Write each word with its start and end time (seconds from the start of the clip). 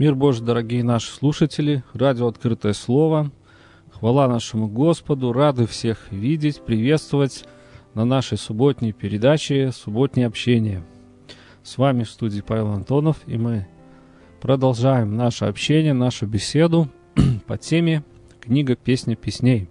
Мир 0.00 0.14
Божий, 0.14 0.42
дорогие 0.42 0.82
наши 0.82 1.10
слушатели, 1.12 1.84
радио 1.92 2.26
«Открытое 2.26 2.72
слово». 2.72 3.30
Хвала 3.92 4.28
нашему 4.28 4.66
Господу, 4.66 5.34
рады 5.34 5.66
всех 5.66 6.10
видеть, 6.10 6.62
приветствовать 6.62 7.44
на 7.92 8.06
нашей 8.06 8.38
субботней 8.38 8.94
передаче 8.94 9.72
«Субботнее 9.72 10.26
общение». 10.26 10.82
С 11.62 11.76
вами 11.76 12.04
в 12.04 12.10
студии 12.10 12.40
Павел 12.40 12.68
Антонов, 12.68 13.18
и 13.26 13.36
мы 13.36 13.68
продолжаем 14.40 15.18
наше 15.18 15.44
общение, 15.44 15.92
нашу 15.92 16.26
беседу 16.26 16.88
по 17.46 17.58
теме 17.58 18.02
«Книга 18.40 18.76
песни 18.76 19.16
песней». 19.16 19.68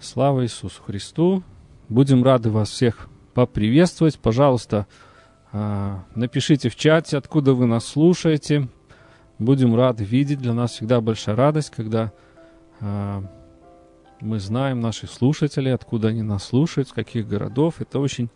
Слава 0.00 0.42
Иисусу 0.42 0.82
Христу! 0.82 1.44
Будем 1.88 2.24
рады 2.24 2.50
вас 2.50 2.70
всех 2.70 3.08
поприветствовать. 3.34 4.18
Пожалуйста, 4.18 4.88
а, 4.88 5.07
напишите 5.52 6.68
в 6.68 6.76
чате, 6.76 7.16
откуда 7.16 7.54
вы 7.54 7.66
нас 7.66 7.86
слушаете. 7.86 8.68
Будем 9.38 9.74
рады 9.74 10.04
видеть. 10.04 10.40
Для 10.40 10.52
нас 10.52 10.72
всегда 10.72 11.00
большая 11.00 11.36
радость, 11.36 11.70
когда 11.70 12.12
а, 12.80 13.22
мы 14.20 14.40
знаем 14.40 14.80
наших 14.80 15.10
слушателей, 15.10 15.72
откуда 15.72 16.08
они 16.08 16.22
нас 16.22 16.44
слушают, 16.44 16.88
с 16.88 16.92
каких 16.92 17.28
городов. 17.28 17.80
Это 17.80 18.00
очень 18.00 18.30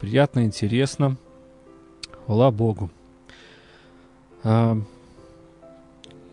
приятно, 0.00 0.44
интересно. 0.44 1.16
Хвала 2.26 2.50
Богу. 2.50 2.90
А, 4.42 4.76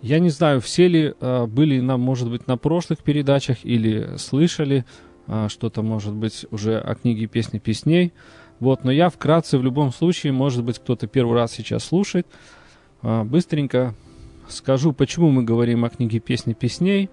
я 0.01 0.19
не 0.19 0.29
знаю, 0.29 0.61
все 0.61 0.87
ли 0.87 1.13
были, 1.47 1.79
на, 1.79 1.97
может 1.97 2.29
быть, 2.29 2.47
на 2.47 2.57
прошлых 2.57 2.99
передачах 2.99 3.59
или 3.63 4.17
слышали 4.17 4.85
что-то, 5.47 5.81
может 5.81 6.13
быть, 6.13 6.45
уже 6.51 6.79
о 6.79 6.95
книге 6.95 7.27
«Песни 7.27 7.59
песней». 7.59 8.13
Вот, 8.59 8.83
но 8.83 8.91
я 8.91 9.09
вкратце 9.09 9.57
в 9.57 9.63
любом 9.63 9.91
случае, 9.91 10.33
может 10.33 10.63
быть, 10.63 10.79
кто-то 10.79 11.07
первый 11.07 11.35
раз 11.35 11.51
сейчас 11.51 11.83
слушает, 11.83 12.27
а, 13.01 13.23
быстренько 13.23 13.93
скажу, 14.49 14.93
почему 14.93 15.29
мы 15.29 15.43
говорим 15.43 15.85
о 15.85 15.89
книге 15.89 16.19
«Песни 16.19 16.53
песней», 16.53 17.09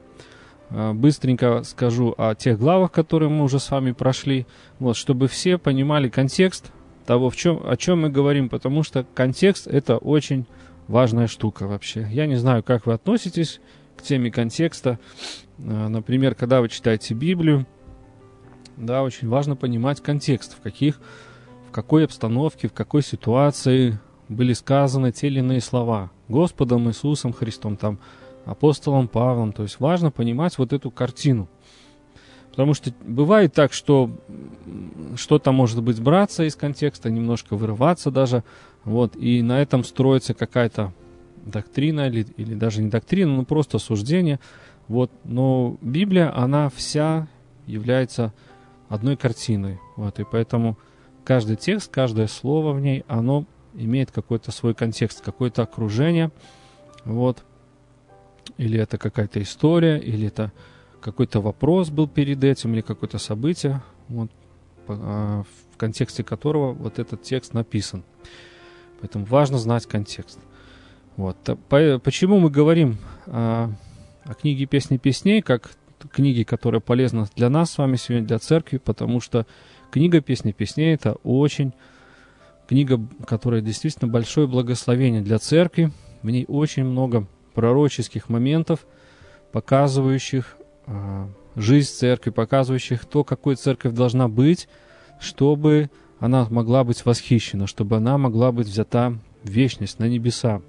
а, 0.70 0.94
быстренько 0.94 1.62
скажу 1.62 2.14
о 2.16 2.34
тех 2.34 2.58
главах, 2.58 2.92
которые 2.92 3.28
мы 3.28 3.44
уже 3.44 3.58
с 3.58 3.70
вами 3.70 3.92
прошли, 3.92 4.46
вот, 4.78 4.96
чтобы 4.96 5.28
все 5.28 5.58
понимали 5.58 6.08
контекст 6.08 6.72
того, 7.04 7.28
в 7.28 7.36
чем, 7.36 7.60
о 7.64 7.76
чем 7.76 8.02
мы 8.02 8.08
говорим, 8.08 8.48
потому 8.48 8.82
что 8.82 9.04
контекст– 9.14 9.66
это 9.68 9.98
очень 9.98 10.46
важная 10.88 11.26
штука 11.26 11.66
вообще. 11.66 12.08
Я 12.10 12.26
не 12.26 12.36
знаю, 12.36 12.62
как 12.62 12.86
вы 12.86 12.94
относитесь 12.94 13.60
к 13.96 14.02
теме 14.02 14.30
контекста. 14.30 14.98
А, 15.58 15.88
например, 15.88 16.34
когда 16.34 16.60
вы 16.60 16.68
читаете 16.68 17.14
Библию, 17.14 17.66
да, 18.76 19.02
очень 19.02 19.28
важно 19.28 19.56
понимать 19.56 20.00
контекст, 20.00 20.56
в 20.56 20.60
каких 20.60 21.00
какой 21.74 22.04
обстановке, 22.04 22.68
в 22.68 22.72
какой 22.72 23.02
ситуации 23.02 23.98
были 24.28 24.52
сказаны 24.52 25.10
те 25.10 25.26
или 25.26 25.40
иные 25.40 25.60
слова 25.60 26.12
Господом 26.28 26.88
Иисусом 26.88 27.32
Христом, 27.32 27.76
там, 27.76 27.98
апостолом 28.44 29.08
Павлом. 29.08 29.52
То 29.52 29.64
есть 29.64 29.80
важно 29.80 30.12
понимать 30.12 30.56
вот 30.56 30.72
эту 30.72 30.92
картину. 30.92 31.48
Потому 32.50 32.74
что 32.74 32.92
бывает 33.04 33.54
так, 33.54 33.72
что 33.72 34.08
что-то 35.16 35.50
может 35.50 35.82
быть 35.82 36.00
браться 36.00 36.44
из 36.44 36.54
контекста, 36.54 37.10
немножко 37.10 37.56
вырываться 37.56 38.12
даже, 38.12 38.44
вот, 38.84 39.16
и 39.16 39.42
на 39.42 39.60
этом 39.60 39.82
строится 39.82 40.32
какая-то 40.32 40.92
доктрина 41.44 42.06
или, 42.06 42.24
или 42.36 42.54
даже 42.54 42.82
не 42.84 42.88
доктрина, 42.88 43.34
но 43.34 43.44
просто 43.44 43.80
суждение. 43.80 44.38
Вот, 44.86 45.10
но 45.24 45.76
Библия, 45.80 46.32
она 46.38 46.68
вся 46.68 47.26
является 47.66 48.32
одной 48.88 49.16
картиной. 49.16 49.80
Вот, 49.96 50.20
и 50.20 50.24
поэтому 50.30 50.78
каждый 51.24 51.56
текст, 51.56 51.90
каждое 51.90 52.26
слово 52.26 52.72
в 52.72 52.80
ней, 52.80 53.04
оно 53.08 53.46
имеет 53.74 54.10
какой-то 54.10 54.52
свой 54.52 54.74
контекст, 54.74 55.20
какое-то 55.22 55.62
окружение, 55.62 56.30
вот, 57.04 57.42
или 58.56 58.78
это 58.78 58.98
какая-то 58.98 59.42
история, 59.42 59.98
или 59.98 60.28
это 60.28 60.52
какой-то 61.00 61.40
вопрос 61.40 61.90
был 61.90 62.08
перед 62.08 62.42
этим, 62.44 62.74
или 62.74 62.80
какое-то 62.80 63.18
событие, 63.18 63.82
вот, 64.08 64.30
а, 64.88 65.42
в 65.72 65.76
контексте 65.76 66.22
которого 66.22 66.72
вот 66.72 66.98
этот 66.98 67.22
текст 67.22 67.52
написан. 67.52 68.04
Поэтому 69.00 69.24
важно 69.24 69.58
знать 69.58 69.86
контекст. 69.86 70.38
Вот. 71.16 71.36
Почему 71.68 72.38
мы 72.38 72.50
говорим 72.50 72.96
о, 73.26 73.70
о 74.24 74.34
книге 74.34 74.66
«Песни 74.66 74.96
песней», 74.96 75.42
как 75.42 75.76
книге, 76.12 76.44
которая 76.44 76.80
полезна 76.80 77.26
для 77.34 77.48
нас 77.48 77.72
с 77.72 77.78
вами 77.78 77.96
сегодня, 77.96 78.26
для 78.26 78.38
церкви, 78.38 78.78
потому 78.78 79.20
что 79.20 79.46
Книга 79.94 80.20
«Песни 80.20 80.50
песней»— 80.50 80.92
это 80.94 81.12
очень 81.22 81.72
книга, 82.66 83.00
которая 83.28 83.60
действительно 83.60 84.10
большое 84.10 84.48
благословение 84.48 85.22
для 85.22 85.38
церкви. 85.38 85.92
В 86.22 86.30
ней 86.30 86.46
очень 86.48 86.82
много 86.82 87.28
пророческих 87.54 88.28
моментов, 88.28 88.86
показывающих 89.52 90.56
э, 90.88 91.28
жизнь 91.54 91.92
церкви, 91.92 92.30
показывающих 92.30 93.04
то, 93.04 93.22
какой 93.22 93.54
церковь 93.54 93.92
должна 93.92 94.26
быть, 94.26 94.68
чтобы 95.20 95.90
она 96.18 96.48
могла 96.50 96.82
быть 96.82 97.04
восхищена, 97.04 97.68
чтобы 97.68 97.96
она 97.96 98.18
могла 98.18 98.50
быть 98.50 98.66
взята 98.66 99.16
в 99.44 99.48
вечность, 99.48 100.00
на 100.00 100.08
небеса. 100.08 100.60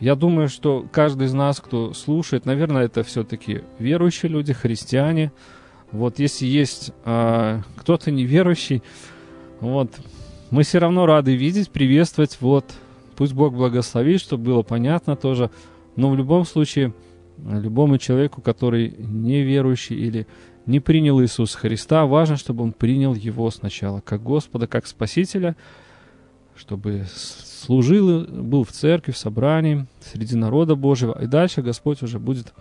Я 0.00 0.16
думаю, 0.16 0.50
что 0.50 0.86
каждый 0.92 1.28
из 1.28 1.32
нас, 1.32 1.62
кто 1.62 1.94
слушает, 1.94 2.44
наверное, 2.44 2.84
это 2.84 3.04
все-таки 3.04 3.62
верующие 3.78 4.30
люди, 4.30 4.52
христиане– 4.52 5.32
вот 5.92 6.18
если 6.18 6.46
есть 6.46 6.92
э, 7.04 7.60
кто-то 7.76 8.10
неверующий, 8.10 8.82
вот, 9.60 9.90
мы 10.50 10.62
все 10.64 10.78
равно 10.78 11.06
рады 11.06 11.36
видеть, 11.36 11.70
приветствовать, 11.70 12.38
вот, 12.40 12.64
пусть 13.16 13.34
Бог 13.34 13.54
благословит, 13.54 14.20
чтобы 14.20 14.44
было 14.44 14.62
понятно 14.62 15.16
тоже, 15.16 15.50
но 15.96 16.10
в 16.10 16.16
любом 16.16 16.44
случае, 16.46 16.94
любому 17.38 17.98
человеку, 17.98 18.40
который 18.40 18.94
неверующий 18.98 19.96
или 19.96 20.26
не 20.66 20.80
принял 20.80 21.20
Иисуса 21.20 21.58
Христа, 21.58 22.06
важно, 22.06 22.36
чтобы 22.36 22.64
он 22.64 22.72
принял 22.72 23.14
Его 23.14 23.50
сначала, 23.50 24.00
как 24.00 24.22
Господа, 24.22 24.66
как 24.66 24.86
Спасителя, 24.86 25.56
чтобы 26.54 27.06
служил, 27.14 28.24
был 28.26 28.64
в 28.64 28.70
церкви, 28.72 29.12
в 29.12 29.18
собрании, 29.18 29.86
среди 30.00 30.36
народа 30.36 30.74
Божьего, 30.74 31.20
и 31.20 31.26
дальше 31.26 31.62
Господь 31.62 32.02
уже 32.02 32.18
будет 32.18 32.52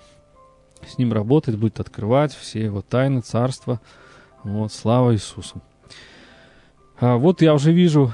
с 0.88 0.98
ним 0.98 1.14
работать, 1.14 1.56
будет 1.58 1.80
открывать 1.80 2.34
все 2.34 2.64
его 2.64 2.82
тайны, 2.82 3.22
царства. 3.22 3.80
Вот, 4.44 4.72
слава 4.72 5.14
Иисусу. 5.14 5.62
А 7.00 7.18
вот 7.18 7.42
я 7.42 7.54
уже 7.54 7.72
вижу, 7.72 8.14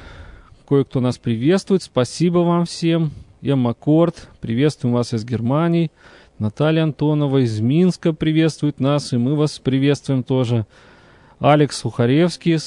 кое-кто 0.68 1.00
нас 1.00 1.18
приветствует. 1.18 1.84
Спасибо 1.84 2.40
вам 2.40 2.66
всем. 2.66 3.12
Эмма 3.42 3.74
Корт, 3.74 4.30
приветствуем 4.42 4.94
вас 4.94 5.14
из 5.14 5.24
Германии. 5.24 5.92
Наталья 6.40 6.84
Антонова 6.84 7.44
из 7.44 7.60
Минска 7.60 8.14
приветствует 8.14 8.80
нас, 8.80 9.14
и 9.14 9.18
мы 9.18 9.36
вас 9.36 9.60
приветствуем 9.60 10.24
тоже. 10.24 10.66
Алекс 11.40 11.78
Сухаревский 11.78 12.58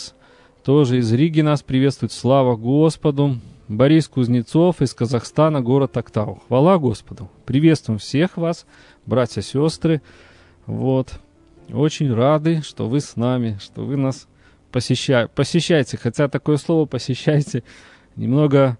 тоже 0.64 0.98
из 0.98 1.12
Риги 1.12 1.40
нас 1.40 1.62
приветствует. 1.62 2.12
Слава 2.12 2.56
Господу. 2.56 3.38
Борис 3.70 4.08
Кузнецов 4.08 4.82
из 4.82 4.94
Казахстана, 4.94 5.60
город 5.60 5.96
Актау. 5.96 6.42
Хвала 6.48 6.76
Господу. 6.76 7.30
Приветствуем 7.46 8.00
всех 8.00 8.36
вас 8.36 8.66
братья, 9.06 9.42
сестры. 9.42 10.02
Вот. 10.66 11.20
Очень 11.72 12.12
рады, 12.12 12.62
что 12.62 12.88
вы 12.88 12.98
с 12.98 13.14
нами, 13.14 13.58
что 13.62 13.82
вы 13.82 13.96
нас 13.96 14.26
посещаете. 14.72 15.30
Посещайте, 15.32 15.96
хотя 15.96 16.26
такое 16.26 16.56
слово 16.56 16.86
посещайте 16.86 17.62
немного 18.16 18.76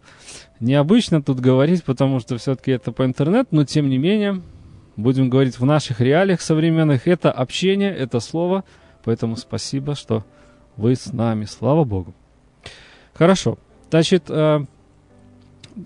необычно 0.59 1.23
тут 1.23 1.39
говорить, 1.39 1.85
потому 1.85 2.19
что 2.19 2.37
все-таки 2.39 2.73
это 2.73 2.91
по 2.91 3.05
интернету, 3.05 3.51
но 3.53 3.65
тем 3.65 3.89
не 3.89 3.97
менее, 3.97 4.43
будем 4.97 5.31
говорить 5.31 5.61
в 5.61 5.65
наших 5.65 6.01
реалиях 6.01 6.41
современных, 6.41 7.07
это 7.07 7.31
общение, 7.31 7.95
это 7.95 8.19
слово, 8.19 8.65
поэтому 9.05 9.37
спасибо, 9.37 9.95
что 9.95 10.25
вы 10.77 10.97
с 10.97 11.13
нами, 11.13 11.45
слава 11.45 11.85
Богу. 11.85 12.13
Хорошо, 13.15 13.57
значит, 13.89 14.25
э, 14.29 14.65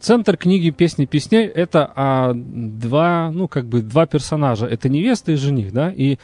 центр 0.01 0.37
книги 0.37 0.71
«Песни 0.71 1.07
песней»— 1.07 1.47
это 1.55 1.93
а, 1.95 2.33
два, 2.35 3.31
ну, 3.33 3.49
как 3.49 3.67
бы 3.67 3.83
два 3.83 4.07
персонажа. 4.07 4.67
Это 4.67 4.89
невеста 4.89 5.33
и 5.33 5.37
жених, 5.37 5.73
да, 5.73 5.91
и 5.91 6.19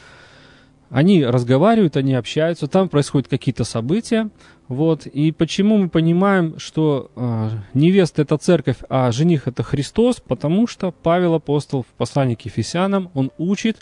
они 0.89 1.25
разговаривают, 1.25 1.95
они 1.95 2.13
общаются, 2.13 2.67
там 2.67 2.89
происходят 2.89 3.29
какие-то 3.29 3.63
события, 3.63 4.29
вот, 4.67 5.05
и 5.05 5.31
почему 5.31 5.77
мы 5.77 5.89
понимаем, 5.89 6.59
что 6.59 7.11
э, 7.15 7.49
невеста 7.73 8.21
это 8.21 8.37
церковь, 8.37 8.77
а 8.89 9.11
жених 9.11 9.47
это 9.47 9.63
Христос, 9.63 10.19
потому 10.19 10.67
что 10.67 10.91
Павел 10.91 11.33
апостол 11.33 11.83
в 11.83 11.93
послании 11.97 12.35
к 12.35 12.41
Ефесянам, 12.41 13.09
он 13.13 13.31
учит, 13.37 13.77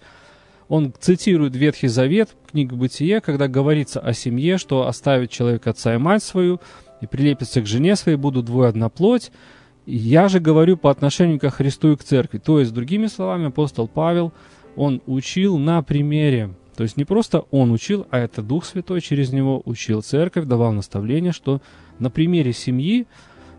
он 0.68 0.94
цитирует 1.00 1.56
Ветхий 1.56 1.88
Завет, 1.88 2.30
книгу 2.51 2.75
Бытие, 2.75 3.21
когда 3.21 3.47
говорится 3.47 4.00
о 4.00 4.13
семье, 4.13 4.59
что 4.59 4.88
оставит 4.88 5.31
человек 5.31 5.65
отца 5.65 5.95
и 5.95 5.97
мать 5.97 6.24
свою, 6.24 6.59
и 7.01 7.07
прилепится 7.07 7.62
к 7.62 7.65
жене 7.65 7.95
своей, 7.95 8.18
будут 8.18 8.45
двое 8.45 8.69
одна 8.69 8.89
плоть, 8.89 9.31
я 9.97 10.27
же 10.27 10.39
говорю 10.39 10.77
по 10.77 10.91
отношению 10.91 11.39
к 11.39 11.50
Христу 11.50 11.94
и 11.94 11.95
к 11.95 12.03
церкви. 12.03 12.38
То 12.38 12.59
есть, 12.59 12.74
другими 12.74 13.07
словами, 13.07 13.47
апостол 13.47 13.88
Павел, 13.88 14.33
он 14.75 15.01
учил 15.06 15.57
на 15.57 15.81
примере. 15.81 16.51
То 16.75 16.83
есть 16.83 16.95
не 16.95 17.03
просто 17.03 17.39
он 17.51 17.71
учил, 17.71 18.07
а 18.09 18.19
это 18.19 18.41
Дух 18.41 18.63
Святой 18.63 19.01
через 19.01 19.33
него 19.33 19.62
учил 19.65 20.01
церковь, 20.01 20.45
давал 20.45 20.71
наставление, 20.71 21.33
что 21.33 21.62
на 22.00 22.09
примере 22.09 22.53
семьи 22.53 23.06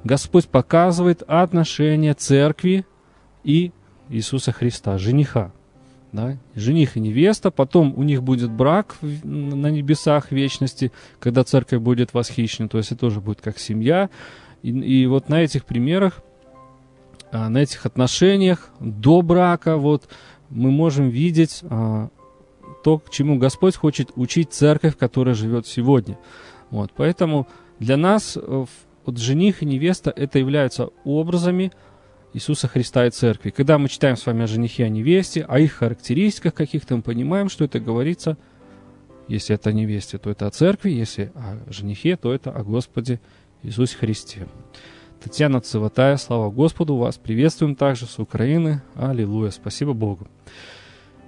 Господь 0.05 0.49
показывает 0.49 1.23
отношение 1.27 2.15
церкви 2.15 2.87
и 3.44 3.73
Иисуса 4.09 4.53
Христа, 4.53 4.97
жениха. 4.97 5.53
Да? 6.12 6.38
Жених 6.55 6.97
и 6.97 7.00
невеста, 7.00 7.50
потом 7.50 7.93
у 7.97 8.03
них 8.03 8.23
будет 8.23 8.50
брак 8.50 8.97
на 9.03 9.71
небесах 9.71 10.32
вечности, 10.32 10.91
когда 11.19 11.44
церковь 11.44 11.81
будет 11.81 12.15
восхищена, 12.15 12.69
то 12.69 12.79
есть 12.79 12.91
это 12.91 13.00
тоже 13.00 13.21
будет 13.21 13.41
как 13.41 13.59
семья. 13.59 14.09
И, 14.62 14.71
и 14.71 15.07
вот 15.07 15.29
на 15.29 15.43
этих 15.43 15.65
примерах, 15.65 16.23
а, 17.33 17.49
на 17.49 17.59
этих 17.59 17.87
отношениях 17.87 18.71
до 18.81 19.23
брака, 19.23 19.77
вот 19.77 20.09
мы 20.49 20.71
можем 20.71 21.09
видеть 21.09 21.61
а, 21.62 22.09
то, 22.83 22.99
к 22.99 23.11
чему 23.11 23.39
Господь 23.39 23.77
хочет 23.77 24.11
учить 24.17 24.53
церковь, 24.53 24.97
которая 24.97 25.35
живет 25.35 25.67
сегодня. 25.67 26.19
Вот, 26.71 26.93
поэтому 26.97 27.47
для 27.79 27.97
нас 27.97 28.37
э, 28.37 28.65
вот 29.05 29.19
жених 29.19 29.62
и 29.62 29.67
невеста 29.67 30.12
это 30.15 30.39
являются 30.39 30.91
образами 31.05 31.73
Иисуса 32.33 32.69
Христа 32.69 33.06
и 33.06 33.11
церкви. 33.11 33.51
Когда 33.51 33.79
мы 33.79 33.89
читаем 33.89 34.17
с 34.17 34.25
вами 34.25 34.45
о 34.45 34.47
женихе, 34.47 34.85
о 34.85 34.89
невесте, 34.89 35.43
о 35.43 35.59
их 35.59 35.73
характеристиках 35.73 36.55
каких-то, 36.55 36.97
мы 36.97 37.03
понимаем, 37.03 37.49
что 37.49 37.65
это 37.65 37.81
говорится, 37.81 38.37
если 39.27 39.55
это 39.55 39.71
о 39.71 39.73
невесте, 39.73 40.19
то 40.19 40.31
это 40.31 40.47
о 40.47 40.51
церкви, 40.51 40.91
если 40.91 41.33
о 41.35 41.59
женихе, 41.73 42.17
то 42.17 42.33
это 42.33 42.51
о 42.51 42.63
Господе 42.63 43.21
Иисусе 43.62 43.97
Христе. 43.97 44.47
Татьяна 45.23 45.61
Циватая, 45.61 46.17
слава 46.17 46.51
Господу, 46.51 46.97
вас 46.97 47.19
приветствуем 47.19 47.77
также 47.77 48.07
с 48.07 48.19
Украины. 48.19 48.81
Аллилуйя, 48.95 49.51
спасибо 49.51 49.93
Богу. 49.93 50.27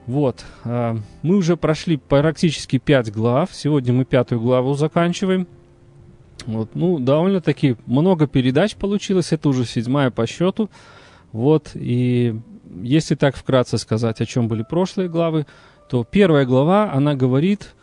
Вот, 0.07 0.43
а, 0.65 0.97
мы 1.23 1.37
уже 1.37 1.59
прошли 1.59 1.99
практически 1.99 2.79
пять 2.79 3.13
глав. 3.13 3.51
Сегодня 3.53 3.93
мы 3.93 4.07
пятую 4.07 4.41
главу 4.41 4.73
заканчиваем. 4.75 5.47
Вот, 6.47 6.71
ну, 6.75 6.99
довольно-таки 6.99 7.77
много 7.85 8.27
передач 8.27 8.77
получилось. 8.77 9.33
Это 9.33 9.51
уже 9.51 9.67
седьмая 9.67 10.11
по 10.11 10.27
счету. 10.27 10.71
Вот, 11.33 11.73
и 11.75 12.41
если 12.83 13.15
так 13.15 13.37
вкратце 13.37 13.77
сказать, 13.77 14.23
о 14.23 14.27
чем 14.27 14.49
были 14.49 14.63
прошлые 14.63 15.11
главы, 15.11 15.47
то 15.91 16.03
первая 16.03 16.47
глава, 16.47 16.91
она 16.93 17.15
говорит 17.15 17.75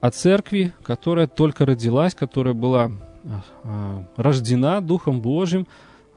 о 0.00 0.10
церкви, 0.10 0.72
которая 0.82 1.26
только 1.26 1.66
родилась, 1.66 2.14
которая 2.14 2.54
была 2.54 2.90
рождена 4.16 4.80
Духом 4.80 5.20
Божьим 5.20 5.66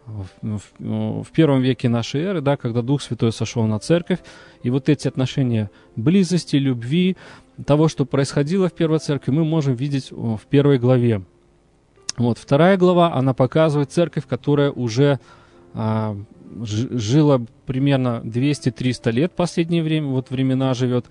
в, 0.05 0.27
в, 0.41 1.23
в 1.23 1.31
первом 1.31 1.61
веке 1.61 1.89
нашей 1.89 2.21
эры, 2.21 2.41
да, 2.41 2.57
когда 2.57 2.81
Дух 2.81 3.01
Святой 3.01 3.31
сошел 3.31 3.63
на 3.65 3.79
церковь, 3.79 4.19
и 4.63 4.69
вот 4.69 4.89
эти 4.89 5.07
отношения 5.07 5.69
близости, 5.95 6.55
любви, 6.55 7.17
того, 7.65 7.87
что 7.87 8.05
происходило 8.05 8.69
в 8.69 8.73
первой 8.73 8.99
церкви, 8.99 9.31
мы 9.31 9.45
можем 9.45 9.75
видеть 9.75 10.11
в 10.11 10.41
первой 10.49 10.79
главе. 10.79 11.23
Вот 12.17 12.37
вторая 12.37 12.77
глава, 12.77 13.13
она 13.13 13.33
показывает 13.33 13.91
церковь, 13.91 14.27
которая 14.27 14.71
уже 14.71 15.19
а, 15.73 16.17
жила 16.61 17.41
примерно 17.65 18.21
200-300 18.23 19.11
лет 19.11 19.31
в 19.31 19.35
последнее 19.35 19.83
время, 19.83 20.07
вот 20.07 20.29
времена 20.29 20.73
живет. 20.73 21.05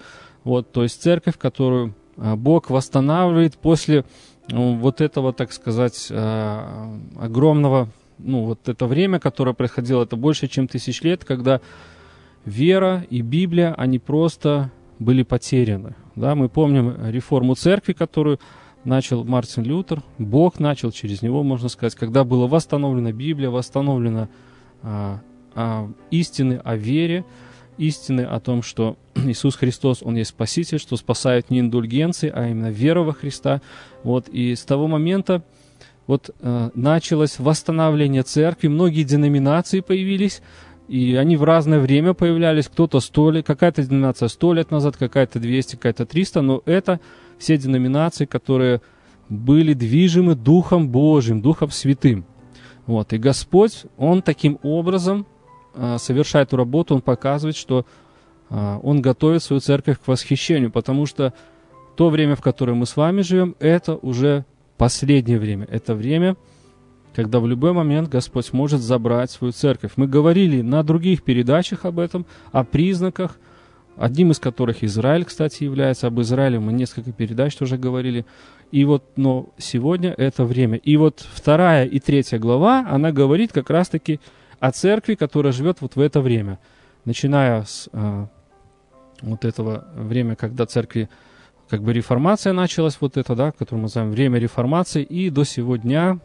Вот, 0.45 0.73
то 0.73 0.83
есть 0.83 1.03
церковь, 1.03 1.39
которую 1.39 1.95
а, 2.17 2.37
Бог 2.37 2.71
восстанавливает 2.71 3.57
после 3.57 3.99
ну, 3.99 4.05
вот 4.51 5.01
этого, 5.01 5.33
так 5.33 5.53
сказать, 5.53 6.09
а, 6.11 6.97
огромного, 7.19 7.89
ну, 8.19 8.45
вот 8.45 8.69
это 8.69 8.87
время, 8.87 9.19
которое 9.19 9.55
происходило, 9.55 10.03
это 10.03 10.17
больше, 10.17 10.49
чем 10.49 10.69
тысяч 10.69 11.03
лет, 11.03 11.25
когда 11.25 11.61
вера 12.45 13.07
и 13.11 13.23
Библия, 13.23 13.75
они 13.75 13.99
просто 13.99 14.71
были 14.99 15.23
потеряны. 15.23 15.95
Да, 16.17 16.35
мы 16.35 16.49
помним 16.49 16.95
реформу 17.09 17.55
церкви, 17.55 17.93
которую 17.93 18.39
начал 18.85 19.25
Мартин 19.25 19.63
Лютер, 19.63 20.03
Бог 20.19 20.59
начал 20.59 20.91
через 20.91 21.23
него, 21.23 21.43
можно 21.43 21.69
сказать, 21.69 21.95
когда 21.95 22.25
была 22.25 22.47
восстановлена 22.47 23.13
Библия, 23.13 23.51
восстановлена 23.51 24.29
а, 24.83 25.21
а, 25.55 25.91
истины 26.11 26.61
о 26.65 26.77
вере, 26.77 27.25
истины 27.81 28.23
о 28.23 28.39
том, 28.41 28.63
что 28.63 28.97
Иисус 29.15 29.57
Христос, 29.57 30.03
Он 30.03 30.17
есть 30.17 30.31
Спаситель, 30.31 30.79
что 30.79 30.97
спасает 30.97 31.51
не 31.51 31.61
индульгенции, 31.61 32.31
а 32.35 32.49
именно 32.49 32.71
вера 32.71 33.01
во 33.01 33.13
Христа. 33.13 33.63
Вот, 34.03 34.29
и 34.29 34.55
с 34.55 34.65
того 34.65 34.87
момента 34.87 35.43
вот 36.07 36.31
э, 36.41 36.71
началось 36.75 37.39
восстановление 37.39 38.23
церкви, 38.23 38.69
многие 38.69 39.05
деноминации 39.05 39.81
появились, 39.81 40.43
и 40.89 41.15
они 41.15 41.37
в 41.37 41.45
разное 41.45 41.79
время 41.79 42.15
появлялись, 42.15 42.67
кто-то 42.67 43.01
сто 43.01 43.31
лет, 43.31 43.47
какая-то 43.47 43.83
деноминация 43.83 44.29
сто 44.29 44.53
лет 44.53 44.71
назад, 44.71 44.97
какая-то 44.97 45.39
200, 45.39 45.77
какая-то 45.77 46.05
300, 46.05 46.43
но 46.43 46.63
это 46.67 47.01
все 47.39 47.57
деноминации, 47.57 48.25
которые 48.25 48.83
были 49.29 49.73
движимы 49.73 50.35
Духом 50.35 50.89
Божьим, 50.89 51.41
Духом 51.41 51.71
Святым. 51.71 52.25
Вот. 52.87 53.13
И 53.13 53.19
Господь, 53.19 53.85
Он 53.97 54.21
таким 54.21 54.59
образом 54.65 55.27
совершает 55.99 56.49
эту 56.49 56.57
работу, 56.57 56.95
Он 56.95 57.01
показывает, 57.01 57.57
что 57.57 57.87
э, 58.49 58.79
Он 58.83 59.01
готовит 59.01 59.43
свою 59.43 59.61
церковь 59.61 59.99
к 59.99 60.09
восхищению, 60.09 60.71
потому 60.71 61.07
что 61.07 61.33
то 61.97 62.09
время, 62.09 62.37
в 62.37 62.41
которое 62.41 62.75
мы 62.75 62.87
с 62.87 62.97
вами 62.97 63.23
живем, 63.23 63.57
это 63.59 63.97
уже 63.97 64.45
последнее 64.77 65.39
время. 65.39 65.67
Это 65.71 65.95
время, 65.95 66.37
когда 67.15 67.41
в 67.41 67.47
любой 67.47 67.73
момент 67.73 68.09
Господь 68.09 68.53
может 68.53 68.81
забрать 68.81 69.31
свою 69.31 69.53
церковь. 69.53 69.93
Мы 69.97 70.07
говорили 70.07 70.63
на 70.63 70.83
других 70.83 71.23
передачах 71.23 71.85
об 71.85 71.99
этом, 71.99 72.27
о 72.53 72.65
признаках– 72.65 73.39
одним 74.01 74.31
из 74.31 74.39
которых 74.39 74.83
Израиль, 74.83 75.25
кстати, 75.25 75.65
является. 75.65 76.07
Об 76.07 76.21
Израиле 76.23 76.59
мы 76.59 76.73
несколько 76.73 77.13
передач 77.13 77.55
тоже 77.55 77.77
говорили. 77.77 78.25
И 78.73 78.85
вот, 78.85 79.05
но 79.17 79.51
сегодня 79.59 80.15
это 80.17 80.45
время. 80.45 80.79
И 80.79 80.97
вот 80.97 81.21
вторая 81.33 81.85
и 81.85 81.99
третья 82.01 82.39
глава, 82.39 82.87
она 82.89 83.13
говорит 83.13 83.53
как 83.53 83.69
раз-таки 83.69 84.19
церкви, 84.71 85.15
которая 85.15 85.53
живет 85.53 85.81
вот 85.81 85.97
в 85.97 86.01
это 86.01 86.21
время. 86.21 86.59
Начиная 87.05 87.63
с 87.63 87.89
э, 87.93 88.27
вот 89.23 89.45
этого 89.45 89.87
времени, 89.95 90.35
когда 90.35 90.67
церкви, 90.67 91.09
как 91.69 91.83
бы 91.83 91.93
реформация 91.93 92.53
началась, 92.53 92.99
вот 93.01 93.17
это, 93.17 93.35
да, 93.35 93.53
которое 93.53 93.79
мы 93.79 93.83
называем 93.85 94.11
время 94.11 94.39
реформации, 94.39 95.03
и 95.03 95.31
до 95.31 95.45
сего 95.45 95.77
дня, 95.77 96.19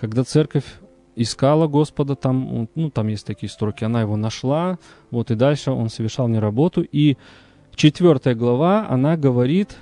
когда 0.00 0.24
церковь 0.24 0.64
искала 1.14 1.66
Господа, 1.66 2.14
там, 2.14 2.68
ну, 2.74 2.90
там 2.90 3.08
есть 3.08 3.26
такие 3.26 3.50
строки, 3.50 3.84
она 3.84 4.00
его 4.00 4.16
нашла, 4.16 4.78
вот 5.10 5.30
и 5.30 5.34
дальше 5.34 5.70
он 5.70 5.90
совершал 5.90 6.28
не 6.28 6.38
работу. 6.38 6.82
И 6.82 7.16
четвертая 7.74 8.34
глава, 8.34 8.86
она 8.88 9.16
говорит 9.16 9.76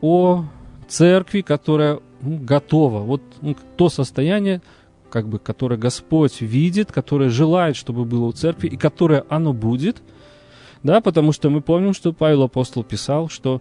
о 0.00 0.44
церкви, 0.88 1.40
которая 1.40 2.00
готова. 2.20 3.00
Вот 3.00 3.22
ну, 3.40 3.56
то 3.76 3.88
состояние, 3.88 4.62
как 5.10 5.28
бы, 5.28 5.38
которое 5.38 5.76
Господь 5.76 6.40
видит, 6.40 6.92
которое 6.92 7.28
желает, 7.28 7.76
чтобы 7.76 8.04
было 8.04 8.24
у 8.24 8.32
церкви, 8.32 8.68
и 8.68 8.76
которое 8.76 9.24
оно 9.28 9.52
будет. 9.52 10.02
Да, 10.82 11.00
потому 11.00 11.32
что 11.32 11.50
мы 11.50 11.60
помним, 11.60 11.92
что 11.92 12.12
Павел 12.12 12.44
апостол 12.44 12.84
писал, 12.84 13.28
что 13.28 13.60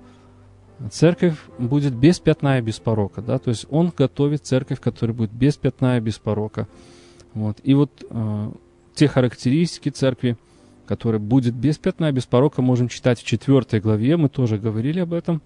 церковь 0.92 1.36
будет 1.58 1.94
без 1.94 2.20
пятна 2.20 2.60
и 2.60 2.62
без 2.62 2.80
порока. 2.80 3.22
Да? 3.22 3.38
То 3.40 3.50
есть 3.50 3.66
он 3.70 3.92
готовит 3.96 4.46
церковь, 4.46 4.80
которая 4.80 5.16
будет 5.16 5.32
без 5.32 5.58
пятна 5.58 5.98
и 5.98 6.02
без 6.02 6.18
порока. 6.18 6.68
Вот. 7.34 7.58
И 7.64 7.74
вот 7.74 7.92
э, 8.10 8.52
те 8.96 9.08
характеристики 9.08 9.90
церкви, 9.90 10.38
которые 10.88 11.20
будет 11.20 11.54
без 11.54 11.78
пятна, 11.78 12.12
без 12.12 12.26
порока, 12.26 12.62
можем 12.62 12.88
читать 12.88 13.20
в 13.20 13.26
четвертой 13.26 13.82
главе, 13.82 14.18
мы 14.18 14.30
тоже 14.30 14.58
говорили 14.58 15.02
об 15.02 15.14
этом. 15.14 15.42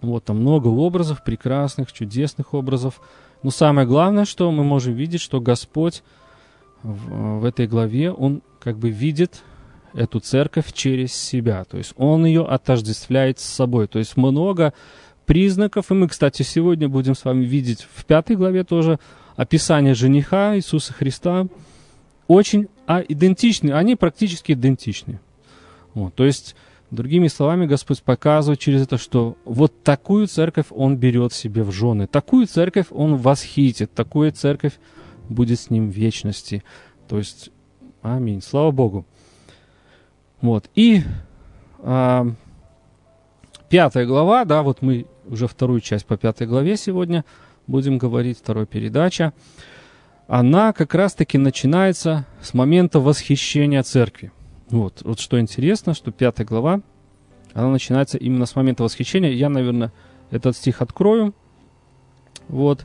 Вот 0.00 0.24
там 0.24 0.38
много 0.38 0.68
образов, 0.68 1.24
прекрасных, 1.24 1.92
чудесных 1.92 2.54
образов. 2.54 3.00
Но 3.42 3.50
самое 3.50 3.86
главное, 3.86 4.24
что 4.24 4.50
мы 4.50 4.64
можем 4.64 4.94
видеть, 4.94 5.20
что 5.20 5.40
Господь 5.40 6.02
в, 6.82 7.40
в 7.40 7.44
этой 7.44 7.66
главе, 7.66 8.10
Он 8.10 8.42
как 8.60 8.78
бы 8.78 8.90
видит 8.90 9.42
эту 9.94 10.20
церковь 10.20 10.72
через 10.72 11.12
себя. 11.14 11.64
То 11.64 11.78
есть 11.78 11.94
Он 11.96 12.26
ее 12.26 12.44
отождествляет 12.44 13.38
с 13.38 13.44
собой. 13.44 13.86
То 13.86 13.98
есть 13.98 14.16
много 14.16 14.74
признаков, 15.26 15.90
и 15.90 15.94
мы, 15.94 16.08
кстати, 16.08 16.42
сегодня 16.42 16.88
будем 16.88 17.14
с 17.14 17.24
вами 17.24 17.44
видеть 17.44 17.86
в 17.94 18.04
пятой 18.04 18.36
главе 18.36 18.64
тоже 18.64 18.98
описание 19.36 19.94
жениха 19.94 20.56
Иисуса 20.56 20.92
Христа 20.92 21.46
очень 22.26 22.68
а, 22.86 23.00
идентичны, 23.00 23.72
они 23.72 23.96
практически 23.96 24.52
идентичны. 24.52 25.20
Вот, 25.94 26.14
то 26.14 26.24
есть, 26.24 26.56
другими 26.90 27.28
словами, 27.28 27.66
Господь 27.66 28.02
показывает 28.02 28.58
через 28.58 28.82
это, 28.82 28.98
что 28.98 29.36
вот 29.44 29.82
такую 29.82 30.26
церковь 30.26 30.66
Он 30.70 30.96
берет 30.96 31.32
себе 31.32 31.62
в 31.62 31.72
жены, 31.72 32.06
такую 32.06 32.46
церковь 32.46 32.86
Он 32.90 33.16
восхитит, 33.16 33.92
такую 33.92 34.32
церковь 34.32 34.78
будет 35.28 35.60
с 35.60 35.70
Ним 35.70 35.90
в 35.90 35.94
вечности. 35.94 36.62
То 37.08 37.18
есть, 37.18 37.50
аминь, 38.02 38.42
слава 38.42 38.70
Богу. 38.70 39.06
Вот, 40.40 40.70
и 40.74 41.02
а, 41.80 42.26
пятая 43.68 44.06
глава, 44.06 44.44
да, 44.44 44.62
вот 44.62 44.82
мы 44.82 45.06
уже 45.26 45.46
вторую 45.46 45.80
часть 45.80 46.06
по 46.06 46.16
пятой 46.16 46.46
главе 46.46 46.76
сегодня– 46.76 47.24
будем 47.68 47.98
говорить, 47.98 48.38
второй 48.38 48.66
передача, 48.66 49.32
она 50.26 50.72
как 50.72 50.94
раз-таки 50.94 51.38
начинается 51.38 52.26
с 52.42 52.54
момента 52.54 52.98
восхищения 52.98 53.82
церкви. 53.82 54.32
Вот, 54.70 55.02
вот 55.02 55.18
что 55.18 55.40
интересно, 55.40 55.94
что 55.94 56.10
пятая 56.10 56.46
глава, 56.46 56.82
она 57.54 57.68
начинается 57.68 58.18
именно 58.18 58.46
с 58.46 58.54
момента 58.54 58.82
восхищения. 58.82 59.30
Я, 59.30 59.48
наверное, 59.48 59.92
этот 60.30 60.56
стих 60.56 60.82
открою. 60.82 61.34
Вот, 62.48 62.84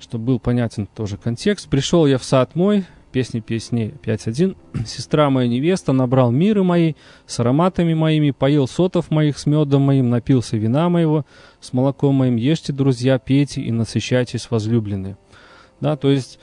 чтобы 0.00 0.24
был 0.24 0.40
понятен 0.40 0.86
тоже 0.86 1.16
контекст. 1.16 1.68
«Пришел 1.68 2.06
я 2.06 2.18
в 2.18 2.24
сад 2.24 2.54
мой, 2.54 2.84
песни 3.12 3.40
песней 3.40 3.94
5.1. 4.02 4.56
Сестра 4.86 5.30
моя 5.30 5.48
невеста 5.48 5.92
набрал 5.92 6.30
миры 6.30 6.62
мои 6.62 6.94
с 7.26 7.40
ароматами 7.40 7.94
моими, 7.94 8.30
поел 8.30 8.66
сотов 8.66 9.10
моих 9.10 9.38
с 9.38 9.46
медом 9.46 9.82
моим, 9.82 10.10
напился 10.10 10.56
вина 10.56 10.88
моего 10.88 11.24
с 11.60 11.72
молоком 11.72 12.16
моим. 12.16 12.36
Ешьте, 12.36 12.72
друзья, 12.72 13.18
пейте 13.18 13.62
и 13.62 13.70
насыщайтесь, 13.72 14.50
возлюбленные». 14.50 15.16
Да, 15.80 15.96
то 15.96 16.10
есть 16.10 16.38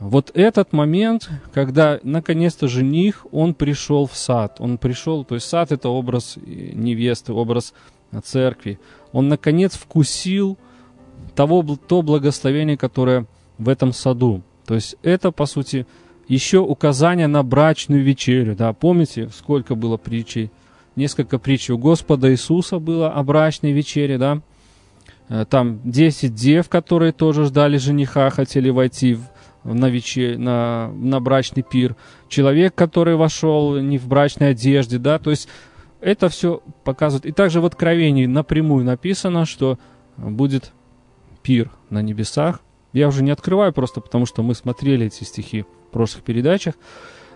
вот 0.00 0.30
этот 0.34 0.72
момент, 0.72 1.28
когда 1.52 1.98
наконец-то 2.02 2.68
жених, 2.68 3.26
он 3.32 3.54
пришел 3.54 4.06
в 4.06 4.16
сад. 4.16 4.56
Он 4.60 4.78
пришел, 4.78 5.24
то 5.24 5.34
есть 5.34 5.48
сад 5.48 5.72
это 5.72 5.88
образ 5.88 6.36
невесты, 6.36 7.32
образ 7.32 7.74
церкви. 8.22 8.78
Он 9.12 9.28
наконец 9.28 9.74
вкусил 9.74 10.56
того, 11.34 11.62
то 11.62 12.02
благословение, 12.02 12.76
которое 12.76 13.26
в 13.58 13.68
этом 13.68 13.92
саду. 13.92 14.42
То 14.66 14.74
есть 14.74 14.96
это, 15.02 15.32
по 15.32 15.46
сути, 15.46 15.86
еще 16.28 16.58
указание 16.58 17.26
на 17.26 17.42
брачную 17.42 18.04
вечерю. 18.04 18.54
Да? 18.54 18.72
Помните, 18.72 19.30
сколько 19.36 19.74
было 19.74 19.96
притчей? 19.96 20.50
Несколько 20.94 21.38
притч 21.38 21.70
у 21.70 21.78
Господа 21.78 22.30
Иисуса 22.30 22.78
было 22.78 23.10
о 23.10 23.22
брачной 23.22 23.72
вечере, 23.72 24.18
да? 24.18 24.42
Э, 25.28 25.44
там 25.48 25.80
10 25.84 26.34
дев, 26.34 26.68
которые 26.68 27.12
тоже 27.12 27.44
ждали 27.44 27.78
жениха, 27.78 28.30
хотели 28.30 28.68
войти 28.70 29.14
в, 29.14 29.22
на, 29.64 29.86
вечер, 29.86 30.38
на, 30.38 30.90
на 30.92 31.20
брачный 31.20 31.62
пир. 31.62 31.96
Человек, 32.28 32.74
который 32.74 33.16
вошел 33.16 33.78
не 33.78 33.98
в 33.98 34.06
брачной 34.06 34.50
одежде, 34.50 34.98
да? 34.98 35.18
То 35.18 35.30
есть 35.30 35.48
это 36.00 36.28
все 36.28 36.62
показывает. 36.84 37.26
И 37.26 37.32
также 37.32 37.60
в 37.60 37.66
Откровении 37.66 38.26
напрямую 38.26 38.84
написано, 38.84 39.44
что 39.46 39.78
будет 40.16 40.72
пир 41.42 41.70
на 41.90 42.02
небесах, 42.02 42.60
я 42.92 43.08
уже 43.08 43.22
не 43.22 43.30
открываю 43.30 43.72
просто 43.72 44.00
потому, 44.00 44.26
что 44.26 44.42
мы 44.42 44.54
смотрели 44.54 45.06
эти 45.06 45.24
стихи 45.24 45.62
в 45.62 45.92
прошлых 45.92 46.24
передачах. 46.24 46.74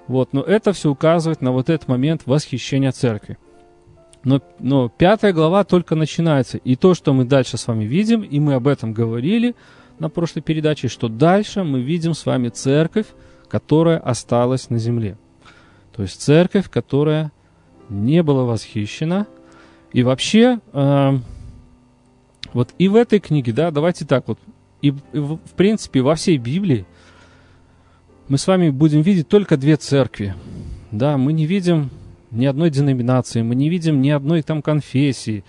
Вот, 0.09 0.33
но 0.33 0.43
это 0.43 0.73
все 0.73 0.91
указывает 0.91 1.43
на 1.43 1.53
вот 1.53 1.71
этот 1.71 1.89
момент 1.89 2.23
восхищения 2.27 2.91
церкви. 2.91 3.39
Но, 4.25 4.41
но 4.59 4.89
пятая 4.89 5.33
глава 5.33 5.65
только 5.65 5.95
начинается. 5.95 6.59
И 6.59 6.77
то, 6.77 6.95
что 6.95 7.13
мы 7.13 7.25
дальше 7.25 7.57
с 7.57 7.67
вами 7.67 7.85
видим, 7.85 8.23
и 8.23 8.41
мы 8.41 8.55
об 8.55 8.69
этом 8.69 8.93
говорили 8.93 9.55
на 10.03 10.09
прошлой 10.09 10.43
передаче, 10.43 10.89
что 10.89 11.09
дальше 11.09 11.63
мы 11.63 11.81
видим 11.81 12.15
с 12.15 12.27
вами 12.27 12.49
церковь, 12.49 13.07
которая 13.49 13.99
осталась 13.99 14.69
на 14.69 14.79
земле. 14.79 15.17
То 15.95 16.03
есть 16.03 16.21
церковь, 16.21 16.69
которая 16.69 17.31
не 17.89 18.23
была 18.25 18.43
восхищена. 18.43 19.29
И 19.93 20.03
вообще, 20.03 20.59
э, 20.73 21.19
вот 22.53 22.75
и 22.79 22.89
в 22.89 22.97
этой 22.97 23.21
книге, 23.21 23.53
да, 23.53 23.71
давайте 23.71 24.05
так 24.05 24.27
вот 24.27 24.41
и, 24.81 24.91
в 24.91 25.39
принципе, 25.57 26.03
во 26.03 26.17
всей 26.17 26.37
Библии 26.37 26.85
мы 28.27 28.39
с 28.39 28.49
вами 28.49 28.71
будем 28.71 29.03
видеть 29.03 29.29
только 29.29 29.57
две 29.57 29.77
церкви. 29.77 30.35
Да, 30.91 31.17
мы 31.17 31.33
не 31.33 31.47
видим 31.47 31.91
ни 32.33 32.47
одной 32.47 32.71
деноминации, 32.71 33.43
мы 33.43 33.55
не 33.55 33.69
видим 33.69 34.03
ни 34.03 34.11
одной 34.11 34.43
там 34.43 34.63
конфессии, 34.63 35.45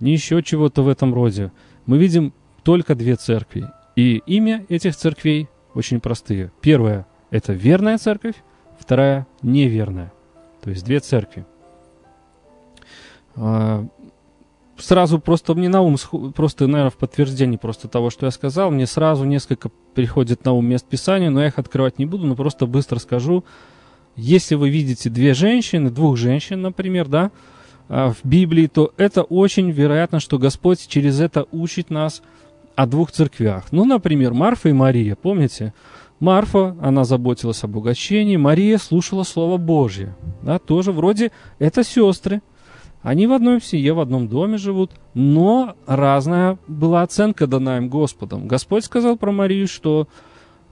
ни 0.00 0.10
еще 0.10 0.42
чего-то 0.42 0.82
в 0.82 0.88
этом 0.88 1.12
роде. 1.12 1.52
Мы 1.84 1.98
видим 1.98 2.32
только 2.62 2.94
две 2.94 3.16
церкви. 3.16 3.68
И 3.96 4.22
имя 4.26 4.64
этих 4.68 4.96
церквей 4.96 5.48
очень 5.74 6.00
простые. 6.00 6.52
Первая– 6.60 7.06
это 7.30 7.52
верная 7.52 7.98
церковь, 7.98 8.36
вторая– 8.78 9.26
неверная. 9.42 10.12
То 10.62 10.70
есть 10.70 10.84
две 10.84 11.00
церкви. 11.00 11.46
А, 13.36 13.86
сразу 14.78 15.18
просто 15.18 15.54
мне 15.54 15.68
на 15.68 15.80
ум, 15.80 15.96
просто, 16.34 16.66
наверное, 16.66 16.90
в 16.90 16.96
подтверждении 16.96 17.56
просто 17.56 17.88
того, 17.88 18.10
что 18.10 18.26
я 18.26 18.30
сказал, 18.30 18.70
мне 18.70 18.86
сразу 18.86 19.24
несколько 19.24 19.70
приходит 19.94 20.44
на 20.44 20.52
ум 20.52 20.66
мест 20.66 20.86
Писания, 20.86 21.30
но 21.30 21.40
я 21.40 21.48
их 21.48 21.58
открывать 21.58 21.98
не 21.98 22.06
буду, 22.06 22.26
но 22.26 22.34
просто 22.34 22.66
быстро 22.66 22.98
скажу. 22.98 23.44
Если 24.16 24.54
вы 24.54 24.70
видите 24.70 25.08
две 25.08 25.34
женщины, 25.34 25.90
двух 25.90 26.16
женщин, 26.16 26.60
например, 26.62 27.08
да, 27.08 27.30
а, 27.88 28.12
в 28.12 28.24
Библии, 28.24 28.66
то 28.66 28.92
это 28.96 29.22
очень 29.22 29.70
вероятно, 29.70 30.20
что 30.20 30.38
Господь 30.38 30.86
через 30.86 31.20
это 31.20 31.46
учит 31.52 31.90
нас 31.90 32.22
о 32.80 32.86
двух 32.86 33.12
церквях. 33.12 33.64
Ну, 33.72 33.84
например, 33.84 34.32
Марфа 34.32 34.70
и 34.70 34.72
Мария, 34.72 35.14
помните? 35.14 35.74
Марфа, 36.18 36.76
она 36.80 37.04
заботилась 37.04 37.62
об 37.62 37.76
угощении, 37.76 38.38
Мария 38.38 38.78
слушала 38.78 39.22
Слово 39.22 39.58
Божье. 39.58 40.16
Да, 40.42 40.58
тоже 40.58 40.90
вроде 40.90 41.30
это 41.58 41.84
сестры. 41.84 42.40
Они 43.02 43.26
в 43.26 43.32
одной 43.32 43.60
семье, 43.60 43.92
в 43.92 44.00
одном 44.00 44.28
доме 44.28 44.56
живут, 44.56 44.92
но 45.12 45.74
разная 45.86 46.58
была 46.68 47.02
оценка 47.02 47.46
дана 47.46 47.76
им 47.76 47.90
Господом. 47.90 48.48
Господь 48.48 48.86
сказал 48.86 49.18
про 49.18 49.30
Марию, 49.30 49.68
что 49.68 50.08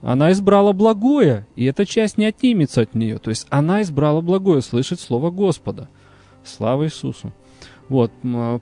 она 0.01 0.31
избрала 0.31 0.73
благое, 0.73 1.45
и 1.55 1.65
эта 1.65 1.85
часть 1.85 2.17
не 2.17 2.25
отнимется 2.25 2.81
от 2.81 2.95
нее. 2.95 3.19
То 3.19 3.29
есть 3.29 3.45
она 3.51 3.83
избрала 3.83 4.21
благое, 4.21 4.61
слышать 4.61 4.99
Слово 4.99 5.29
Господа. 5.29 5.89
Слава 6.43 6.85
Иисусу. 6.85 7.31
Вот, 7.89 8.11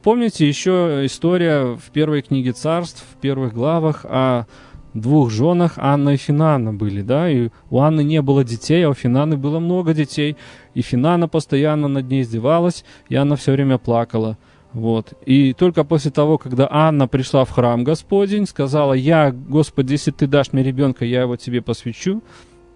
помните 0.04 0.48
еще 0.48 1.02
история 1.06 1.76
в 1.76 1.92
первой 1.92 2.22
книге 2.22 2.54
царств, 2.54 3.06
в 3.12 3.20
первых 3.20 3.54
главах 3.54 4.06
о 4.06 4.46
двух 4.94 5.32
женах 5.32 5.74
Анна 5.76 6.12
и 6.12 6.18
Финана 6.18 6.74
были, 6.74 7.02
да, 7.02 7.30
и 7.30 7.50
у 7.70 7.80
Анны 7.80 8.04
не 8.04 8.22
было 8.22 8.44
детей, 8.44 8.86
а 8.86 8.90
у 8.90 8.94
Финаны 8.94 9.36
было 9.38 9.60
много 9.60 9.94
детей, 9.94 10.38
и 10.74 10.82
Финана 10.82 11.28
постоянно 11.28 11.90
над 11.90 12.10
ней 12.10 12.22
издевалась, 12.22 12.86
и 13.10 13.16
Анна 13.16 13.36
все 13.36 13.52
время 13.52 13.78
плакала. 13.78 14.38
Вот. 14.74 15.14
И 15.26 15.54
только 15.54 15.84
после 15.84 16.12
того, 16.12 16.38
когда 16.38 16.68
Анна 16.70 17.08
пришла 17.08 17.46
в 17.46 17.52
храм 17.52 17.84
Господень, 17.84 18.46
сказала, 18.46 18.94
я, 18.94 19.32
Господи, 19.32 19.94
если 19.94 20.12
ты 20.12 20.28
дашь 20.28 20.54
мне 20.54 20.64
ребенка, 20.64 21.06
я 21.06 21.22
его 21.22 21.36
тебе 21.36 21.62
посвящу, 21.62 22.22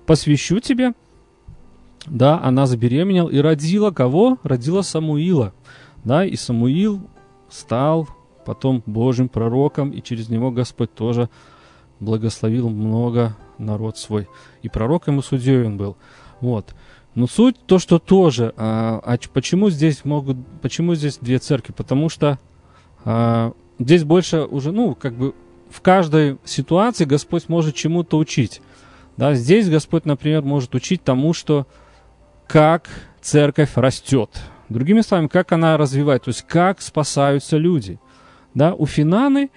посвящу 0.06 0.60
тебе, 0.60 0.94
да, 2.08 2.40
она 2.42 2.66
забеременела 2.66 3.30
и 3.30 3.38
родила 3.40 3.92
кого? 3.92 4.38
Родила 4.44 4.84
Самуила, 4.84 5.54
да, 6.04 6.26
и 6.26 6.36
Самуил 6.36 7.02
стал 7.50 8.08
потом 8.46 8.82
Божьим 8.86 9.30
пророком, 9.30 9.92
и 9.92 10.02
через 10.02 10.30
него 10.30 10.52
Господь 10.52 10.94
тоже 10.94 11.30
благословил 12.00 12.70
много 12.70 13.36
народ 13.58 13.98
свой. 13.98 14.28
И 14.64 14.70
пророком 14.70 15.20
и 15.20 15.24
судьей 15.24 15.66
он 15.66 15.78
был. 15.78 15.98
Вот. 16.40 16.74
Но 17.14 17.28
суть 17.28 17.58
то, 17.66 17.78
что 17.78 18.00
тоже, 18.00 18.54
а, 18.58 19.02
а 19.04 19.18
почему 19.32 19.70
здесь 19.70 20.06
могут, 20.06 20.38
почему 20.62 20.96
здесь 20.96 21.18
две 21.18 21.40
церкви? 21.40 21.74
Потому 21.74 22.10
что 22.10 22.40
а, 23.04 23.54
здесь 23.80 24.04
больше 24.04 24.44
уже, 24.44 24.72
ну, 24.72 24.96
как 24.96 25.14
бы 25.14 25.36
в 25.70 25.82
каждой 25.82 26.38
ситуации 26.46 27.06
Господь 27.06 27.50
может 27.50 27.76
чему-то 27.76 28.18
учить. 28.18 28.62
Да, 29.18 29.34
здесь 29.34 29.70
Господь, 29.70 30.06
например, 30.06 30.42
может 30.42 30.74
учить 30.74 31.04
тому, 31.04 31.34
что 31.34 31.68
как 32.48 32.90
церковь 33.22 33.72
растет. 33.76 34.30
Другими 34.72 35.02
словами, 35.02 35.28
как 35.28 35.52
она 35.52 35.78
развивает, 35.78 36.24
то 36.24 36.30
есть 36.30 36.44
как 36.44 36.82
спасаются 36.82 37.58
люди. 37.58 38.00
Да, 38.54 38.74
у 38.74 38.86
Финаны 38.86 39.50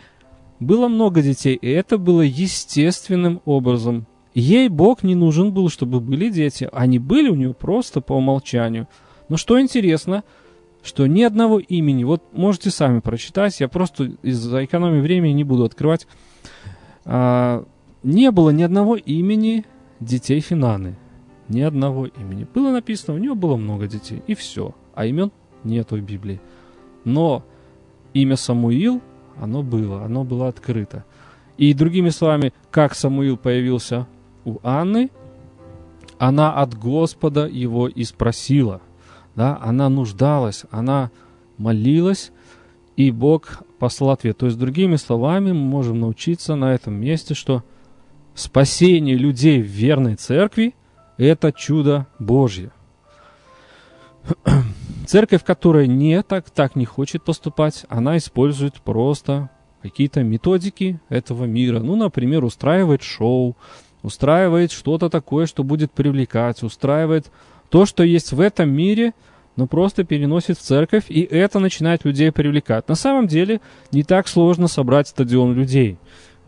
было 0.58 0.88
много 0.88 1.22
детей, 1.22 1.54
и 1.54 1.70
это 1.70 1.98
было 1.98 2.22
естественным 2.22 3.40
образом. 3.44 4.06
Ей 4.34 4.68
Бог 4.68 5.04
не 5.04 5.14
нужен 5.14 5.52
был, 5.52 5.68
чтобы 5.68 6.00
были 6.00 6.30
дети. 6.30 6.68
Они 6.72 6.98
были 6.98 7.28
у 7.28 7.36
нее 7.36 7.54
просто 7.54 8.00
по 8.00 8.14
умолчанию. 8.14 8.88
Но 9.28 9.36
что 9.36 9.60
интересно, 9.60 10.24
что 10.82 11.06
ни 11.06 11.22
одного 11.22 11.60
имени, 11.60 12.02
вот 12.02 12.22
можете 12.32 12.70
сами 12.70 12.98
прочитать, 12.98 13.60
я 13.60 13.68
просто 13.68 14.12
из-за 14.22 14.64
экономии 14.64 15.00
времени 15.00 15.32
не 15.32 15.44
буду 15.44 15.64
открывать, 15.64 16.08
а, 17.04 17.64
не 18.02 18.32
было 18.32 18.50
ни 18.50 18.64
одного 18.64 18.96
имени 18.96 19.64
детей 20.00 20.40
Финаны. 20.40 20.96
Ни 21.48 21.60
одного 21.60 22.06
имени. 22.06 22.46
Было 22.52 22.70
написано, 22.72 23.14
у 23.14 23.18
нее 23.18 23.34
было 23.34 23.56
много 23.56 23.86
детей, 23.86 24.22
и 24.26 24.34
все. 24.34 24.74
А 24.94 25.06
имен 25.06 25.30
нету 25.64 25.96
в 25.96 26.00
Библии. 26.00 26.40
Но 27.04 27.44
имя 28.12 28.36
Самуил 28.36 29.02
оно 29.40 29.62
было, 29.62 30.04
оно 30.04 30.24
было 30.24 30.48
открыто. 30.48 31.04
И 31.56 31.74
другими 31.74 32.08
словами, 32.08 32.52
как 32.70 32.94
Самуил 32.94 33.36
появился 33.36 34.06
у 34.44 34.58
Анны, 34.62 35.10
она 36.18 36.52
от 36.52 36.74
Господа 36.74 37.46
его 37.46 37.88
и 37.88 38.04
спросила. 38.04 38.80
Да? 39.34 39.58
Она 39.60 39.88
нуждалась, 39.88 40.64
она 40.70 41.10
молилась, 41.58 42.32
и 42.96 43.10
Бог 43.10 43.62
послал 43.78 44.10
ответ. 44.10 44.38
То 44.38 44.46
есть, 44.46 44.58
другими 44.58 44.96
словами, 44.96 45.52
мы 45.52 45.60
можем 45.60 46.00
научиться 46.00 46.54
на 46.54 46.74
этом 46.74 46.94
месте, 46.94 47.34
что 47.34 47.64
спасение 48.34 49.16
людей 49.16 49.60
в 49.60 49.66
верной 49.66 50.16
церкви– 50.16 50.74
это 51.16 51.52
чудо 51.52 52.06
Божье. 52.18 52.70
Церковь, 55.06 55.44
которая 55.44 55.86
не 55.86 56.22
так, 56.22 56.50
так 56.50 56.76
не 56.76 56.84
хочет 56.84 57.22
поступать, 57.24 57.84
она 57.88 58.16
использует 58.16 58.80
просто 58.80 59.50
какие-то 59.82 60.22
методики 60.22 61.00
этого 61.08 61.44
мира. 61.44 61.80
Ну, 61.80 61.94
например, 61.96 62.44
устраивает 62.44 63.02
шоу, 63.02 63.56
устраивает 64.02 64.72
что-то 64.72 65.10
такое, 65.10 65.46
что 65.46 65.62
будет 65.62 65.92
привлекать, 65.92 66.62
устраивает 66.62 67.30
то, 67.68 67.86
что 67.86 68.02
есть 68.02 68.32
в 68.32 68.40
этом 68.40 68.70
мире, 68.70 69.12
но 69.56 69.66
просто 69.66 70.04
переносит 70.04 70.58
в 70.58 70.62
церковь, 70.62 71.04
и 71.08 71.22
это 71.22 71.58
начинает 71.58 72.04
людей 72.04 72.32
привлекать. 72.32 72.88
На 72.88 72.94
самом 72.94 73.26
деле 73.26 73.60
не 73.92 74.02
так 74.02 74.26
сложно 74.26 74.68
собрать 74.68 75.08
стадион 75.08 75.54
людей. 75.54 75.98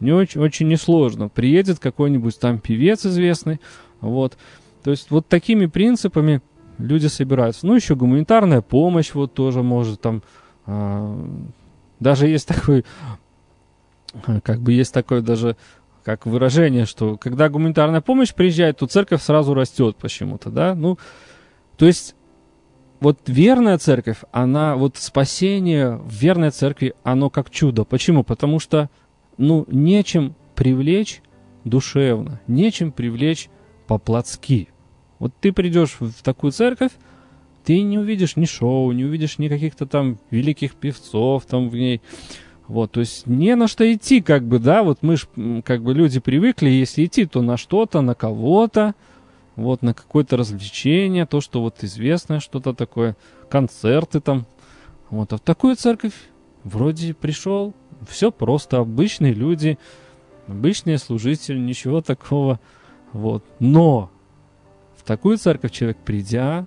Не 0.00 0.12
очень, 0.12 0.40
очень 0.40 0.68
несложно. 0.68 1.28
Приедет 1.28 1.78
какой-нибудь 1.78 2.38
там 2.38 2.58
певец 2.58 3.06
известный, 3.06 3.60
вот. 4.00 4.36
То 4.82 4.90
есть 4.90 5.10
вот 5.10 5.28
такими 5.28 5.66
принципами 5.66 6.42
люди 6.78 7.06
собираются. 7.06 7.66
Ну, 7.66 7.74
еще 7.74 7.94
гуманитарная 7.94 8.60
помощь 8.60 9.14
вот 9.14 9.34
тоже 9.34 9.62
может 9.62 10.00
там... 10.00 10.22
А, 10.66 11.18
даже 12.00 12.28
есть 12.28 12.48
такой... 12.48 12.84
Как 14.42 14.60
бы 14.60 14.72
есть 14.72 14.94
такое 14.94 15.20
даже 15.20 15.56
как 16.02 16.24
выражение, 16.24 16.86
что 16.86 17.16
когда 17.16 17.48
гуманитарная 17.48 18.00
помощь 18.00 18.32
приезжает, 18.32 18.78
то 18.78 18.86
церковь 18.86 19.20
сразу 19.20 19.54
растет 19.54 19.96
почему-то, 19.96 20.50
да? 20.50 20.74
Ну, 20.74 20.98
то 21.76 21.84
есть 21.86 22.14
вот 23.00 23.18
верная 23.26 23.76
церковь, 23.78 24.18
она, 24.32 24.76
вот 24.76 24.96
спасение 24.96 25.96
в 25.96 26.12
верной 26.12 26.50
церкви, 26.50 26.94
оно 27.02 27.28
как 27.28 27.50
чудо. 27.50 27.84
Почему? 27.84 28.24
Потому 28.24 28.58
что, 28.58 28.88
ну, 29.36 29.66
нечем 29.68 30.34
привлечь 30.54 31.22
душевно, 31.64 32.40
нечем 32.46 32.92
привлечь 32.92 33.50
по-плотски. 33.86 34.68
Вот 35.18 35.32
ты 35.40 35.52
придешь 35.52 35.96
в 35.98 36.22
такую 36.22 36.52
церковь, 36.52 36.92
ты 37.64 37.80
не 37.82 37.98
увидишь 37.98 38.36
ни 38.36 38.44
шоу, 38.44 38.92
не 38.92 39.04
увидишь 39.04 39.38
ни 39.38 39.48
каких-то 39.48 39.86
там 39.86 40.18
великих 40.30 40.74
певцов 40.74 41.44
там 41.46 41.68
в 41.68 41.74
ней. 41.74 42.00
Вот, 42.68 42.92
то 42.92 43.00
есть 43.00 43.26
не 43.26 43.54
на 43.54 43.68
что 43.68 43.92
идти, 43.92 44.20
как 44.20 44.44
бы, 44.44 44.58
да, 44.58 44.82
вот 44.82 44.98
мы 45.02 45.16
ж, 45.16 45.26
как 45.64 45.82
бы, 45.82 45.94
люди 45.94 46.18
привыкли, 46.18 46.68
если 46.68 47.04
идти, 47.04 47.24
то 47.24 47.40
на 47.40 47.56
что-то, 47.56 48.00
на 48.00 48.14
кого-то, 48.14 48.94
вот, 49.54 49.82
на 49.82 49.94
какое-то 49.94 50.36
развлечение, 50.36 51.26
то, 51.26 51.40
что 51.40 51.62
вот 51.62 51.84
известное 51.84 52.40
что-то 52.40 52.74
такое, 52.74 53.16
концерты 53.48 54.20
там. 54.20 54.46
Вот, 55.10 55.32
а 55.32 55.36
в 55.36 55.40
такую 55.40 55.76
церковь 55.76 56.14
вроде 56.64 57.14
пришел, 57.14 57.72
все 58.08 58.32
просто, 58.32 58.78
обычные 58.78 59.32
люди, 59.32 59.78
обычные 60.48 60.98
служители, 60.98 61.58
ничего 61.58 62.00
такого, 62.00 62.58
вот. 63.12 63.44
Но 63.60 64.10
такую 65.06 65.38
церковь 65.38 65.70
человек, 65.70 65.96
придя, 66.04 66.66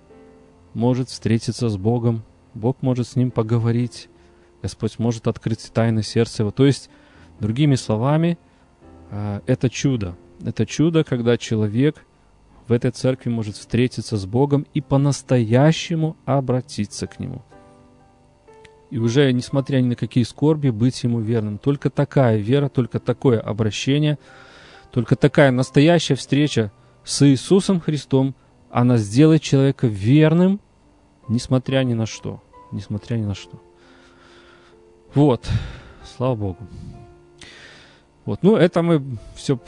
может 0.74 1.10
встретиться 1.10 1.70
с 1.70 1.78
Богом, 1.78 2.24
Бог 2.54 2.82
может 2.82 3.08
с 3.08 3.16
ним 3.16 3.32
поговорить, 3.32 4.10
Господь 4.62 4.98
может 4.98 5.28
открыть 5.28 5.72
тайны 5.74 6.04
сердца 6.04 6.44
его. 6.44 6.52
То 6.52 6.66
есть, 6.66 6.90
другими 7.40 7.76
словами, 7.76 8.38
э, 9.12 9.42
это 9.46 9.70
чудо. 9.70 10.16
Это 10.44 10.66
чудо, 10.66 11.04
когда 11.04 11.38
человек 11.38 12.06
в 12.68 12.72
этой 12.72 12.92
церкви 12.92 13.30
может 13.30 13.56
встретиться 13.56 14.18
с 14.18 14.26
Богом 14.26 14.66
и 14.74 14.82
по-настоящему 14.82 16.16
обратиться 16.26 17.08
к 17.08 17.20
Нему. 17.20 17.44
И 18.90 18.98
уже, 18.98 19.32
несмотря 19.32 19.80
ни 19.80 19.90
на 19.90 19.96
какие 19.96 20.24
скорби, 20.24 20.70
быть 20.70 21.04
Ему 21.04 21.20
верным. 21.20 21.58
Только 21.58 21.90
такая 21.90 22.38
вера, 22.38 22.70
только 22.70 23.00
такое 23.00 23.40
обращение, 23.40 24.18
только 24.92 25.16
такая 25.16 25.52
настоящая 25.52 26.16
встреча 26.16 26.72
с 27.04 27.26
Иисусом 27.28 27.80
Христом, 27.80 28.36
она 28.70 28.98
сделает 28.98 29.42
человека 29.42 29.88
верным, 29.88 30.60
несмотря 31.28 31.84
ни 31.84 31.94
на 31.94 32.06
что. 32.06 32.42
Несмотря 32.72 33.16
ни 33.16 33.24
на 33.24 33.34
что. 33.34 33.60
Вот, 35.16 35.50
слава 36.04 36.36
Богу. 36.36 36.68
Вот, 38.26 38.44
ну 38.44 38.56
это 38.56 38.84
мы 38.84 39.04
все, 39.36 39.60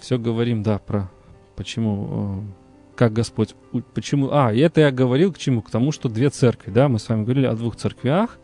все 0.00 0.18
говорим, 0.18 0.62
да, 0.62 0.78
про 0.78 1.10
почему, 1.56 2.08
э, 2.10 2.94
как 2.94 3.14
Господь, 3.14 3.54
почему, 3.94 4.28
а, 4.32 4.52
это 4.52 4.82
я 4.82 4.90
говорил 4.90 5.32
к 5.32 5.38
чему, 5.38 5.62
к 5.62 5.70
тому, 5.70 5.92
что 5.92 6.10
две 6.10 6.28
церкви, 6.28 6.70
да, 6.70 6.88
мы 6.88 6.98
с 6.98 7.08
вами 7.08 7.24
говорили 7.24 7.46
о 7.46 7.54
двух 7.54 7.76
церквях, 7.76 8.38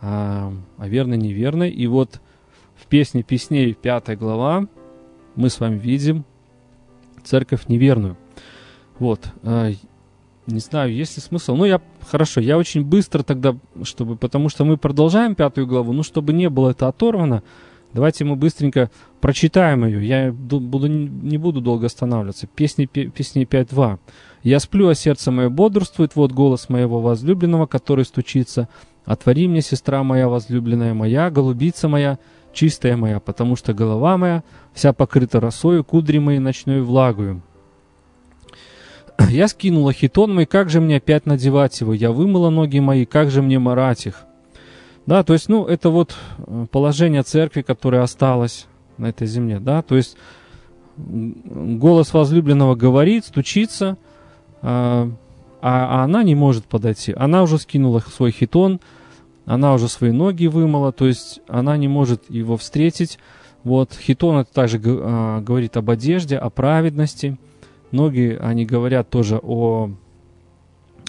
а, 0.00 0.54
о 0.78 0.88
верной, 0.88 1.18
неверной, 1.18 1.70
и 1.70 1.86
вот 1.86 2.20
в 2.76 2.86
песне 2.86 3.22
песней, 3.22 3.74
пятая 3.74 4.16
глава, 4.16 4.66
мы 5.36 5.50
с 5.50 5.60
вами 5.60 5.78
видим 5.78 6.24
церковь 7.24 7.68
неверную. 7.68 8.16
Вот, 8.98 9.20
э, 9.42 9.72
не 10.46 10.60
знаю, 10.60 10.92
есть 10.92 11.16
ли 11.16 11.22
смысл. 11.22 11.54
Ну, 11.54 11.64
я, 11.64 11.80
хорошо, 12.08 12.40
я 12.40 12.58
очень 12.58 12.84
быстро 12.84 13.22
тогда, 13.22 13.56
чтобы, 13.84 14.16
потому 14.16 14.48
что 14.48 14.64
мы 14.64 14.76
продолжаем 14.76 15.34
пятую 15.34 15.66
главу, 15.66 15.92
ну, 15.92 16.02
чтобы 16.02 16.32
не 16.32 16.48
было 16.48 16.70
это 16.70 16.88
оторвано, 16.88 17.42
давайте 17.92 18.24
мы 18.24 18.36
быстренько 18.36 18.90
прочитаем 19.20 19.84
ее. 19.84 20.06
Я 20.06 20.32
буду, 20.32 20.88
не 20.88 21.38
буду 21.38 21.60
долго 21.60 21.86
останавливаться. 21.86 22.46
Песни, 22.46 22.86
песни 22.86 23.46
5.2. 23.46 23.98
«Я 24.42 24.58
сплю, 24.58 24.88
а 24.88 24.94
сердце 24.94 25.30
мое 25.30 25.48
бодрствует, 25.48 26.16
вот 26.16 26.32
голос 26.32 26.68
моего 26.68 27.00
возлюбленного, 27.00 27.66
который 27.66 28.04
стучится. 28.04 28.68
Отвори 29.04 29.46
мне, 29.46 29.62
сестра 29.62 30.02
моя 30.02 30.28
возлюбленная 30.28 30.94
моя, 30.94 31.30
голубица 31.30 31.88
моя, 31.88 32.18
чистая 32.52 32.96
моя, 32.96 33.20
потому 33.20 33.56
что 33.56 33.74
голова 33.74 34.16
моя 34.16 34.42
вся 34.72 34.92
покрыта 34.92 35.40
росою, 35.40 35.84
кудри 35.84 36.18
мои 36.18 36.38
ночной 36.38 36.82
влагою». 36.82 37.42
Я 39.28 39.48
скинула 39.48 39.92
хитон 39.92 40.34
мой, 40.34 40.46
как 40.46 40.68
же 40.68 40.80
мне 40.80 40.96
опять 40.96 41.26
надевать 41.26 41.80
его? 41.80 41.92
Я 41.94 42.10
вымыла 42.12 42.50
ноги 42.50 42.80
мои, 42.80 43.04
как 43.04 43.30
же 43.30 43.42
мне 43.42 43.58
марать 43.58 44.06
их? 44.06 44.24
Да, 45.06 45.22
то 45.22 45.32
есть, 45.32 45.48
ну, 45.48 45.66
это 45.66 45.90
вот 45.90 46.14
э, 46.38 46.66
положение 46.70 47.22
церкви, 47.22 47.62
которое 47.62 48.02
осталось 48.02 48.66
на 48.98 49.06
этой 49.06 49.26
земле, 49.26 49.58
да, 49.58 49.82
то 49.82 49.96
есть 49.96 50.16
голос 50.96 52.12
возлюбленного 52.12 52.74
говорит, 52.74 53.24
стучится, 53.24 53.96
а, 54.60 55.10
а 55.60 56.04
она 56.04 56.22
не 56.22 56.34
может 56.34 56.66
подойти. 56.66 57.14
Она 57.16 57.42
уже 57.42 57.58
скинула 57.58 58.00
свой 58.00 58.30
хитон, 58.30 58.80
она 59.44 59.74
уже 59.74 59.88
свои 59.88 60.12
ноги 60.12 60.46
вымыла, 60.46 60.92
то 60.92 61.06
есть 61.06 61.40
она 61.48 61.76
не 61.76 61.88
может 61.88 62.30
его 62.30 62.56
встретить. 62.56 63.18
Вот 63.64 63.92
хитон 63.94 64.38
это 64.38 64.52
также 64.52 64.80
а, 64.84 65.40
говорит 65.40 65.76
об 65.76 65.90
одежде, 65.90 66.36
о 66.36 66.50
праведности– 66.50 67.38
Ноги, 67.92 68.38
они 68.40 68.64
говорят 68.64 69.10
тоже 69.10 69.38
о, 69.42 69.90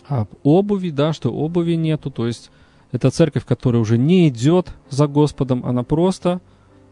об 0.05 0.27
обуви, 0.43 0.89
да, 0.89 1.13
что 1.13 1.33
обуви 1.33 1.75
нету, 1.75 2.11
то 2.11 2.27
есть 2.27 2.51
это 2.91 3.09
церковь, 3.09 3.45
которая 3.45 3.81
уже 3.81 3.97
не 3.97 4.27
идет 4.27 4.75
за 4.89 5.07
Господом, 5.07 5.65
она 5.65 5.83
просто 5.83 6.41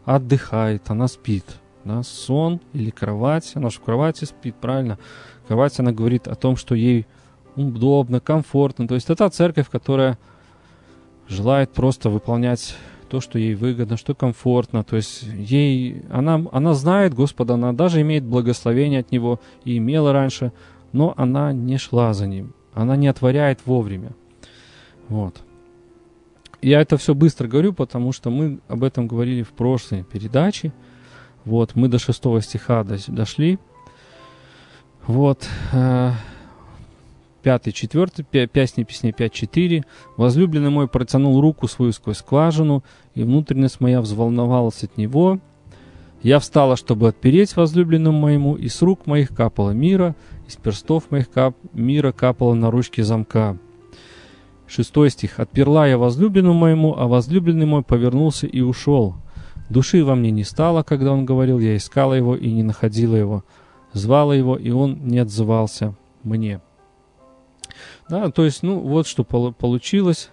отдыхает, 0.06 0.90
она 0.90 1.08
спит. 1.08 1.46
Да, 1.84 2.04
сон 2.04 2.62
или 2.74 2.90
кровать, 2.92 3.52
она 3.56 3.70
же 3.70 3.80
в 3.80 3.82
кровати 3.82 4.26
спит, 4.26 4.56
правильно? 4.56 4.98
Кровать, 5.48 5.78
она 5.80 5.92
говорит 5.92 6.28
о 6.28 6.36
том, 6.36 6.56
что 6.56 6.74
ей 6.74 7.06
удобно, 7.56 8.20
комфортно. 8.20 8.88
То 8.88 8.96
есть 8.96 9.10
это 9.10 9.28
церковь, 9.30 9.68
которая 9.70 10.18
желает 11.32 11.72
просто 11.72 12.10
выполнять 12.10 12.76
то, 13.10 13.20
что 13.20 13.40
ей 13.40 13.56
выгодно, 13.56 13.98
что 13.98 14.14
комфортно. 14.16 14.84
То 14.84 14.96
есть 14.96 15.24
ей, 15.24 16.04
она, 16.10 16.46
она 16.52 16.74
знает 16.74 17.14
Господа, 17.14 17.56
она 17.56 17.74
даже 17.74 18.02
имеет 18.02 18.24
благословение 18.24 19.02
от 19.02 19.12
Него 19.12 19.40
и 19.66 19.78
имела 19.78 20.14
раньше, 20.14 20.54
но 20.94 21.14
она 21.18 21.52
не 21.52 21.78
шла 21.78 22.14
за 22.14 22.28
Ним. 22.28 22.54
Она 22.74 22.96
не 22.96 23.08
отворяет 23.08 23.60
вовремя. 23.66 24.14
Вот. 25.10 25.42
Я 26.62 26.80
это 26.80 26.98
все 26.98 27.14
быстро 27.14 27.48
говорю, 27.48 27.74
потому 27.74 28.12
что 28.12 28.30
мы 28.30 28.60
об 28.68 28.84
этом 28.84 29.08
говорили 29.08 29.44
в 29.44 29.52
прошлой 29.52 30.04
передаче. 30.04 30.72
Вот, 31.44 31.76
мы 31.76 31.88
до 31.88 31.98
шестого 31.98 32.42
стиха 32.42 32.86
дошли. 33.08 33.58
Вот. 35.08 35.48
Пятый, 37.44 37.74
четвертый, 37.74 38.24
песни, 38.24 38.84
песни 38.84 39.14
5-4. 39.18 39.84
Возлюбленный 40.16 40.70
мой 40.70 40.88
протянул 40.88 41.42
руку 41.42 41.68
свою 41.68 41.92
сквозь 41.92 42.18
скважину, 42.18 42.84
и 43.16 43.24
внутренность 43.24 43.82
моя 43.82 44.02
взволновалась 44.02 44.84
от 44.84 44.98
него. 44.98 45.40
Я 46.22 46.38
встала, 46.38 46.76
чтобы 46.76 47.08
отпереть 47.08 47.56
возлюбленному 47.56 48.18
моему, 48.18 48.56
и 48.56 48.68
с 48.68 48.84
рук 48.84 49.08
моих 49.08 49.30
капало 49.30 49.72
мира, 49.72 50.16
из 50.48 50.56
перстов 50.56 51.10
моих 51.10 51.32
кап... 51.32 51.56
мира 51.74 52.12
капало 52.12 52.54
на 52.54 52.70
ручки 52.70 53.02
замка. 53.02 53.58
Шестой 54.68 55.10
стих. 55.10 55.40
«Отперла 55.40 55.88
я 55.88 55.98
возлюбленному 55.98 56.58
моему, 56.58 56.96
а 56.96 57.08
возлюбленный 57.08 57.66
мой 57.66 57.82
повернулся 57.82 58.46
и 58.46 58.62
ушел. 58.62 59.16
Души 59.70 60.06
во 60.06 60.14
мне 60.14 60.30
не 60.30 60.44
стало, 60.44 60.84
когда 60.84 61.12
он 61.12 61.26
говорил, 61.26 61.60
я 61.60 61.76
искала 61.76 62.14
его 62.14 62.36
и 62.36 62.52
не 62.52 62.62
находила 62.62 63.16
его. 63.16 63.44
Звала 63.94 64.34
его, 64.34 64.56
и 64.56 64.70
он 64.70 65.08
не 65.08 65.18
отзывался 65.18 65.96
мне». 66.24 66.62
Да, 68.12 68.30
то 68.30 68.44
есть, 68.44 68.62
ну, 68.62 68.78
вот 68.78 69.08
что 69.08 69.24
получилось. 69.24 70.32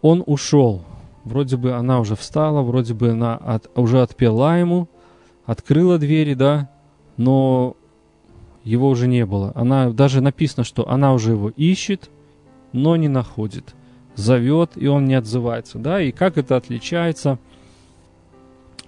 Он 0.00 0.24
ушел. 0.26 0.82
Вроде 1.22 1.56
бы 1.56 1.70
она 1.74 2.00
уже 2.00 2.16
встала, 2.16 2.62
вроде 2.62 2.94
бы 2.94 3.10
она 3.10 3.36
от, 3.36 3.70
уже 3.78 4.02
отпела 4.02 4.58
ему, 4.58 4.88
открыла 5.46 5.98
двери, 5.98 6.34
да, 6.34 6.68
но 7.16 7.76
его 8.64 8.88
уже 8.88 9.06
не 9.06 9.24
было. 9.24 9.52
Она 9.54 9.90
даже 9.90 10.20
написано, 10.20 10.64
что 10.64 10.88
она 10.88 11.14
уже 11.14 11.30
его 11.30 11.50
ищет, 11.50 12.10
но 12.72 12.96
не 12.96 13.06
находит. 13.06 13.76
Зовет, 14.16 14.72
и 14.74 14.88
он 14.88 15.04
не 15.04 15.14
отзывается. 15.14 15.78
Да? 15.78 16.02
И 16.02 16.10
как 16.10 16.38
это 16.38 16.56
отличается 16.56 17.38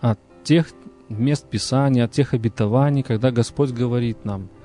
от 0.01 0.19
тех 0.43 0.73
мест 1.09 1.49
Писания, 1.49 2.07
от 2.07 2.11
тех 2.11 2.35
обетований, 2.35 3.05
когда 3.05 3.31
Господь 3.31 3.71
говорит 3.71 4.25
нам– 4.25 4.49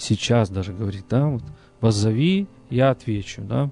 сейчас 0.00 0.50
даже 0.50 0.72
говорит, 0.72 1.04
да, 1.08 1.26
вот, 1.26 1.42
воззови, 1.80 2.46
я 2.70 2.90
отвечу, 2.90 3.42
да. 3.42 3.70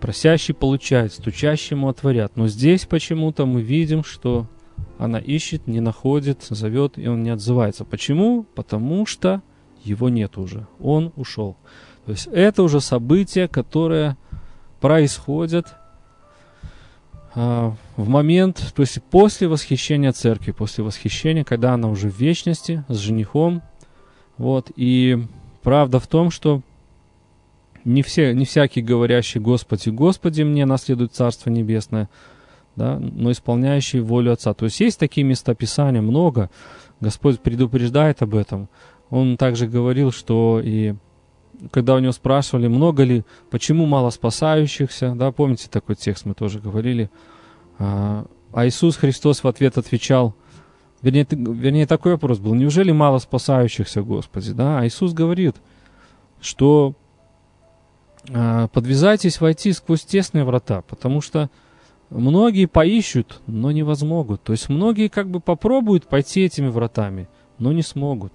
Просящий 0.00 0.54
получает, 0.54 1.12
стучащему 1.12 1.88
отворят. 1.88 2.36
Но 2.36 2.48
здесь 2.48 2.86
почему-то 2.86 3.44
мы 3.44 3.60
видим, 3.60 4.02
что 4.02 4.46
она 4.98 5.18
ищет, 5.18 5.66
не 5.66 5.80
находит, 5.80 6.42
зовет, 6.48 6.98
и 6.98 7.06
он 7.06 7.22
не 7.22 7.30
отзывается. 7.30 7.84
Почему? 7.84 8.44
Потому 8.54 9.04
что 9.06 9.42
его 9.84 10.08
нет 10.08 10.38
уже. 10.38 10.66
Он 10.78 11.12
ушел. 11.16 11.56
То 12.06 12.12
есть 12.12 12.28
это 12.32 12.62
уже 12.62 12.80
событие, 12.80 13.48
которое 13.48 14.16
происходит 14.80 15.66
а, 17.34 17.74
в 17.96 18.08
момент, 18.08 18.72
то 18.74 18.80
есть 18.80 19.02
после 19.04 19.48
восхищения 19.48 20.12
церкви, 20.12 20.52
после 20.52 20.82
восхищения, 20.82 21.44
когда 21.44 21.74
она 21.74 21.88
уже 21.88 22.08
в 22.08 22.18
вечности 22.18 22.84
с 22.88 22.96
женихом. 22.96 23.62
Вот, 24.40 24.72
и 24.74 25.18
правда 25.62 26.00
в 26.00 26.06
том, 26.06 26.30
что 26.30 26.62
не, 27.84 28.00
все, 28.00 28.32
не 28.32 28.46
всякий 28.46 28.80
говорящий 28.80 29.38
«Господи, 29.38 29.90
Господи, 29.90 30.40
мне 30.40 30.64
наследует 30.64 31.12
Царство 31.12 31.50
Небесное», 31.50 32.08
да, 32.74 32.98
но 32.98 33.32
исполняющий 33.32 34.00
волю 34.00 34.32
Отца. 34.32 34.54
То 34.54 34.64
есть 34.64 34.80
есть 34.80 34.98
такие 34.98 35.24
места 35.24 35.54
Писания, 35.54 36.00
много. 36.00 36.48
Господь 37.00 37.40
предупреждает 37.40 38.22
об 38.22 38.34
этом. 38.34 38.70
Он 39.10 39.36
также 39.36 39.66
говорил, 39.66 40.10
что 40.10 40.58
и 40.64 40.94
когда 41.70 41.94
у 41.94 41.98
него 41.98 42.12
спрашивали, 42.12 42.66
много 42.66 43.02
ли, 43.02 43.24
почему 43.50 43.84
мало 43.84 44.08
спасающихся, 44.08 45.12
да, 45.16 45.32
помните 45.32 45.68
такой 45.70 45.96
текст, 45.96 46.24
мы 46.24 46.32
тоже 46.32 46.60
говорили, 46.60 47.10
а, 47.78 48.24
а 48.54 48.66
Иисус 48.66 48.96
Христос 48.96 49.44
в 49.44 49.48
ответ 49.48 49.76
отвечал, 49.76 50.34
вернее, 51.02 51.26
вернее 51.30 51.86
такой 51.86 52.12
вопрос 52.12 52.38
был, 52.38 52.54
неужели 52.54 52.92
мало 52.92 53.18
спасающихся, 53.18 54.02
Господи, 54.02 54.52
да, 54.52 54.80
а 54.80 54.86
Иисус 54.86 55.12
говорит, 55.12 55.56
что 56.40 56.94
а, 58.32 58.68
подвязайтесь 58.68 59.40
войти 59.40 59.72
сквозь 59.72 60.02
тесные 60.02 60.44
врата, 60.44 60.82
потому 60.82 61.20
что 61.20 61.50
многие 62.10 62.66
поищут, 62.66 63.40
но 63.46 63.70
не 63.70 63.82
возмогут. 63.82 64.42
То 64.42 64.52
есть 64.52 64.68
многие 64.68 65.08
как 65.08 65.28
бы 65.30 65.40
попробуют 65.40 66.06
пойти 66.06 66.42
этими 66.42 66.68
вратами, 66.68 67.28
но 67.58 67.72
не 67.72 67.82
смогут. 67.82 68.32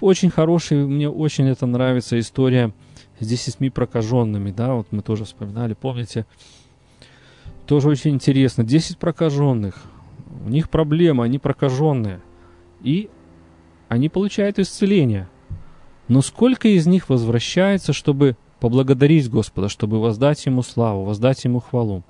Очень 0.00 0.30
хорошая, 0.30 0.86
мне 0.86 1.08
очень 1.08 1.48
это 1.48 1.66
нравится 1.66 2.18
история 2.18 2.72
с 3.18 3.26
десятьми 3.26 3.68
прокаженными, 3.68 4.52
да, 4.52 4.74
вот 4.74 4.86
мы 4.90 5.02
тоже 5.02 5.24
вспоминали, 5.24 5.74
помните, 5.74 6.24
тоже 7.66 7.88
очень 7.88 8.12
интересно. 8.12 8.64
Десять 8.64 8.98
прокаженных, 8.98 9.82
у 10.44 10.48
них 10.48 10.70
проблема, 10.70 11.24
они 11.24 11.38
прокаженные, 11.38 12.20
и 12.82 13.10
они 13.88 14.08
получают 14.08 14.58
исцеление. 14.58 15.28
Но 16.08 16.22
сколько 16.22 16.68
из 16.68 16.86
них 16.86 17.08
возвращается, 17.08 17.92
чтобы 17.92 18.36
поблагодарить 18.60 19.30
Господа, 19.30 19.68
чтобы 19.68 20.00
воздать 20.00 20.44
Ему 20.46 20.62
славу, 20.62 21.04
воздать 21.04 21.44
Ему 21.44 21.60
хвалу? 21.60 22.02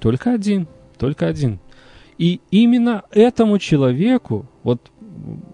Только 0.00 0.32
один, 0.32 0.68
только 0.98 1.26
один. 1.26 1.60
И 2.18 2.40
именно 2.50 3.04
этому 3.10 3.58
человеку, 3.58 4.46
вот 4.62 4.90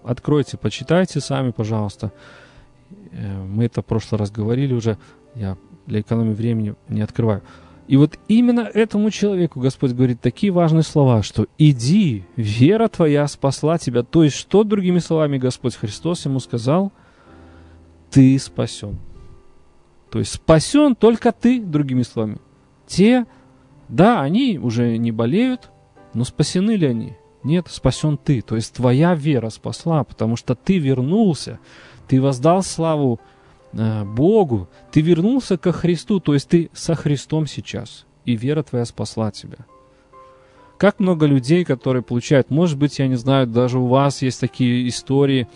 откройте, 0.03 0.57
почитайте 0.57 1.19
сами, 1.19 1.51
пожалуйста. 1.51 2.11
Э, 3.11 3.43
мы 3.43 3.65
это 3.65 3.81
в 3.81 3.85
прошлый 3.85 4.19
раз 4.19 4.31
говорили 4.31 4.73
уже, 4.73 4.97
я 5.35 5.57
для 5.85 6.01
экономии 6.01 6.33
времени 6.33 6.75
не 6.87 7.01
открываю. 7.01 7.41
И 7.87 7.97
вот 7.97 8.17
именно 8.27 8.61
этому 8.61 9.11
человеку 9.11 9.59
Господь 9.59 9.91
говорит 9.91 10.21
такие 10.21 10.51
важные 10.51 10.83
слова, 10.83 11.21
что 11.21 11.47
«иди, 11.57 12.23
вера 12.35 12.87
твоя 12.87 13.27
спасла 13.27 13.77
тебя». 13.77 14.03
То 14.03 14.23
есть, 14.23 14.37
что, 14.37 14.63
другими 14.63 14.99
словами, 14.99 15.37
Господь 15.37 15.75
Христос 15.75 16.25
ему 16.25 16.39
сказал? 16.39 16.93
Ты 18.09 18.39
спасен. 18.39 18.99
То 20.09 20.19
есть, 20.19 20.33
спасен 20.33 20.95
только 20.95 21.31
ты, 21.33 21.59
другими 21.61 22.03
словами. 22.03 22.37
Те, 22.87 23.25
да, 23.89 24.21
они 24.21 24.59
уже 24.59 24.97
не 24.97 25.11
болеют, 25.11 25.69
но 26.13 26.23
спасены 26.23 26.71
ли 26.71 26.87
они? 26.87 27.17
Нет, 27.43 27.67
спасен 27.69 28.17
ты. 28.17 28.41
То 28.41 28.55
есть 28.55 28.73
твоя 28.75 29.13
вера 29.13 29.49
спасла, 29.49 30.03
потому 30.03 30.37
что 30.37 30.55
ты 30.55 30.77
вернулся, 30.77 31.59
ты 32.07 32.21
воздал 32.21 32.63
славу 32.63 33.19
Богу, 33.73 34.69
ты 34.91 35.01
вернулся 35.01 35.57
ко 35.57 35.71
Христу, 35.71 36.19
то 36.19 36.33
есть 36.33 36.47
ты 36.47 36.69
со 36.73 36.95
Христом 36.95 37.47
сейчас, 37.47 38.05
и 38.25 38.35
вера 38.35 38.63
твоя 38.63 38.85
спасла 38.85 39.31
тебя. 39.31 39.65
Как 40.77 40.99
много 40.99 41.25
людей, 41.25 41.65
которые 41.65 42.03
получают, 42.03 42.49
может 42.49 42.77
быть, 42.77 42.99
я 42.99 43.07
не 43.07 43.15
знаю, 43.15 43.47
даже 43.47 43.79
у 43.79 43.87
вас 43.87 44.21
есть 44.21 44.39
такие 44.39 44.87
истории, 44.87 45.47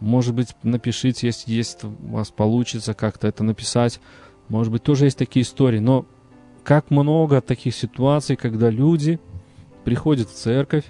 может 0.00 0.34
быть, 0.34 0.48
напишите, 0.62 1.28
если 1.28 1.52
есть, 1.52 1.82
у 1.84 1.94
вас 2.08 2.30
получится 2.30 2.94
как-то 2.94 3.26
это 3.26 3.42
написать, 3.42 4.00
может 4.48 4.72
быть, 4.72 4.82
тоже 4.82 5.06
есть 5.06 5.18
такие 5.18 5.42
истории, 5.42 5.78
но 5.78 6.06
как 6.62 6.90
много 6.90 7.40
таких 7.40 7.74
ситуаций, 7.74 8.36
когда 8.36 8.70
люди 8.70 9.18
приходят 9.84 10.28
в 10.28 10.34
церковь, 10.34 10.84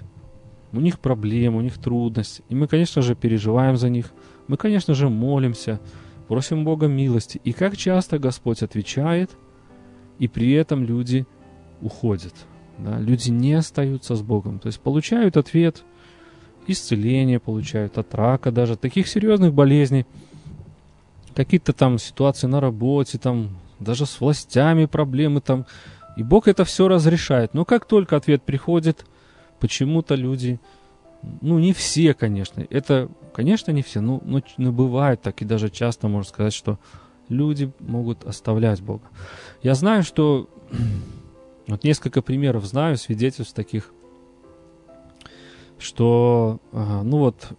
у 0.71 0.79
них 0.79 0.99
проблемы, 0.99 1.59
у 1.59 1.61
них 1.61 1.77
трудности. 1.77 2.43
И 2.49 2.55
мы, 2.55 2.67
конечно 2.67 3.01
же, 3.01 3.15
переживаем 3.15 3.77
за 3.77 3.89
них. 3.89 4.11
Мы, 4.47 4.57
конечно 4.57 4.93
же, 4.93 5.09
молимся, 5.09 5.79
просим 6.27 6.63
Бога 6.65 6.87
милости. 6.87 7.39
И 7.43 7.53
как 7.53 7.77
часто 7.77 8.19
Господь 8.19 8.63
отвечает, 8.63 9.31
и 10.19 10.27
при 10.27 10.51
этом 10.53 10.83
люди 10.83 11.25
уходят. 11.81 12.33
Да? 12.77 12.99
Люди 12.99 13.29
не 13.29 13.53
остаются 13.53 14.15
с 14.15 14.21
Богом. 14.21 14.59
То 14.59 14.67
есть 14.67 14.79
получают 14.79 15.37
ответ, 15.37 15.83
исцеление 16.67 17.39
получают 17.39 17.97
от 17.97 18.13
рака 18.15 18.51
даже, 18.51 18.75
таких 18.75 19.07
серьезных 19.07 19.53
болезней, 19.53 20.05
какие-то 21.35 21.73
там 21.73 21.99
ситуации 21.99 22.47
на 22.47 22.59
работе, 22.59 23.17
там 23.17 23.49
даже 23.79 24.05
с 24.05 24.19
властями 24.19 24.85
проблемы 24.85 25.41
там, 25.41 25.65
и 26.15 26.23
Бог 26.23 26.47
это 26.47 26.63
все 26.63 26.87
разрешает. 26.87 27.53
Но 27.53 27.65
как 27.65 27.85
только 27.85 28.15
ответ 28.15 28.41
приходит, 28.43 29.05
почему-то 29.59 30.15
люди, 30.15 30.59
ну 31.41 31.59
не 31.59 31.73
все, 31.73 32.13
конечно, 32.13 32.65
это, 32.69 33.09
конечно, 33.33 33.71
не 33.71 33.81
все, 33.81 34.01
но, 34.01 34.21
но, 34.23 34.41
но 34.57 34.71
бывает 34.71 35.21
так, 35.21 35.41
и 35.41 35.45
даже 35.45 35.69
часто 35.69 36.07
можно 36.07 36.29
сказать, 36.29 36.53
что 36.53 36.79
люди 37.29 37.71
могут 37.79 38.23
оставлять 38.23 38.81
Бога. 38.81 39.05
Я 39.63 39.75
знаю, 39.75 40.03
что 40.03 40.49
вот 41.67 41.83
несколько 41.83 42.21
примеров 42.21 42.65
знаю, 42.65 42.97
свидетельств 42.97 43.53
таких, 43.53 43.91
что, 45.77 46.59
ну 46.71 47.17
вот, 47.17 47.49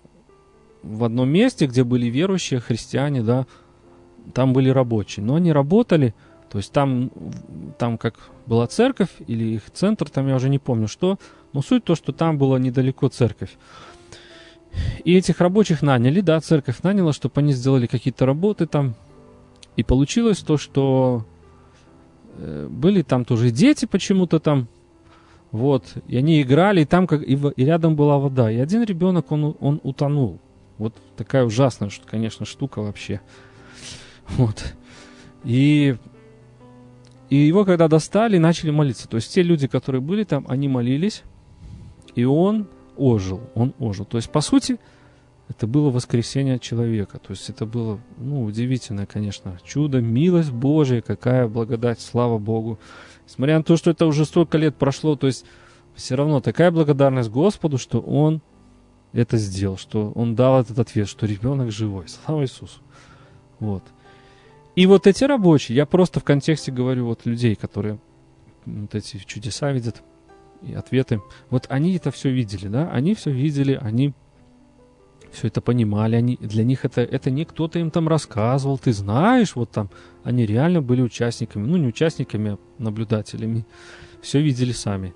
в 0.83 1.05
одном 1.05 1.29
месте, 1.29 1.67
где 1.67 1.85
были 1.85 2.07
верующие 2.07 2.61
христиане, 2.61 3.23
да, 3.23 3.47
там 4.33 4.53
были 4.53 4.71
рабочие, 4.71 5.25
но 5.25 5.35
они 5.35 5.53
работали, 5.53 6.15
то 6.57 6.61
есть 6.61 6.73
там, 6.73 7.11
там 7.77 7.99
как 7.99 8.15
была 8.47 8.67
церковь 8.67 9.11
или 9.27 9.57
их 9.57 9.71
центр, 9.75 10.09
там 10.09 10.27
я 10.27 10.37
уже 10.37 10.49
не 10.49 10.59
помню 10.59 10.89
что, 10.89 11.19
но 11.53 11.61
суть 11.61 11.85
то, 11.85 11.95
что 11.95 12.13
там 12.13 12.39
была 12.39 12.59
недалеко 12.59 13.09
церковь. 13.09 13.59
И 15.05 15.15
этих 15.15 15.43
рабочих 15.43 15.83
наняли, 15.83 16.23
да, 16.23 16.41
церковь 16.41 16.83
наняла, 16.83 17.13
чтобы 17.13 17.35
они 17.43 17.53
сделали 17.53 17.87
какие-то 17.87 18.25
работы 18.25 18.67
там. 18.67 18.95
И 19.77 19.83
получилось 19.83 20.39
то, 20.39 20.57
что 20.57 21.27
э, 22.39 22.69
были 22.71 23.03
там 23.03 23.27
тоже 23.27 23.51
дети 23.51 23.85
почему-то 23.85 24.39
там, 24.39 24.67
вот, 25.51 25.85
и 26.09 26.17
они 26.17 26.41
играли, 26.41 26.81
и 26.81 26.87
там 26.87 27.07
как, 27.07 27.23
и, 27.23 27.35
и 27.35 27.65
рядом 27.67 27.97
была 27.97 28.17
вода. 28.17 28.51
И 28.51 28.57
один 28.57 28.83
ребенок, 28.83 29.31
он, 29.31 29.55
он 29.61 29.79
утонул. 29.83 30.41
Вот 30.79 30.95
такая 31.19 31.45
ужасная, 31.45 31.91
конечно, 32.07 32.47
штука 32.47 32.81
вообще. 32.81 33.21
Вот. 34.29 34.73
И 35.45 35.97
и 37.29 37.37
его 37.37 37.65
когда 37.65 37.89
достали, 37.89 38.39
начали 38.39 38.71
молиться. 38.71 39.09
То 39.09 39.17
есть 39.17 39.33
те 39.33 39.43
люди, 39.43 39.67
которые 39.67 40.01
были 40.01 40.25
там, 40.25 40.45
они 40.49 40.69
молились, 40.69 41.23
и 42.15 42.25
он 42.25 42.69
ожил, 42.97 43.41
он 43.55 43.75
ожил. 43.79 44.05
То 44.05 44.17
есть, 44.17 44.31
по 44.31 44.41
сути, 44.41 44.79
это 45.49 45.67
было 45.67 45.91
воскресение 45.91 46.59
человека. 46.59 47.19
То 47.19 47.33
есть 47.33 47.51
это 47.51 47.67
было, 47.67 48.01
ну, 48.19 48.45
удивительное, 48.45 49.07
конечно, 49.07 49.59
чудо, 49.65 50.01
милость 50.01 50.51
Божия, 50.51 51.03
какая 51.03 51.49
благодать, 51.49 52.01
слава 52.01 52.39
Богу. 52.39 52.79
Несмотря 53.27 53.59
на 53.59 53.65
то, 53.65 53.77
что 53.77 53.91
это 53.91 54.07
уже 54.07 54.25
столько 54.25 54.59
лет 54.59 54.77
прошло, 54.77 55.17
то 55.17 55.27
есть 55.27 55.45
все 55.95 56.15
равно 56.15 56.41
такая 56.41 56.71
благодарность 56.71 57.31
Господу, 57.31 57.79
что 57.79 58.01
Он 58.01 58.41
это 59.13 59.37
сделал, 59.37 59.77
что 59.77 60.13
Он 60.15 60.35
дал 60.35 60.61
этот 60.61 60.79
ответ, 60.79 61.09
что 61.09 61.27
ребенок 61.27 61.73
живой. 61.73 62.07
Слава 62.09 62.43
Иисусу. 62.43 62.81
Вот. 63.59 63.83
И 64.77 64.87
вот 64.87 65.07
эти 65.07 65.25
рабочие, 65.25 65.75
я 65.75 65.87
просто 65.87 66.21
в 66.21 66.25
контексте 66.25 66.71
говорю 66.71 67.07
вот 67.07 67.25
людей, 67.25 67.57
которые 67.57 67.99
вот 68.67 68.95
эти 68.95 69.17
чудеса 69.25 69.73
видят 69.73 70.03
и 70.63 70.75
ответы, 70.75 71.23
вот 71.49 71.67
они 71.71 71.97
это 71.97 72.11
все 72.11 72.31
видели, 72.31 72.69
да, 72.69 72.91
они 72.91 73.15
все 73.15 73.31
видели, 73.31 73.79
они 73.81 74.13
все 75.33 75.49
это 75.49 75.63
понимали, 75.63 76.17
они, 76.17 76.37
для 76.37 76.63
них 76.63 76.85
это, 76.85 77.01
это 77.01 77.31
не 77.31 77.47
кто-то 77.47 77.79
им 77.79 77.91
там 77.91 78.07
рассказывал, 78.07 78.79
ты 78.79 78.93
знаешь, 78.93 79.57
вот 79.57 79.71
там, 79.71 79.91
они 80.25 80.45
реально 80.45 80.83
были 80.83 81.01
участниками, 81.01 81.67
ну 81.67 81.79
не 81.79 81.87
участниками, 81.87 82.53
а 82.53 82.59
наблюдателями, 82.79 83.67
все 84.21 84.43
видели 84.43 84.73
сами. 84.73 85.15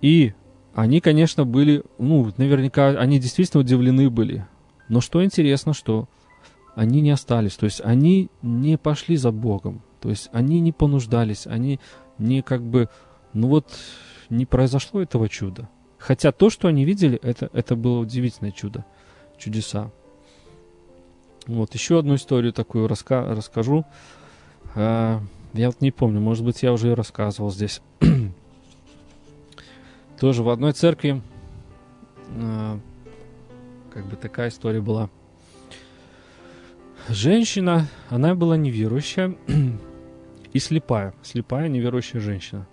И 0.00 0.32
они, 0.74 1.00
конечно, 1.00 1.44
были, 1.44 1.84
ну, 1.98 2.32
наверняка, 2.38 2.88
они 2.88 3.18
действительно 3.18 3.60
удивлены 3.60 4.08
были. 4.08 4.46
Но 4.88 5.00
что 5.02 5.22
интересно, 5.22 5.74
что 5.74 6.08
они 6.74 7.00
не 7.00 7.10
остались. 7.10 7.56
То 7.56 7.64
есть 7.64 7.80
они 7.82 8.30
не 8.42 8.78
пошли 8.78 9.16
за 9.16 9.32
Богом. 9.32 9.82
То 10.00 10.10
есть 10.10 10.28
они 10.32 10.60
не 10.60 10.72
понуждались, 10.72 11.46
они 11.46 11.78
не 12.18 12.42
как 12.42 12.62
бы, 12.62 12.88
ну 13.32 13.48
вот, 13.48 13.66
не 14.30 14.46
произошло 14.46 15.00
этого 15.00 15.28
чуда. 15.28 15.68
Хотя 15.98 16.32
то, 16.32 16.50
что 16.50 16.66
они 16.66 16.84
видели, 16.84 17.18
это, 17.22 17.48
это 17.52 17.76
было 17.76 18.00
удивительное 18.00 18.50
чудо, 18.50 18.84
чудеса. 19.38 19.92
Вот, 21.46 21.74
еще 21.74 22.00
одну 22.00 22.16
историю 22.16 22.52
такую 22.52 22.88
раска 22.88 23.34
расскажу. 23.34 23.84
А, 24.74 25.20
я 25.52 25.68
вот 25.68 25.80
не 25.80 25.92
помню, 25.92 26.20
может 26.20 26.44
быть, 26.44 26.62
я 26.62 26.72
уже 26.72 26.88
ее 26.88 26.94
рассказывал 26.94 27.52
здесь. 27.52 27.80
Тоже 30.18 30.42
в 30.42 30.48
одной 30.48 30.72
церкви 30.72 31.22
а, 32.40 32.80
как 33.92 34.06
бы 34.06 34.16
такая 34.16 34.48
история 34.48 34.80
была. 34.80 35.10
Женщина, 37.08 37.88
она 38.10 38.34
была 38.34 38.56
неверующая 38.56 39.36
и 40.52 40.58
слепая. 40.58 41.14
Слепая, 41.22 41.68
неверующая 41.68 42.20
женщина. 42.20 42.66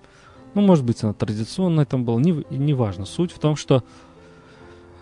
Ну, 0.54 0.62
может 0.62 0.86
быть, 0.86 1.04
она 1.04 1.14
традиционная 1.14 1.86
там 1.86 2.06
была, 2.06 2.20
не, 2.22 2.44
не 2.50 2.74
важно. 2.74 3.06
Суть 3.06 3.32
в 3.32 3.40
том, 3.40 3.56
что 3.56 3.84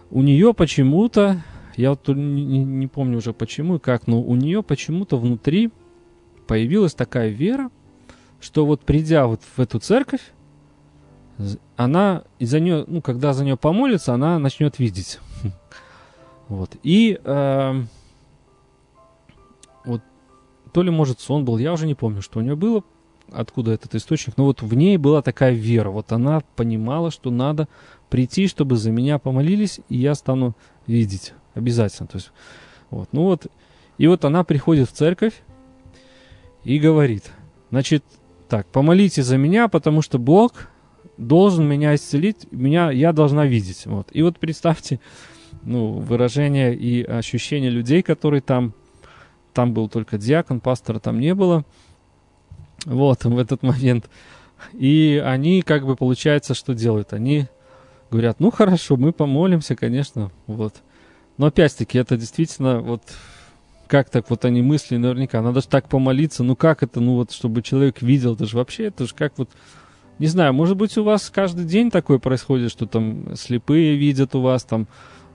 у 0.10 0.22
нее 0.22 0.54
почему-то, 0.54 1.42
я 1.76 1.92
вот 1.92 2.08
не, 2.08 2.64
не 2.64 2.88
помню 2.88 3.18
уже 3.18 3.34
почему 3.34 3.76
и 3.76 3.80
как, 3.80 4.08
но 4.08 4.22
у 4.22 4.36
нее 4.36 4.64
почему-то 4.64 5.18
внутри 5.18 5.72
появилась 6.48 6.94
такая 6.94 7.30
вера, 7.30 7.70
что 8.40 8.66
вот 8.66 8.82
придя 8.82 9.28
вот 9.28 9.42
в 9.42 9.60
эту 9.60 9.80
церковь, 9.80 10.22
она 11.76 12.24
из-за 12.40 12.60
нее, 12.60 12.86
ну, 12.88 13.02
когда 13.02 13.34
за 13.34 13.44
нее 13.44 13.58
помолится, 13.58 14.14
она 14.14 14.40
начнет 14.40 14.80
видеть. 14.80 15.20
Вот. 16.48 16.78
И 16.82 17.20
э, 17.22 17.74
вот 17.74 17.88
то 20.78 20.84
ли, 20.84 20.92
может, 20.92 21.20
сон 21.20 21.44
был, 21.44 21.58
я 21.58 21.74
уже 21.74 21.88
не 21.88 21.96
помню, 21.96 22.22
что 22.22 22.38
у 22.38 22.44
нее 22.44 22.56
было, 22.56 22.84
откуда 23.32 23.72
этот 23.72 23.96
источник, 23.96 24.38
но 24.38 24.44
вот 24.44 24.62
в 24.62 24.76
ней 24.76 24.98
была 24.98 25.24
такая 25.24 25.52
вера. 25.52 25.90
Вот 25.90 26.12
она 26.12 26.44
понимала, 26.56 27.10
что 27.10 27.32
надо 27.32 27.68
прийти, 28.12 28.46
чтобы 28.46 28.78
за 28.78 28.92
меня 28.92 29.18
помолились, 29.18 29.80
и 29.90 29.98
я 29.98 30.14
стану 30.14 30.56
видеть 30.86 31.34
обязательно. 31.56 32.06
То 32.06 32.18
есть, 32.18 32.32
вот, 32.92 33.10
ну 33.12 33.24
вот, 33.24 33.48
и 33.98 34.06
вот 34.06 34.24
она 34.24 34.44
приходит 34.44 34.88
в 34.88 34.92
церковь 34.92 35.42
и 36.64 36.78
говорит, 36.78 37.32
значит, 37.72 38.04
так, 38.48 38.68
помолите 38.68 39.24
за 39.24 39.38
меня, 39.38 39.70
потому 39.70 40.04
что 40.04 40.20
Бог 40.20 40.70
должен 41.18 41.68
меня 41.68 41.96
исцелить, 41.96 42.46
меня, 42.52 42.92
я 42.92 43.14
должна 43.14 43.48
видеть. 43.48 43.88
Вот. 43.88 44.10
И 44.12 44.22
вот 44.22 44.38
представьте, 44.38 45.00
ну, 45.64 45.94
выражение 45.94 46.76
и 46.76 47.02
ощущение 47.02 47.72
людей, 47.72 48.04
которые 48.04 48.42
там, 48.42 48.76
там 49.58 49.74
был 49.74 49.90
только 49.90 50.20
диакон, 50.20 50.60
пастора 50.60 51.00
там 51.00 51.20
не 51.20 51.34
было, 51.34 51.66
вот, 52.86 53.26
в 53.26 53.40
этот 53.40 53.64
момент. 53.64 54.08
И 54.74 55.20
они, 55.26 55.64
как 55.64 55.84
бы, 55.84 55.96
получается, 55.96 56.54
что 56.54 56.76
делают? 56.76 57.12
Они 57.12 57.48
говорят, 58.12 58.40
ну, 58.40 58.52
хорошо, 58.52 58.98
мы 58.98 59.14
помолимся, 59.14 59.76
конечно, 59.76 60.32
вот. 60.46 60.76
Но, 61.40 61.48
опять-таки, 61.48 61.98
это 61.98 62.18
действительно, 62.18 62.82
вот, 62.82 63.02
как 63.88 64.12
так 64.12 64.30
вот 64.30 64.46
они 64.46 64.62
мысли 64.62 64.98
наверняка, 64.98 65.42
надо 65.42 65.62
же 65.62 65.68
так 65.68 65.90
помолиться, 65.90 66.44
ну, 66.44 66.56
как 66.56 66.84
это, 66.84 67.00
ну, 67.00 67.16
вот, 67.16 67.32
чтобы 67.32 67.64
человек 67.64 68.04
видел, 68.04 68.36
это 68.36 68.46
же 68.46 68.58
вообще, 68.58 68.86
это 68.86 69.08
же 69.08 69.16
как 69.16 69.34
вот, 69.38 69.50
не 70.20 70.28
знаю, 70.28 70.54
может 70.54 70.78
быть, 70.78 70.96
у 71.00 71.04
вас 71.04 71.32
каждый 71.32 71.66
день 71.66 71.90
такое 71.90 72.20
происходит, 72.20 72.70
что 72.70 72.86
там 72.86 73.36
слепые 73.36 73.96
видят 73.96 74.36
у 74.36 74.42
вас, 74.42 74.64
там, 74.66 74.88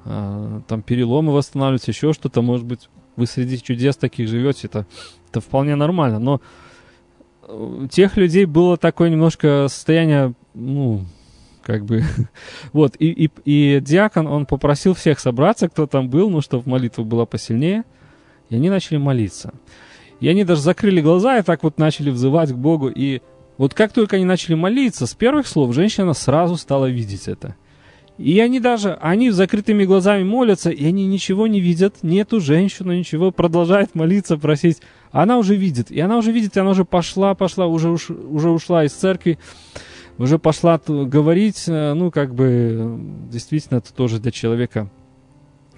э, 0.04 0.60
там 0.68 0.82
переломы 0.82 1.32
восстанавливаются, 1.32 1.90
еще 1.90 2.12
что-то, 2.12 2.40
может 2.40 2.66
быть, 2.66 2.88
вы 3.16 3.26
среди 3.26 3.60
чудес 3.60 3.96
таких 3.96 4.28
живете, 4.28 4.66
это, 4.68 4.86
это 5.30 5.40
вполне 5.40 5.74
нормально, 5.76 6.18
но 6.18 6.40
у 7.48 7.86
тех 7.86 8.16
людей 8.16 8.44
было 8.44 8.76
такое 8.76 9.10
немножко 9.10 9.66
состояние, 9.68 10.34
ну, 10.54 11.04
как 11.62 11.84
бы, 11.84 12.02
вот, 12.72 12.94
и, 12.98 13.08
и, 13.08 13.30
и 13.44 13.80
диакон, 13.80 14.26
он 14.26 14.46
попросил 14.46 14.94
всех 14.94 15.18
собраться, 15.18 15.68
кто 15.68 15.86
там 15.86 16.08
был, 16.08 16.30
ну, 16.30 16.40
чтобы 16.40 16.68
молитва 16.68 17.02
была 17.02 17.26
посильнее, 17.26 17.84
и 18.48 18.56
они 18.56 18.70
начали 18.70 18.98
молиться. 18.98 19.54
И 20.20 20.28
они 20.28 20.44
даже 20.44 20.62
закрыли 20.62 21.00
глаза 21.00 21.38
и 21.38 21.42
так 21.42 21.62
вот 21.64 21.78
начали 21.78 22.10
взывать 22.10 22.52
к 22.52 22.56
Богу, 22.56 22.88
и 22.88 23.20
вот 23.58 23.74
как 23.74 23.92
только 23.92 24.16
они 24.16 24.24
начали 24.24 24.54
молиться, 24.54 25.06
с 25.06 25.14
первых 25.14 25.46
слов 25.46 25.74
женщина 25.74 26.14
сразу 26.14 26.56
стала 26.56 26.88
видеть 26.88 27.28
это. 27.28 27.56
И 28.18 28.38
они 28.40 28.60
даже, 28.60 28.94
они 29.00 29.30
закрытыми 29.30 29.84
глазами 29.84 30.22
молятся, 30.22 30.70
и 30.70 30.84
они 30.84 31.06
ничего 31.06 31.46
не 31.46 31.60
видят, 31.60 32.02
нету 32.02 32.40
женщину, 32.40 32.92
ничего, 32.92 33.30
продолжает 33.30 33.94
молиться, 33.94 34.36
просить. 34.36 34.82
Она 35.10 35.38
уже 35.38 35.56
видит, 35.56 35.90
и 35.90 35.98
она 35.98 36.18
уже 36.18 36.30
видит, 36.30 36.56
и 36.56 36.60
она 36.60 36.70
уже 36.70 36.84
пошла, 36.84 37.34
пошла, 37.34 37.66
уже, 37.66 37.90
уш, 37.90 38.10
уже 38.10 38.50
ушла 38.50 38.84
из 38.84 38.92
церкви, 38.92 39.38
уже 40.18 40.38
пошла 40.38 40.80
говорить, 40.86 41.64
э, 41.66 41.94
ну, 41.94 42.10
как 42.10 42.34
бы, 42.34 43.00
действительно, 43.30 43.78
это 43.78 43.92
тоже 43.94 44.20
для 44.20 44.30
человека 44.30 44.90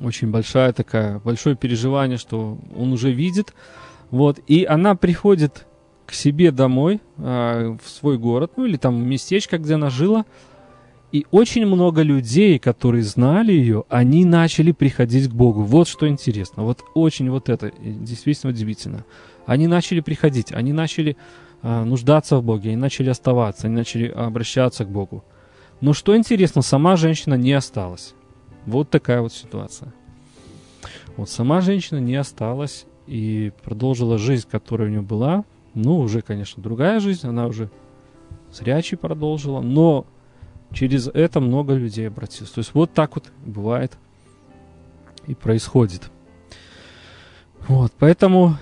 очень 0.00 0.30
большая 0.30 0.72
такая, 0.72 1.20
большое 1.20 1.56
переживание, 1.56 2.18
что 2.18 2.58
он 2.76 2.92
уже 2.92 3.12
видит, 3.12 3.54
вот, 4.10 4.40
и 4.48 4.64
она 4.64 4.96
приходит 4.96 5.66
к 6.04 6.12
себе 6.12 6.50
домой, 6.50 7.00
э, 7.16 7.76
в 7.82 7.88
свой 7.88 8.18
город, 8.18 8.52
ну, 8.56 8.66
или 8.66 8.76
там 8.76 9.06
местечко, 9.08 9.58
где 9.58 9.74
она 9.74 9.88
жила, 9.88 10.26
и 11.14 11.26
очень 11.30 11.64
много 11.64 12.02
людей, 12.02 12.58
которые 12.58 13.04
знали 13.04 13.52
ее, 13.52 13.84
они 13.88 14.24
начали 14.24 14.72
приходить 14.72 15.28
к 15.28 15.32
Богу. 15.32 15.62
Вот 15.62 15.86
что 15.86 16.08
интересно. 16.08 16.64
Вот 16.64 16.82
очень 16.94 17.30
вот 17.30 17.48
это 17.48 17.70
действительно 17.80 18.50
удивительно. 18.50 19.04
Они 19.46 19.68
начали 19.68 20.00
приходить, 20.00 20.50
они 20.50 20.72
начали 20.72 21.16
а, 21.62 21.84
нуждаться 21.84 22.36
в 22.38 22.42
Боге, 22.42 22.70
они 22.70 22.76
начали 22.78 23.10
оставаться, 23.10 23.68
они 23.68 23.76
начали 23.76 24.08
обращаться 24.08 24.84
к 24.84 24.90
Богу. 24.90 25.22
Но 25.80 25.92
что 25.92 26.16
интересно, 26.16 26.62
сама 26.62 26.96
женщина 26.96 27.34
не 27.34 27.52
осталась. 27.52 28.14
Вот 28.66 28.90
такая 28.90 29.20
вот 29.20 29.32
ситуация. 29.32 29.94
Вот 31.16 31.30
сама 31.30 31.60
женщина 31.60 32.00
не 32.00 32.16
осталась 32.16 32.86
и 33.06 33.52
продолжила 33.62 34.18
жизнь, 34.18 34.48
которая 34.50 34.88
у 34.88 34.90
нее 34.90 35.02
была. 35.02 35.44
Ну, 35.74 35.96
уже, 35.98 36.22
конечно, 36.22 36.60
другая 36.60 36.98
жизнь, 36.98 37.28
она 37.28 37.46
уже 37.46 37.70
зрячий 38.50 38.98
продолжила, 38.98 39.60
но 39.60 40.06
через 40.74 41.08
это 41.08 41.40
много 41.40 41.74
людей 41.74 42.08
обратилось. 42.08 42.50
То 42.50 42.58
есть 42.58 42.74
вот 42.74 42.92
так 42.92 43.14
вот 43.14 43.32
бывает 43.44 43.96
и 45.26 45.34
происходит. 45.34 46.10
Вот, 47.66 47.92
поэтому, 47.98 48.56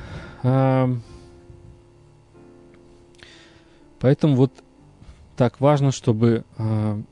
э, 0.44 0.96
поэтому 3.98 4.36
вот 4.36 4.52
так 5.36 5.60
важно, 5.60 5.90
чтобы 5.90 6.44
э, 6.56 7.02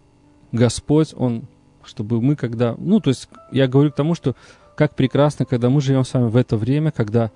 Господь, 0.52 1.14
Он, 1.16 1.46
чтобы 1.82 2.20
мы 2.22 2.36
когда, 2.36 2.76
ну, 2.78 3.00
то 3.00 3.10
есть 3.10 3.28
я 3.50 3.66
говорю 3.66 3.90
к 3.90 3.96
тому, 3.96 4.14
что 4.14 4.36
как 4.76 4.94
прекрасно, 4.94 5.44
когда 5.44 5.68
мы 5.68 5.80
живем 5.80 6.04
с 6.04 6.14
вами 6.14 6.28
в 6.28 6.36
это 6.36 6.56
время, 6.56 6.92
когда 6.92 7.32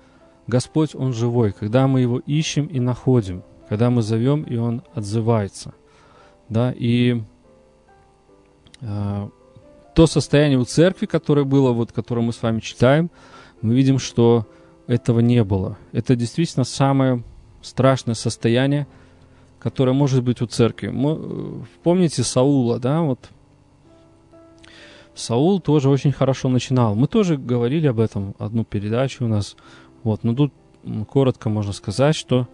Господь, 0.47 0.95
Он 0.95 1.11
живой, 1.11 1.51
когда 1.51 1.87
мы 1.87 1.99
Его 1.99 2.19
ищем 2.19 2.67
и 2.67 2.79
находим, 2.79 3.43
когда 3.67 3.89
мы 3.89 4.01
зовем, 4.01 4.43
и 4.43 4.55
Он 4.55 4.83
отзывается. 4.93 5.73
Да, 6.47 6.71
и 6.71 7.23
то 8.85 10.07
состояние 10.07 10.59
у 10.59 10.65
церкви, 10.65 11.05
которое 11.05 11.45
было, 11.45 11.71
вот, 11.71 11.91
которое 11.91 12.21
мы 12.21 12.33
с 12.33 12.41
вами 12.41 12.59
читаем, 12.59 13.09
мы 13.61 13.73
видим, 13.73 13.97
что 13.97 14.45
этого 14.87 15.21
не 15.21 15.43
было. 15.43 15.77
Это 15.91 16.15
действительно 16.15 16.65
самое 16.65 17.23
страшное 17.61 18.15
состояние, 18.15 18.87
которое 19.59 19.93
может 19.93 20.23
быть 20.23 20.41
у 20.41 20.45
церкви. 20.45 20.89
Мы, 20.89 21.17
э, 21.17 21.61
помните 21.81 22.23
Саула, 22.23 22.79
да, 22.79 23.01
вот 23.01 23.29
Саул 25.15 25.61
тоже 25.61 25.89
очень 25.89 26.11
хорошо 26.11 26.49
начинал. 26.49 26.93
Мы 26.93 27.07
тоже 27.07 27.37
говорили 27.37 27.87
об 27.87 27.99
этом, 27.99 28.35
одну 28.37 28.65
передачу 28.65 29.23
у 29.25 29.27
нас. 29.27 29.55
Вот, 30.03 30.23
но 30.23 30.35
тут 30.35 30.53
коротко 31.09 31.49
можно 31.49 31.71
сказать, 31.71 32.15
что 32.15 32.47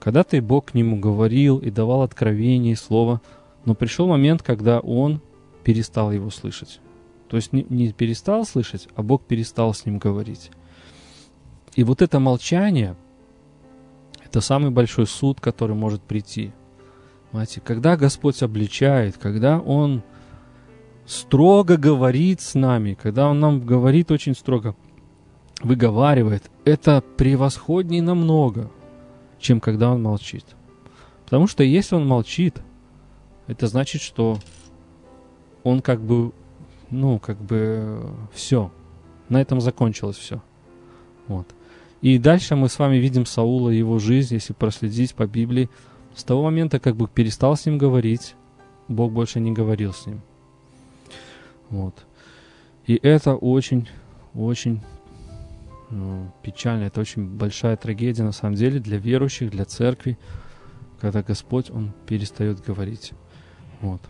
когда-то 0.00 0.36
и 0.36 0.40
Бог 0.40 0.72
к 0.72 0.74
нему 0.74 0.98
говорил 0.98 1.58
и 1.58 1.70
давал 1.70 2.02
откровение 2.02 2.72
и 2.72 2.76
слово, 2.76 3.20
но 3.64 3.74
пришел 3.74 4.08
момент, 4.08 4.42
когда 4.42 4.80
он 4.80 5.20
перестал 5.64 6.12
его 6.12 6.30
слышать. 6.30 6.80
То 7.28 7.36
есть 7.36 7.52
не, 7.52 7.64
не 7.68 7.92
перестал 7.92 8.44
слышать, 8.44 8.88
а 8.96 9.02
Бог 9.02 9.22
перестал 9.22 9.72
с 9.72 9.86
ним 9.86 9.98
говорить. 9.98 10.50
И 11.74 11.84
вот 11.84 12.02
это 12.02 12.18
молчание, 12.18 12.96
это 14.24 14.40
самый 14.40 14.70
большой 14.70 15.06
суд, 15.06 15.40
который 15.40 15.76
может 15.76 16.02
прийти. 16.02 16.52
Понимаете, 17.30 17.60
когда 17.60 17.96
Господь 17.96 18.42
обличает, 18.42 19.16
когда 19.16 19.60
Он 19.60 20.02
строго 21.06 21.76
говорит 21.76 22.40
с 22.40 22.54
нами, 22.54 22.98
когда 23.00 23.28
Он 23.28 23.38
нам 23.38 23.64
говорит 23.64 24.10
очень 24.10 24.34
строго, 24.34 24.74
выговаривает, 25.62 26.50
это 26.64 27.02
превосходнее 27.16 28.02
намного, 28.02 28.70
чем 29.38 29.60
когда 29.60 29.92
Он 29.92 30.02
молчит. 30.02 30.44
Потому 31.24 31.46
что 31.46 31.62
если 31.62 31.94
Он 31.94 32.06
молчит, 32.06 32.60
это 33.46 33.68
значит, 33.68 34.02
что 34.02 34.38
он 35.62 35.82
как 35.82 36.00
бы, 36.00 36.32
ну, 36.90 37.18
как 37.18 37.40
бы 37.40 38.10
все. 38.32 38.70
На 39.28 39.40
этом 39.40 39.60
закончилось 39.60 40.16
все. 40.16 40.42
Вот. 41.26 41.46
И 42.02 42.18
дальше 42.18 42.56
мы 42.56 42.68
с 42.68 42.78
вами 42.78 42.96
видим 42.96 43.26
Саула, 43.26 43.70
его 43.70 43.98
жизнь, 43.98 44.34
если 44.34 44.52
проследить 44.52 45.14
по 45.14 45.26
Библии. 45.26 45.68
С 46.14 46.24
того 46.24 46.44
момента, 46.44 46.80
как 46.80 46.96
бы 46.96 47.06
перестал 47.06 47.56
с 47.56 47.66
ним 47.66 47.78
говорить, 47.78 48.34
Бог 48.88 49.12
больше 49.12 49.38
не 49.38 49.52
говорил 49.52 49.92
с 49.92 50.06
ним. 50.06 50.20
Вот. 51.68 51.94
И 52.86 52.98
это 53.00 53.36
очень, 53.36 53.88
очень 54.34 54.82
ну, 55.90 56.32
печально, 56.42 56.84
это 56.84 57.00
очень 57.00 57.26
большая 57.26 57.76
трагедия 57.76 58.22
на 58.22 58.32
самом 58.32 58.54
деле 58.54 58.80
для 58.80 58.98
верующих, 58.98 59.50
для 59.50 59.64
церкви, 59.64 60.18
когда 61.00 61.22
Господь, 61.22 61.70
Он 61.70 61.92
перестает 62.06 62.60
говорить. 62.60 63.12
Вот. 63.80 64.00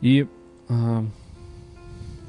И 0.00 0.26
э, 0.68 1.04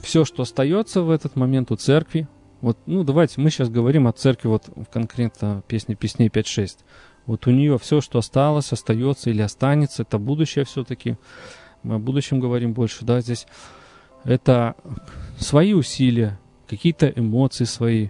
все, 0.01 0.25
что 0.25 0.43
остается 0.43 1.01
в 1.01 1.09
этот 1.09 1.35
момент 1.35 1.71
у 1.71 1.75
церкви, 1.75 2.27
вот, 2.61 2.77
ну, 2.85 3.03
давайте, 3.03 3.41
мы 3.41 3.49
сейчас 3.49 3.69
говорим 3.69 4.07
о 4.07 4.11
церкви, 4.11 4.47
вот 4.47 4.69
конкретно 4.91 5.63
песни 5.67 5.95
песней 5.95 6.27
5-6. 6.27 6.77
Вот 7.25 7.47
у 7.47 7.51
нее 7.51 7.77
все, 7.79 8.01
что 8.01 8.19
осталось, 8.19 8.71
остается 8.71 9.29
или 9.29 9.41
останется, 9.41 10.03
это 10.03 10.19
будущее 10.19 10.65
все-таки. 10.65 11.17
Мы 11.83 11.95
о 11.95 11.99
будущем 11.99 12.39
говорим 12.39 12.73
больше, 12.73 13.03
да, 13.03 13.21
здесь. 13.21 13.47
Это 14.23 14.75
свои 15.39 15.73
усилия, 15.73 16.39
какие-то 16.67 17.07
эмоции 17.07 17.63
свои, 17.63 18.09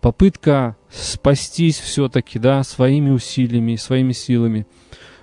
попытка 0.00 0.76
спастись 0.90 1.78
все-таки, 1.78 2.40
да, 2.40 2.64
своими 2.64 3.10
усилиями, 3.10 3.76
своими 3.76 4.12
силами. 4.12 4.66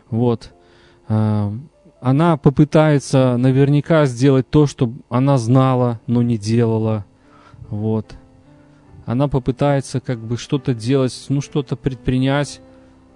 Вот. 0.10 0.54
Она 2.02 2.38
попытается 2.38 3.36
наверняка 3.38 4.06
сделать 4.06 4.50
то, 4.50 4.68
что 4.68 4.94
она 5.10 5.38
знала, 5.38 6.00
но 6.08 6.22
не 6.22 6.38
делала. 6.38 7.06
Вот. 7.70 8.16
Она 9.06 9.28
попытается 9.28 10.00
как 10.00 10.20
бы 10.20 10.38
что-то 10.38 10.74
делать, 10.74 11.26
ну 11.30 11.42
что-то 11.42 11.76
предпринять, 11.76 12.62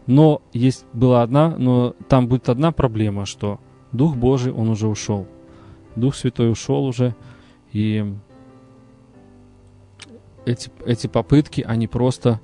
но 0.05 0.41
есть 0.51 0.85
была 0.91 1.21
одна, 1.21 1.55
но 1.57 1.95
там 2.09 2.27
будет 2.27 2.49
одна 2.49 2.71
проблема, 2.71 3.25
что 3.25 3.59
Дух 3.91 4.15
Божий, 4.15 4.51
он 4.51 4.69
уже 4.69 4.87
ушел. 4.87 5.27
Дух 5.95 6.15
Святой 6.15 6.51
ушел 6.51 6.83
уже, 6.85 7.15
и 7.71 8.13
эти, 10.45 10.71
эти 10.85 11.07
попытки, 11.07 11.61
они 11.61 11.87
просто 11.87 12.41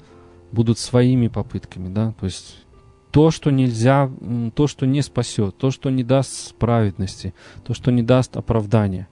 будут 0.52 0.78
своими 0.78 1.28
попытками, 1.28 1.90
да, 1.90 2.14
то 2.20 2.26
есть 2.26 2.66
то, 3.12 3.32
что 3.32 3.52
нельзя, 3.52 4.10
то, 4.56 4.68
что 4.68 4.86
не 4.86 5.02
спасет, 5.02 5.58
то, 5.58 5.72
что 5.72 5.90
не 5.90 6.04
даст 6.04 6.56
праведности, 6.56 7.34
то, 7.64 7.74
что 7.74 7.92
не 7.92 8.04
даст 8.04 8.38
оправдания. 8.38 9.08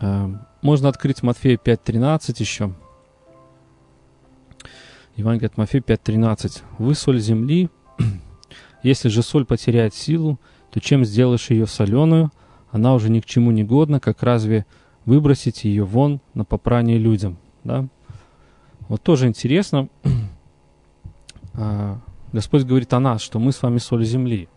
Э, 0.00 0.28
можно 0.62 0.88
открыть 0.88 1.22
Матфея 1.22 1.56
5.13 1.56 2.36
еще. 2.38 2.72
Евангелие 5.16 5.48
от 5.48 5.56
Матфея 5.56 5.82
5.13. 5.82 6.62
«Вы 6.78 6.94
соль 6.94 7.20
земли, 7.20 7.70
если 8.82 9.08
же 9.08 9.22
соль 9.22 9.46
потеряет 9.46 9.94
силу, 9.94 10.38
то 10.70 10.80
чем 10.80 11.04
сделаешь 11.04 11.50
ее 11.50 11.66
соленую, 11.66 12.30
она 12.70 12.94
уже 12.94 13.08
ни 13.10 13.20
к 13.20 13.24
чему 13.24 13.50
не 13.50 13.64
годна, 13.64 13.98
как 13.98 14.22
разве 14.22 14.66
выбросить 15.06 15.64
ее 15.64 15.84
вон 15.84 16.20
на 16.34 16.44
попрание 16.44 16.98
людям?» 16.98 17.38
да? 17.66 17.88
Вот 18.88 19.02
тоже 19.02 19.26
интересно, 19.26 19.88
а, 21.54 21.98
Господь 22.32 22.64
говорит 22.64 22.92
о 22.92 23.00
нас, 23.00 23.20
что 23.20 23.38
мы 23.38 23.52
с 23.52 23.62
вами 23.62 23.78
соль 23.78 24.04
земли. 24.04 24.48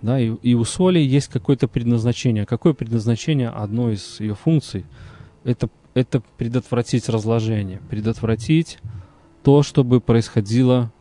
Да, 0.00 0.20
и, 0.20 0.28
и 0.42 0.54
у 0.54 0.64
соли 0.64 1.00
есть 1.00 1.28
какое-то 1.28 1.66
предназначение. 1.66 2.46
Какое 2.46 2.72
предназначение 2.72 3.48
одной 3.48 3.94
из 3.94 4.20
ее 4.20 4.34
функций? 4.34 4.84
Это, 5.44 5.68
это 5.94 6.22
предотвратить 6.36 7.08
разложение, 7.08 7.80
предотвратить 7.90 8.78
то, 9.42 9.62
чтобы 9.62 10.00
происходило 10.00 10.92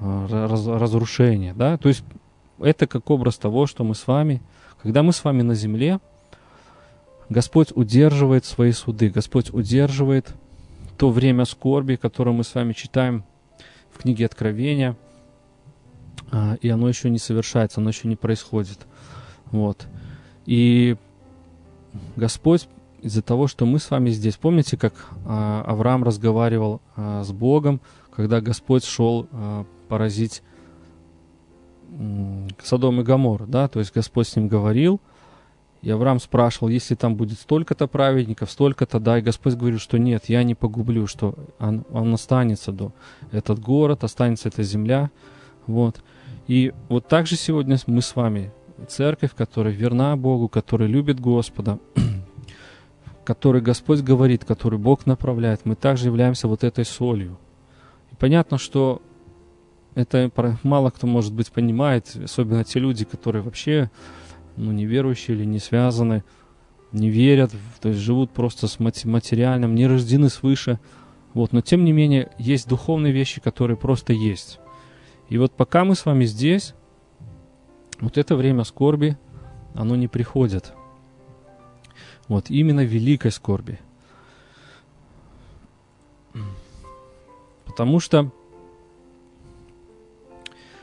а, 0.00 0.26
раз, 0.48 0.66
разрушение. 0.66 1.54
Да? 1.54 1.76
То 1.76 1.88
есть 1.88 2.02
это 2.58 2.86
как 2.86 3.08
образ 3.10 3.36
того, 3.36 3.66
что 3.66 3.84
мы 3.84 3.94
с 3.94 4.06
вами, 4.06 4.42
когда 4.82 5.02
мы 5.02 5.12
с 5.12 5.22
вами 5.22 5.42
на 5.42 5.54
земле, 5.54 6.00
Господь 7.28 7.68
удерживает 7.74 8.44
свои 8.44 8.72
суды, 8.72 9.10
Господь 9.10 9.52
удерживает 9.52 10.34
то 10.96 11.10
время 11.10 11.44
скорби, 11.44 11.96
которое 11.96 12.32
мы 12.32 12.44
с 12.44 12.54
вами 12.54 12.72
читаем 12.72 13.24
в 13.90 13.98
книге 13.98 14.26
Откровения, 14.26 14.96
а, 16.30 16.56
и 16.60 16.68
оно 16.68 16.88
еще 16.88 17.10
не 17.10 17.18
совершается, 17.18 17.80
оно 17.80 17.90
еще 17.90 18.08
не 18.08 18.16
происходит. 18.16 18.86
Вот. 19.50 19.86
И 20.46 20.96
Господь 22.16 22.68
из-за 23.02 23.22
того, 23.22 23.48
что 23.48 23.66
мы 23.66 23.78
с 23.78 23.90
вами 23.90 24.10
здесь, 24.10 24.36
помните, 24.36 24.76
как 24.76 24.94
а, 25.26 25.62
Авраам 25.66 26.04
разговаривал 26.04 26.80
а, 26.96 27.22
с 27.24 27.32
Богом, 27.32 27.80
когда 28.14 28.40
Господь 28.40 28.84
шел 28.84 29.26
поразить 29.88 30.42
Содом 32.62 33.00
и 33.00 33.02
Гамор, 33.02 33.46
да, 33.46 33.68
то 33.68 33.78
есть 33.78 33.94
Господь 33.94 34.28
с 34.28 34.36
ним 34.36 34.48
говорил– 34.48 35.00
и 35.82 35.90
Авраам 35.90 36.20
спрашивал, 36.20 36.68
если 36.68 36.94
там 36.94 37.16
будет 37.16 37.38
столько-то 37.38 37.88
праведников, 37.88 38.50
столько-то, 38.50 39.00
да, 39.00 39.18
и 39.18 39.22
Господь 39.22 39.54
говорит, 39.54 39.80
что 39.80 39.98
нет, 39.98 40.24
я 40.28 40.44
не 40.44 40.54
погублю, 40.54 41.08
что 41.08 41.34
он, 41.58 41.84
он 41.90 42.14
останется, 42.14 42.70
до 42.70 42.92
этот 43.32 43.58
город, 43.58 44.04
останется 44.04 44.48
эта 44.48 44.62
земля, 44.62 45.10
вот. 45.66 46.00
И 46.46 46.72
вот 46.88 47.08
так 47.08 47.26
же 47.26 47.36
сегодня 47.36 47.78
мы 47.86 48.00
с 48.00 48.14
вами, 48.14 48.52
церковь, 48.88 49.34
которая 49.34 49.72
верна 49.72 50.16
Богу, 50.16 50.48
которая 50.48 50.88
любит 50.88 51.18
Господа, 51.18 51.80
который 53.24 53.60
Господь 53.60 54.02
говорит, 54.02 54.44
который 54.44 54.78
Бог 54.78 55.06
направляет, 55.06 55.62
мы 55.64 55.74
также 55.74 56.06
являемся 56.06 56.46
вот 56.46 56.62
этой 56.62 56.84
солью. 56.84 57.38
И 58.12 58.14
понятно, 58.14 58.56
что 58.56 59.02
это 59.94 60.30
мало 60.62 60.90
кто, 60.90 61.08
может 61.08 61.34
быть, 61.34 61.50
понимает, 61.50 62.16
особенно 62.22 62.62
те 62.64 62.78
люди, 62.78 63.04
которые 63.04 63.42
вообще 63.42 63.90
ну, 64.56 64.72
неверующие 64.72 65.36
или 65.36 65.44
не 65.44 65.58
связаны, 65.58 66.24
не 66.92 67.08
верят, 67.08 67.52
то 67.80 67.88
есть 67.88 68.00
живут 68.00 68.30
просто 68.30 68.68
с 68.68 68.78
материальным, 68.78 69.74
не 69.74 69.86
рождены 69.86 70.28
свыше. 70.28 70.78
Вот, 71.34 71.52
но 71.52 71.62
тем 71.62 71.84
не 71.84 71.92
менее, 71.92 72.30
есть 72.38 72.68
духовные 72.68 73.12
вещи, 73.12 73.40
которые 73.40 73.76
просто 73.76 74.12
есть. 74.12 74.60
И 75.28 75.38
вот 75.38 75.52
пока 75.52 75.84
мы 75.84 75.94
с 75.94 76.04
вами 76.04 76.26
здесь, 76.26 76.74
вот 78.00 78.18
это 78.18 78.36
время 78.36 78.64
скорби, 78.64 79.16
оно 79.74 79.96
не 79.96 80.08
приходит. 80.08 80.74
Вот, 82.28 82.50
именно 82.50 82.84
великой 82.84 83.30
скорби. 83.30 83.78
Потому 87.64 88.00
что 88.00 88.30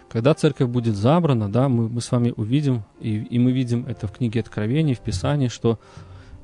когда 0.10 0.34
церковь 0.34 0.70
будет 0.70 0.96
забрана, 0.96 1.52
да, 1.52 1.70
мы, 1.70 1.88
мы 1.88 2.02
с 2.02 2.12
вами 2.12 2.34
увидим, 2.36 2.84
и, 3.00 3.18
и 3.18 3.40
мы 3.40 3.52
видим 3.52 3.86
это 3.88 4.08
в 4.08 4.12
книге 4.12 4.40
Откровений, 4.40 4.96
в 4.96 5.00
Писании, 5.00 5.50
что 5.50 5.80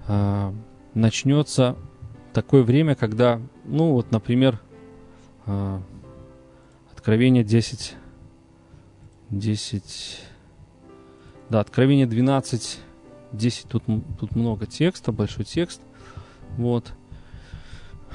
э, 0.07 0.53
начнется 0.93 1.75
такое 2.31 2.63
время, 2.63 2.95
когда, 2.95 3.41
ну 3.65 3.93
вот, 3.93 4.11
например, 4.11 4.59
э, 5.47 5.79
Откровение 6.91 7.43
10, 7.43 7.95
10, 9.31 10.19
да, 11.49 11.59
Откровение 11.59 12.05
12, 12.05 12.79
10, 13.31 13.67
тут, 13.67 13.83
тут 14.19 14.35
много 14.35 14.67
текста, 14.67 15.11
большой 15.11 15.45
текст, 15.45 15.81
вот, 16.57 16.93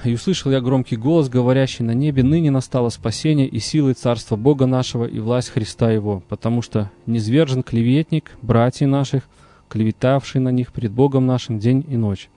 и 0.04 0.14
услышал 0.14 0.50
я 0.50 0.60
громкий 0.60 0.96
голос, 0.96 1.28
говорящий 1.28 1.84
на 1.84 1.92
небе, 1.92 2.22
«Ныне 2.22 2.50
настало 2.50 2.88
спасение 2.88 3.46
и 3.46 3.58
силы 3.58 3.92
Царства 3.92 4.36
Бога 4.36 4.66
нашего 4.66 5.04
и 5.04 5.18
власть 5.18 5.50
Христа 5.50 5.90
Его, 5.90 6.22
потому 6.28 6.62
что 6.62 6.90
низвержен 7.06 7.62
клеветник, 7.62 8.32
братья 8.42 8.86
наших, 8.86 9.24
клеветавший 9.68 10.40
на 10.40 10.50
них 10.50 10.72
пред 10.72 10.92
Богом 10.92 11.26
нашим 11.26 11.58
день 11.58 11.84
и 11.88 11.96
ночь. 11.96 12.30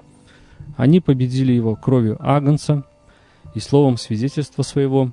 Они 0.77 0.99
победили 0.99 1.51
его 1.51 1.75
кровью 1.75 2.17
Агнца 2.19 2.85
и 3.55 3.59
словом 3.59 3.97
свидетельства 3.97 4.63
своего, 4.63 5.11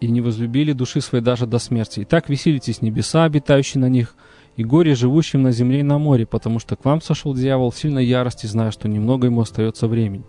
и 0.00 0.08
не 0.08 0.20
возлюбили 0.20 0.72
души 0.72 1.00
своей 1.00 1.24
даже 1.24 1.46
до 1.46 1.58
смерти. 1.58 2.00
И 2.00 2.04
так 2.04 2.28
веселитесь 2.28 2.82
небеса, 2.82 3.24
обитающие 3.24 3.80
на 3.80 3.88
них, 3.88 4.14
и 4.56 4.64
горе 4.64 4.94
живущим 4.94 5.42
на 5.42 5.52
земле 5.52 5.80
и 5.80 5.82
на 5.82 5.98
море, 5.98 6.26
потому 6.26 6.58
что 6.58 6.76
к 6.76 6.84
вам 6.84 7.00
сошел 7.00 7.34
дьявол 7.34 7.70
в 7.70 7.78
сильной 7.78 8.04
ярости, 8.04 8.46
зная, 8.46 8.70
что 8.70 8.88
немного 8.88 9.26
ему 9.26 9.40
остается 9.40 9.88
времени. 9.88 10.24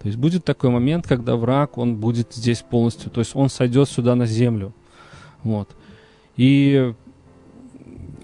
То 0.00 0.08
есть 0.08 0.18
будет 0.18 0.44
такой 0.44 0.70
момент, 0.70 1.06
когда 1.06 1.36
враг, 1.36 1.78
он 1.78 1.96
будет 1.96 2.32
здесь 2.32 2.62
полностью, 2.62 3.10
то 3.10 3.20
есть 3.20 3.34
он 3.34 3.48
сойдет 3.48 3.88
сюда 3.88 4.14
на 4.14 4.26
землю. 4.26 4.72
Вот. 5.42 5.70
И 6.36 6.94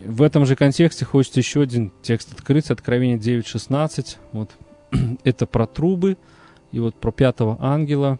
в 0.04 0.22
этом 0.22 0.46
же 0.46 0.56
контексте 0.56 1.04
хочется 1.04 1.40
еще 1.40 1.62
один 1.62 1.92
текст 2.02 2.32
открыть, 2.32 2.70
Откровение 2.70 3.18
9.16. 3.18 4.16
Вот. 4.32 4.50
Это 5.24 5.46
про 5.46 5.66
трубы 5.66 6.16
и 6.70 6.78
вот 6.78 6.94
про 6.94 7.10
пятого 7.10 7.56
ангела. 7.60 8.18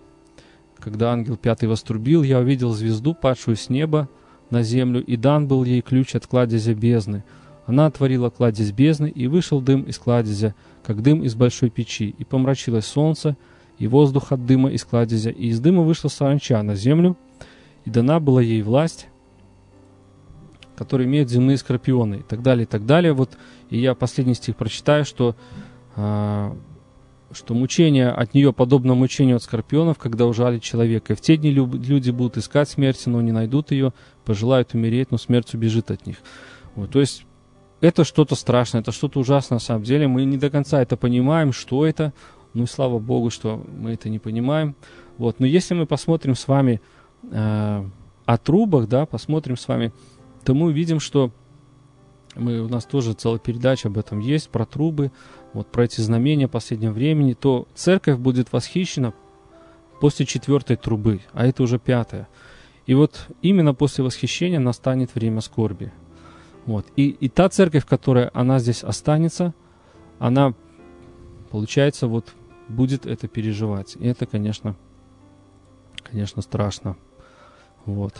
Когда 0.79 1.13
ангел 1.13 1.37
пятый 1.37 1.69
вострубил, 1.69 2.23
я 2.23 2.41
увидел 2.41 2.73
звезду, 2.73 3.15
падшую 3.15 3.57
с 3.57 3.69
неба, 3.69 4.09
на 4.53 4.63
землю, 4.63 5.03
и 5.03 5.17
дан 5.17 5.49
был 5.49 5.65
ей 5.65 5.81
ключ 5.81 6.15
от 6.15 6.27
кладезя 6.27 6.75
бездны. 6.75 7.25
Она 7.67 7.87
отворила 7.87 8.31
кладезь 8.31 8.71
бездны, 8.73 9.09
и 9.09 9.27
вышел 9.27 9.61
дым 9.61 9.83
из 9.83 9.99
кладезя, 9.99 10.55
как 10.85 11.03
дым 11.03 11.23
из 11.25 11.35
большой 11.35 11.71
печи, 11.71 12.15
и 12.17 12.25
помрачилось 12.25 12.87
солнце, 12.87 13.37
и 13.79 13.89
воздух 13.89 14.31
от 14.31 14.47
дыма 14.47 14.71
из 14.71 14.85
кладезя, 14.85 15.31
и 15.31 15.49
из 15.49 15.59
дыма 15.59 15.83
вышла 15.83 16.09
саранча 16.09 16.63
на 16.63 16.77
землю, 16.77 17.17
и 17.85 17.91
дана 17.91 18.21
была 18.21 18.43
ей 18.43 18.63
власть, 18.63 19.09
которая 20.77 21.07
имеет 21.07 21.31
земные 21.31 21.57
скорпионы, 21.57 22.17
и 22.17 22.23
так 22.23 22.43
далее, 22.43 22.65
и 22.65 22.67
так 22.67 22.87
далее. 22.87 23.13
Вот, 23.13 23.39
и 23.71 23.79
я 23.79 23.95
последний 23.95 24.35
стих 24.35 24.57
прочитаю, 24.57 25.05
что 25.05 25.37
а, 25.97 26.57
что 27.33 27.55
мучение 27.55 28.09
от 28.09 28.35
нее 28.35 28.53
подобно 28.53 28.95
мучению 28.95 29.37
от 29.37 29.43
скорпионов, 29.43 29.99
когда 29.99 30.27
ужали 30.27 30.59
человека. 30.59 31.13
И 31.13 31.17
в 31.17 31.21
те 31.21 31.37
дни 31.37 31.51
люди 31.51 32.11
будут 32.11 32.37
искать 32.37 32.69
смерти, 32.69 33.09
но 33.09 33.21
не 33.21 33.33
найдут 33.33 33.71
ее, 33.71 33.93
пожелают 34.25 34.75
умереть, 34.75 35.11
но 35.11 35.19
смерть 35.19 35.55
убежит 35.55 35.91
от 35.91 36.07
них. 36.07 36.17
Вот, 36.75 36.91
то 36.91 37.01
есть 37.01 37.25
это 37.81 38.05
что-то 38.05 38.37
страшное, 38.37 38.81
это 38.81 38.93
что-то 38.93 39.19
ужасное 39.19 39.57
на 39.57 39.61
самом 39.61 39.83
деле. 39.83 40.07
Мы 40.07 40.25
не 40.25 40.37
до 40.37 40.51
конца 40.51 40.81
это 40.81 40.97
понимаем, 40.97 41.53
что 41.53 41.85
это. 41.85 42.13
Ну 42.55 42.65
и 42.65 42.67
слава 42.67 42.99
Богу, 42.99 43.31
что 43.31 43.65
мы 43.77 43.93
это 43.93 44.09
не 44.09 44.19
понимаем. 44.19 44.77
Вот. 45.19 45.41
Но 45.41 45.47
если 45.47 45.75
мы 45.75 45.87
посмотрим 45.87 46.37
с 46.37 46.47
вами 46.47 46.81
э, 47.31 47.85
о 48.25 48.39
трубах, 48.39 48.89
да, 48.89 49.05
посмотрим 49.05 49.57
с 49.57 49.67
вами, 49.67 49.93
то 50.45 50.55
мы 50.55 50.67
увидим, 50.67 51.01
что 51.01 51.33
мы, 52.37 52.61
у 52.61 52.69
нас 52.69 52.85
тоже 52.85 53.15
целая 53.15 53.39
передача 53.39 53.89
об 53.89 53.99
этом 53.99 54.21
есть, 54.21 54.49
про 54.49 54.65
трубы, 54.65 55.11
вот 55.53 55.67
про 55.69 55.85
эти 55.85 56.01
знамения 56.01 56.49
последнего 56.49 56.93
времени, 56.93 57.35
то 57.35 57.67
церковь 57.75 58.19
будет 58.19 58.53
восхищена 58.53 59.13
после 60.01 60.27
четвертой 60.27 60.77
трубы, 60.77 61.21
а 61.33 61.47
это 61.47 61.63
уже 61.63 61.79
пятая. 61.79 62.29
И 62.87 62.95
вот 62.95 63.29
именно 63.43 63.75
после 63.75 64.03
восхищения 64.03 64.59
настанет 64.59 65.15
время 65.15 65.41
скорби. 65.41 65.93
Вот. 66.67 66.87
И, 66.97 67.09
и 67.11 67.29
та 67.29 67.49
церковь, 67.49 67.87
которая 67.87 68.31
она 68.35 68.59
здесь 68.59 68.83
останется, 68.83 69.55
она, 70.19 70.55
получается, 71.51 72.07
вот 72.07 72.35
будет 72.69 73.07
это 73.07 73.29
переживать. 73.29 73.97
И 73.97 74.07
это, 74.07 74.27
конечно, 74.27 74.77
конечно, 76.03 76.43
страшно. 76.43 76.97
Вот. 77.85 78.15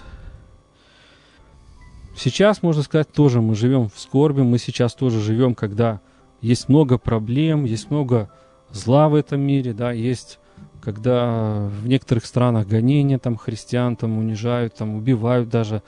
Сейчас, 2.17 2.63
можно 2.63 2.83
сказать, 2.83 3.11
тоже 3.11 3.41
мы 3.41 3.55
живем 3.55 3.89
в 3.89 3.99
скорби, 3.99 4.43
мы 4.43 4.59
сейчас 4.59 4.95
тоже 4.95 5.21
живем, 5.21 5.55
когда 5.55 6.01
есть 6.43 6.69
много 6.69 6.99
проблем, 6.99 7.65
есть 7.65 7.91
много 7.91 8.31
зла 8.71 9.09
в 9.09 9.15
этом 9.15 9.41
мире, 9.41 9.73
да, 9.73 9.93
есть 9.93 10.39
когда 10.83 11.69
в 11.81 11.87
некоторых 11.87 12.27
странах 12.27 12.67
гонения 12.67 13.19
там 13.19 13.37
христиан 13.37 13.95
там 13.95 14.19
унижают, 14.19 14.75
там 14.75 14.97
убивают 14.97 15.49
даже, 15.49 15.83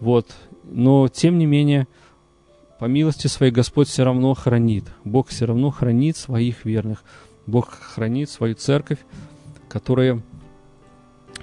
вот. 0.00 0.26
Но 0.64 1.06
тем 1.08 1.38
не 1.38 1.46
менее, 1.46 1.86
по 2.80 2.86
милости 2.86 3.28
своей 3.28 3.52
Господь 3.52 3.86
все 3.86 4.02
равно 4.02 4.34
хранит. 4.34 4.84
Бог 5.04 5.28
все 5.28 5.46
равно 5.46 5.70
хранит 5.70 6.16
своих 6.16 6.64
верных. 6.64 7.04
Бог 7.46 7.70
хранит 7.70 8.28
свою 8.28 8.56
церковь, 8.56 8.98
которая 9.68 10.20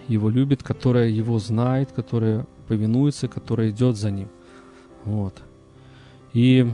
его 0.09 0.29
любит, 0.29 0.61
которая 0.63 1.07
его 1.07 1.39
знает, 1.39 1.91
которая 1.93 2.45
повинуется, 2.67 3.29
которая 3.29 3.69
идет 3.69 3.95
за 3.95 4.11
ним. 4.11 4.27
Вот. 5.05 5.41
И 6.33 6.69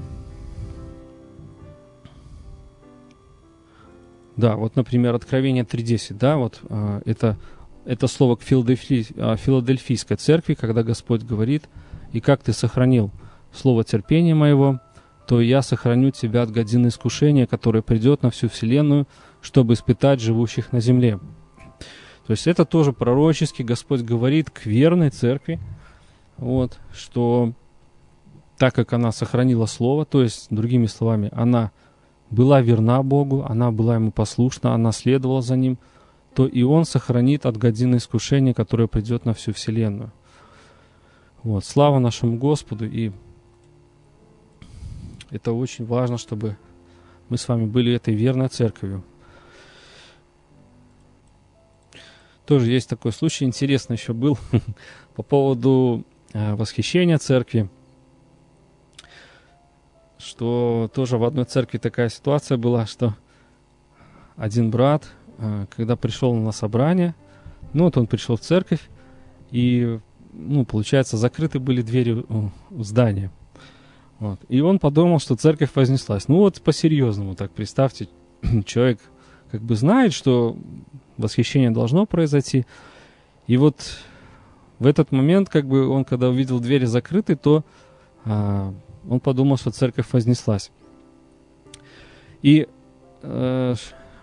Да, 4.38 4.56
вот, 4.56 4.76
например, 4.76 5.16
Откровение 5.16 5.64
3.10, 5.64 6.18
да, 6.18 6.38
вот 6.38 6.60
э, 6.70 7.02
это, 7.06 7.38
это 7.86 8.08
слово 8.08 8.36
к 8.36 8.42
Филадельфи, 8.42 9.08
э, 9.16 9.36
Филадельфийской 9.38 10.18
церкви, 10.18 10.56
когда 10.56 10.84
Господь 10.84 11.24
говорит, 11.24 11.70
«И 12.12 12.20
как 12.20 12.44
ты 12.44 12.52
сохранил 12.52 13.12
слово 13.54 13.84
терпения 13.84 14.36
моего, 14.36 14.82
то 15.28 15.40
я 15.40 15.62
сохраню 15.62 16.12
тебя 16.12 16.42
от 16.42 16.52
годины 16.52 16.88
искушения, 16.88 17.48
которое 17.48 17.82
придет 17.82 18.24
на 18.24 18.30
всю 18.30 18.50
вселенную, 18.50 19.08
чтобы 19.42 19.74
испытать 19.74 20.20
живущих 20.20 20.74
на 20.74 20.82
земле». 20.82 21.20
То 22.28 22.32
есть 22.32 22.48
это 22.48 22.66
тоже 22.66 22.92
пророчески 22.92 23.62
Господь 23.62 24.02
говорит 24.02 24.50
к 24.50 24.66
верной 24.66 25.12
церкви, 25.12 25.60
вот, 26.38 26.80
что 26.94 27.54
так 28.58 28.74
как 28.74 28.94
она 28.94 29.12
сохранила 29.12 29.66
слово, 29.66 30.06
то 30.06 30.24
есть, 30.24 30.48
другими 30.50 30.88
словами, 30.88 31.30
она 31.34 31.72
была 32.30 32.62
верна 32.62 33.02
Богу, 33.04 33.46
она 33.48 33.72
была 33.72 33.96
ему 33.96 34.12
послушна, 34.12 34.74
она 34.74 34.92
следовала 34.92 35.42
за 35.42 35.56
ним, 35.56 35.78
то 36.34 36.46
и 36.48 36.64
он 36.64 36.86
сохранит 36.86 37.46
от 37.46 37.58
годины 37.58 37.98
искушения, 37.98 38.54
которое 38.54 38.88
придет 38.88 39.26
на 39.26 39.34
всю 39.34 39.54
вселенную. 39.54 40.12
Вот, 41.44 41.64
слава 41.64 42.00
нашему 42.00 42.38
Господу, 42.38 42.86
и 42.86 43.12
это 45.30 45.54
очень 45.54 45.86
важно, 45.86 46.18
чтобы 46.18 46.58
мы 47.30 47.38
с 47.38 47.48
вами 47.48 47.66
были 47.66 47.94
этой 47.94 48.14
верной 48.14 48.48
церковью. 48.48 49.04
Тоже 52.46 52.72
есть 52.72 52.90
такой 52.90 53.12
случай, 53.12 53.46
интересно 53.46 53.94
еще 53.94 54.14
был 54.14 54.38
по 55.16 55.24
поводу 55.24 56.04
э, 56.34 56.54
восхищения 56.56 57.18
церкви 57.18 57.70
что 60.18 60.90
тоже 60.94 61.18
в 61.18 61.24
одной 61.24 61.46
церкви 61.46 61.78
такая 61.78 62.10
ситуация 62.10 62.58
была, 62.58 62.86
что 62.86 63.16
один 64.36 64.72
брат, 64.72 65.06
э, 65.38 65.66
когда 65.76 65.96
пришел 65.96 66.34
на 66.34 66.52
собрание, 66.52 67.16
ну 67.74 67.86
вот 67.86 67.98
он 67.98 68.08
пришел 68.08 68.38
в 68.38 68.42
церковь, 68.42 68.90
и, 69.52 70.00
ну, 70.34 70.66
получается, 70.66 71.18
закрыты 71.18 71.60
были 71.60 71.82
двери 71.82 72.26
в 72.70 72.84
здание. 72.84 73.32
Вот. 74.20 74.40
И 74.50 74.62
он 74.62 74.80
подумал, 74.80 75.20
что 75.20 75.36
церковь 75.36 75.72
вознеслась. 75.76 76.28
Ну 76.28 76.38
вот 76.38 76.62
по-серьезному 76.62 77.36
так 77.36 77.52
представьте, 77.52 78.08
человек 78.66 79.00
как 79.52 79.62
бы 79.62 79.76
знает, 79.76 80.14
что 80.14 80.58
восхищение 81.18 81.72
должно 81.72 82.06
произойти. 82.06 82.66
И 83.48 83.58
вот 83.58 84.00
в 84.80 84.88
этот 84.88 85.12
момент, 85.12 85.50
как 85.50 85.68
бы 85.68 85.88
он, 85.88 86.06
когда 86.06 86.30
увидел 86.30 86.60
двери 86.60 86.86
закрыты, 86.86 87.36
то 87.36 87.64
а, 88.26 88.74
он 89.10 89.20
подумал, 89.20 89.58
что 89.58 89.72
церковь 89.72 90.08
вознеслась. 90.12 90.72
И 92.42 92.68
э, 93.22 93.76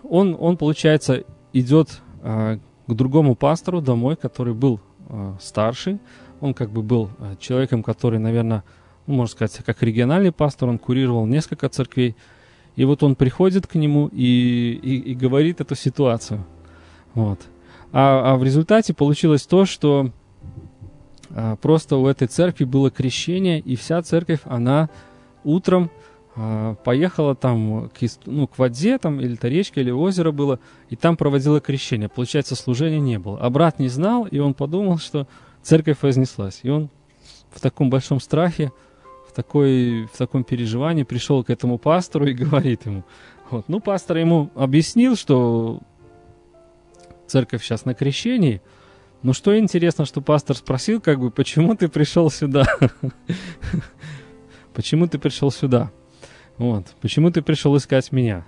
он, 0.03 0.37
он, 0.39 0.57
получается, 0.57 1.23
идет 1.53 2.01
э, 2.21 2.57
к 2.87 2.93
другому 2.93 3.35
пастору 3.35 3.81
домой, 3.81 4.15
который 4.15 4.53
был 4.53 4.79
э, 5.09 5.33
старший. 5.41 5.99
Он 6.41 6.53
как 6.53 6.71
бы 6.71 6.81
был 6.81 7.09
э, 7.19 7.35
человеком, 7.39 7.83
который, 7.83 8.19
наверное, 8.19 8.63
ну, 9.07 9.15
можно 9.15 9.31
сказать, 9.31 9.57
как 9.65 9.81
региональный 9.83 10.31
пастор, 10.31 10.69
он 10.69 10.77
курировал 10.77 11.25
несколько 11.25 11.69
церквей. 11.69 12.15
И 12.75 12.85
вот 12.85 13.03
он 13.03 13.15
приходит 13.15 13.67
к 13.67 13.75
нему 13.75 14.07
и, 14.07 14.79
и, 14.81 15.11
и 15.11 15.15
говорит 15.15 15.61
эту 15.61 15.75
ситуацию. 15.75 16.45
Вот. 17.13 17.39
А, 17.91 18.33
а 18.33 18.35
в 18.37 18.43
результате 18.43 18.93
получилось 18.93 19.45
то, 19.45 19.65
что 19.65 20.11
просто 21.61 21.97
у 21.97 22.07
этой 22.07 22.27
церкви 22.27 22.63
было 22.63 22.91
крещение, 22.91 23.59
и 23.59 23.75
вся 23.75 24.01
церковь, 24.01 24.41
она 24.45 24.89
утром 25.43 25.89
а, 26.35 26.75
поехала 26.75 27.35
там 27.35 27.89
к, 27.89 28.01
ну, 28.25 28.47
к 28.47 28.57
воде, 28.57 28.97
там, 28.97 29.19
или 29.19 29.35
то 29.35 29.47
речка, 29.47 29.81
или 29.81 29.91
озеро 29.91 30.31
было, 30.31 30.59
и 30.89 30.95
там 30.95 31.15
проводила 31.15 31.59
крещение. 31.59 32.09
Получается, 32.09 32.55
служения 32.55 32.99
не 32.99 33.19
было. 33.19 33.39
А 33.39 33.49
брат 33.49 33.79
не 33.79 33.87
знал, 33.87 34.25
и 34.25 34.39
он 34.39 34.53
подумал, 34.53 34.97
что 34.97 35.27
церковь 35.61 35.97
вознеслась. 36.01 36.59
И 36.63 36.69
он 36.69 36.89
в 37.51 37.59
таком 37.59 37.89
большом 37.89 38.19
страхе, 38.19 38.71
в, 39.29 39.33
такой, 39.33 40.05
в 40.11 40.17
таком 40.17 40.43
переживании 40.43 41.03
пришел 41.03 41.43
к 41.43 41.49
этому 41.49 41.77
пастору 41.77 42.27
и 42.27 42.33
говорит 42.33 42.85
ему. 42.85 43.03
Вот. 43.51 43.65
Ну, 43.67 43.79
пастор 43.79 44.17
ему 44.17 44.49
объяснил, 44.55 45.15
что 45.15 45.81
церковь 47.27 47.63
сейчас 47.63 47.85
на 47.85 47.93
крещении– 47.93 48.61
ну 49.23 49.31
что 49.33 49.57
интересно, 49.57 50.05
что 50.05 50.21
пастор 50.21 50.57
спросил, 50.57 50.99
как 50.99 51.19
бы, 51.19 51.31
почему 51.31 51.75
ты 51.75 51.87
пришел 51.87 52.29
сюда? 52.29 52.65
Почему 54.73 55.07
ты 55.07 55.19
пришел 55.19 55.51
сюда? 55.51 55.91
Вот. 56.57 56.87
Почему 56.99 57.31
ты 57.31 57.41
пришел 57.41 57.77
искать 57.77 58.11
меня? 58.11 58.45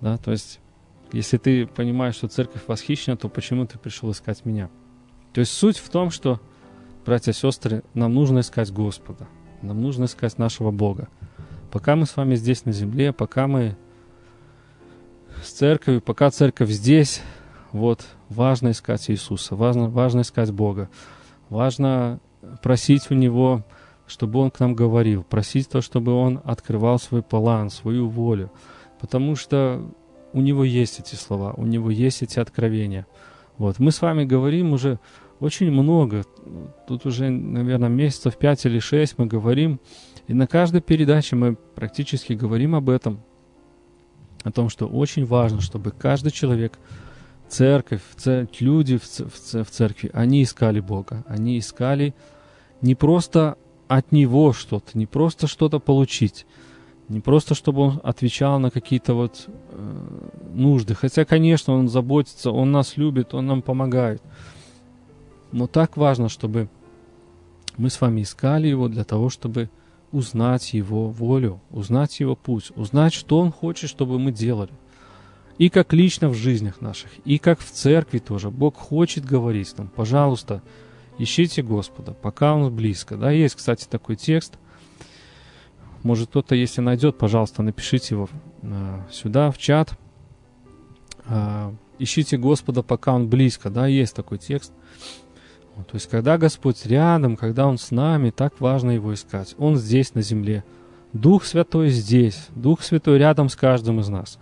Да, 0.00 0.16
то 0.18 0.32
есть, 0.32 0.60
если 1.12 1.38
ты 1.38 1.66
понимаешь, 1.66 2.16
что 2.16 2.28
церковь 2.28 2.62
восхищена, 2.66 3.16
то 3.16 3.28
почему 3.28 3.64
ты 3.64 3.78
пришел 3.78 4.10
искать 4.10 4.44
меня? 4.44 4.68
То 5.32 5.40
есть 5.40 5.52
суть 5.52 5.78
в 5.78 5.88
том, 5.88 6.10
что, 6.10 6.40
братья 7.04 7.30
и 7.30 7.34
сестры, 7.34 7.84
нам 7.94 8.12
нужно 8.12 8.40
искать 8.40 8.72
Господа. 8.72 9.28
Нам 9.62 9.80
нужно 9.80 10.04
искать 10.04 10.36
нашего 10.36 10.72
Бога. 10.72 11.08
Пока 11.70 11.94
мы 11.94 12.06
с 12.06 12.16
вами 12.16 12.34
здесь 12.34 12.64
на 12.64 12.72
земле, 12.72 13.12
пока 13.12 13.46
мы 13.46 13.76
с 15.42 15.52
церковью, 15.52 16.00
пока 16.00 16.30
церковь 16.30 16.70
здесь, 16.70 17.22
вот 17.72 18.06
важно 18.28 18.70
искать 18.70 19.10
Иисуса, 19.10 19.56
важно, 19.56 19.88
важно 19.88 20.20
искать 20.20 20.50
Бога, 20.50 20.88
важно 21.48 22.20
просить 22.62 23.10
у 23.10 23.14
Него, 23.14 23.64
чтобы 24.06 24.40
Он 24.40 24.50
к 24.50 24.60
нам 24.60 24.74
говорил, 24.74 25.22
просить 25.22 25.68
то, 25.68 25.80
чтобы 25.80 26.12
Он 26.12 26.40
открывал 26.44 26.98
свой 26.98 27.22
план, 27.22 27.70
свою 27.70 28.08
волю, 28.08 28.50
потому 29.00 29.36
что 29.36 29.90
у 30.32 30.40
Него 30.40 30.64
есть 30.64 31.00
эти 31.00 31.14
слова, 31.14 31.54
у 31.56 31.66
Него 31.66 31.90
есть 31.90 32.22
эти 32.22 32.38
откровения. 32.38 33.06
Вот. 33.58 33.78
Мы 33.78 33.90
с 33.90 34.02
вами 34.02 34.24
говорим 34.24 34.72
уже 34.72 34.98
очень 35.40 35.70
много, 35.70 36.24
тут 36.86 37.06
уже, 37.06 37.28
наверное, 37.30 37.88
месяцев 37.88 38.36
пять 38.36 38.64
или 38.64 38.78
шесть 38.78 39.18
мы 39.18 39.26
говорим 39.26 39.80
И 40.28 40.34
на 40.34 40.46
каждой 40.46 40.80
передаче 40.80 41.36
мы 41.36 41.54
практически 41.54 42.32
говорим 42.32 42.74
об 42.74 42.88
этом, 42.88 43.20
о 44.42 44.50
том, 44.50 44.68
что 44.68 44.86
очень 44.86 45.24
важно, 45.24 45.60
чтобы 45.60 45.90
каждый 45.90 46.32
человек, 46.32 46.78
церковь, 47.48 48.02
церковь 48.16 48.60
люди 48.60 48.98
в, 48.98 49.04
в, 49.04 49.64
в 49.64 49.70
церкви, 49.70 50.10
они 50.12 50.42
искали 50.42 50.80
Бога, 50.80 51.24
они 51.28 51.58
искали 51.58 52.14
не 52.82 52.94
просто 52.94 53.56
от 53.88 54.12
Него 54.12 54.52
что-то, 54.52 54.96
не 54.98 55.06
просто 55.06 55.46
что-то 55.46 55.78
получить, 55.78 56.46
не 57.08 57.20
просто 57.20 57.54
чтобы 57.54 57.82
Он 57.82 58.00
отвечал 58.02 58.58
на 58.58 58.70
какие-то 58.70 59.14
вот 59.14 59.48
э, 59.48 60.28
нужды, 60.54 60.94
хотя, 60.94 61.24
конечно, 61.24 61.74
Он 61.74 61.88
заботится, 61.88 62.50
Он 62.50 62.72
нас 62.72 62.96
любит, 62.96 63.34
Он 63.34 63.46
нам 63.46 63.62
помогает, 63.62 64.22
но 65.52 65.66
так 65.66 65.96
важно, 65.96 66.28
чтобы 66.28 66.68
мы 67.76 67.90
с 67.90 68.00
вами 68.00 68.22
искали 68.22 68.68
Его 68.68 68.88
для 68.88 69.04
того, 69.04 69.28
чтобы 69.28 69.70
узнать 70.12 70.74
Его 70.74 71.08
волю, 71.08 71.60
узнать 71.70 72.20
Его 72.20 72.34
путь, 72.34 72.72
узнать, 72.74 73.12
что 73.12 73.38
Он 73.38 73.52
хочет, 73.52 73.90
чтобы 73.90 74.18
мы 74.18 74.32
делали. 74.32 74.72
И 75.58 75.70
как 75.70 75.92
лично 75.92 76.28
в 76.28 76.34
жизнях 76.34 76.80
наших, 76.80 77.10
и 77.24 77.38
как 77.38 77.60
в 77.60 77.70
церкви 77.70 78.18
тоже. 78.18 78.50
Бог 78.50 78.76
хочет 78.76 79.24
говорить 79.24 79.76
нам, 79.78 79.88
пожалуйста, 79.88 80.62
ищите 81.18 81.62
Господа, 81.62 82.12
пока 82.12 82.54
Он 82.54 82.74
близко. 82.74 83.16
Да, 83.16 83.30
есть, 83.30 83.54
кстати, 83.54 83.86
такой 83.88 84.16
текст. 84.16 84.58
Может, 86.02 86.28
кто-то, 86.28 86.54
если 86.54 86.82
найдет, 86.82 87.16
пожалуйста, 87.18 87.62
напишите 87.62 88.14
его 88.14 88.28
э, 88.62 89.00
сюда, 89.10 89.50
в 89.50 89.58
чат. 89.58 89.98
Э, 91.24 91.72
ищите 91.98 92.36
Господа, 92.36 92.82
пока 92.82 93.14
Он 93.14 93.28
близко. 93.28 93.70
Да, 93.70 93.86
есть 93.86 94.14
такой 94.14 94.38
текст. 94.38 94.72
То 95.74 95.94
есть, 95.94 96.08
когда 96.08 96.38
Господь 96.38 96.86
рядом, 96.86 97.36
когда 97.36 97.66
Он 97.66 97.76
с 97.76 97.90
нами, 97.90 98.30
так 98.30 98.60
важно 98.60 98.92
Его 98.92 99.12
искать. 99.14 99.54
Он 99.58 99.76
здесь, 99.76 100.14
на 100.14 100.22
земле. 100.22 100.64
Дух 101.12 101.44
Святой 101.44 101.88
здесь. 101.88 102.46
Дух 102.54 102.82
Святой 102.82 103.18
рядом 103.18 103.48
с 103.48 103.56
каждым 103.56 104.00
из 104.00 104.08
нас. 104.08 104.38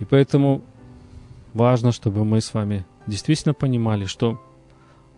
И 0.00 0.04
поэтому 0.04 0.62
важно, 1.54 1.92
чтобы 1.92 2.24
мы 2.24 2.40
с 2.40 2.52
вами 2.52 2.84
действительно 3.06 3.54
понимали, 3.54 4.06
что 4.06 4.40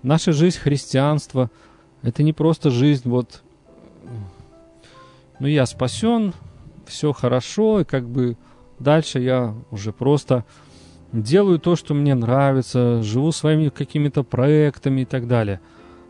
наша 0.03 0.33
жизнь 0.33 0.59
христианства– 0.59 1.51
это 2.03 2.23
не 2.23 2.33
просто 2.33 2.71
жизнь 2.71 3.09
вот, 3.09 3.43
ну 5.39 5.47
я 5.47 5.65
спасен, 5.67 6.35
все 6.87 7.13
хорошо, 7.13 7.81
и 7.81 7.85
как 7.85 8.09
бы 8.09 8.37
дальше 8.79 9.21
я 9.21 9.55
уже 9.71 9.93
просто 9.93 10.45
делаю 11.13 11.61
то, 11.61 11.77
что 11.77 11.95
мне 11.95 12.15
нравится, 12.15 13.03
живу 13.03 13.31
своими 13.33 13.69
какими-то 13.69 14.25
проектами 14.25 15.03
и 15.03 15.05
так 15.05 15.29
далее. 15.29 15.61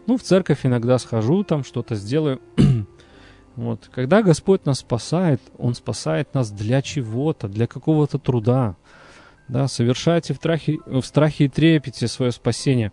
Ну, 0.06 0.16
в 0.16 0.22
церковь 0.22 0.64
иногда 0.64 0.98
схожу, 0.98 1.44
там 1.44 1.62
что-то 1.62 1.94
сделаю. 1.94 2.40
Вот. 3.56 3.90
Когда 3.92 4.22
Господь 4.22 4.64
нас 4.64 4.80
спасает, 4.80 5.40
Он 5.58 5.74
спасает 5.74 6.34
нас 6.34 6.50
для 6.50 6.82
чего-то, 6.82 7.48
для 7.48 7.66
какого-то 7.66 8.18
труда. 8.18 8.76
Да, 9.48 9.68
совершайте 9.68 10.32
в 10.32 10.36
страхе, 10.36 10.78
в 10.86 11.02
страхе 11.02 11.44
и 11.44 11.48
трепете 11.48 12.08
свое 12.08 12.32
спасение. 12.32 12.92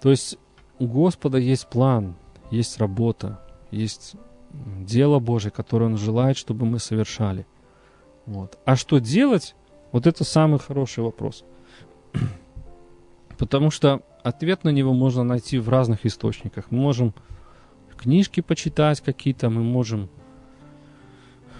То 0.00 0.10
есть 0.10 0.38
у 0.78 0.86
Господа 0.86 1.38
есть 1.38 1.68
план, 1.68 2.16
есть 2.50 2.78
работа, 2.78 3.40
есть 3.70 4.14
дело 4.52 5.18
Божье, 5.18 5.50
которое 5.50 5.86
Он 5.86 5.98
желает, 5.98 6.36
чтобы 6.36 6.66
мы 6.66 6.78
совершали. 6.78 7.46
Вот. 8.26 8.58
А 8.64 8.76
что 8.76 8.98
делать, 8.98 9.54
вот 9.90 10.06
это 10.06 10.24
самый 10.24 10.58
хороший 10.58 11.02
вопрос. 11.04 11.44
Потому 13.38 13.70
что 13.70 14.02
ответ 14.22 14.64
на 14.64 14.70
него 14.70 14.94
можно 14.94 15.24
найти 15.24 15.58
в 15.58 15.68
разных 15.68 16.06
источниках. 16.06 16.70
Мы 16.70 16.78
можем 16.78 17.14
книжки 18.02 18.40
почитать 18.40 19.00
какие-то, 19.00 19.48
мы 19.48 19.62
можем 19.62 20.08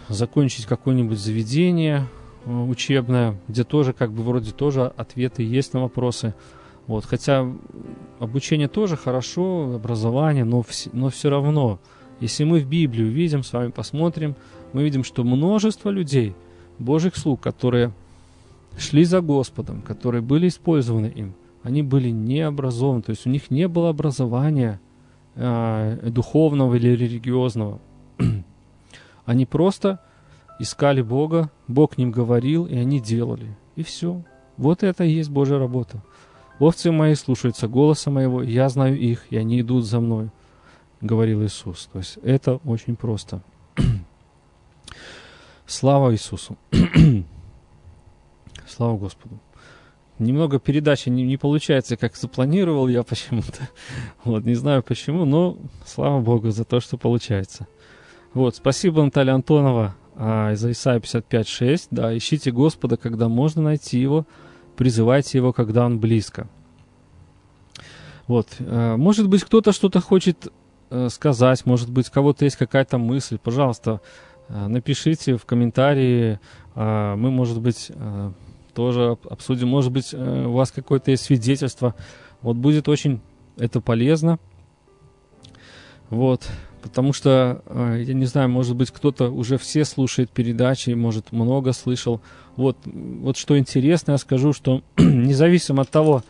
закончить 0.09 0.67
какое-нибудь 0.67 1.19
заведение 1.19 2.07
э, 2.45 2.53
учебное, 2.53 3.39
где 3.49 3.65
тоже 3.65 3.93
как 3.93 4.13
бы 4.13 4.23
вроде 4.23 4.51
тоже 4.51 4.93
ответы 4.97 5.43
есть 5.43 5.73
на 5.73 5.83
вопросы. 5.83 6.35
Вот, 6.87 7.05
хотя 7.05 7.47
обучение 8.19 8.69
тоже 8.69 8.97
хорошо, 8.97 9.75
образование, 9.77 10.45
но, 10.45 10.61
вс- 10.61 10.91
но 10.93 11.11
все 11.11 11.31
равно, 11.31 11.79
если 12.21 12.43
мы 12.45 12.59
в 12.59 12.67
Библию 12.67 13.11
видим, 13.11 13.45
с 13.45 13.53
вами 13.53 13.71
посмотрим, 13.71 14.35
мы 14.73 14.83
видим, 14.83 15.05
что 15.05 15.23
множество 15.23 15.91
людей, 15.91 16.35
Божьих 16.79 17.17
слуг, 17.17 17.41
которые 17.41 17.93
шли 18.77 19.05
за 19.05 19.21
Господом, 19.21 19.81
которые 19.83 20.23
были 20.23 20.49
использованы 20.49 21.07
им, 21.07 21.35
они 21.63 21.83
были 21.83 22.11
необразованы, 22.11 23.03
то 23.03 23.11
есть 23.11 23.27
у 23.27 23.31
них 23.31 23.51
не 23.51 23.69
было 23.69 23.91
образования 23.91 24.81
э, 25.35 26.11
духовного 26.11 26.75
или 26.75 26.89
религиозного. 26.89 27.81
они 29.25 29.47
просто 29.47 30.01
искали 30.59 31.03
Бога, 31.03 31.51
Бог 31.69 31.95
к 31.95 31.99
ним 31.99 32.11
говорил, 32.11 32.67
и 32.67 32.77
они 32.77 33.01
делали. 33.01 33.57
И 33.77 33.83
все. 33.83 34.23
Вот 34.57 34.83
это 34.83 35.05
и 35.05 35.11
есть 35.11 35.31
Божья 35.31 35.59
работа. 35.59 36.03
Овцы 36.59 36.93
мои 36.93 37.15
слушаются 37.15 37.67
голоса 37.67 38.11
моего, 38.11 38.43
я 38.43 38.69
знаю 38.69 38.99
их, 38.99 39.27
и 39.31 39.37
они 39.37 39.61
идут 39.61 39.85
за 39.85 40.01
мной, 40.01 40.31
говорил 41.01 41.43
Иисус. 41.43 41.89
То 41.93 41.99
есть 41.99 42.19
это 42.23 42.57
очень 42.65 42.95
просто. 42.95 43.43
Слава 45.67 46.13
Иисусу. 46.13 46.57
Слава 48.69 48.97
Господу. 48.99 49.41
Немного 50.19 50.61
передачи 50.61 51.09
не, 51.09 51.25
не 51.25 51.37
получается, 51.37 51.97
как 51.97 52.17
запланировал 52.17 52.89
я 52.89 53.03
почему-то. 53.05 53.69
Вот, 54.25 54.45
не 54.45 54.55
знаю 54.55 54.83
почему, 54.83 55.25
но 55.25 55.57
слава 55.85 56.21
Богу 56.21 56.51
за 56.51 56.65
то, 56.65 56.81
что 56.81 56.97
получается. 56.97 57.67
Вот, 58.35 58.57
спасибо, 58.57 59.03
Наталья 59.03 59.35
Антонова, 59.35 59.95
а, 60.17 60.53
из 60.53 60.65
Исаия 60.65 61.01
55.6. 61.01 61.89
Да, 61.91 62.17
ищите 62.17 62.51
Господа, 62.51 62.97
когда 62.97 63.29
можно 63.29 63.63
найти 63.63 63.99
Его, 63.99 64.27
призывайте 64.77 65.39
Его, 65.39 65.53
когда 65.53 65.87
Он 65.87 65.99
близко. 65.99 66.49
Вот, 68.27 68.49
а, 68.61 68.97
может 68.97 69.29
быть, 69.29 69.45
кто-то 69.45 69.73
что-то 69.73 70.01
хочет 70.01 70.53
а, 70.91 71.09
сказать, 71.09 71.67
может 71.67 71.91
быть, 71.91 72.09
у 72.09 72.13
кого-то 72.13 72.45
есть 72.45 72.57
какая-то 72.57 72.99
мысль, 72.99 73.39
пожалуйста, 73.39 74.01
а, 74.49 74.69
напишите 74.69 75.37
в 75.37 75.47
комментарии, 75.47 76.39
а, 76.75 77.17
мы, 77.17 77.31
может 77.31 77.61
быть, 77.61 77.91
а, 77.95 78.33
тоже 78.75 79.17
обсудим. 79.29 79.69
Может 79.69 79.93
быть, 79.93 80.11
э, 80.13 80.45
у 80.47 80.53
вас 80.53 80.71
какое-то 80.71 81.11
есть 81.11 81.25
свидетельство. 81.25 81.95
Вот 82.41 82.57
будет 82.57 82.89
очень 82.89 83.21
это 83.57 83.81
полезно. 83.81 84.39
Вот. 86.11 86.49
Потому 86.83 87.13
что, 87.13 87.63
э, 87.67 88.03
я 88.07 88.15
не 88.15 88.27
знаю, 88.27 88.49
может 88.49 88.77
быть, 88.77 88.91
кто-то 88.91 89.31
уже 89.31 89.57
все 89.57 89.85
слушает 89.85 90.31
передачи, 90.31 90.91
может, 90.91 91.33
много 91.33 91.73
слышал. 91.73 92.21
Вот, 92.57 92.77
вот 92.85 93.37
что 93.37 93.57
интересно, 93.59 94.13
я 94.13 94.19
скажу, 94.19 94.53
что 94.53 94.83
независимо 94.99 95.83
от 95.83 95.91
того, 95.91 96.23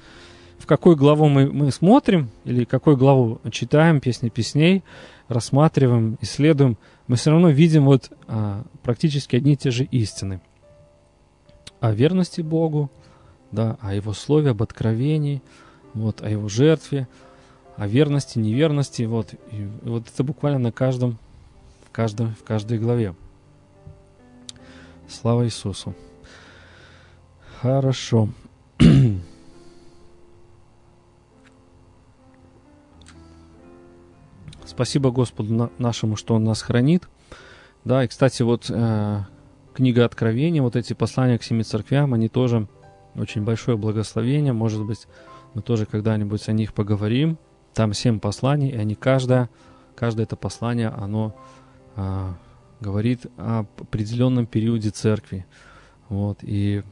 в 0.58 0.66
какой 0.66 0.94
главу 0.94 1.28
мы, 1.28 1.50
мы 1.50 1.72
смотрим, 1.72 2.30
или 2.44 2.64
какой 2.64 2.96
главу 2.96 3.40
читаем, 3.50 4.00
песни 4.00 4.28
песней, 4.28 4.84
рассматриваем, 5.26 6.18
исследуем, 6.20 6.76
мы 7.08 7.16
все 7.16 7.30
равно 7.30 7.48
видим 7.48 7.86
вот 7.86 8.12
а, 8.28 8.62
практически 8.82 9.36
одни 9.36 9.54
и 9.54 9.56
те 9.56 9.70
же 9.70 9.84
истины– 9.84 10.40
о 11.82 11.90
верности 11.90 12.40
Богу, 12.42 12.90
да, 13.50 13.76
о 13.80 13.92
Его 13.92 14.12
слове, 14.12 14.50
об 14.50 14.62
откровении, 14.62 15.42
вот, 15.94 16.22
о 16.22 16.30
Его 16.30 16.48
жертве, 16.48 17.08
о 17.76 17.88
верности, 17.88 18.38
неверности, 18.38 19.02
вот, 19.02 19.34
и 19.50 19.68
вот 19.82 20.06
это 20.08 20.22
буквально 20.22 20.60
на 20.60 20.70
каждом, 20.70 21.18
в 21.84 21.90
каждом, 21.90 22.36
в 22.36 22.44
каждой 22.44 22.78
главе. 22.78 23.16
Слава 25.08 25.44
Иисусу. 25.44 25.92
Хорошо. 27.60 28.28
Спасибо 34.64 35.10
Господу 35.10 35.72
нашему, 35.78 36.14
что 36.14 36.36
Он 36.36 36.44
нас 36.44 36.62
хранит. 36.62 37.08
Да, 37.84 38.04
и, 38.04 38.08
кстати, 38.08 38.42
вот 38.42 38.70
э, 38.70 39.24
книга 39.72 40.04
Откровения, 40.04 40.62
вот 40.62 40.76
эти 40.76 40.92
послания 40.92 41.38
к 41.38 41.42
семи 41.42 41.62
церквям, 41.64 42.14
они 42.14 42.28
тоже 42.28 42.68
очень 43.14 43.42
большое 43.42 43.76
благословение. 43.76 44.52
Может 44.52 44.84
быть, 44.84 45.06
мы 45.54 45.62
тоже 45.62 45.86
когда-нибудь 45.86 46.48
о 46.48 46.52
них 46.52 46.74
поговорим. 46.74 47.38
Там 47.74 47.92
семь 47.92 48.20
посланий, 48.20 48.70
и 48.70 48.76
они 48.76 48.94
каждое, 48.94 49.48
каждое 49.94 50.24
это 50.24 50.36
послание, 50.36 50.88
оно 50.88 51.34
а, 51.96 52.34
говорит 52.80 53.26
о 53.38 53.66
определенном 53.78 54.46
периоде 54.46 54.90
церкви. 54.90 55.46
Вот, 56.08 56.38
и 56.42 56.82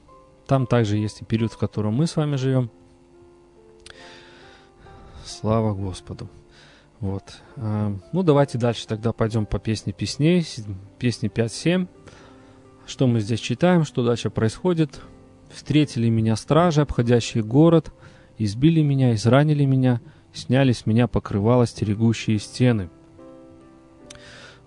там 0.46 0.66
также 0.66 0.96
есть 0.96 1.20
и 1.20 1.24
период, 1.24 1.52
в 1.52 1.58
котором 1.58 1.94
мы 1.94 2.06
с 2.06 2.16
вами 2.16 2.36
живем. 2.36 2.70
Слава 5.24 5.74
Господу. 5.74 6.28
Вот. 7.00 7.24
А, 7.56 7.94
ну, 8.12 8.22
давайте 8.22 8.58
дальше 8.58 8.86
тогда 8.86 9.12
пойдем 9.12 9.46
по 9.46 9.58
песне 9.58 9.92
песней. 9.92 10.46
Песни 10.98 11.30
5-7. 11.30 11.88
Что 12.90 13.06
мы 13.06 13.20
здесь 13.20 13.38
читаем, 13.38 13.84
что 13.84 14.04
дальше 14.04 14.30
происходит? 14.30 15.00
Встретили 15.48 16.08
меня 16.08 16.34
стражи, 16.34 16.80
обходящие 16.80 17.44
город, 17.44 17.92
избили 18.36 18.82
меня, 18.82 19.14
изранили 19.14 19.64
меня, 19.64 20.00
сняли 20.32 20.72
с 20.72 20.86
меня 20.86 21.06
покрывало 21.06 21.68
стерегущие 21.68 22.40
стены. 22.40 22.90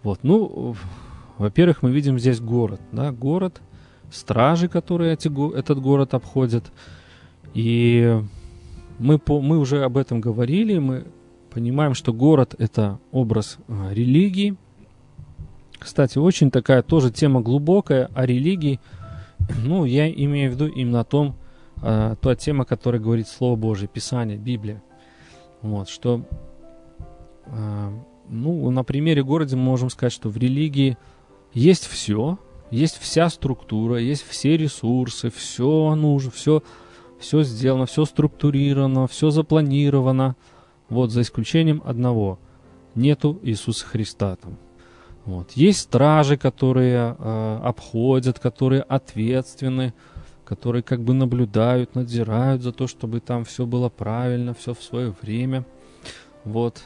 Вот, 0.04 0.20
ну, 0.24 0.74
во-первых, 1.38 1.82
мы 1.82 1.92
видим 1.92 2.18
здесь 2.18 2.40
город, 2.40 2.80
да, 2.94 3.12
город, 3.12 3.62
стражи, 4.10 4.70
которые 4.70 5.16
эти, 5.16 5.28
этот 5.58 5.82
город 5.82 6.14
обходят. 6.14 6.72
И 7.54 8.22
мы, 9.00 9.20
по, 9.20 9.42
мы 9.42 9.60
уже 9.60 9.84
об 9.84 9.98
этом 9.98 10.22
говорили, 10.22 10.78
мы 10.78 11.08
понимаем, 11.52 11.94
что 11.94 12.14
город– 12.14 12.56
это 12.58 13.00
образ 13.12 13.58
а, 13.68 13.92
религии. 13.92 14.56
Кстати, 15.84 16.18
очень 16.18 16.50
такая 16.50 16.82
тоже 16.82 17.12
тема 17.12 17.42
глубокая 17.42 18.10
о 18.14 18.26
религии. 18.26 18.80
Ну, 19.62 19.84
я 19.84 20.10
имею 20.10 20.52
в 20.52 20.54
виду 20.54 20.68
именно 20.68 21.02
о 21.02 21.04
том, 21.04 21.36
а, 21.82 22.16
та 22.16 22.34
тема, 22.34 22.64
которая 22.64 23.02
говорит 23.02 23.28
Слово 23.28 23.58
Божие, 23.58 23.90
Писание, 23.90 24.38
Библия. 24.38 24.82
Вот, 25.62 25.90
что, 25.90 26.24
а, 27.48 27.92
ну, 28.30 28.70
на 28.70 28.86
примере 28.86 29.22
города 29.22 29.58
мы 29.58 29.64
можем 29.64 29.90
сказать, 29.90 30.14
что 30.14 30.30
в 30.30 30.38
религии 30.38 30.98
есть 31.54 31.88
все, 31.88 32.40
есть 32.72 32.98
вся 33.00 33.30
структура, 33.30 33.98
есть 33.98 34.26
все 34.26 34.56
ресурсы, 34.56 35.30
все 35.30 35.94
нужно, 35.96 36.32
все, 36.32 36.64
все 37.20 37.44
сделано, 37.44 37.86
все 37.86 38.06
структурировано, 38.06 39.08
все 39.08 39.30
запланировано. 39.30 40.38
Вот 40.88 41.12
за 41.12 41.22
исключением 41.22 41.82
одного. 41.86 42.40
Нету 42.96 43.40
Иисуса 43.44 43.86
Христа 43.86 44.38
там. 44.38 44.58
Вот. 45.26 45.52
Есть 45.52 45.80
стражи, 45.80 46.38
которые 46.38 47.16
э, 47.18 47.60
обходят, 47.64 48.40
которые 48.40 48.82
ответственны, 48.82 49.94
которые 50.44 50.84
как 50.84 51.02
бы 51.02 51.14
наблюдают, 51.14 51.96
надзирают 51.96 52.62
за 52.62 52.74
то, 52.74 52.88
чтобы 52.88 53.22
там 53.22 53.46
все 53.46 53.66
было 53.66 53.90
правильно, 53.90 54.54
все 54.54 54.74
в 54.74 54.84
свое 54.84 55.14
время. 55.22 55.66
Вот. 56.44 56.84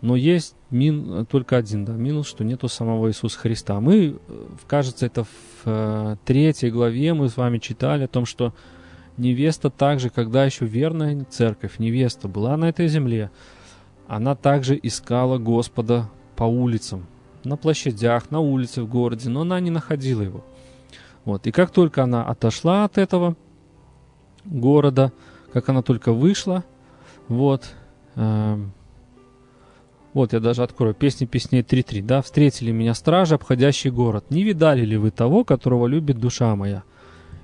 Но 0.00 0.14
есть 0.14 0.54
мин, 0.70 1.26
только 1.26 1.56
один 1.56 1.84
да, 1.84 1.92
минус, 1.92 2.28
что 2.28 2.44
нету 2.44 2.68
самого 2.68 3.08
Иисуса 3.08 3.38
Христа. 3.38 3.80
Мы, 3.80 4.16
э, 4.28 4.46
кажется, 4.68 5.06
это 5.06 5.24
в 5.24 5.30
э, 5.64 6.16
третьей 6.24 6.70
главе 6.70 7.14
мы 7.14 7.28
с 7.28 7.36
вами 7.36 7.58
читали 7.58 8.04
о 8.04 8.08
том, 8.08 8.26
что 8.26 8.54
невеста 9.16 9.70
также, 9.70 10.10
когда 10.10 10.44
еще 10.44 10.66
верная 10.66 11.24
церковь, 11.24 11.78
невеста 11.78 12.28
была 12.28 12.56
на 12.56 12.68
этой 12.68 12.86
земле, 12.88 13.30
она 14.06 14.36
также 14.36 14.78
искала 14.80 15.38
Господа 15.38 16.08
по 16.36 16.44
улицам, 16.44 17.06
на 17.46 17.56
площадях, 17.56 18.30
на 18.30 18.40
улице 18.40 18.82
в 18.82 18.88
городе, 18.88 19.28
но 19.28 19.42
она 19.42 19.60
не 19.60 19.70
находила 19.70 20.22
его. 20.22 20.44
Вот. 21.24 21.46
И 21.46 21.52
как 21.52 21.70
только 21.70 22.02
она 22.02 22.24
отошла 22.24 22.84
от 22.84 22.98
этого 22.98 23.36
города, 24.44 25.12
как 25.52 25.68
она 25.68 25.82
только 25.82 26.12
вышла, 26.12 26.64
вот, 27.28 27.74
э, 28.14 28.58
вот 30.12 30.32
я 30.32 30.40
даже 30.40 30.62
открою. 30.62 30.94
Песни 30.94 31.26
песней 31.26 31.62
3.3. 31.62 32.02
Да, 32.02 32.22
встретили 32.22 32.70
меня 32.70 32.94
стражи, 32.94 33.34
обходящий 33.34 33.90
город. 33.90 34.26
Не 34.30 34.42
видали 34.44 34.84
ли 34.84 34.96
вы 34.96 35.10
того, 35.10 35.44
которого 35.44 35.86
любит 35.86 36.18
душа 36.18 36.54
моя? 36.56 36.84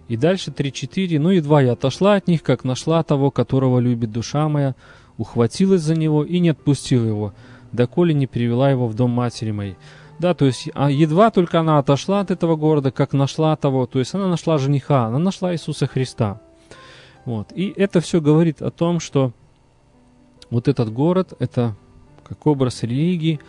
И 0.09 0.17
дальше 0.17 0.51
3.4. 0.51 1.19
Ну, 1.19 1.31
едва 1.31 1.63
я 1.63 1.73
отошла 1.73 2.15
от 2.15 2.29
них, 2.29 2.43
как 2.43 2.65
нашла 2.65 3.03
того, 3.03 3.31
которого 3.31 3.79
любит 3.79 4.13
душа 4.13 4.49
моя, 4.49 4.75
ухватилась 5.17 5.83
за 5.83 5.95
него 5.95 6.25
и 6.25 6.39
не 6.39 6.51
отпустила 6.51 7.05
его, 7.05 7.35
доколе 7.73 8.15
не 8.15 8.27
привела 8.27 8.71
его 8.71 8.87
в 8.87 8.95
дом 8.95 9.11
матери 9.11 9.51
моей. 9.51 9.77
Да, 10.19 10.35
то 10.35 10.45
есть 10.45 10.69
а 10.75 10.91
едва 10.91 11.31
только 11.31 11.61
она 11.61 11.79
отошла 11.79 12.21
от 12.21 12.31
этого 12.31 12.57
города, 12.57 12.91
как 12.91 13.13
нашла 13.13 13.57
того, 13.57 13.87
то 13.87 13.99
есть 13.99 14.15
она 14.15 14.29
нашла 14.29 14.59
жениха, 14.59 15.07
она 15.07 15.19
нашла 15.19 15.53
Иисуса 15.53 15.87
Христа. 15.87 16.41
Вот. 17.25 17.53
И 17.53 17.73
это 17.77 18.01
все 18.01 18.21
говорит 18.21 18.63
о 18.63 18.71
том, 18.71 19.01
что 19.01 19.33
вот 20.51 20.69
этот 20.69 20.93
город, 20.93 21.33
это 21.39 21.77
как 22.25 22.47
образ 22.47 22.83
религии. 22.83 23.41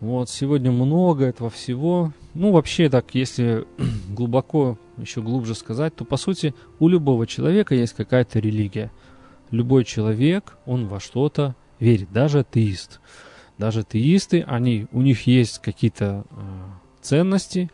Вот, 0.00 0.28
сегодня 0.28 0.70
много 0.70 1.24
этого 1.24 1.48
всего. 1.48 2.12
Ну, 2.34 2.52
вообще 2.52 2.90
так, 2.90 3.14
если 3.14 3.66
глубоко, 4.10 4.78
еще 4.98 5.22
глубже 5.22 5.54
сказать, 5.54 5.96
то, 5.96 6.04
по 6.04 6.16
сути, 6.16 6.54
у 6.78 6.88
любого 6.88 7.26
человека 7.26 7.74
есть 7.74 7.94
какая-то 7.94 8.38
религия. 8.38 8.92
Любой 9.50 9.84
человек, 9.84 10.58
он 10.66 10.86
во 10.86 11.00
что-то 11.00 11.54
верит, 11.80 12.12
даже 12.12 12.40
атеист. 12.40 13.00
Даже 13.58 13.80
атеисты, 13.80 14.42
они, 14.46 14.86
у 14.92 15.00
них 15.00 15.26
есть 15.26 15.60
какие-то 15.60 16.24
э, 16.30 16.36
ценности, 17.00 17.70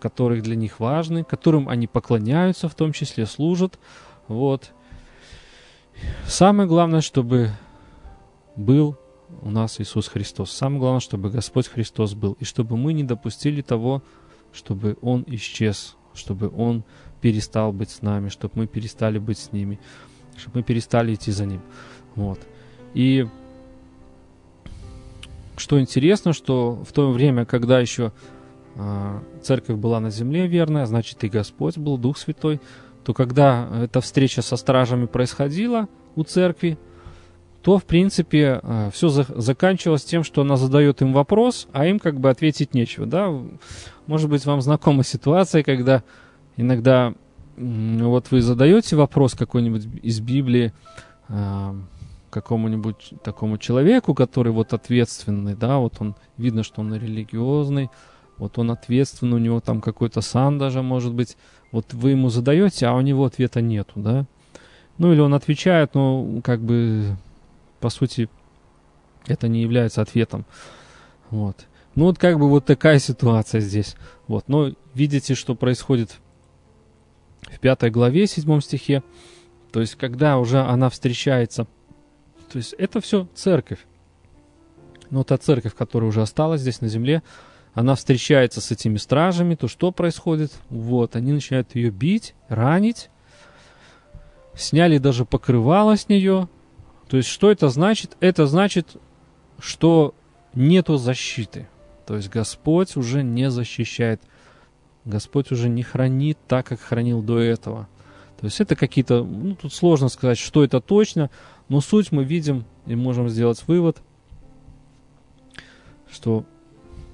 которых 0.00 0.42
для 0.42 0.56
них 0.56 0.80
важны, 0.80 1.24
которым 1.24 1.68
они 1.68 1.86
поклоняются, 1.86 2.68
в 2.68 2.74
том 2.74 2.92
числе 2.92 3.26
служат. 3.26 3.78
Вот. 4.26 4.72
Самое 6.26 6.68
главное, 6.68 7.00
чтобы 7.00 7.50
был 8.56 8.96
у 9.42 9.50
нас 9.50 9.80
Иисус 9.80 10.08
Христос. 10.08 10.50
Самое 10.50 10.80
главное, 10.80 11.00
чтобы 11.00 11.30
Господь 11.30 11.68
Христос 11.68 12.14
был, 12.14 12.36
и 12.40 12.44
чтобы 12.44 12.76
мы 12.76 12.92
не 12.92 13.04
допустили 13.04 13.62
того, 13.62 14.02
чтобы 14.52 14.96
Он 15.00 15.24
исчез, 15.28 15.96
чтобы 16.14 16.50
Он 16.56 16.84
перестал 17.20 17.72
быть 17.72 17.90
с 17.90 18.02
нами, 18.02 18.28
чтобы 18.28 18.54
мы 18.56 18.66
перестали 18.66 19.18
быть 19.18 19.38
с 19.38 19.52
ними, 19.52 19.78
чтобы 20.36 20.58
мы 20.58 20.62
перестали 20.62 21.14
идти 21.14 21.30
за 21.30 21.46
Ним. 21.46 21.62
Вот. 22.14 22.40
И 22.94 23.28
что 25.58 25.80
интересно, 25.80 26.32
что 26.32 26.82
в 26.88 26.92
то 26.92 27.10
время, 27.10 27.44
когда 27.44 27.80
еще 27.80 28.12
э, 28.74 29.20
церковь 29.42 29.76
была 29.76 30.00
на 30.00 30.10
земле 30.10 30.46
верная, 30.46 30.86
значит 30.86 31.22
и 31.24 31.28
Господь 31.28 31.78
был, 31.78 31.98
Дух 31.98 32.18
Святой, 32.18 32.60
то 33.04 33.14
когда 33.14 33.68
эта 33.84 34.00
встреча 34.00 34.42
со 34.42 34.56
стражами 34.56 35.06
происходила 35.06 35.88
у 36.14 36.24
церкви, 36.24 36.78
то, 37.62 37.78
в 37.78 37.84
принципе, 37.84 38.60
э, 38.62 38.90
все 38.92 39.08
заканчивалось 39.08 40.04
тем, 40.04 40.24
что 40.24 40.42
она 40.42 40.56
задает 40.56 41.02
им 41.02 41.12
вопрос, 41.12 41.68
а 41.72 41.86
им 41.86 41.98
как 41.98 42.20
бы 42.20 42.30
ответить 42.30 42.74
нечего, 42.74 43.06
да. 43.06 43.32
Может 44.06 44.30
быть, 44.30 44.46
вам 44.46 44.60
знакома 44.60 45.04
ситуация, 45.04 45.62
когда 45.62 46.02
иногда 46.56 47.14
вот 47.56 48.30
вы 48.30 48.40
задаете 48.40 48.94
вопрос 48.96 49.34
какой-нибудь 49.34 49.86
из 50.02 50.20
Библии 50.20 50.72
э, 51.28 51.74
какому-нибудь 52.30 53.14
такому 53.22 53.58
человеку, 53.58 54.14
который 54.14 54.52
вот 54.52 54.72
ответственный, 54.72 55.54
да, 55.54 55.78
вот 55.78 55.96
он, 56.00 56.14
видно, 56.36 56.62
что 56.62 56.80
он 56.80 56.94
религиозный, 56.94 57.90
вот 58.36 58.58
он 58.58 58.70
ответственный, 58.70 59.36
у 59.36 59.40
него 59.40 59.60
там 59.60 59.80
какой-то 59.80 60.20
сан 60.20 60.58
даже 60.58 60.82
может 60.82 61.14
быть, 61.14 61.36
вот 61.72 61.92
вы 61.92 62.10
ему 62.10 62.30
задаете, 62.30 62.86
а 62.86 62.94
у 62.94 63.00
него 63.00 63.24
ответа 63.24 63.60
нету, 63.60 63.92
да. 63.96 64.26
Ну 64.98 65.12
или 65.12 65.20
он 65.20 65.34
отвечает, 65.34 65.94
но 65.94 66.40
как 66.42 66.60
бы 66.60 67.16
по 67.80 67.90
сути, 67.90 68.28
это 69.26 69.48
не 69.48 69.62
является 69.62 70.02
ответом. 70.02 70.44
Вот. 71.30 71.66
Ну 71.94 72.04
вот 72.04 72.18
как 72.18 72.38
бы 72.38 72.48
вот 72.48 72.64
такая 72.64 72.98
ситуация 72.98 73.60
здесь. 73.60 73.96
Вот. 74.26 74.48
Но 74.48 74.72
видите, 74.94 75.34
что 75.34 75.54
происходит 75.54 76.18
в 77.42 77.58
пятой 77.60 77.90
главе, 77.90 78.26
седьмом 78.26 78.60
стихе. 78.60 79.02
То 79.72 79.80
есть, 79.80 79.96
когда 79.96 80.38
уже 80.38 80.60
она 80.60 80.88
встречается, 80.88 81.66
то 82.50 82.58
есть 82.58 82.74
это 82.78 83.00
все 83.00 83.28
церковь. 83.34 83.80
Но 85.10 85.24
та 85.24 85.38
церковь, 85.38 85.74
которая 85.74 86.08
уже 86.08 86.22
осталась 86.22 86.60
здесь 86.60 86.80
на 86.80 86.88
земле, 86.88 87.22
она 87.74 87.94
встречается 87.94 88.60
с 88.60 88.70
этими 88.70 88.96
стражами, 88.96 89.54
то 89.54 89.68
что 89.68 89.92
происходит? 89.92 90.52
Вот, 90.68 91.16
они 91.16 91.32
начинают 91.32 91.74
ее 91.74 91.90
бить, 91.90 92.34
ранить, 92.48 93.10
сняли 94.54 94.98
даже 94.98 95.24
покрывало 95.24 95.96
с 95.96 96.08
нее, 96.08 96.48
то 97.08 97.16
есть, 97.16 97.28
что 97.28 97.50
это 97.50 97.68
значит? 97.68 98.16
Это 98.20 98.46
значит, 98.46 98.96
что 99.58 100.14
нету 100.54 100.98
защиты. 100.98 101.68
То 102.06 102.16
есть, 102.16 102.28
Господь 102.28 102.96
уже 102.96 103.22
не 103.22 103.50
защищает. 103.50 104.20
Господь 105.04 105.50
уже 105.50 105.68
не 105.68 105.82
хранит 105.82 106.38
так, 106.46 106.66
как 106.66 106.80
хранил 106.80 107.22
до 107.22 107.38
этого. 107.38 107.88
То 108.38 108.44
есть, 108.44 108.60
это 108.60 108.76
какие-то... 108.76 109.24
Ну, 109.24 109.54
тут 109.54 109.72
сложно 109.72 110.08
сказать, 110.08 110.38
что 110.38 110.62
это 110.62 110.80
точно, 110.80 111.30
но 111.68 111.80
суть 111.80 112.12
мы 112.12 112.24
видим 112.24 112.64
и 112.86 112.94
можем 112.94 113.28
сделать 113.28 113.62
вывод, 113.66 113.98
что 116.10 116.44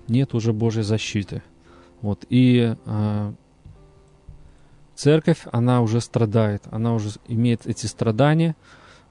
нет 0.09 0.35
уже 0.35 0.53
Божьей 0.53 0.83
защиты. 0.83 1.43
Вот. 2.01 2.25
И 2.29 2.77
э, 2.85 3.33
церковь, 4.95 5.47
она 5.51 5.83
уже 5.83 6.01
страдает, 6.01 6.63
она 6.71 6.95
уже 6.95 7.11
имеет 7.27 7.67
эти 7.67 7.87
страдания. 7.87 8.55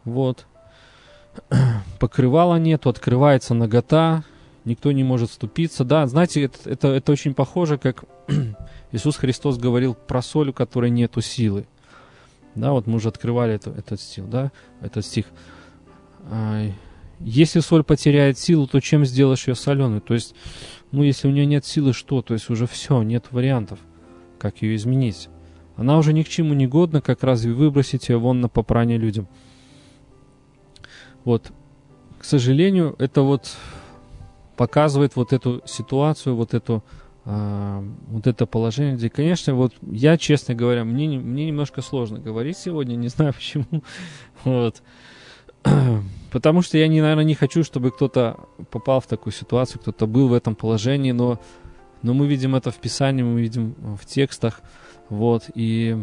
Вот 0.05 0.45
покрывала 1.99 2.57
нету, 2.57 2.89
открывается 2.89 3.53
нагота, 3.53 4.23
никто 4.65 4.91
не 4.91 5.03
может 5.03 5.31
вступиться. 5.31 5.83
Да, 5.83 6.07
знаете, 6.07 6.43
это, 6.43 6.69
это, 6.69 6.87
это 6.89 7.11
очень 7.11 7.33
похоже, 7.33 7.77
как 7.77 8.05
Иисус 8.91 9.17
Христос 9.17 9.57
говорил 9.57 9.95
про 9.95 10.21
соль, 10.21 10.49
у 10.49 10.53
которой 10.53 10.89
нету 10.89 11.21
силы. 11.21 11.65
Да, 12.55 12.71
вот 12.71 12.87
мы 12.87 12.95
уже 12.95 13.09
открывали 13.09 13.55
это, 13.55 13.71
этот 13.71 13.99
стих, 13.99 14.29
да, 14.29 14.51
этот 14.81 15.05
стих. 15.05 15.25
Если 17.19 17.59
соль 17.61 17.83
потеряет 17.83 18.37
силу, 18.37 18.67
то 18.67 18.79
чем 18.79 19.05
сделаешь 19.05 19.47
ее 19.47 19.55
соленой? 19.55 20.01
То 20.01 20.13
есть, 20.13 20.35
ну, 20.91 21.03
если 21.03 21.27
у 21.27 21.31
нее 21.31 21.45
нет 21.45 21.65
силы, 21.65 21.93
что? 21.93 22.21
То 22.21 22.33
есть 22.33 22.49
уже 22.49 22.67
все, 22.67 23.01
нет 23.01 23.25
вариантов, 23.31 23.79
как 24.37 24.61
ее 24.61 24.75
изменить. 24.75 25.29
Она 25.75 25.97
уже 25.97 26.13
ни 26.13 26.21
к 26.21 26.29
чему 26.29 26.53
не 26.53 26.67
годна, 26.67 27.01
как 27.01 27.23
разве 27.23 27.53
выбросить 27.53 28.09
ее 28.09 28.17
вон 28.17 28.41
на 28.41 28.49
попрание 28.49 28.97
людям. 28.97 29.27
Вот, 31.23 31.51
к 32.19 32.25
сожалению, 32.25 32.95
это 32.99 33.21
вот 33.21 33.55
показывает 34.55 35.15
вот 35.15 35.33
эту 35.33 35.61
ситуацию, 35.65 36.35
вот 36.35 36.53
эту 36.53 36.83
вот 37.25 38.27
это 38.27 38.45
положение, 38.45 38.95
где, 38.95 39.09
конечно, 39.09 39.55
вот 39.55 39.73
я, 39.81 40.17
честно 40.17 40.55
говоря, 40.55 40.83
мне, 40.83 41.07
мне 41.07 41.47
немножко 41.47 41.81
сложно 41.81 42.19
говорить 42.19 42.57
сегодня, 42.57 42.95
не 42.97 43.07
знаю 43.07 43.33
почему, 43.33 43.83
вот, 44.43 44.83
потому 46.31 46.61
что 46.61 46.77
я, 46.77 46.87
не, 46.87 47.01
наверное, 47.01 47.23
не 47.23 47.35
хочу, 47.35 47.63
чтобы 47.63 47.91
кто-то 47.91 48.39
попал 48.71 48.99
в 48.99 49.07
такую 49.07 49.31
ситуацию, 49.31 49.79
кто-то 49.79 50.05
был 50.05 50.27
в 50.27 50.33
этом 50.33 50.55
положении, 50.55 51.13
но, 51.13 51.39
но 52.01 52.13
мы 52.13 52.27
видим 52.27 52.55
это 52.55 52.71
в 52.71 52.77
Писании, 52.77 53.23
мы 53.23 53.41
видим 53.41 53.75
в 53.97 54.05
текстах, 54.05 54.61
вот, 55.09 55.43
и 55.55 55.97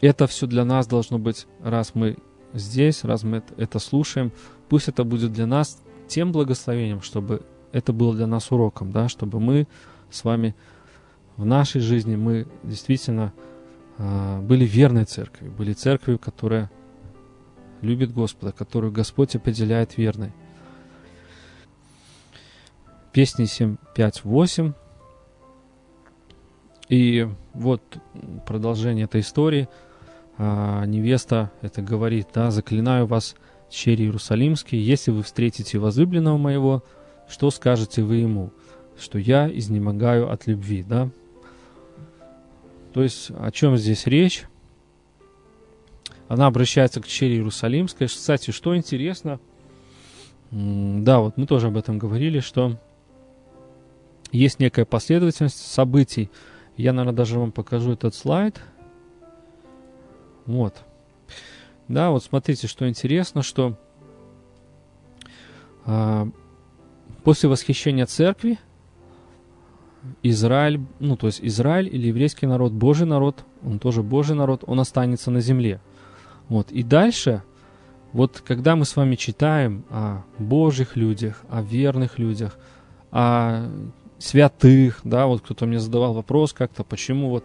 это 0.00 0.28
все 0.28 0.46
для 0.46 0.64
нас 0.64 0.86
должно 0.86 1.18
быть, 1.18 1.46
раз 1.60 1.94
мы 1.94 2.16
здесь, 2.52 3.02
раз 3.02 3.24
мы 3.24 3.42
это 3.56 3.80
слушаем, 3.80 4.32
пусть 4.68 4.86
это 4.88 5.02
будет 5.02 5.32
для 5.32 5.46
нас 5.46 5.82
тем 6.06 6.30
благословением, 6.30 7.02
чтобы 7.02 7.42
это 7.72 7.92
было 7.92 8.14
для 8.14 8.26
нас 8.26 8.52
уроком, 8.52 8.92
да, 8.92 9.08
чтобы 9.08 9.40
мы 9.40 9.66
с 10.10 10.24
вами 10.24 10.54
в 11.36 11.44
нашей 11.44 11.80
жизни 11.80 12.16
мы 12.16 12.46
действительно 12.62 13.32
э, 13.98 14.40
были 14.40 14.64
верной 14.64 15.04
церковью, 15.04 15.52
были 15.52 15.72
церковью, 15.72 16.18
которая 16.18 16.70
любит 17.82 18.12
Господа, 18.12 18.52
которую 18.52 18.92
Господь 18.92 19.36
определяет 19.36 19.96
верной. 19.96 20.32
Песни 23.12 23.44
7, 23.44 23.76
5, 23.94 24.24
8. 24.24 24.72
И 26.88 27.28
вот 27.54 27.82
продолжение 28.46 29.06
этой 29.06 29.22
истории. 29.22 29.68
А, 30.38 30.84
невеста 30.84 31.50
это 31.62 31.80
говорит, 31.80 32.28
да, 32.34 32.50
заклинаю 32.50 33.06
вас, 33.06 33.34
черри 33.70 34.04
Иерусалимские, 34.04 34.84
если 34.86 35.10
вы 35.10 35.22
встретите 35.22 35.78
возлюбленного 35.78 36.36
моего, 36.36 36.84
что 37.28 37.50
скажете 37.50 38.02
вы 38.02 38.16
ему? 38.16 38.52
Что 38.98 39.18
я 39.18 39.48
изнемогаю 39.48 40.30
от 40.30 40.46
любви, 40.46 40.82
да? 40.82 41.10
То 42.92 43.02
есть 43.02 43.30
о 43.30 43.50
чем 43.50 43.76
здесь 43.76 44.06
речь? 44.06 44.44
Она 46.28 46.46
обращается 46.46 47.00
к 47.00 47.06
чере 47.06 47.34
Иерусалимской. 47.36 48.08
Кстати, 48.08 48.50
что 48.50 48.76
интересно, 48.76 49.38
да, 50.50 51.20
вот 51.20 51.36
мы 51.36 51.46
тоже 51.46 51.68
об 51.68 51.76
этом 51.76 51.98
говорили, 51.98 52.40
что 52.40 52.78
есть 54.32 54.58
некая 54.58 54.84
последовательность 54.84 55.58
событий. 55.58 56.30
Я, 56.76 56.92
наверное, 56.92 57.16
даже 57.16 57.38
вам 57.38 57.52
покажу 57.52 57.92
этот 57.92 58.14
слайд. 58.14 58.60
Вот. 60.46 60.82
Да, 61.88 62.10
вот 62.10 62.24
смотрите, 62.24 62.66
что 62.66 62.88
интересно, 62.88 63.42
что 63.42 63.78
а, 65.84 66.28
после 67.24 67.48
восхищения 67.48 68.06
церкви 68.06 68.58
Израиль, 70.22 70.80
ну 70.98 71.16
то 71.16 71.26
есть 71.26 71.40
Израиль 71.42 71.88
или 71.88 72.08
еврейский 72.08 72.46
народ, 72.46 72.72
Божий 72.72 73.06
народ, 73.06 73.44
он 73.64 73.78
тоже 73.78 74.02
Божий 74.02 74.36
народ, 74.36 74.64
он 74.66 74.80
останется 74.80 75.30
на 75.30 75.40
земле. 75.40 75.80
Вот. 76.48 76.70
И 76.70 76.82
дальше, 76.82 77.42
вот 78.12 78.42
когда 78.46 78.76
мы 78.76 78.84
с 78.84 78.96
вами 78.96 79.16
читаем 79.16 79.84
о 79.90 80.22
Божьих 80.38 80.96
людях, 80.96 81.42
о 81.50 81.62
верных 81.62 82.18
людях, 82.18 82.56
о 83.10 83.68
святых, 84.18 85.00
да, 85.04 85.26
вот 85.26 85.42
кто-то 85.42 85.66
мне 85.66 85.78
задавал 85.78 86.14
вопрос 86.14 86.52
как-то, 86.52 86.84
почему 86.84 87.30
вот 87.30 87.44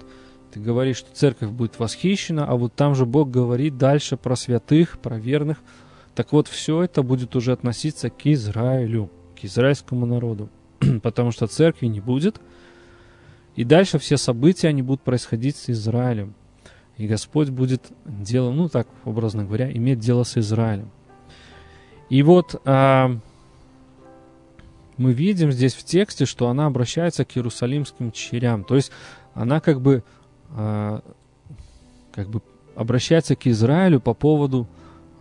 ты 0.53 0.59
говоришь, 0.59 0.97
что 0.97 1.15
церковь 1.15 1.49
будет 1.49 1.79
восхищена, 1.79 2.45
а 2.45 2.55
вот 2.55 2.73
там 2.73 2.93
же 2.93 3.05
Бог 3.05 3.31
говорит 3.31 3.77
дальше 3.77 4.17
про 4.17 4.35
святых, 4.35 4.99
про 4.99 5.17
верных. 5.17 5.57
Так 6.13 6.33
вот, 6.33 6.49
все 6.49 6.83
это 6.83 7.03
будет 7.03 7.35
уже 7.35 7.53
относиться 7.53 8.09
к 8.09 8.25
Израилю, 8.25 9.09
к 9.39 9.45
израильскому 9.45 10.05
народу. 10.05 10.49
потому 11.03 11.31
что 11.31 11.47
церкви 11.47 11.87
не 11.87 11.99
будет. 11.99 12.41
И 13.55 13.63
дальше 13.63 13.99
все 13.99 14.17
события, 14.17 14.69
они 14.69 14.81
будут 14.81 15.01
происходить 15.01 15.55
с 15.55 15.69
Израилем. 15.69 16.33
И 16.97 17.07
Господь 17.07 17.49
будет 17.49 17.91
делом, 18.05 18.57
ну 18.57 18.69
так, 18.69 18.87
образно 19.05 19.43
говоря, 19.43 19.71
иметь 19.71 19.99
дело 19.99 20.23
с 20.23 20.37
Израилем. 20.37 20.89
И 22.09 22.23
вот 22.23 22.61
а, 22.65 23.17
мы 24.97 25.13
видим 25.13 25.51
здесь 25.51 25.73
в 25.73 25.83
тексте, 25.83 26.25
что 26.25 26.49
она 26.49 26.65
обращается 26.67 27.25
к 27.25 27.35
иерусалимским 27.35 28.11
черям. 28.11 28.63
То 28.63 28.75
есть 28.75 28.91
она 29.33 29.59
как 29.59 29.81
бы, 29.81 30.03
а, 30.51 31.01
как 32.11 32.29
бы 32.29 32.41
обращается 32.75 33.35
к 33.35 33.47
Израилю 33.47 33.99
по 33.99 34.13
поводу 34.13 34.67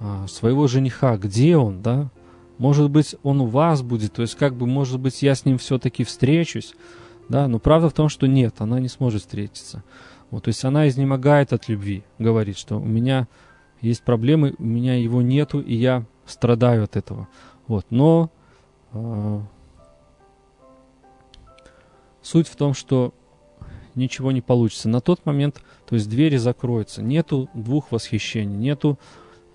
а, 0.01 0.27
своего 0.27 0.67
жениха. 0.67 1.17
Где 1.17 1.57
он, 1.57 1.83
да? 1.83 2.11
Может 2.61 2.91
быть, 2.91 3.17
он 3.23 3.41
у 3.41 3.47
вас 3.47 3.81
будет, 3.81 4.13
то 4.13 4.21
есть 4.21 4.35
как 4.35 4.55
бы, 4.55 4.67
может 4.67 5.01
быть, 5.01 5.23
я 5.23 5.35
с 5.35 5.47
ним 5.47 5.57
все-таки 5.57 6.05
встречусь, 6.05 6.75
да, 7.31 7.49
но 7.49 7.59
правда 7.59 7.89
в 7.89 7.95
том, 7.95 8.11
что 8.11 8.27
нет, 8.27 8.57
она 8.59 8.79
не 8.81 8.89
сможет 8.89 9.23
встретиться. 9.23 9.83
Вот, 10.31 10.45
то 10.45 10.49
есть 10.49 10.63
она 10.63 10.87
изнемогает 10.87 11.55
от 11.55 11.71
любви, 11.71 12.05
говорит, 12.19 12.59
что 12.59 12.77
у 12.77 12.85
меня 12.85 13.29
есть 13.81 14.03
проблемы, 14.03 14.55
у 14.59 14.63
меня 14.63 14.97
его 14.97 15.23
нету, 15.23 15.59
и 15.59 15.75
я 15.75 16.05
страдаю 16.27 16.85
от 16.85 16.97
этого. 16.97 17.29
Вот, 17.67 17.87
но 17.89 18.31
э, 18.93 19.41
суть 22.21 22.47
в 22.47 22.57
том, 22.57 22.75
что 22.75 23.15
ничего 23.95 24.33
не 24.33 24.43
получится. 24.43 24.91
На 24.91 25.01
тот 25.01 25.25
момент, 25.25 25.63
то 25.89 25.95
есть 25.95 26.11
двери 26.11 26.37
закроются, 26.37 27.03
нету 27.03 27.49
двух 27.55 27.91
восхищений, 27.91 28.59
нету 28.59 28.99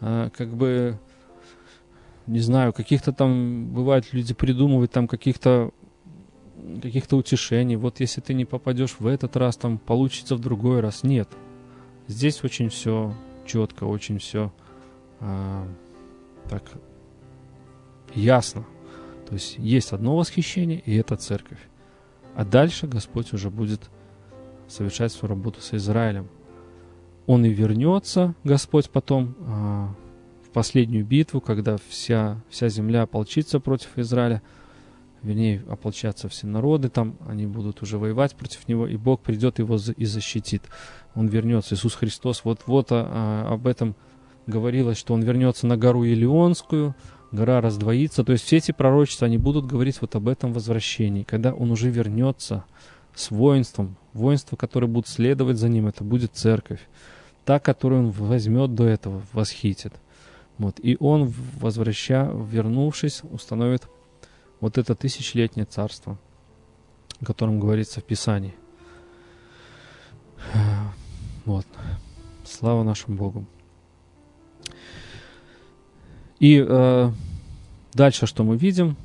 э, 0.01 0.31
как 0.35 0.55
бы 0.55 0.97
не 2.27 2.39
знаю, 2.39 2.73
каких-то 2.73 3.13
там, 3.13 3.71
бывает, 3.73 4.13
люди 4.13 4.33
придумывают 4.33 4.91
там 4.91 5.07
каких-то 5.07 5.71
каких-то 6.81 7.17
утешений. 7.17 7.75
Вот 7.75 7.99
если 7.99 8.21
ты 8.21 8.33
не 8.33 8.45
попадешь 8.45 8.95
в 8.99 9.07
этот 9.07 9.35
раз, 9.35 9.57
там 9.57 9.77
получится 9.77 10.35
в 10.35 10.39
другой 10.39 10.79
раз. 10.79 11.03
Нет. 11.03 11.29
Здесь 12.07 12.43
очень 12.43 12.69
все 12.69 13.13
четко, 13.45 13.83
очень 13.83 14.19
все 14.19 14.51
а, 15.19 15.67
так 16.49 16.63
ясно. 18.13 18.65
То 19.27 19.33
есть 19.33 19.57
есть 19.57 19.91
одно 19.91 20.15
восхищение, 20.15 20.79
и 20.79 20.95
это 20.95 21.15
церковь. 21.15 21.59
А 22.35 22.45
дальше 22.45 22.87
Господь 22.87 23.33
уже 23.33 23.49
будет 23.49 23.89
совершать 24.67 25.11
свою 25.11 25.35
работу 25.35 25.61
с 25.61 25.73
Израилем. 25.73 26.27
Он 27.27 27.43
и 27.45 27.49
вернется, 27.49 28.35
Господь 28.43 28.89
потом, 28.89 29.35
а, 29.39 29.95
последнюю 30.55 31.05
битву, 31.05 31.41
когда 31.41 31.75
вся, 31.89 32.41
вся 32.49 32.69
земля 32.69 33.01
ополчится 33.01 33.59
против 33.59 33.89
Израиля, 33.97 34.41
вернее, 35.21 35.61
ополчатся 35.67 36.29
все 36.29 36.47
народы, 36.47 36.87
там 36.87 37.17
они 37.27 37.45
будут 37.45 37.81
уже 37.81 37.97
воевать 37.97 38.37
против 38.37 38.65
него, 38.69 38.87
и 38.87 38.95
Бог 38.95 39.19
придет 39.19 39.59
его 39.59 39.77
и 39.97 40.05
защитит. 40.05 40.61
Он 41.13 41.27
вернется, 41.27 41.75
Иисус 41.75 41.95
Христос, 41.95 42.45
вот-вот 42.45 42.93
а, 42.93 43.45
а, 43.49 43.53
об 43.53 43.67
этом 43.67 43.97
говорилось, 44.47 44.97
что 44.97 45.13
он 45.13 45.23
вернется 45.23 45.67
на 45.67 45.75
гору 45.75 46.03
Елеонскую, 46.03 46.95
гора 47.33 47.59
раздвоится. 47.59 48.23
То 48.23 48.31
есть 48.31 48.45
все 48.45 48.55
эти 48.55 48.71
пророчества, 48.71 49.27
они 49.27 49.37
будут 49.37 49.65
говорить 49.65 49.99
вот 49.99 50.15
об 50.15 50.29
этом 50.29 50.53
возвращении, 50.53 51.23
когда 51.23 51.53
он 51.53 51.69
уже 51.69 51.89
вернется 51.89 52.63
с 53.13 53.29
воинством, 53.29 53.97
воинство, 54.13 54.55
которое 54.55 54.87
будет 54.87 55.09
следовать 55.09 55.57
за 55.57 55.67
ним, 55.67 55.87
это 55.87 56.05
будет 56.05 56.31
церковь, 56.33 56.79
та, 57.43 57.59
которую 57.59 58.05
он 58.05 58.11
возьмет 58.11 58.73
до 58.73 58.85
этого, 58.85 59.21
восхитит. 59.33 59.91
Вот. 60.57 60.79
И 60.79 60.97
он, 60.99 61.33
возвраща, 61.59 62.31
вернувшись, 62.33 63.21
установит 63.23 63.87
вот 64.59 64.77
это 64.77 64.95
тысячелетнее 64.95 65.65
царство, 65.65 66.17
о 67.21 67.25
котором 67.25 67.59
говорится 67.59 68.01
в 68.01 68.03
Писании. 68.03 68.55
Вот. 71.45 71.67
Слава 72.43 72.81
нашему 72.81 73.17
Богу. 73.17 73.45
И 76.39 76.57
э, 76.67 77.11
дальше 77.93 78.25
что 78.25 78.43
мы 78.43 78.57
видим? 78.57 78.97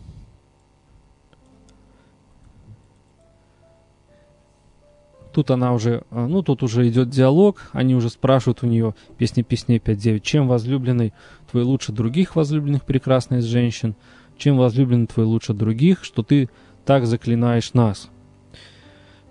Тут 5.41 5.53
она 5.53 5.73
уже, 5.73 6.03
а, 6.11 6.27
ну, 6.27 6.43
тут 6.43 6.63
уже 6.63 6.87
идет 6.87 7.09
диалог, 7.09 7.71
они 7.73 7.95
уже 7.95 8.11
спрашивают 8.11 8.63
у 8.63 8.67
нее, 8.67 8.95
песни 9.17 9.41
песней 9.41 9.79
5.9, 9.79 10.21
чем 10.21 10.47
возлюбленный 10.47 11.15
твой 11.51 11.63
лучше 11.63 11.93
других 11.93 12.37
возлюбленных 12.37 12.85
прекрасных 12.85 13.39
из 13.39 13.47
женщин, 13.47 13.97
чем 14.37 14.59
возлюбленный 14.59 15.07
твой 15.07 15.25
лучше 15.25 15.55
других, 15.55 16.05
что 16.05 16.23
ты 16.23 16.51
так 16.85 17.07
заклинаешь 17.07 17.73
нас. 17.73 18.11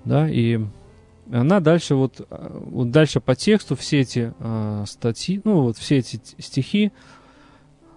Да, 0.04 0.28
и 0.28 0.60
она 1.32 1.60
дальше 1.60 1.94
вот, 1.94 2.26
а, 2.32 2.60
вот 2.60 2.90
дальше 2.90 3.20
по 3.20 3.36
тексту 3.36 3.76
все 3.76 4.00
эти 4.00 4.34
э, 4.40 4.86
статьи, 4.88 5.42
ну 5.44 5.62
вот 5.62 5.78
все 5.78 5.98
эти 6.00 6.20
стихи, 6.40 6.92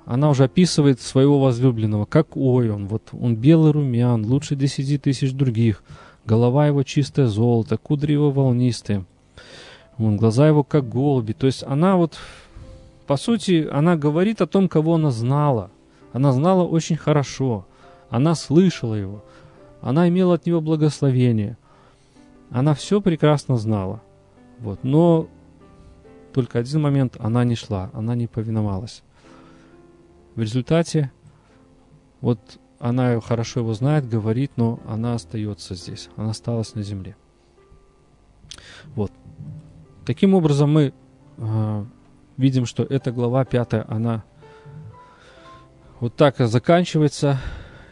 она 0.05 0.29
уже 0.29 0.45
описывает 0.45 1.01
своего 1.01 1.41
возлюбленного, 1.41 2.05
как 2.05 2.37
ой 2.37 2.69
он, 2.69 2.89
вот 2.89 3.09
он 3.13 3.37
белый 3.37 3.73
румян, 3.73 4.27
лучше 4.27 4.55
десяти 4.55 4.99
тысяч 4.99 5.33
других– 5.33 5.83
голова 6.25 6.67
его 6.67 6.83
чистое 6.83 7.27
золото, 7.27 7.77
кудри 7.77 8.13
его 8.13 8.31
волнистые, 8.31 9.05
вон, 9.99 10.17
глаза 10.17 10.47
его 10.49 10.65
как 10.65 10.89
голуби. 10.89 11.33
То 11.33 11.47
есть 11.47 11.63
она 11.65 11.97
вот, 11.97 12.19
по 13.07 13.17
сути, 13.17 13.69
она 13.71 13.97
говорит 13.97 14.41
о 14.41 14.47
том, 14.47 14.69
кого 14.69 14.95
она 14.95 15.11
знала. 15.11 15.71
Она 16.13 16.33
знала 16.33 16.63
очень 16.63 16.97
хорошо. 16.97 17.67
она 18.11 18.35
слышала 18.35 18.95
его, 18.95 19.25
она 19.81 20.07
имела 20.09 20.35
от 20.35 20.45
него 20.45 20.61
благословение, 20.61 21.57
она 22.51 22.75
все 22.75 23.01
прекрасно 23.01 23.57
знала. 23.57 24.03
Вот. 24.59 24.81
Но 24.85 25.29
только 26.35 26.59
один 26.59 26.83
момент 26.83 27.17
она 27.19 27.43
не 27.45 27.55
шла, 27.55 27.91
она 27.95 28.15
не 28.15 28.27
повиновалась. 28.27 29.03
В 30.35 30.41
результате 30.43 31.11
вот 32.21 32.39
она 32.83 33.21
хорошо 33.21 33.61
его 33.61 33.75
знает, 33.75 34.09
говорит, 34.09 34.51
но 34.57 34.81
она 34.89 35.15
остается 35.15 35.77
здесь, 35.77 36.09
она 36.17 36.31
осталась 36.31 36.75
на 36.75 36.83
земле. 36.83 37.15
Вот. 38.97 39.13
Таким 40.05 40.35
образом 40.35 40.73
мы 40.73 40.93
э, 41.37 41.85
видим, 42.37 42.67
что 42.67 42.83
эта 42.83 43.13
глава 43.13 43.45
пятая, 43.45 43.87
она 43.89 44.25
вот 46.01 46.17
так 46.17 46.39
заканчивается. 46.39 47.39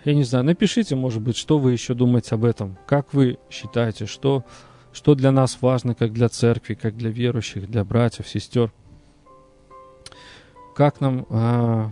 Я 0.05 0.15
не 0.15 0.25
знаю, 0.25 0.45
напишите, 0.45 0.97
может 0.97 1.23
быть, 1.23 1.37
что 1.37 1.61
вы 1.61 1.71
еще 1.71 1.95
думаете 1.95 2.35
об 2.35 2.45
этом. 2.45 2.77
Как 2.87 3.15
вы 3.15 3.39
считаете, 3.49 4.07
что, 4.07 4.45
что 4.93 5.15
для 5.15 5.31
нас 5.31 5.59
важно, 5.61 5.95
как 5.95 6.13
для 6.13 6.29
церкви, 6.29 6.75
как 6.75 6.97
для 6.97 7.11
верующих, 7.11 7.71
для 7.71 7.85
братьев, 7.85 8.27
сестер. 8.27 8.73
Как 10.75 11.01
нам 11.01 11.27
э, 11.31 11.91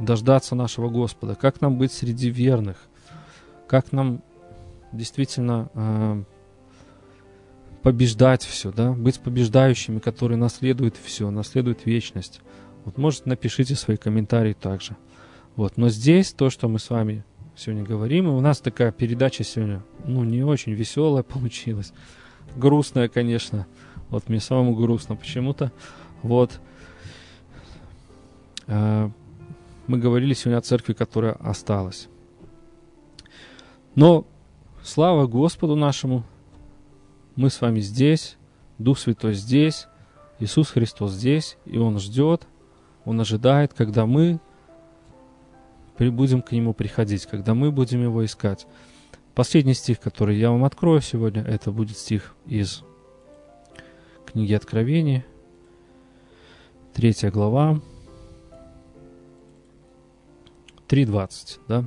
дождаться 0.00 0.54
нашего 0.54 0.88
Господа, 0.88 1.34
как 1.34 1.60
нам 1.60 1.78
быть 1.78 1.92
среди 1.92 2.30
верных, 2.30 2.76
как 3.66 3.92
нам 3.92 4.22
действительно 4.92 5.70
э, 5.74 6.22
побеждать 7.82 8.42
все, 8.42 8.72
да, 8.72 8.92
быть 8.92 9.20
побеждающими, 9.20 9.98
которые 9.98 10.38
наследуют 10.38 10.96
все, 10.96 11.30
наследуют 11.30 11.86
вечность. 11.86 12.40
Вот, 12.84 12.96
может, 12.96 13.26
напишите 13.26 13.74
свои 13.74 13.96
комментарии 13.96 14.54
также. 14.54 14.96
Вот, 15.56 15.76
но 15.76 15.88
здесь 15.88 16.32
то, 16.32 16.50
что 16.50 16.68
мы 16.68 16.78
с 16.78 16.90
вами 16.90 17.24
сегодня 17.56 17.84
говорим, 17.84 18.28
и 18.28 18.30
у 18.30 18.40
нас 18.40 18.60
такая 18.60 18.92
передача 18.92 19.44
сегодня, 19.44 19.82
ну, 20.04 20.24
не 20.24 20.42
очень 20.42 20.72
веселая 20.72 21.22
получилась, 21.24 21.92
грустная, 22.56 23.08
конечно. 23.08 23.66
Вот 24.08 24.28
мне 24.28 24.40
самому 24.40 24.74
грустно 24.74 25.16
почему-то. 25.16 25.70
Вот. 26.22 26.60
Э, 28.66 29.10
мы 29.88 29.98
говорили 29.98 30.34
сегодня 30.34 30.58
о 30.58 30.62
церкви, 30.62 30.92
которая 30.92 31.32
осталась. 31.32 32.08
Но 33.94 34.26
слава 34.84 35.26
Господу 35.26 35.74
нашему, 35.74 36.22
мы 37.34 37.50
с 37.50 37.60
вами 37.60 37.80
здесь, 37.80 38.36
Дух 38.78 38.98
Святой 38.98 39.34
здесь, 39.34 39.88
Иисус 40.38 40.70
Христос 40.70 41.12
здесь, 41.12 41.56
и 41.64 41.78
Он 41.78 41.98
ждет, 41.98 42.46
Он 43.04 43.20
ожидает, 43.20 43.74
когда 43.74 44.06
мы 44.06 44.38
будем 45.98 46.42
к 46.42 46.52
Нему 46.52 46.74
приходить, 46.74 47.26
когда 47.26 47.54
мы 47.54 47.72
будем 47.72 48.02
Его 48.02 48.24
искать. 48.24 48.68
Последний 49.34 49.74
стих, 49.74 49.98
который 49.98 50.36
я 50.36 50.50
вам 50.50 50.64
открою 50.64 51.00
сегодня, 51.00 51.42
это 51.42 51.72
будет 51.72 51.96
стих 51.96 52.36
из 52.46 52.84
книги 54.26 54.52
Откровения, 54.52 55.24
третья 56.92 57.30
глава, 57.30 57.80
3.20, 60.88 61.58
да? 61.68 61.84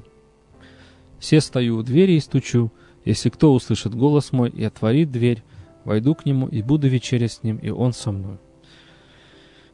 «Все 1.19 1.41
стою 1.41 1.77
у 1.77 1.83
двери 1.83 2.13
и 2.13 2.19
стучу. 2.19 2.71
Если 3.05 3.29
кто 3.29 3.53
услышит 3.53 3.95
голос 3.95 4.31
мой 4.31 4.49
и 4.49 4.63
отворит 4.63 5.11
дверь, 5.11 5.43
войду 5.85 6.15
к 6.15 6.25
нему 6.25 6.47
и 6.47 6.61
буду 6.61 6.87
вечерять 6.87 7.33
с 7.33 7.43
ним, 7.43 7.57
и 7.57 7.69
он 7.69 7.93
со 7.93 8.11
мной». 8.11 8.37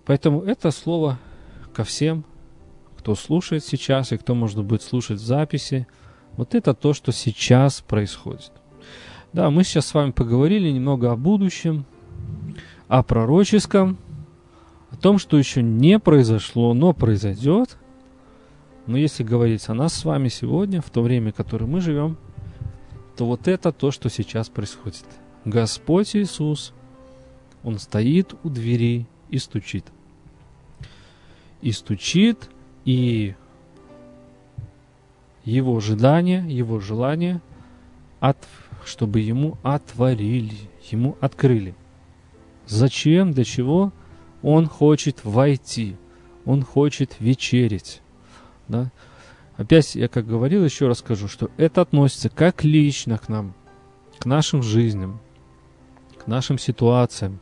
Поэтому 0.06 0.42
это 0.42 0.72
слово 0.72 1.20
ко 1.74 1.84
всем, 1.84 2.24
кто 2.98 3.16
слушает 3.16 3.64
сейчас 3.64 4.12
и 4.12 4.18
кто, 4.18 4.36
может 4.36 4.64
быть, 4.64 4.82
слушает 4.82 5.20
записи. 5.20 5.88
Вот 6.38 6.56
это 6.56 6.74
то, 6.74 6.94
что 6.94 7.12
сейчас 7.12 7.82
происходит. 7.82 8.52
Да, 9.34 9.50
мы 9.50 9.64
сейчас 9.64 9.88
с 9.88 9.94
вами 9.94 10.12
поговорили 10.12 10.70
немного 10.70 11.12
о 11.12 11.18
будущем, 11.18 11.86
о 12.88 13.04
пророческом, 13.04 13.98
о 14.92 14.96
том, 14.96 15.18
что 15.18 15.38
еще 15.38 15.62
не 15.62 16.00
произошло, 16.00 16.74
но 16.74 16.94
произойдет– 16.94 17.78
но 18.88 18.98
если 18.98 19.24
говорить 19.24 19.68
о 19.68 19.74
нас 19.74 19.94
с 19.94 20.06
вами 20.06 20.30
сегодня, 20.30 20.82
в 20.82 20.90
то 20.90 21.02
время, 21.02 21.32
в 21.32 21.36
которое 21.36 21.66
мы 21.66 21.82
живем, 21.82 22.18
то 23.18 23.26
вот 23.26 23.48
это 23.48 23.74
то, 23.74 23.92
что 23.92 24.10
сейчас 24.10 24.48
происходит. 24.48 25.06
Господь 25.44 26.16
Иисус, 26.16 26.74
Он 27.64 27.80
стоит 27.80 28.34
у 28.44 28.50
двери 28.50 29.06
и 29.30 29.38
стучит. 29.40 29.86
И 31.62 31.72
стучит, 31.74 32.50
и 32.86 33.36
его 35.44 35.78
ожидание, 35.78 36.46
его 36.48 36.80
желание, 36.80 37.42
от, 38.20 38.38
чтобы 38.86 39.20
ему 39.20 39.58
отворили, 39.64 40.56
ему 40.92 41.18
открыли. 41.20 41.76
Зачем, 42.68 43.34
для 43.34 43.44
чего? 43.44 43.92
Он 44.42 44.66
хочет 44.68 45.26
войти, 45.26 45.98
он 46.46 46.64
хочет 46.64 47.18
вечерить. 47.20 48.02
Да? 48.68 48.91
Опять, 49.55 49.95
я 49.95 50.07
как 50.07 50.28
говорил, 50.28 50.63
еще 50.63 50.88
раз 50.88 50.99
скажу, 50.99 51.28
что 51.28 51.49
это 51.57 51.82
относится 51.82 52.30
как 52.30 52.63
лично 52.63 53.18
к 53.18 53.28
нам, 53.28 53.53
к 54.20 54.26
нашим 54.26 54.61
жизням, 54.61 55.20
к 56.18 56.28
нашим 56.28 56.59
ситуациям, 56.59 57.39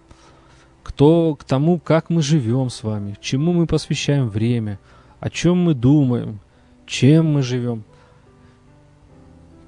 к, 0.82 0.92
то, 0.94 1.36
к 1.36 1.44
тому, 1.44 1.80
как 1.80 2.10
мы 2.10 2.22
живем 2.22 2.70
с 2.70 2.84
вами, 2.84 3.18
чему 3.20 3.52
мы 3.52 3.68
посвящаем 3.68 4.30
время, 4.30 4.80
о 5.20 5.30
чем 5.30 5.58
мы 5.58 5.74
думаем, 5.74 6.40
чем 6.86 7.34
мы 7.34 7.42
живем. 7.42 7.84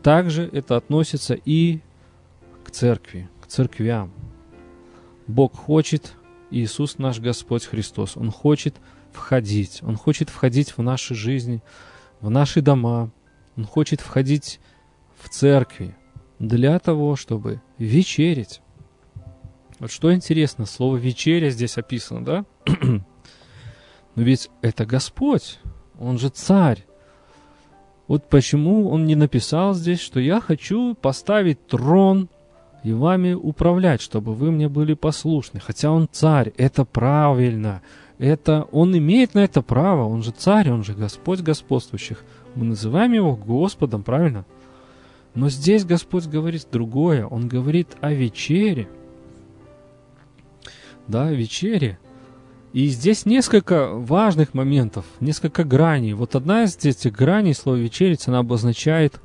Также 0.01 0.47
это 0.47 0.77
относится 0.77 1.33
и 1.33 1.81
к 2.63 2.71
церкви, 2.71 3.29
к 3.41 3.47
церквям. 3.47 4.11
Бог 5.25 5.53
хочет, 5.53 6.13
Иисус 6.49 6.97
наш 6.97 7.19
Господь 7.19 7.65
Христос, 7.65 8.15
Он 8.15 8.31
хочет– 8.31 8.75
входить. 9.17 9.79
Он 9.83 9.95
хочет 9.95 10.29
входить 10.29 10.77
в 10.77 10.81
наши 10.81 11.15
жизни, 11.15 11.61
в 12.21 12.29
наши 12.29 12.61
дома. 12.61 13.11
Он 13.55 13.65
хочет 13.65 14.01
входить 14.01 14.59
в 15.21 15.29
церкви 15.29 15.95
для 16.39 16.77
того, 16.79 17.15
чтобы 17.15 17.61
вечерить. 17.77 18.61
Вот 19.79 19.91
что 19.91 20.13
интересно, 20.13 20.65
слово 20.65 20.97
«вечеря» 20.97 21.49
здесь 21.49 21.77
описано, 21.77 22.25
да? 22.25 22.45
Но 24.15 24.23
ведь 24.23 24.49
это 24.61 24.85
Господь, 24.85 25.59
Он 25.99 26.17
же 26.17 26.29
царь. 26.29 26.85
Вот 28.07 28.27
почему 28.29 28.89
Он 28.89 29.05
не 29.05 29.15
написал 29.15 29.73
здесь, 29.73 29.99
что 29.99 30.19
я 30.19 30.41
хочу 30.41 30.95
поставить 30.95 31.67
трон 31.67 32.29
и 32.83 32.93
вами 32.93 33.33
управлять, 33.33 34.01
чтобы 34.01 34.33
вы 34.33 34.51
мне 34.51 34.69
были 34.69 34.93
послушны. 34.93 35.59
Хотя 35.59 35.91
Он 35.91 36.07
царь, 36.11 36.53
это 36.57 36.85
правильно 36.85 37.81
это 38.19 38.67
он 38.71 38.97
имеет 38.97 39.33
на 39.33 39.39
это 39.39 39.61
право, 39.61 40.05
он 40.05 40.23
же 40.23 40.31
царь, 40.31 40.71
он 40.71 40.83
же 40.83 40.93
Господь 40.93 41.41
господствующих. 41.41 42.23
Мы 42.55 42.65
называем 42.65 43.13
его 43.13 43.35
Господом, 43.35 44.03
правильно? 44.03 44.45
Но 45.35 45.49
здесь 45.49 45.85
Господь 45.85 46.25
говорит 46.25 46.67
другое, 46.71 47.25
он 47.25 47.47
говорит 47.47 47.89
о 48.01 48.11
вечере. 48.11 48.89
Да, 51.07 51.31
вечере. 51.31 51.99
И 52.73 52.87
здесь 52.87 53.25
несколько 53.25 53.93
важных 53.93 54.53
моментов, 54.53 55.05
несколько 55.19 55.63
граней. 55.63 56.13
Вот 56.13 56.35
одна 56.35 56.63
из 56.63 56.75
этих 56.77 57.13
граней, 57.13 57.53
слово 57.53 57.77
вечерить, 57.77 58.27
она 58.27 58.39
обозначает 58.39 59.21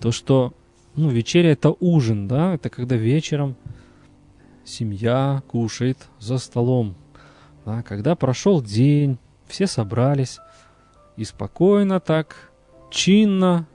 то, 0.00 0.10
что 0.10 0.52
ну, 0.96 1.08
вечеря 1.08 1.52
это 1.52 1.74
ужин, 1.80 2.28
да, 2.28 2.54
это 2.54 2.68
когда 2.68 2.96
вечером 2.96 3.56
семья 4.64 5.42
кушает 5.48 5.98
за 6.18 6.38
столом, 6.38 6.94
да, 7.64 7.82
когда 7.82 8.14
прошел 8.14 8.62
день, 8.62 9.18
все 9.46 9.66
собрались 9.66 10.38
и 11.16 11.24
спокойно 11.24 12.00
так, 12.00 12.50
чинно, 12.90 13.66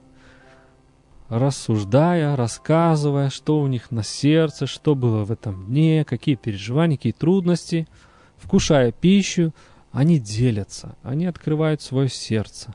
рассуждая, 1.28 2.36
рассказывая, 2.36 3.30
что 3.30 3.60
у 3.60 3.66
них 3.66 3.90
на 3.90 4.02
сердце, 4.02 4.66
что 4.66 4.94
было 4.94 5.24
в 5.24 5.32
этом 5.32 5.66
дне, 5.66 6.04
какие 6.04 6.36
переживания, 6.36 6.96
какие 6.96 7.12
трудности, 7.12 7.86
вкушая 8.36 8.92
пищу, 8.92 9.54
они 9.92 10.18
делятся, 10.18 10.96
они 11.02 11.26
открывают 11.26 11.82
свое 11.82 12.08
сердце. 12.08 12.74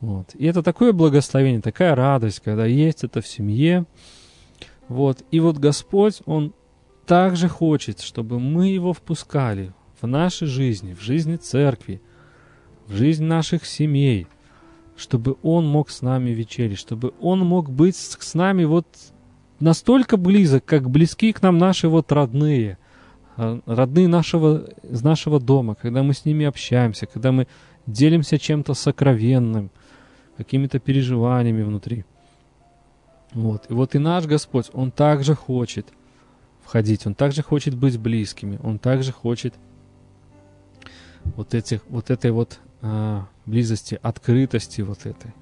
Вот. 0.00 0.34
И 0.34 0.46
это 0.46 0.62
такое 0.62 0.92
благословение, 0.92 1.60
такая 1.60 1.94
радость, 1.94 2.40
когда 2.40 2.64
есть 2.64 3.04
это 3.04 3.20
в 3.20 3.26
семье. 3.26 3.84
Вот. 4.88 5.22
И 5.30 5.40
вот 5.40 5.58
Господь, 5.58 6.22
Он 6.24 6.54
также 7.06 7.48
хочет, 7.48 8.00
чтобы 8.00 8.40
мы 8.40 8.68
Его 8.68 8.92
впускали 8.92 9.72
в 10.00 10.06
нашей 10.06 10.46
жизни, 10.46 10.94
в 10.94 11.02
жизни 11.02 11.36
церкви, 11.36 12.00
в 12.86 12.94
жизнь 12.94 13.24
наших 13.24 13.66
семей, 13.66 14.26
чтобы 14.96 15.36
Он 15.42 15.66
мог 15.66 15.90
с 15.90 16.02
нами 16.02 16.30
вечерить, 16.30 16.78
чтобы 16.78 17.12
Он 17.20 17.40
мог 17.40 17.70
быть 17.70 17.96
с 17.96 18.34
нами 18.34 18.64
вот 18.64 18.86
настолько 19.60 20.16
близок, 20.16 20.64
как 20.64 20.90
близки 20.90 21.32
к 21.32 21.42
нам 21.42 21.58
наши 21.58 21.88
вот 21.88 22.10
родные, 22.12 22.78
а, 23.36 23.60
родные 23.66 24.08
нашего, 24.08 24.66
из 24.82 25.02
нашего 25.02 25.40
дома, 25.40 25.74
когда 25.74 26.02
мы 26.02 26.14
с 26.14 26.24
ними 26.24 26.46
общаемся, 26.46 27.06
когда 27.06 27.32
мы 27.32 27.46
делимся 27.86 28.38
чем-то 28.38 28.74
сокровенным, 28.74 29.70
какими-то 30.36 30.78
переживаниями 30.78 31.62
внутри. 31.62 32.04
Вот. 33.32 33.70
И 33.70 33.72
вот 33.72 33.94
и 33.94 33.98
наш 33.98 34.26
Господь, 34.26 34.70
Он 34.72 34.90
также 34.90 35.34
хочет 35.34 35.86
входить, 36.62 37.06
Он 37.06 37.14
также 37.14 37.42
хочет 37.42 37.74
быть 37.74 37.98
близкими, 37.98 38.58
Он 38.62 38.78
также 38.78 39.12
хочет 39.12 39.54
вот, 41.36 41.54
этих, 41.54 41.80
вот 41.88 42.10
этой 42.10 42.30
вот 42.30 42.58
а, 42.82 43.26
близости, 43.46 43.98
открытости 44.02 44.80
вот 44.80 45.06
этой. 45.06 45.34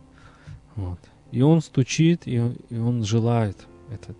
Вот. 0.77 0.99
И 1.31 1.43
Он 1.43 1.61
стучит, 1.61 2.23
и 2.27 2.39
Он, 2.39 2.57
и 2.71 2.79
он 2.79 3.05
желает 3.05 3.67
это. 3.91 4.15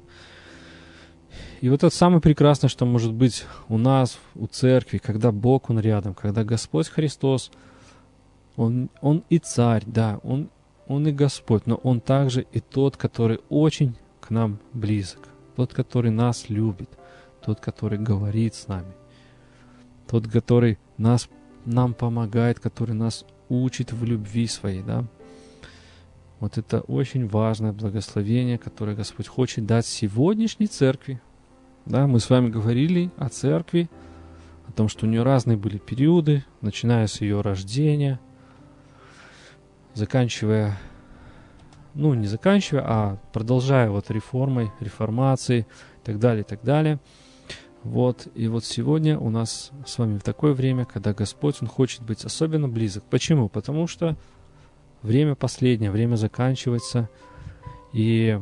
И 1.61 1.69
вот 1.69 1.83
это 1.85 1.95
самое 1.95 2.21
прекрасное, 2.21 2.69
что 2.69 2.87
может 2.87 3.13
быть 3.13 3.45
у 3.69 3.79
нас, 3.79 4.19
у 4.35 4.47
церкви, 4.47 4.99
когда 4.99 5.33
Бог, 5.33 5.71
Он 5.71 5.81
рядом, 5.81 6.15
когда 6.15 6.45
Господь 6.45 6.89
Христос, 6.89 7.51
Он, 8.57 8.91
он 9.01 9.25
и 9.29 9.39
царь, 9.39 9.83
да, 9.87 10.21
Он 10.23 10.51
он 10.89 11.07
и 11.07 11.13
Господь, 11.13 11.67
но 11.67 11.77
Он 11.77 12.01
также 12.01 12.47
и 12.51 12.61
тот, 12.61 12.97
который 12.97 13.41
очень 13.51 13.95
к 14.21 14.31
нам 14.31 14.59
близок, 14.73 15.21
тот, 15.55 15.75
который 15.75 16.11
нас 16.11 16.49
любит, 16.49 16.89
тот, 17.45 17.61
который 17.61 17.99
говорит 17.99 18.55
с 18.55 18.69
нами, 18.69 18.95
тот, 20.09 20.27
который 20.27 20.79
нас, 20.97 21.29
нам 21.69 21.95
помогает, 21.95 22.61
который 22.61 22.95
нас 22.95 23.25
учит 23.49 23.93
в 23.93 24.05
любви 24.05 24.47
своей, 24.47 24.83
да. 24.83 25.05
Вот 26.41 26.57
это 26.57 26.81
очень 26.81 27.27
важное 27.27 27.73
благословение, 27.73 28.59
которое 28.59 28.95
Господь 28.95 29.27
хочет 29.27 29.67
дать 29.67 29.87
сегодняшней 29.87 30.67
церкви. 30.67 31.21
Да, 31.85 32.07
мы 32.07 32.21
с 32.21 32.31
вами 32.31 32.49
говорили 32.49 33.11
о 33.17 33.29
церкви, 33.29 33.89
о 34.69 34.73
том, 34.73 34.89
что 34.89 35.07
у 35.07 35.09
нее 35.09 35.23
разные 35.23 35.57
были 35.57 35.79
периоды, 35.79 36.45
начиная 36.61 37.07
с 37.07 37.21
ее 37.21 37.41
рождения– 37.41 38.21
заканчивая, 39.99 40.79
ну, 41.95 42.15
не 42.15 42.27
заканчивая, 42.27 42.85
а 42.87 43.19
продолжая 43.33 43.91
вот 43.91 44.11
реформой, 44.11 44.71
реформацией 44.81 45.61
и 45.61 46.05
так 46.05 46.19
далее, 46.19 46.43
и 46.43 46.45
так 46.45 46.63
далее. 46.63 47.01
Вот, 47.85 48.29
и 48.35 48.49
вот 48.49 48.65
сегодня 48.65 49.19
у 49.19 49.31
нас 49.31 49.71
с 49.87 49.99
вами 49.99 50.19
в 50.19 50.23
такое 50.23 50.53
время, 50.53 50.85
когда 50.85 51.15
Господь, 51.15 51.57
Он 51.61 51.69
хочет 51.69 52.03
быть 52.03 52.25
особенно 52.25 52.69
близок. 52.69 53.05
Почему? 53.05 53.49
Потому 53.49 53.87
что 53.87 54.17
время 55.03 55.35
последнее, 55.35 55.91
время 55.91 56.17
заканчивается, 56.17 57.09
и 57.93 58.41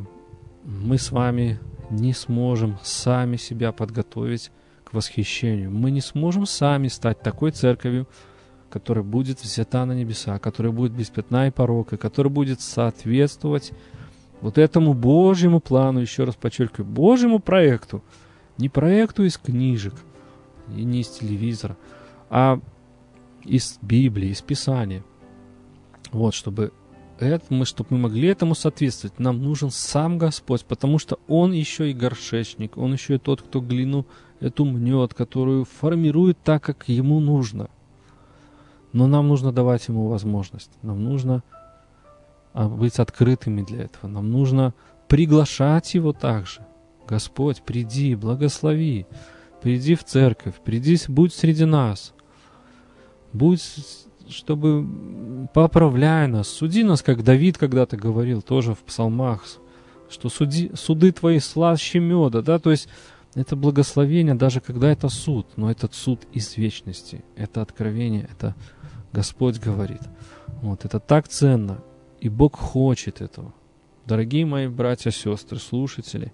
мы 0.63 0.97
с 0.97 1.11
вами 1.11 1.59
не 1.89 2.13
сможем 2.13 2.77
сами 2.83 3.37
себя 3.37 3.71
подготовить 3.71 4.51
к 4.83 4.93
восхищению. 4.93 5.71
Мы 5.71 5.91
не 5.91 6.01
сможем 6.01 6.45
сами 6.45 6.87
стать 6.87 7.21
такой 7.21 7.51
церковью, 7.51 8.07
которая 8.69 9.03
будет 9.03 9.41
взята 9.41 9.85
на 9.85 9.93
небеса, 9.93 10.39
которая 10.39 10.73
будет 10.73 10.91
без 10.91 11.09
пятна 11.09 11.47
и 11.47 11.51
порока, 11.51 11.97
которая 11.97 12.33
будет 12.33 12.59
соответствовать 12.59 13.71
вот 14.41 14.57
этому 14.57 14.93
Божьему 14.93 15.59
плану, 15.59 15.99
еще 15.99 16.23
раз 16.23 16.35
подчеркиваю, 16.35 16.85
Божьему 16.85 17.39
проекту, 17.39 18.03
не 18.57 18.69
проекту 18.69 19.23
из 19.23 19.37
книжек 19.37 19.93
и 20.75 20.83
не 20.83 21.01
из 21.01 21.09
телевизора, 21.09 21.77
а 22.29 22.59
из 23.43 23.79
Библии, 23.81 24.29
из 24.29 24.41
Писания. 24.41 25.03
Вот, 26.11 26.33
чтобы 26.33 26.71
это, 27.19 27.45
мы, 27.49 27.65
чтобы 27.65 27.89
мы 27.91 27.97
могли 27.97 28.27
этому 28.27 28.55
соответствовать, 28.55 29.19
нам 29.19 29.41
нужен 29.41 29.71
сам 29.71 30.17
Господь, 30.17 30.65
потому 30.65 30.99
что 30.99 31.19
Он 31.27 31.51
еще 31.51 31.89
и 31.89 31.93
горшечник, 31.93 32.77
Он 32.77 32.93
еще 32.93 33.15
и 33.15 33.19
тот, 33.19 33.41
кто 33.41 33.61
глину 33.61 34.05
эту 34.39 34.65
мнет, 34.65 35.13
которую 35.13 35.65
формирует 35.65 36.37
так, 36.43 36.63
как 36.63 36.87
Ему 36.87 37.19
нужно. 37.19 37.69
Но 38.93 39.07
нам 39.07 39.27
нужно 39.27 39.51
давать 39.51 39.87
ему 39.87 40.07
возможность. 40.07 40.71
Нам 40.81 41.03
нужно 41.03 41.43
а, 42.53 42.67
быть 42.67 42.99
открытыми 42.99 43.61
для 43.61 43.83
этого. 43.83 44.09
Нам 44.09 44.31
нужно 44.31 44.73
приглашать 45.07 45.93
его 45.93 46.13
также. 46.13 46.65
Господь, 47.07 47.61
приди, 47.61 48.15
благослови. 48.15 49.05
Приди 49.61 49.95
в 49.95 50.03
церковь, 50.03 50.55
приди, 50.63 50.97
будь 51.07 51.33
среди 51.33 51.65
нас. 51.65 52.13
Будь, 53.33 53.61
чтобы 54.29 55.47
поправляй 55.53 56.27
нас, 56.27 56.47
суди 56.47 56.83
нас, 56.83 57.01
как 57.01 57.23
Давид 57.23 57.57
когда-то 57.57 57.97
говорил, 57.97 58.41
тоже 58.41 58.73
в 58.73 58.79
псалмах, 58.79 59.43
что 60.09 60.29
суди, 60.29 60.71
суды 60.75 61.11
твои 61.11 61.39
слаще 61.39 61.99
меда, 61.99 62.41
да, 62.41 62.59
то 62.59 62.71
есть 62.71 62.87
это 63.35 63.55
благословение, 63.55 64.35
даже 64.35 64.61
когда 64.61 64.91
это 64.91 65.09
суд, 65.09 65.47
но 65.57 65.69
этот 65.69 65.93
суд 65.93 66.21
из 66.33 66.57
вечности, 66.57 67.23
это 67.35 67.61
откровение, 67.61 68.27
это 68.31 68.55
Господь 69.11 69.59
говорит. 69.59 70.01
Вот, 70.61 70.85
это 70.85 70.99
так 70.99 71.27
ценно, 71.27 71.83
и 72.19 72.29
Бог 72.29 72.55
хочет 72.55 73.21
этого. 73.21 73.53
Дорогие 74.05 74.45
мои 74.45 74.67
братья, 74.67 75.11
сестры, 75.11 75.59
слушатели, 75.59 76.31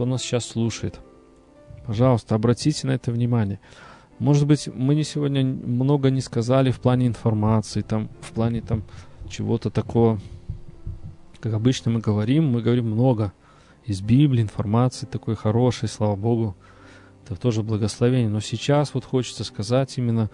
кто 0.00 0.06
нас 0.06 0.22
сейчас 0.22 0.46
слушает, 0.46 0.98
пожалуйста, 1.84 2.34
обратите 2.34 2.86
на 2.86 2.92
это 2.92 3.12
внимание. 3.12 3.60
Может 4.18 4.46
быть, 4.46 4.66
мы 4.66 4.94
не 4.94 5.04
сегодня 5.04 5.44
много 5.44 6.08
не 6.08 6.22
сказали 6.22 6.70
в 6.70 6.80
плане 6.80 7.06
информации, 7.06 7.82
там, 7.82 8.08
в 8.22 8.32
плане 8.32 8.62
там 8.62 8.82
чего-то 9.28 9.68
такого, 9.68 10.18
как 11.40 11.52
обычно 11.52 11.90
мы 11.90 12.00
говорим, 12.00 12.46
мы 12.46 12.62
говорим 12.62 12.86
много 12.86 13.34
из 13.84 14.00
Библии, 14.00 14.40
информации 14.40 15.04
такой 15.04 15.36
хорошей, 15.36 15.86
слава 15.86 16.16
Богу, 16.16 16.56
это 17.26 17.38
тоже 17.38 17.62
благословение. 17.62 18.30
Но 18.30 18.40
сейчас 18.40 18.94
вот 18.94 19.04
хочется 19.04 19.44
сказать 19.44 19.98
именно 19.98 20.30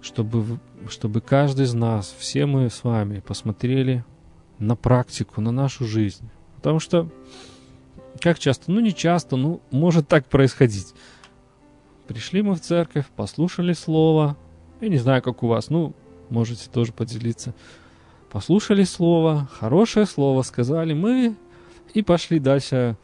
чтобы, 0.00 0.58
чтобы 0.88 1.20
каждый 1.20 1.66
из 1.66 1.74
нас, 1.74 2.14
все 2.18 2.46
мы 2.46 2.70
с 2.70 2.82
вами 2.82 3.20
посмотрели 3.20 4.06
на 4.58 4.74
практику, 4.74 5.42
на 5.42 5.52
нашу 5.52 5.84
жизнь. 5.84 6.30
Потому 6.56 6.80
что, 6.80 7.10
как 8.20 8.38
часто, 8.38 8.70
ну 8.70 8.80
не 8.80 8.94
часто, 8.94 9.36
ну 9.36 9.60
может 9.70 10.08
так 10.08 10.26
происходить. 10.26 10.94
Пришли 12.06 12.42
мы 12.42 12.54
в 12.54 12.60
церковь, 12.60 13.06
послушали 13.16 13.72
слово, 13.72 14.36
я 14.80 14.88
не 14.88 14.98
знаю, 14.98 15.22
как 15.22 15.42
у 15.42 15.46
вас, 15.46 15.70
ну, 15.70 15.94
можете 16.28 16.68
тоже 16.68 16.92
поделиться. 16.92 17.54
Послушали 18.30 18.84
слово, 18.84 19.48
хорошее 19.52 20.06
слово 20.06 20.42
сказали 20.42 20.94
мы 20.94 21.34
и 21.94 22.02
пошли 22.02 22.38
дальше 22.38 22.96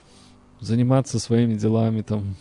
заниматься 0.60 1.18
своими 1.18 1.54
делами 1.54 2.02
там. 2.02 2.36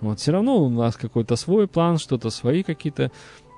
Вот, 0.00 0.20
все 0.20 0.32
равно 0.32 0.62
у 0.62 0.68
нас 0.68 0.96
какой-то 0.96 1.36
свой 1.36 1.66
план, 1.66 1.98
что-то 1.98 2.30
свои 2.30 2.62
какие-то 2.62 3.10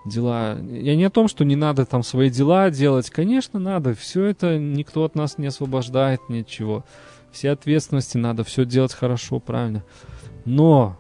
дела. 0.06 0.58
Я 0.60 0.96
не 0.96 1.04
о 1.04 1.10
том, 1.10 1.28
что 1.28 1.44
не 1.44 1.56
надо 1.56 1.84
там 1.84 2.02
свои 2.02 2.30
дела 2.30 2.70
делать. 2.70 3.10
Конечно, 3.10 3.58
надо. 3.58 3.94
Все 3.94 4.24
это 4.24 4.58
никто 4.58 5.04
от 5.04 5.14
нас 5.14 5.38
не 5.38 5.48
освобождает, 5.48 6.20
ничего. 6.28 6.84
Все 7.30 7.50
ответственности 7.50 8.16
надо 8.16 8.44
все 8.44 8.64
делать 8.64 8.94
хорошо, 8.94 9.38
правильно. 9.38 9.84
Но 10.44 10.98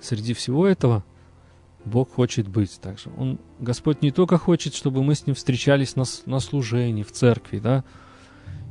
среди 0.00 0.34
всего 0.34 0.66
этого 0.66 1.04
Бог 1.84 2.12
хочет 2.12 2.48
быть 2.48 2.80
также. 2.80 3.10
Он, 3.16 3.38
Господь 3.60 4.02
не 4.02 4.10
только 4.10 4.38
хочет, 4.38 4.74
чтобы 4.74 5.02
мы 5.02 5.14
с 5.14 5.26
Ним 5.26 5.36
встречались 5.36 5.96
на, 5.96 6.04
на 6.24 6.40
служении, 6.40 7.02
в 7.02 7.12
церкви, 7.12 7.58
да, 7.58 7.84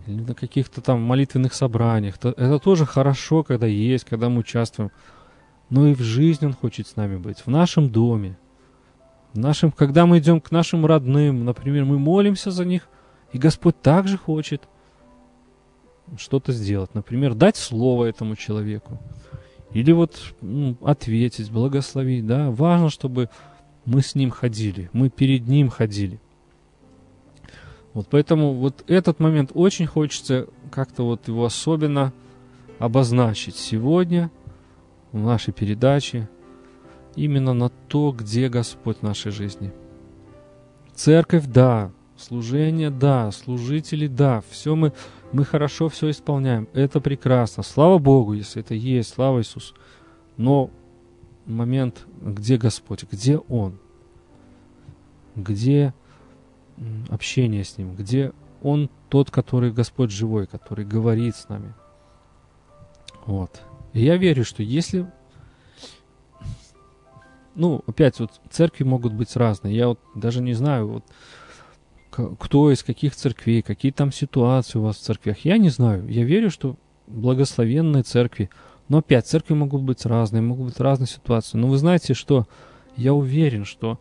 или 0.08 0.22
на 0.22 0.36
каких-то 0.36 0.82
там 0.82 1.02
молитвенных 1.02 1.54
собраниях. 1.54 2.16
Это 2.22 2.60
тоже 2.60 2.86
хорошо, 2.86 3.44
когда 3.44 3.68
есть, 3.68 4.06
когда 4.06 4.30
мы 4.30 4.40
участвуем 4.40 4.92
но 5.70 5.88
и 5.88 5.94
в 5.94 6.02
жизни 6.02 6.46
Он 6.46 6.54
хочет 6.54 6.88
с 6.88 6.96
нами 6.96 7.18
быть, 7.18 7.40
в 7.40 7.48
нашем 7.48 7.90
доме, 7.90 8.38
в 9.34 9.40
нашем, 9.40 9.72
когда 9.72 10.06
мы 10.06 10.20
идем 10.20 10.40
к 10.40 10.52
нашим 10.52 10.86
родным, 10.86 11.44
например, 11.46 11.86
мы 11.86 11.98
молимся 11.98 12.52
за 12.52 12.66
них, 12.66 12.88
и 13.34 13.38
Господь 13.38 13.82
также 13.82 14.18
хочет 14.18 14.64
что-то 16.18 16.52
сделать, 16.52 16.94
например, 16.94 17.34
дать 17.34 17.58
слово 17.58 18.06
этому 18.06 18.36
человеку, 18.36 19.00
или 19.72 19.92
вот 19.92 20.34
ну, 20.42 20.78
ответить, 20.82 21.52
благословить, 21.52 22.26
да, 22.26 22.52
важно, 22.52 22.90
чтобы 22.90 23.30
мы 23.86 24.02
с 24.02 24.16
ним 24.16 24.32
ходили, 24.32 24.90
мы 24.94 25.10
перед 25.10 25.48
ним 25.48 25.70
ходили. 25.70 26.20
Вот 27.94 28.08
поэтому 28.10 28.54
вот 28.54 28.84
этот 28.88 29.20
момент 29.20 29.52
очень 29.54 29.86
хочется 29.86 30.48
как-то 30.72 31.04
вот 31.04 31.28
его 31.28 31.46
особенно 31.46 32.14
обозначить 32.80 33.56
сегодня– 33.56 34.32
в 35.16 35.20
нашей 35.20 35.54
передаче 35.54 36.28
именно 37.16 37.54
на 37.54 37.70
то, 37.70 38.12
где 38.12 38.50
Господь 38.50 38.98
в 38.98 39.04
нашей 39.04 39.32
жизни. 39.32 39.72
Церковь, 40.94 41.46
да, 41.48 41.92
служение, 42.18 42.90
да, 42.90 43.32
служители, 43.32 44.08
да, 44.08 44.42
все 44.50 44.76
мы, 44.76 44.94
мы 45.32 45.46
хорошо 45.46 45.90
все 45.90 46.10
исполняем, 46.10 46.68
это 46.74 47.02
прекрасно, 47.02 47.64
слава 47.64 47.98
Богу, 47.98 48.34
если 48.34 48.62
это 48.62 48.74
есть, 48.74 49.10
слава 49.10 49.40
Иисусу. 49.40 49.76
Но 50.38 50.70
момент, 51.46 52.06
где 52.22 52.58
Господь, 52.58 53.04
где 53.12 53.38
Он, 53.38 53.78
где 55.36 55.94
общение 57.10 57.64
с 57.64 57.78
Ним, 57.78 57.96
где 57.96 58.34
Он 58.62 58.90
тот, 59.10 59.32
который 59.32 59.72
Господь 59.72 60.12
живой, 60.12 60.48
который 60.48 60.86
говорит 60.86 61.36
с 61.36 61.50
нами. 61.50 61.74
Вот. 63.26 63.62
И 63.94 64.04
я 64.04 64.18
верю, 64.18 64.44
что 64.44 64.64
если... 64.64 65.12
Ну, 67.56 67.82
опять 67.88 68.20
вот 68.20 68.32
церкви 68.50 68.84
могут 68.84 69.14
быть 69.14 69.34
разные. 69.38 69.76
Я 69.76 69.88
вот 69.88 70.00
даже 70.14 70.42
не 70.42 70.54
знаю, 70.54 70.90
вот 70.90 71.06
кто 72.40 72.72
из 72.72 72.84
каких 72.84 73.16
церквей, 73.16 73.62
какие 73.62 73.92
там 73.92 74.12
ситуации 74.12 74.80
у 74.80 74.84
вас 74.84 74.98
в 74.98 75.02
церквях. 75.02 75.40
Я 75.40 75.58
не 75.58 75.70
знаю. 75.70 76.08
Я 76.08 76.24
верю, 76.24 76.50
что 76.50 76.78
благословенные 77.08 78.04
церкви. 78.04 78.50
Но 78.88 79.00
опять, 79.00 79.28
церкви 79.28 79.54
могут 79.54 79.82
быть 79.82 80.06
разные, 80.06 80.42
могут 80.42 80.68
быть 80.68 80.80
разные 80.80 81.08
ситуации. 81.08 81.58
Но 81.58 81.68
вы 81.68 81.78
знаете, 81.78 82.14
что 82.14 82.48
я 82.98 83.14
уверен, 83.14 83.66
что 83.66 84.00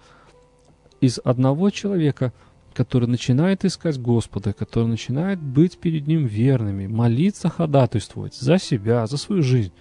из 1.00 1.18
одного 1.22 1.70
человека, 1.70 2.32
который 2.72 3.08
начинает 3.08 3.64
искать 3.64 4.00
Господа, 4.00 4.52
который 4.52 4.88
начинает 4.88 5.40
быть 5.40 5.78
перед 5.78 6.06
Ним 6.06 6.26
верными, 6.26 6.86
молиться, 6.86 7.48
ходатайствовать 7.48 8.34
за 8.34 8.58
себя, 8.58 9.06
за 9.06 9.16
свою 9.16 9.42
жизнь, 9.42 9.72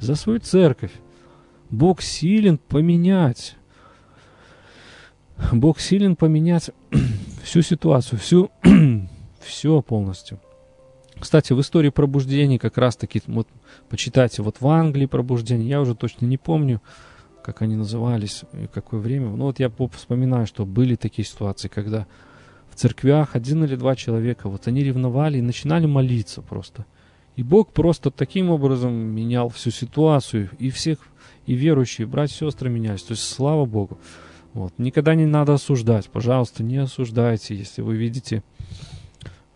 за 0.00 0.14
свою 0.14 0.40
церковь, 0.40 0.92
Бог 1.70 2.02
силен 2.02 2.58
поменять. 2.58 3.56
Бог 5.52 5.80
силен 5.80 6.16
поменять 6.16 6.70
всю 7.42 7.62
ситуацию, 7.62 8.18
всю, 8.18 8.50
все 9.40 9.82
полностью. 9.82 10.40
Кстати, 11.18 11.52
в 11.52 11.60
истории 11.60 11.90
пробуждений 11.90 12.58
как 12.58 12.78
раз-таки, 12.78 13.22
вот 13.26 13.46
почитайте, 13.88 14.42
вот 14.42 14.60
в 14.60 14.66
Англии 14.66 15.06
пробуждение, 15.06 15.68
я 15.68 15.80
уже 15.80 15.94
точно 15.94 16.26
не 16.26 16.38
помню, 16.38 16.80
как 17.44 17.62
они 17.62 17.76
назывались 17.76 18.42
и 18.52 18.66
какое 18.66 19.00
время. 19.00 19.28
Ну 19.30 19.44
вот 19.44 19.60
я 19.60 19.70
вспоминаю, 19.92 20.46
что 20.46 20.64
были 20.64 20.96
такие 20.96 21.26
ситуации, 21.26 21.68
когда 21.68 22.06
в 22.70 22.76
церквях 22.76 23.36
один 23.36 23.64
или 23.64 23.76
два 23.76 23.94
человека, 23.94 24.48
вот 24.48 24.66
они 24.66 24.82
ревновали 24.82 25.38
и 25.38 25.42
начинали 25.42 25.86
молиться 25.86 26.40
просто. 26.40 26.86
И 27.36 27.42
Бог 27.42 27.72
просто 27.72 28.10
таким 28.10 28.50
образом 28.50 28.92
менял 28.92 29.48
всю 29.48 29.70
ситуацию, 29.70 30.50
и 30.58 30.70
всех, 30.70 30.98
и 31.46 31.54
верующие, 31.54 32.06
братья 32.06 32.34
и 32.34 32.50
сестры 32.50 32.68
менялись. 32.68 33.02
То 33.02 33.12
есть, 33.12 33.28
слава 33.28 33.64
Богу. 33.64 33.98
Вот. 34.54 34.74
Никогда 34.78 35.14
не 35.14 35.26
надо 35.26 35.54
осуждать. 35.54 36.08
Пожалуйста, 36.08 36.62
не 36.62 36.76
осуждайте, 36.76 37.56
если 37.56 37.82
вы 37.82 37.96
видите 37.96 38.42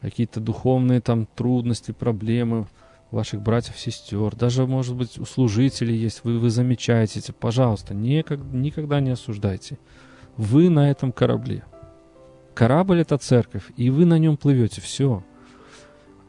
какие-то 0.00 0.40
духовные 0.40 1.00
там 1.00 1.26
трудности, 1.26 1.92
проблемы 1.92 2.66
ваших 3.10 3.42
братьев, 3.42 3.78
сестер. 3.78 4.34
Даже, 4.34 4.66
может 4.66 4.94
быть, 4.94 5.18
у 5.18 5.24
служителей 5.24 5.96
есть, 5.96 6.22
вы, 6.24 6.38
вы 6.38 6.50
замечаете 6.50 7.20
это. 7.20 7.32
Пожалуйста, 7.32 7.94
никак, 7.94 8.40
никогда 8.52 9.00
не 9.00 9.10
осуждайте. 9.10 9.78
Вы 10.36 10.70
на 10.70 10.90
этом 10.90 11.12
корабле. 11.12 11.64
Корабль— 12.54 13.00
это 13.02 13.18
церковь, 13.18 13.64
и 13.76 13.90
вы 13.90 14.06
на 14.06 14.18
нем 14.18 14.36
плывете. 14.36 14.80
Все. 14.80 15.22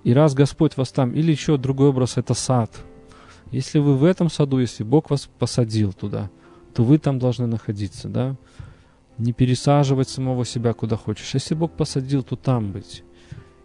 И 0.04 0.14
раз 0.14 0.34
Господь 0.34 0.76
вас 0.78 0.92
там, 0.92 1.14
или 1.14 1.32
еще 1.32 1.58
другой 1.58 1.90
образ— 1.90 2.14
это 2.18 2.34
сад. 2.34 2.72
Если 3.52 3.80
вы 3.80 3.96
в 3.96 4.04
этом 4.04 4.30
саду, 4.30 4.60
если 4.60 4.84
Бог 4.84 5.10
вас 5.10 5.30
посадил 5.40 5.94
туда, 5.94 6.30
то 6.78 6.84
вы 6.84 7.00
там 7.00 7.18
должны 7.18 7.48
находиться, 7.48 8.08
да? 8.08 8.36
Не 9.18 9.34
пересаживать 9.34 10.10
самого 10.10 10.46
себя 10.46 10.74
куда 10.74 10.96
хочешь. 10.96 11.34
Если 11.34 11.56
Бог 11.56 11.72
посадил, 11.72 12.22
то 12.22 12.36
там 12.36 12.72
быть. 12.72 13.04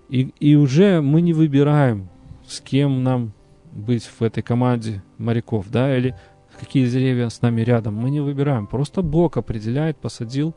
И, 0.08 0.32
и 0.40 0.54
уже 0.56 1.02
мы 1.02 1.20
не 1.20 1.34
выбираем, 1.34 2.08
с 2.46 2.62
кем 2.62 3.02
нам 3.02 3.34
быть 3.70 4.04
в 4.04 4.22
этой 4.22 4.42
команде 4.42 5.02
моряков, 5.18 5.66
да, 5.68 5.94
или 5.94 6.16
какие 6.58 6.88
деревья 6.88 7.28
с 7.28 7.42
нами 7.42 7.60
рядом. 7.60 7.96
Мы 7.96 8.08
не 8.08 8.20
выбираем. 8.20 8.66
Просто 8.66 9.02
Бог 9.02 9.36
определяет, 9.36 9.98
посадил. 9.98 10.54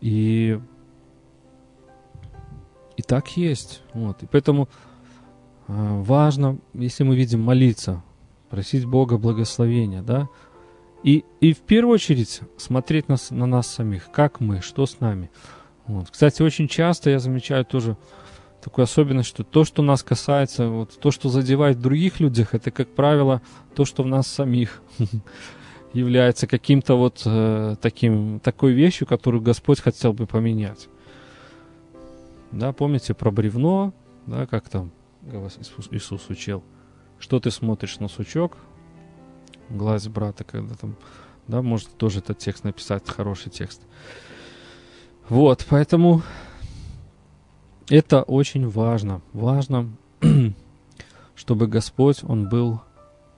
И, 0.00 0.58
и 2.96 3.02
так 3.02 3.28
есть. 3.36 3.82
Вот. 3.94 4.24
И 4.24 4.26
поэтому 4.26 4.68
э, 5.68 6.02
важно, 6.02 6.58
если 6.74 7.04
мы 7.04 7.14
видим 7.14 7.40
молиться, 7.40 8.02
просить 8.48 8.86
Бога 8.86 9.18
благословения, 9.18 10.02
да, 10.02 10.28
и, 11.02 11.24
и 11.40 11.52
в 11.52 11.58
первую 11.58 11.94
очередь 11.94 12.40
смотреть 12.56 13.08
на, 13.08 13.16
на 13.30 13.46
нас 13.46 13.68
самих, 13.68 14.10
как 14.10 14.40
мы, 14.40 14.60
что 14.60 14.86
с 14.86 15.00
нами. 15.00 15.30
Вот. 15.86 16.10
Кстати, 16.10 16.42
очень 16.42 16.68
часто 16.68 17.10
я 17.10 17.18
замечаю 17.18 17.64
тоже 17.64 17.96
такую 18.60 18.84
особенность, 18.84 19.28
что 19.28 19.42
то, 19.42 19.64
что 19.64 19.82
нас 19.82 20.02
касается, 20.02 20.68
вот 20.68 20.98
то, 21.00 21.10
что 21.10 21.28
задевает 21.28 21.78
в 21.78 21.80
других 21.80 22.20
людях, 22.20 22.54
это, 22.54 22.70
как 22.70 22.94
правило, 22.94 23.40
то, 23.74 23.84
что 23.84 24.02
в 24.02 24.06
нас 24.06 24.26
самих 24.26 24.82
является 25.92 26.46
каким-то 26.46 26.96
вот 26.96 27.22
э, 27.24 27.76
таким, 27.80 28.38
такой 28.40 28.72
вещью, 28.72 29.06
которую 29.06 29.42
Господь 29.42 29.80
хотел 29.80 30.12
бы 30.12 30.26
поменять. 30.26 30.88
Да, 32.52 32.72
помните 32.72 33.14
про 33.14 33.30
бревно, 33.30 33.94
да, 34.26 34.46
как 34.46 34.68
там 34.68 34.92
Иисус 35.90 36.28
учил, 36.28 36.62
что 37.18 37.40
ты 37.40 37.50
смотришь 37.50 37.98
на 37.98 38.08
сучок, 38.08 38.56
глаз 39.70 40.08
брата, 40.08 40.44
когда 40.44 40.74
там, 40.74 40.96
да, 41.48 41.62
может 41.62 41.88
тоже 41.96 42.18
этот 42.18 42.38
текст 42.38 42.64
написать, 42.64 43.08
хороший 43.08 43.50
текст. 43.50 43.82
Вот, 45.28 45.64
поэтому 45.68 46.22
это 47.88 48.22
очень 48.22 48.68
важно. 48.68 49.20
Важно, 49.32 49.90
чтобы 51.34 51.66
Господь, 51.66 52.22
Он 52.24 52.48
был 52.48 52.80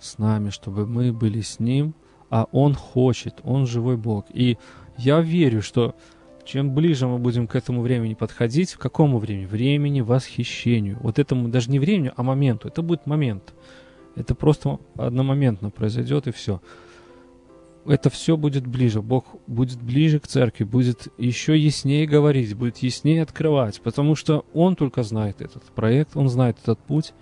с 0.01 0.19
нами, 0.19 0.51
чтобы 0.51 0.87
мы 0.87 1.13
были 1.13 1.41
с 1.41 1.61
Ним, 1.61 1.95
а 2.31 2.47
Он 2.53 2.75
хочет, 2.75 3.41
Он 3.45 3.67
живой 3.67 3.97
Бог. 3.97 4.27
И 4.33 4.59
я 4.97 5.21
верю, 5.21 5.63
что 5.63 5.95
чем 6.45 6.75
ближе 6.75 7.07
мы 7.07 7.19
будем 7.19 7.47
к 7.47 7.55
этому 7.55 7.83
времени 7.83 8.15
подходить, 8.15 8.75
к 8.75 8.79
какому 8.79 9.19
времени? 9.19 9.47
Времени 9.47 10.01
восхищению. 10.01 10.99
Вот 11.01 11.19
этому 11.19 11.49
даже 11.49 11.71
не 11.71 11.79
времени, 11.79 12.13
а 12.17 12.23
моменту. 12.23 12.69
Это 12.69 12.83
будет 12.83 13.07
момент. 13.07 13.55
Это 14.15 14.35
просто 14.35 14.79
одномоментно 14.97 15.71
произойдет 15.71 16.27
и 16.27 16.33
все. 16.33 16.61
Это 17.85 18.11
все 18.11 18.37
будет 18.37 18.67
ближе. 18.67 19.03
Бог 19.03 19.25
будет 19.47 19.81
ближе 19.83 20.21
к 20.21 20.29
церкви, 20.29 20.65
будет 20.65 21.09
еще 21.19 21.59
яснее 21.59 22.07
говорить, 22.07 22.55
будет 22.55 22.79
яснее 22.79 23.23
открывать, 23.23 23.81
потому 23.81 24.15
что 24.15 24.45
Он 24.55 24.77
только 24.77 25.03
знает 25.03 25.41
этот 25.41 25.65
проект, 25.65 26.17
Он 26.17 26.29
знает 26.29 26.59
этот 26.63 26.79
путь. 26.79 27.13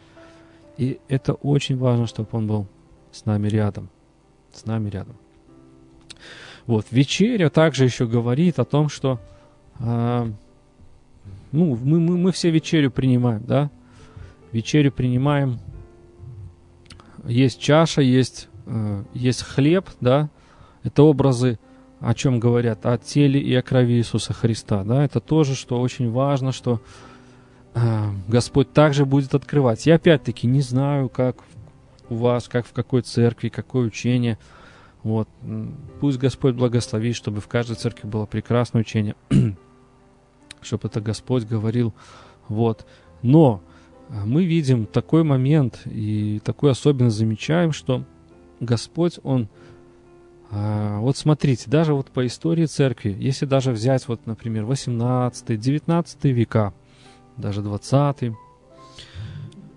И 0.76 0.98
это 1.08 1.34
очень 1.34 1.78
важно, 1.78 2.06
чтобы 2.06 2.28
Он 2.32 2.46
был 2.46 2.66
с 3.10 3.24
нами 3.24 3.48
рядом. 3.48 3.88
С 4.52 4.66
нами 4.66 4.90
рядом. 4.90 5.16
Вот, 6.66 6.86
вечеря 6.90 7.48
также 7.48 7.84
еще 7.84 8.06
говорит 8.06 8.58
о 8.58 8.64
том, 8.64 8.88
что 8.88 9.18
э, 9.78 10.32
ну, 11.52 11.78
мы, 11.82 12.00
мы, 12.00 12.18
мы 12.18 12.32
все 12.32 12.50
вечерю 12.50 12.90
принимаем, 12.90 13.44
да? 13.46 13.70
Вечерю 14.52 14.92
принимаем 14.92 15.58
есть 17.24 17.60
чаша, 17.60 18.02
есть, 18.02 18.48
э, 18.66 19.04
есть 19.14 19.42
хлеб, 19.42 19.88
да, 20.00 20.30
это 20.82 21.02
образы, 21.02 21.58
о 22.00 22.14
чем 22.14 22.40
говорят, 22.40 22.86
о 22.86 22.96
теле 22.98 23.40
и 23.40 23.54
о 23.54 23.62
крови 23.62 23.94
Иисуса 23.94 24.32
Христа, 24.32 24.84
да, 24.84 25.04
это 25.04 25.20
тоже, 25.20 25.54
что 25.54 25.80
очень 25.80 26.10
важно, 26.10 26.52
что 26.52 26.80
э, 27.74 28.04
Господь 28.28 28.72
также 28.72 29.04
будет 29.04 29.34
открывать. 29.34 29.86
Я 29.86 29.96
опять-таки 29.96 30.46
не 30.46 30.60
знаю, 30.60 31.08
как 31.08 31.36
у 32.08 32.16
вас, 32.16 32.48
как 32.48 32.66
в 32.66 32.72
какой 32.72 33.02
церкви, 33.02 33.48
какое 33.48 33.86
учение, 33.86 34.38
вот, 35.02 35.28
пусть 36.00 36.18
Господь 36.18 36.54
благословит, 36.54 37.16
чтобы 37.16 37.40
в 37.40 37.48
каждой 37.48 37.76
церкви 37.76 38.06
было 38.06 38.26
прекрасное 38.26 38.82
учение, 38.82 39.14
чтобы 40.60 40.88
это 40.88 41.00
Господь 41.00 41.44
говорил, 41.44 41.94
вот, 42.48 42.86
но 43.22 43.62
мы 44.10 44.44
видим 44.44 44.86
такой 44.86 45.22
момент 45.22 45.82
и 45.86 46.40
такую 46.44 46.72
особенность 46.72 47.16
замечаем, 47.16 47.72
что 47.72 48.04
Господь, 48.58 49.20
Он, 49.22 49.48
а, 50.50 50.98
вот 50.98 51.16
смотрите, 51.16 51.70
даже 51.70 51.94
вот 51.94 52.10
по 52.10 52.26
истории 52.26 52.66
церкви, 52.66 53.14
если 53.18 53.46
даже 53.46 53.70
взять 53.70 54.06
вот, 54.08 54.26
например, 54.26 54.64
18-19 54.64 56.32
века, 56.32 56.74
даже 57.36 57.62
20 57.62 58.32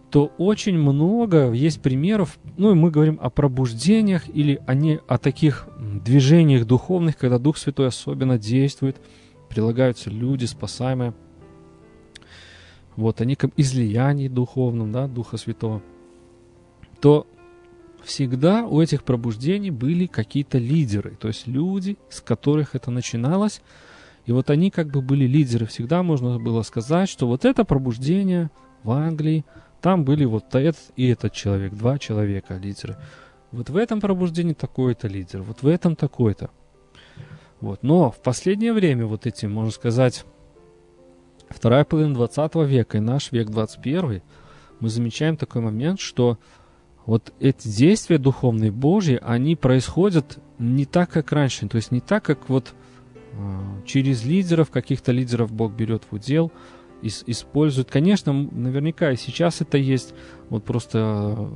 то 0.10 0.32
очень 0.38 0.78
много 0.78 1.52
есть 1.54 1.82
примеров, 1.82 2.38
ну 2.56 2.72
и 2.72 2.76
мы 2.76 2.92
говорим 2.92 3.18
о 3.20 3.32
пробуждениях 3.32 4.30
или 4.30 4.62
о, 4.68 4.76
не, 4.76 5.00
о 5.08 5.18
таких 5.18 5.68
движениях 5.80 6.68
духовных, 6.68 7.18
когда 7.18 7.40
Дух 7.40 7.58
Святой 7.58 7.88
особенно 7.88 8.38
действует, 8.38 8.98
прилагаются 9.50 10.12
люди, 10.12 10.46
спасаемые– 10.46 11.16
вот, 12.96 13.22
о 13.22 13.26
неком 13.26 13.52
излиянии 13.58 14.28
духовном, 14.28 14.92
да, 14.92 15.08
Духа 15.08 15.38
Святого, 15.38 15.82
то 17.02 17.28
всегда 18.04 18.66
у 18.66 18.82
этих 18.82 19.04
пробуждений 19.04 19.72
были 19.72 20.06
какие-то 20.06 20.58
лидеры, 20.58 21.16
то 21.20 21.28
есть 21.28 21.48
люди, 21.48 21.98
с 22.10 22.22
которых 22.22 22.76
это 22.76 22.92
начиналось, 22.92 23.62
и 24.26 24.32
вот 24.32 24.50
они 24.50 24.72
как 24.72 24.88
бы 24.88 25.02
были 25.02 25.26
лидеры. 25.26 25.66
Всегда 25.66 26.02
можно 26.02 26.40
было 26.40 26.62
сказать, 26.62 27.10
что 27.10 27.28
вот 27.28 27.44
это 27.44 27.66
пробуждение 27.66 28.52
в 28.84 28.92
Англии, 28.92 29.44
там 29.82 30.06
были 30.06 30.24
вот 30.24 30.56
этот 30.56 30.82
и 30.96 31.08
этот 31.08 31.34
человек, 31.34 31.74
два 31.74 31.98
человека 31.98 32.56
лидеры. 32.56 32.96
Вот 33.52 33.70
в 33.70 33.76
этом 33.76 34.00
пробуждении 34.00 34.54
такой-то 34.54 35.08
лидер, 35.08 35.42
вот 35.42 35.62
в 35.62 35.68
этом 35.68 35.96
такой-то. 35.96 36.52
Вот. 37.60 37.84
Но 37.84 38.12
в 38.12 38.22
последнее 38.22 38.74
время 38.74 39.06
вот 39.06 39.26
эти, 39.26 39.46
можно 39.46 39.72
сказать, 39.72 40.26
вторая 41.50 41.84
половина 41.84 42.14
20 42.16 42.56
века 42.68 42.98
и 42.98 43.02
наш 43.02 43.32
век 43.32 43.50
21, 43.50 44.22
мы 44.80 44.90
замечаем 44.90 45.38
такой 45.38 45.62
момент, 45.62 46.00
что 46.00 46.38
вот 47.06 47.34
эти 47.40 47.68
действия 47.68 48.18
духовные 48.18 48.72
Божьи, 48.72 49.20
они 49.22 49.56
происходят 49.56 50.40
не 50.58 50.86
так, 50.86 51.10
как 51.10 51.32
раньше. 51.32 51.68
То 51.68 51.78
есть 51.78 51.92
не 51.92 52.00
так, 52.00 52.24
как 52.24 52.50
вот 52.50 52.74
через 53.86 54.24
лидеров, 54.24 54.70
каких-то 54.70 55.12
лидеров 55.12 55.52
Бог 55.52 55.74
берет 55.74 56.04
в 56.10 56.16
удел, 56.16 56.52
использует. 57.02 57.90
Конечно, 57.90 58.32
наверняка 58.32 59.12
и 59.12 59.18
сейчас 59.18 59.60
это 59.60 59.78
есть. 59.78 60.14
Вот 60.50 60.64
просто, 60.64 61.50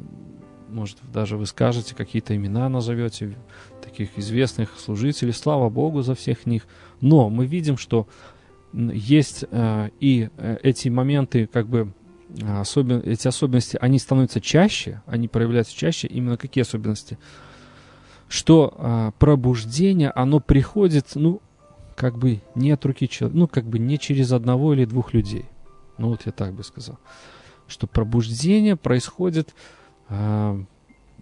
может, 0.68 0.98
даже 1.14 1.38
вы 1.38 1.46
скажете, 1.46 1.96
какие-то 1.96 2.36
имена 2.36 2.68
назовете 2.68 3.38
таких 3.82 4.18
известных 4.18 4.78
служителей. 4.78 5.32
Слава 5.34 5.70
Богу 5.70 6.02
за 6.02 6.16
всех 6.16 6.46
них. 6.46 6.68
Но 7.00 7.30
мы 7.30 7.46
видим, 7.46 7.78
что 7.78 8.08
есть 8.74 9.46
э, 9.50 9.90
и 10.00 10.30
э, 10.38 10.58
эти 10.64 10.90
моменты, 10.90 11.48
как 11.48 11.68
бы, 11.68 11.94
особен, 12.60 13.02
эти 13.06 13.28
особенности, 13.28 13.78
они 13.80 14.00
становятся 14.00 14.42
чаще, 14.42 15.02
они 15.06 15.28
проявляются 15.28 15.76
чаще. 15.76 16.08
Именно 16.08 16.38
какие 16.38 16.62
особенности? 16.62 17.18
Что 18.28 18.74
э, 18.78 19.12
пробуждение, 19.20 20.12
оно 20.12 20.40
приходит, 20.40 21.12
ну, 21.16 21.42
как 21.96 22.18
бы 22.18 22.42
не 22.56 22.72
от 22.72 22.86
руки 22.86 23.08
человека, 23.08 23.40
ну, 23.40 23.48
как 23.48 23.66
бы 23.66 23.80
не 23.80 23.98
через 23.98 24.32
одного 24.32 24.74
или 24.74 24.86
двух 24.86 25.14
людей. 25.14 25.46
Ну, 25.98 26.10
вот 26.10 26.26
я 26.26 26.32
так 26.32 26.54
бы 26.54 26.64
сказал. 26.64 27.00
Что 27.68 27.88
пробуждение 27.88 28.76
происходит 28.76 29.56
э, 30.10 30.64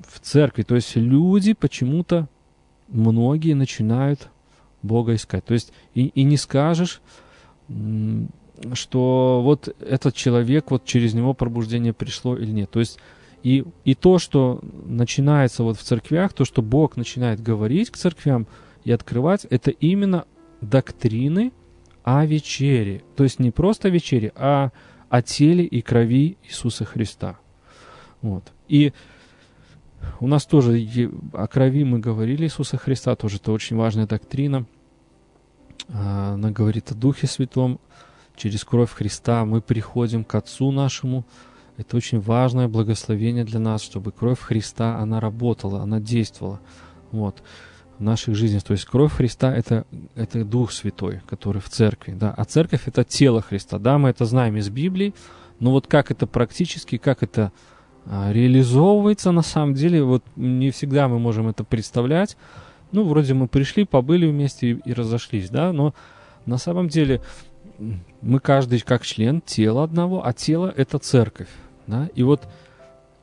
в 0.08 0.20
церкви. 0.20 0.64
То 0.64 0.76
есть 0.76 0.96
люди 0.96 1.54
почему-то, 1.54 2.28
многие 2.88 3.54
начинают 3.54 4.30
Бога 4.82 5.16
искать. 5.16 5.46
То 5.46 5.54
есть 5.54 5.72
и, 5.94 6.08
и 6.08 6.24
не 6.24 6.38
скажешь, 6.38 7.02
что 8.74 9.42
вот 9.44 9.76
этот 9.80 10.16
человек, 10.16 10.72
вот 10.72 10.86
через 10.86 11.14
него 11.14 11.34
пробуждение 11.34 11.94
пришло 11.94 12.38
или 12.38 12.52
нет. 12.52 12.72
То 12.72 12.80
есть 12.80 13.00
и, 13.44 13.66
и 13.84 13.96
то, 13.96 14.18
что 14.18 14.60
начинается 14.86 15.64
вот 15.64 15.78
в 15.78 15.84
церквях, 15.84 16.34
то, 16.34 16.46
что 16.46 16.62
Бог 16.62 16.98
начинает 16.98 17.42
говорить 17.42 17.92
к 17.92 17.98
церквям 17.98 18.48
и 18.84 18.92
открывать, 18.92 19.46
это 19.50 19.72
именно 19.72 20.26
доктрины 20.62 21.52
о 22.04 22.26
вечере. 22.26 23.04
То 23.16 23.24
есть 23.24 23.40
не 23.40 23.52
просто 23.52 23.90
о 23.90 23.92
вечере, 23.92 24.32
а 24.36 24.72
о 25.10 25.22
теле 25.22 25.66
и 25.66 25.82
крови 25.82 26.38
Иисуса 26.44 26.86
Христа. 26.86 27.38
Вот. 28.22 28.52
И 28.68 28.94
у 30.20 30.28
нас 30.28 30.46
тоже 30.46 30.80
о 31.34 31.48
крови 31.48 31.84
мы 31.84 32.00
говорили 32.00 32.46
Иисуса 32.46 32.78
Христа, 32.78 33.16
тоже 33.16 33.38
это 33.38 33.52
очень 33.52 33.76
важная 33.76 34.08
доктрина. 34.08 34.66
А, 35.90 36.34
она 36.34 36.52
говорит 36.52 36.92
о 36.92 36.96
Духе 36.96 37.28
Святом. 37.28 37.80
Через 38.36 38.64
кровь 38.64 38.92
Христа 38.92 39.46
мы 39.46 39.62
приходим 39.62 40.24
к 40.24 40.36
Отцу 40.36 40.72
нашему. 40.72 41.26
Это 41.78 41.98
очень 41.98 42.20
важное 42.20 42.68
благословение 42.68 43.44
для 43.44 43.60
нас, 43.60 43.82
чтобы 43.82 44.12
кровь 44.12 44.40
Христа, 44.40 44.98
она 45.00 45.20
работала, 45.20 45.82
она 45.82 46.00
действовала. 46.00 46.60
Вот 47.12 47.44
в 47.98 48.02
наших 48.04 48.36
жизнях. 48.36 48.64
То 48.64 48.74
есть 48.74 48.86
кровь 48.86 49.14
Христа 49.14 49.54
это, 49.56 49.86
это 50.16 50.44
Дух 50.44 50.72
Святой, 50.72 51.22
который 51.28 51.62
в 51.62 51.70
церкви. 51.70 52.14
Да? 52.14 52.34
А 52.36 52.46
церковь 52.46 52.88
это 52.88 53.04
тело 53.04 53.42
Христа. 53.42 53.80
Да, 53.80 53.98
мы 53.98 54.10
это 54.10 54.26
знаем 54.26 54.58
из 54.58 54.70
Библии, 54.70 55.14
но 55.60 55.72
вот 55.72 55.88
как 55.88 56.12
это 56.12 56.28
практически, 56.28 56.98
как 56.98 57.24
это 57.24 57.52
а, 58.06 58.32
реализовывается 58.32 59.32
на 59.32 59.42
самом 59.42 59.74
деле, 59.74 60.04
вот 60.04 60.24
не 60.36 60.72
всегда 60.72 61.08
мы 61.08 61.20
можем 61.20 61.48
это 61.48 61.64
представлять. 61.64 62.38
Ну, 62.96 63.04
вроде 63.04 63.34
мы 63.34 63.48
пришли, 63.48 63.86
побыли 63.86 64.26
вместе 64.26 64.72
и, 64.72 64.82
и 64.86 64.94
разошлись, 64.94 65.50
да, 65.50 65.72
но 65.72 65.94
на 66.46 66.58
самом 66.58 66.88
деле 66.88 67.22
мы 68.22 68.40
каждый 68.40 68.80
как 68.80 69.04
член 69.04 69.42
тела 69.42 69.84
одного, 69.84 70.26
а 70.26 70.34
тело 70.34 70.74
это 70.76 70.98
церковь, 70.98 71.50
да, 71.88 72.10
и 72.16 72.24
вот, 72.24 72.48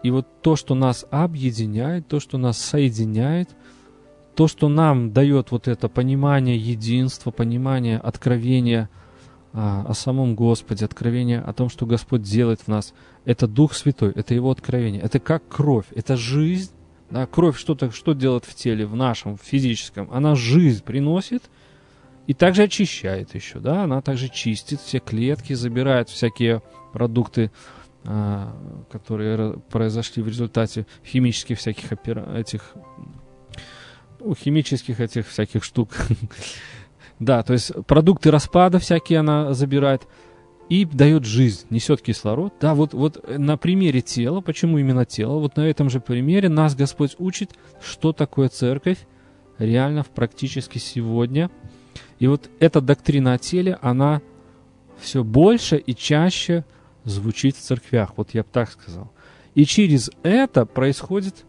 и 0.02 0.10
вот 0.10 0.26
то, 0.42 0.56
что 0.56 0.74
нас 0.74 1.06
объединяет, 1.10 2.06
то, 2.06 2.20
что 2.20 2.38
нас 2.38 2.58
соединяет– 2.58 3.48
то, 4.34 4.48
что 4.48 4.68
нам 4.68 5.12
дает 5.12 5.50
вот 5.50 5.68
это 5.68 5.88
понимание 5.88 6.56
единства, 6.56 7.30
понимание 7.30 7.98
откровения 7.98 8.88
а, 9.52 9.84
о 9.86 9.94
самом 9.94 10.34
Господе, 10.34 10.84
откровение 10.84 11.40
о 11.40 11.52
том, 11.52 11.68
что 11.68 11.84
Господь 11.86 12.22
делает 12.22 12.60
в 12.62 12.68
нас, 12.68 12.94
это 13.24 13.46
Дух 13.46 13.74
Святой, 13.74 14.12
это 14.14 14.34
Его 14.34 14.50
откровение, 14.50 15.02
это 15.02 15.20
как 15.20 15.46
кровь, 15.48 15.86
это 15.94 16.16
жизнь. 16.16 16.72
Да, 17.12 17.26
кровь 17.26 17.58
что-то, 17.58 17.90
что 17.90 18.14
делает 18.14 18.46
в 18.46 18.54
теле, 18.54 18.86
в 18.86 18.96
нашем, 18.96 19.36
в 19.36 19.42
физическом? 19.42 20.08
Она 20.10 20.34
жизнь 20.34 20.82
приносит 20.82 21.42
и 22.26 22.32
также 22.32 22.62
очищает 22.62 23.34
еще, 23.34 23.58
да, 23.58 23.82
она 23.82 24.00
также 24.00 24.30
чистит 24.30 24.80
все 24.80 24.98
клетки, 24.98 25.52
забирает 25.52 26.08
всякие 26.08 26.62
продукты, 26.94 27.50
а, 28.04 28.56
которые 28.90 29.58
произошли 29.70 30.22
в 30.22 30.28
результате 30.28 30.86
химических 31.04 31.58
всяких 31.58 31.92
опера... 31.92 32.26
этих 32.34 32.72
у 34.20 34.34
химических 34.34 34.98
этих 34.98 35.28
всяких 35.28 35.64
штук. 35.64 35.90
да, 37.18 37.42
то 37.42 37.52
есть 37.52 37.72
продукты 37.86 38.30
распада 38.30 38.78
всякие 38.78 39.18
она 39.18 39.52
забирает 39.52 40.08
и 40.72 40.86
дает 40.86 41.26
жизнь, 41.26 41.66
несет 41.68 42.00
кислород. 42.00 42.54
Да, 42.58 42.74
вот, 42.74 42.94
вот 42.94 43.22
на 43.28 43.58
примере 43.58 44.00
тела, 44.00 44.40
почему 44.40 44.78
именно 44.78 45.04
тело, 45.04 45.38
вот 45.38 45.56
на 45.56 45.68
этом 45.68 45.90
же 45.90 46.00
примере 46.00 46.48
нас 46.48 46.74
Господь 46.74 47.14
учит, 47.18 47.50
что 47.82 48.14
такое 48.14 48.48
церковь 48.48 48.96
реально 49.58 50.02
в 50.02 50.08
практически 50.08 50.78
сегодня. 50.78 51.50
И 52.20 52.26
вот 52.26 52.48
эта 52.58 52.80
доктрина 52.80 53.34
о 53.34 53.38
теле, 53.38 53.78
она 53.82 54.22
все 54.98 55.22
больше 55.22 55.76
и 55.76 55.94
чаще 55.94 56.64
звучит 57.04 57.54
в 57.54 57.60
церквях, 57.60 58.14
вот 58.16 58.30
я 58.32 58.42
бы 58.42 58.48
так 58.50 58.70
сказал. 58.70 59.12
И 59.54 59.66
через 59.66 60.10
это 60.22 60.64
происходит 60.64 61.44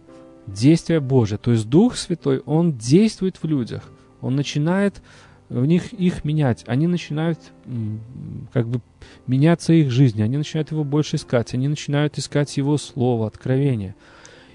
действие 0.47 0.99
Божие. 0.99 1.37
То 1.37 1.51
есть 1.51 1.69
Дух 1.69 1.95
Святой, 1.95 2.39
Он 2.39 2.73
действует 2.73 3.37
в 3.41 3.47
людях. 3.47 3.89
Он 4.19 4.35
начинает 4.35 5.01
в 5.53 5.65
них 5.65 5.93
их 5.93 6.25
менять. 6.25 6.63
Они 6.67 6.87
начинают 6.87 7.39
как 8.51 8.67
бы 8.67 8.81
меняться 9.27 9.73
их 9.73 9.91
жизни. 9.91 10.21
Они 10.21 10.37
начинают 10.37 10.71
его 10.71 10.83
больше 10.83 11.17
искать. 11.17 11.53
Они 11.53 11.67
начинают 11.67 12.17
искать 12.17 12.57
его 12.57 12.77
слово, 12.77 13.27
откровение. 13.27 13.95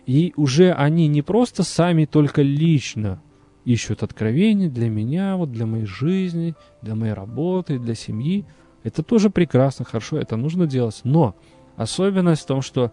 И 0.07 0.33
уже 0.37 0.73
они 0.73 1.07
не 1.07 1.23
просто 1.23 1.63
сами 1.63 2.05
только 2.05 2.43
лично 2.43 3.23
ищут 3.65 4.03
откровение 4.03 4.71
для 4.71 4.89
меня, 4.89 5.37
вот 5.37 5.53
для 5.53 5.67
моей 5.67 5.87
жизни, 5.87 6.55
для 6.83 6.95
моей 6.95 7.13
работы, 7.13 7.79
для 7.79 7.95
семьи. 7.95 8.45
Это 8.83 9.03
тоже 9.03 9.31
прекрасно, 9.31 9.85
хорошо, 9.85 10.19
это 10.19 10.37
нужно 10.37 10.67
делать. 10.67 11.01
Но 11.05 11.37
особенность 11.77 12.43
в 12.43 12.47
том, 12.47 12.63
что 12.63 12.93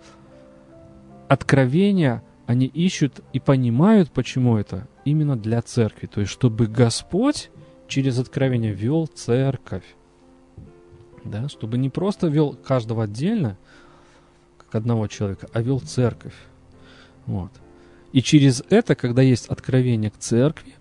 откровение– 1.28 2.22
они 2.46 2.68
ищут 2.68 3.22
и 3.34 3.40
понимают, 3.40 4.12
почему 4.12 4.58
это 4.58 4.88
именно 5.04 5.36
для 5.36 5.62
церкви. 5.62 6.08
То 6.08 6.22
есть, 6.22 6.32
чтобы 6.32 6.68
Господь 6.68 7.50
через 7.88 8.20
откровение 8.20 8.74
вел 8.74 9.08
церковь. 9.08 9.86
Да, 11.24 11.50
чтобы 11.50 11.78
не 11.78 11.90
просто 11.90 12.28
вел 12.28 12.54
каждого 12.54 13.04
отдельно, 13.04 13.58
как 14.58 14.76
одного 14.76 15.08
человека, 15.08 15.48
а 15.54 15.62
вел 15.62 15.80
церковь. 15.80 16.36
Вот. 17.26 17.52
И 18.12 18.22
через 18.22 18.64
это, 18.70 18.96
когда 18.96 19.22
есть 19.22 19.48
откровение 19.48 20.12
к 20.12 20.18
церкви, 20.18 20.74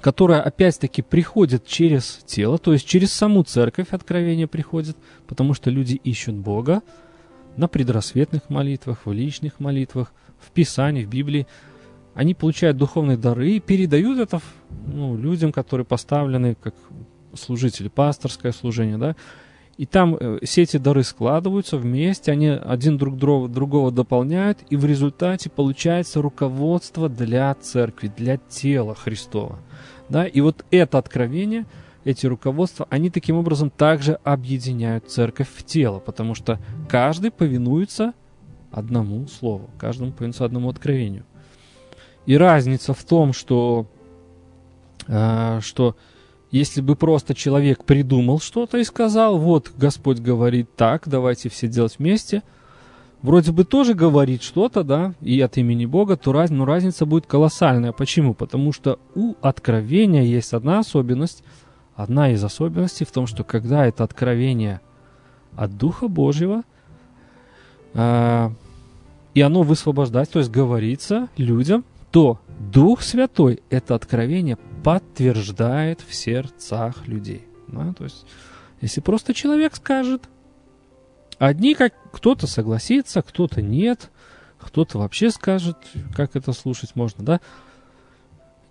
которая 0.00 0.42
опять-таки 0.42 1.00
приходит 1.00 1.64
через 1.64 2.20
тело, 2.26 2.58
то 2.58 2.72
есть 2.72 2.86
через 2.86 3.12
саму 3.12 3.42
церковь 3.44 3.88
откровение 3.90 4.48
приходит, 4.48 4.96
потому 5.26 5.54
что 5.54 5.70
люди 5.70 5.94
ищут 5.94 6.34
Бога 6.34 6.82
на 7.56 7.68
предрассветных 7.68 8.50
молитвах, 8.50 9.06
в 9.06 9.12
личных 9.12 9.60
молитвах– 9.60 10.12
в 10.44 10.50
Писании, 10.50 11.04
в 11.04 11.08
Библии, 11.08 11.46
они 12.14 12.34
получают 12.34 12.76
духовные 12.76 13.16
дары 13.16 13.52
и 13.52 13.60
передают 13.60 14.18
это 14.18 14.40
ну, 14.86 15.16
людям, 15.16 15.52
которые 15.52 15.84
поставлены 15.84 16.56
как 16.60 16.74
служители, 17.34 17.88
пасторское 17.88 18.52
служение, 18.52 18.96
да, 18.96 19.16
и 19.76 19.86
там 19.86 20.16
э, 20.18 20.38
все 20.42 20.62
эти 20.62 20.76
дары 20.76 21.02
складываются 21.02 21.76
вместе, 21.76 22.30
они 22.30 22.48
один 22.48 22.96
друг 22.96 23.16
другого 23.16 23.90
дополняют, 23.90 24.60
и 24.70 24.76
в 24.76 24.84
результате 24.84 25.50
получается 25.50 26.22
руководство 26.22 27.08
для 27.08 27.52
церкви, 27.54 28.12
для 28.16 28.36
тела 28.36 28.94
Христова. 28.94 29.58
Да? 30.08 30.26
И 30.26 30.40
вот 30.40 30.64
это 30.70 30.98
откровение, 30.98 31.66
эти 32.04 32.26
руководства, 32.26 32.86
они 32.90 33.10
таким 33.10 33.36
образом 33.36 33.70
также 33.70 34.18
объединяют 34.22 35.10
церковь 35.10 35.48
в 35.52 35.64
тело, 35.64 35.98
потому 35.98 36.34
что 36.34 36.60
каждый 36.88 37.30
повинуется 37.30 38.12
одному 38.70 39.26
слову, 39.26 39.70
каждому 39.78 40.12
повинуется 40.12 40.44
одному 40.44 40.68
откровению. 40.68 41.24
И 42.26 42.36
разница 42.36 42.94
в 42.94 43.04
том, 43.04 43.32
что, 43.32 43.86
э, 45.06 45.60
что 45.62 45.96
если 46.50 46.80
бы 46.80 46.96
просто 46.96 47.34
человек 47.34 47.84
придумал 47.84 48.38
что-то 48.38 48.78
и 48.78 48.84
сказал, 48.84 49.38
вот 49.38 49.72
Господь 49.76 50.20
говорит 50.20 50.74
так, 50.76 51.08
давайте 51.08 51.48
все 51.48 51.68
делать 51.68 51.96
вместе, 51.98 52.42
вроде 53.22 53.52
бы 53.52 53.64
тоже 53.64 53.94
говорит 53.94 54.42
что-то, 54.42 54.84
да, 54.84 55.14
и 55.20 55.40
от 55.40 55.58
имени 55.58 55.84
Бога, 55.84 56.16
то 56.16 56.32
раз, 56.32 56.50
но 56.50 56.64
разница 56.64 57.06
будет 57.06 57.26
колоссальная. 57.26 57.92
Почему? 57.92 58.34
Потому 58.34 58.72
что 58.72 58.98
у 59.14 59.34
откровения 59.42 60.22
есть 60.22 60.52
одна 60.52 60.78
особенность, 60.78 61.42
одна 61.96 62.30
из 62.30 62.42
особенностей 62.42 63.04
в 63.04 63.10
том, 63.10 63.26
что 63.26 63.44
когда 63.44 63.86
это 63.86 64.04
откровение 64.04 64.80
от 65.56 65.76
Духа 65.76 66.08
Божьего, 66.08 66.62
э, 67.94 68.50
и 69.34 69.40
оно 69.40 69.62
высвобождать, 69.62 70.30
то 70.30 70.38
есть 70.38 70.50
говорится 70.50 71.28
людям, 71.36 71.84
то 72.14 72.38
Дух 72.60 73.02
Святой 73.02 73.60
это 73.70 73.96
откровение 73.96 74.56
подтверждает 74.84 76.00
в 76.00 76.14
сердцах 76.14 77.08
людей. 77.08 77.44
Да? 77.66 77.92
То 77.92 78.04
есть, 78.04 78.24
если 78.80 79.00
просто 79.00 79.34
человек 79.34 79.74
скажет, 79.74 80.28
одни 81.38 81.74
как 81.74 81.92
кто-то 82.12 82.46
согласится, 82.46 83.20
кто-то 83.20 83.62
нет, 83.62 84.12
кто-то 84.60 84.98
вообще 84.98 85.30
скажет, 85.30 85.76
как 86.14 86.36
это 86.36 86.52
слушать 86.52 86.94
можно, 86.94 87.24
да, 87.24 87.40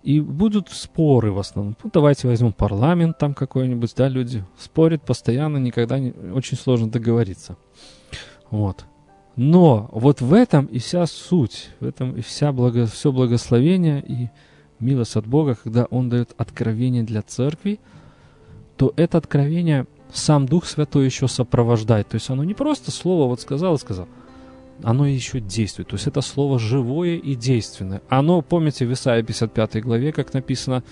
и 0.02 0.20
будут 0.20 0.70
споры 0.70 1.30
в 1.30 1.38
основном. 1.38 1.76
Ну, 1.84 1.90
давайте 1.92 2.26
возьмем 2.28 2.54
парламент 2.54 3.18
там 3.18 3.34
какой-нибудь, 3.34 3.92
да, 3.94 4.08
люди 4.08 4.42
спорят 4.58 5.02
постоянно, 5.02 5.58
никогда 5.58 5.98
не... 5.98 6.12
Очень 6.32 6.56
сложно 6.56 6.90
договориться. 6.90 7.58
Вот. 8.50 8.86
Но 9.36 9.88
вот 9.92 10.20
в 10.20 10.32
этом 10.32 10.66
и 10.66 10.78
вся 10.78 11.06
суть, 11.06 11.70
в 11.80 11.86
этом 11.86 12.16
и 12.16 12.20
вся 12.20 12.52
благо... 12.52 12.86
все 12.86 13.10
благословение 13.12 14.04
и 14.06 14.30
милость 14.78 15.16
от 15.16 15.26
Бога, 15.26 15.56
когда 15.62 15.86
Он 15.86 16.08
дает 16.08 16.34
откровение 16.36 17.02
для 17.02 17.22
церкви, 17.22 17.80
то 18.76 18.92
это 18.96 19.18
откровение 19.18 19.86
сам 20.12 20.46
Дух 20.46 20.66
Святой 20.66 21.06
еще 21.06 21.26
сопровождает. 21.26 22.08
То 22.08 22.14
есть 22.16 22.30
оно 22.30 22.44
не 22.44 22.54
просто 22.54 22.90
слово 22.90 23.28
вот 23.28 23.40
сказал 23.40 23.74
и 23.74 23.78
сказал– 23.78 24.08
оно 24.82 25.06
еще 25.06 25.40
действует. 25.40 25.88
То 25.88 25.94
есть 25.94 26.06
это 26.06 26.20
слово 26.20 26.58
живое 26.58 27.16
и 27.16 27.34
действенное. 27.34 28.02
Оно, 28.08 28.42
помните, 28.42 28.86
в 28.86 28.92
Исаии 28.92 29.22
55 29.22 29.82
главе, 29.82 30.12
как 30.12 30.32
написано, 30.34 30.82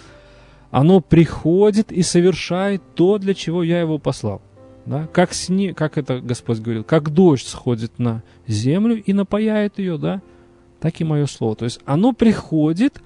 оно 0.71 1.01
приходит 1.01 1.93
и 1.93 2.03
совершает 2.03 2.83
то, 2.95 3.19
для 3.19 3.35
чего 3.35 3.63
я 3.63 3.81
его 3.81 3.99
послал. 3.99 4.41
Да? 4.87 5.07
Как, 5.13 5.33
сне, 5.33 5.75
как 5.75 5.99
это 5.99 6.21
Господь 6.21 6.59
говорил, 6.59 6.85
как 6.85 7.11
дождь 7.11 7.47
сходит 7.47 7.99
на 7.99 8.23
землю 8.47 9.03
и 9.03 9.13
напаяет 9.13 9.79
ее, 9.79 9.99
да? 9.99 10.23
так 10.81 11.01
и 11.01 11.05
мое 11.05 11.27
слово. 11.27 11.57
То 11.57 11.65
есть 11.65 11.81
оно 11.85 12.13
приходит, 12.13 13.01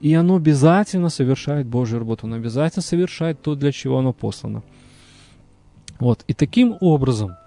и 0.00 0.12
оно 0.14 0.36
обязательно 0.36 1.08
совершает 1.08 1.66
Божью 1.66 2.00
работу. 2.00 2.26
Оно 2.26 2.36
обязательно 2.36 2.82
совершает 2.82 3.40
то, 3.40 3.54
для 3.54 3.72
чего 3.72 3.98
оно 3.98 4.12
послано. 4.12 4.62
Вот. 6.00 6.24
И 6.26 6.34
таким 6.34 6.76
образом– 6.80 7.36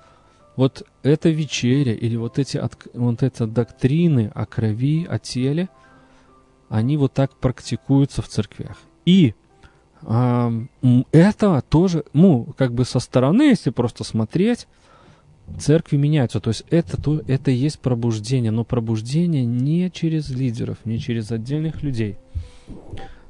вот 0.57 0.85
эта 1.03 1.29
вечеря 1.29 1.93
или 1.93 2.17
вот 2.17 2.39
эти 2.39 2.61
вот 2.93 3.23
эти 3.23 3.45
доктрины 3.45 4.31
о 4.33 4.45
крови, 4.45 5.05
о 5.05 5.19
теле, 5.19 5.69
они 6.67 6.97
вот 6.97 7.13
так 7.13 7.37
практикуются 7.37 8.21
в 8.21 8.27
церквях. 8.27 8.77
И 9.05 9.35
это 10.07 11.63
тоже, 11.69 12.05
ну, 12.13 12.47
как 12.57 12.73
бы 12.73 12.85
со 12.85 12.99
стороны, 12.99 13.43
если 13.43 13.71
просто 13.71 14.03
смотреть, 14.03 14.67
церкви 15.59 15.97
меняются. 15.97 16.39
То 16.39 16.49
есть 16.49 16.63
это, 16.69 17.01
то, 17.01 17.21
это 17.27 17.51
есть 17.51 17.79
пробуждение, 17.79 18.51
но 18.51 18.63
пробуждение 18.63 19.45
не 19.45 19.91
через 19.91 20.29
лидеров, 20.29 20.77
не 20.85 20.99
через 20.99 21.31
отдельных 21.31 21.83
людей, 21.83 22.17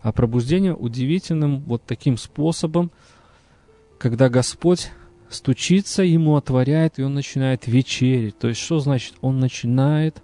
а 0.01 0.11
пробуждение 0.11 0.75
удивительным 0.75 1.61
вот 1.61 1.83
таким 1.83 2.17
способом, 2.17 2.91
когда 3.97 4.29
Господь 4.29 4.91
стучится, 5.29 6.03
ему 6.03 6.35
отворяет, 6.35 6.99
и 6.99 7.03
он 7.03 7.13
начинает 7.13 7.67
вечерить. 7.67 8.37
То 8.37 8.47
есть 8.49 8.61
что 8.61 8.79
значит? 8.79 9.15
Он 9.21 9.39
начинает 9.39 10.21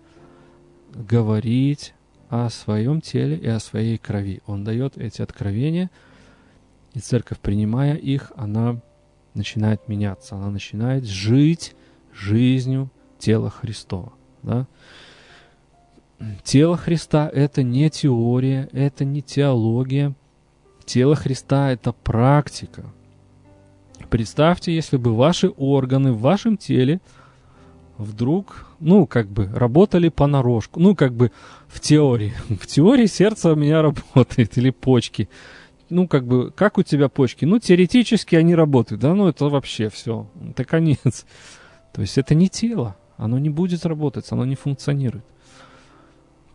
говорить 0.93 1.93
о 2.29 2.49
своем 2.49 3.01
теле 3.01 3.35
и 3.35 3.47
о 3.47 3.59
своей 3.59 3.97
крови. 3.97 4.41
Он 4.45 4.63
дает 4.63 4.97
эти 4.97 5.21
откровения, 5.21 5.89
и 6.93 6.99
церковь, 6.99 7.39
принимая 7.39 7.95
их, 7.95 8.31
она 8.35 8.79
начинает 9.33 9.87
меняться, 9.87 10.35
она 10.35 10.49
начинает 10.49 11.05
жить 11.05 11.75
жизнью 12.13 12.89
тела 13.17 13.49
Христова. 13.49 14.13
Да? 14.43 14.67
Тело 16.43 16.77
Христа– 16.77 17.29
это 17.33 17.63
не 17.63 17.89
теория, 17.89 18.69
это 18.71 19.05
не 19.05 19.21
теология. 19.21 20.13
Тело 20.85 21.15
Христа– 21.15 21.71
это 21.73 21.91
практика. 21.91 22.85
Представьте, 24.09 24.73
если 24.73 24.97
бы 24.97 25.15
ваши 25.15 25.49
органы 25.49 26.11
в 26.11 26.19
вашем 26.19 26.57
теле 26.57 27.01
вдруг, 27.97 28.67
ну, 28.79 29.05
как 29.07 29.27
бы, 29.27 29.49
работали 29.53 30.09
понарошку. 30.09 30.79
Ну, 30.79 30.95
как 30.95 31.13
бы, 31.13 31.31
в 31.67 31.79
теории. 31.79 32.33
В 32.59 32.67
теории 32.67 33.05
сердце 33.05 33.53
у 33.53 33.55
меня 33.55 33.81
работает, 33.81 34.57
или 34.57 34.69
почки. 34.69 35.29
Ну, 35.89 36.07
как 36.07 36.25
бы, 36.25 36.51
как 36.51 36.77
у 36.77 36.83
тебя 36.83 37.09
почки? 37.09 37.45
Ну, 37.45 37.59
теоретически 37.59 38.35
они 38.35 38.55
работают, 38.55 39.01
да, 39.01 39.13
ну, 39.13 39.27
это 39.27 39.45
вообще 39.45 39.89
все. 39.89 40.27
Это 40.49 40.65
конец. 40.65 41.25
То 41.93 42.01
есть 42.01 42.17
это 42.17 42.33
не 42.35 42.49
тело. 42.49 42.95
Оно 43.17 43.37
не 43.37 43.49
будет 43.49 43.85
работать, 43.85 44.31
оно 44.31 44.45
не 44.45 44.55
функционирует. 44.55 45.23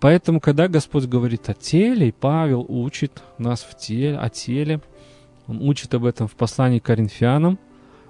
Поэтому, 0.01 0.41
когда 0.41 0.69
Господь 0.69 1.07
говорит 1.07 1.49
о 1.49 1.55
теле, 1.55 2.09
и 2.09 2.13
Павел 2.13 2.65
учит 2.69 3.23
нас 3.39 3.61
в 3.63 3.77
теле, 3.77 4.19
о 4.19 4.29
теле, 4.29 4.81
он 5.47 5.63
учит 5.63 5.95
об 5.95 6.05
этом 6.05 6.29
в 6.29 6.35
послании 6.35 6.79
к 6.79 6.85
Коринфянам. 6.85 7.59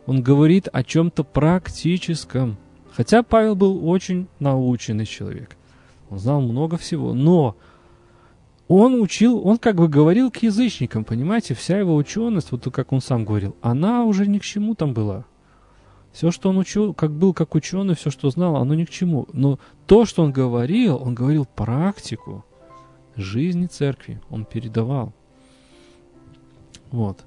Он 0.07 0.23
говорит 0.23 0.69
о 0.73 0.83
чем-то 0.83 1.25
практическом. 1.25 2.57
Хотя 2.93 3.23
Павел 3.23 3.55
был 3.55 3.89
очень 3.89 4.27
наученный 4.41 5.07
человек. 5.07 5.57
Он 6.11 6.19
знал 6.19 6.41
много 6.41 6.77
всего. 6.77 7.15
Но 7.15 7.57
он 8.69 9.01
учил, 9.01 9.45
он 9.47 9.57
как 9.59 9.77
бы 9.77 9.89
говорил 9.89 10.31
к 10.31 10.39
язычникам, 10.39 11.05
понимаете, 11.05 11.55
вся 11.55 11.79
его 11.79 11.97
ученость, 11.97 12.53
вот 12.53 12.69
как 12.73 12.93
он 12.93 13.01
сам 13.01 13.25
говорил, 13.25 13.57
она 13.63 14.05
уже 14.05 14.27
ни 14.27 14.39
к 14.39 14.43
чему 14.43 14.75
там 14.75 14.93
была. 14.93 15.25
Все, 16.13 16.31
что 16.31 16.51
он 16.51 16.59
учил, 16.59 16.95
как 16.95 17.13
был 17.13 17.33
как 17.33 17.55
ученый, 17.55 17.95
все, 17.95 18.11
что 18.11 18.31
знал, 18.31 18.57
оно 18.57 18.75
ни 18.75 18.85
к 18.85 18.91
чему. 18.91 19.27
Но 19.33 19.59
то, 19.87 20.05
что 20.05 20.23
он 20.23 20.33
говорил, 20.33 20.97
он 20.97 21.15
говорил 21.15 21.47
практику 21.47 22.45
жизни 23.17 23.67
церкви, 23.67 24.21
он 24.31 24.45
передавал. 24.45 25.13
Вот. 26.91 27.25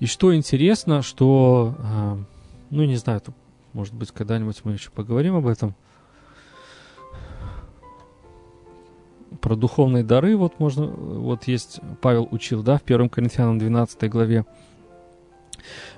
И 0.00 0.06
что 0.06 0.34
интересно, 0.34 1.02
что, 1.02 1.74
э, 1.78 2.16
ну 2.70 2.84
не 2.84 2.96
знаю, 2.96 3.22
может 3.72 3.94
быть, 3.94 4.10
когда-нибудь 4.10 4.60
мы 4.64 4.72
еще 4.72 4.90
поговорим 4.90 5.34
об 5.34 5.46
этом. 5.46 5.74
Про 9.40 9.56
духовные 9.56 10.04
дары, 10.04 10.36
вот 10.36 10.58
можно, 10.58 10.86
вот 10.86 11.44
есть, 11.44 11.80
Павел 12.00 12.28
учил, 12.30 12.62
да, 12.62 12.78
в 12.78 12.82
1 12.82 13.08
Коринфянам 13.08 13.58
12 13.58 14.10
главе. 14.10 14.44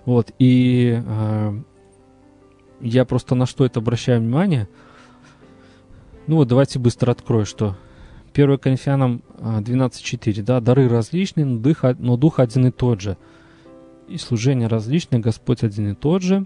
Вот, 0.04 0.32
и 0.38 1.00
э, 1.04 1.60
я 2.80 3.04
просто 3.04 3.34
на 3.34 3.46
что 3.46 3.64
это 3.64 3.80
обращаю 3.80 4.20
внимание. 4.20 4.68
Ну 6.26 6.36
вот, 6.36 6.48
давайте 6.48 6.78
быстро 6.78 7.12
открою, 7.12 7.46
что 7.46 7.76
1 8.34 8.58
Коринфянам 8.58 9.22
12.4, 9.38 10.42
да, 10.42 10.60
дары 10.60 10.88
различные, 10.88 11.46
но 11.46 11.58
дух, 11.58 11.84
но 11.98 12.16
дух 12.16 12.38
один 12.40 12.66
и 12.66 12.70
тот 12.70 13.00
же– 13.00 13.16
и 14.10 14.18
служение 14.18 14.66
различное, 14.66 15.20
Господь 15.20 15.62
один 15.62 15.92
и 15.92 15.94
тот 15.94 16.22
же, 16.22 16.44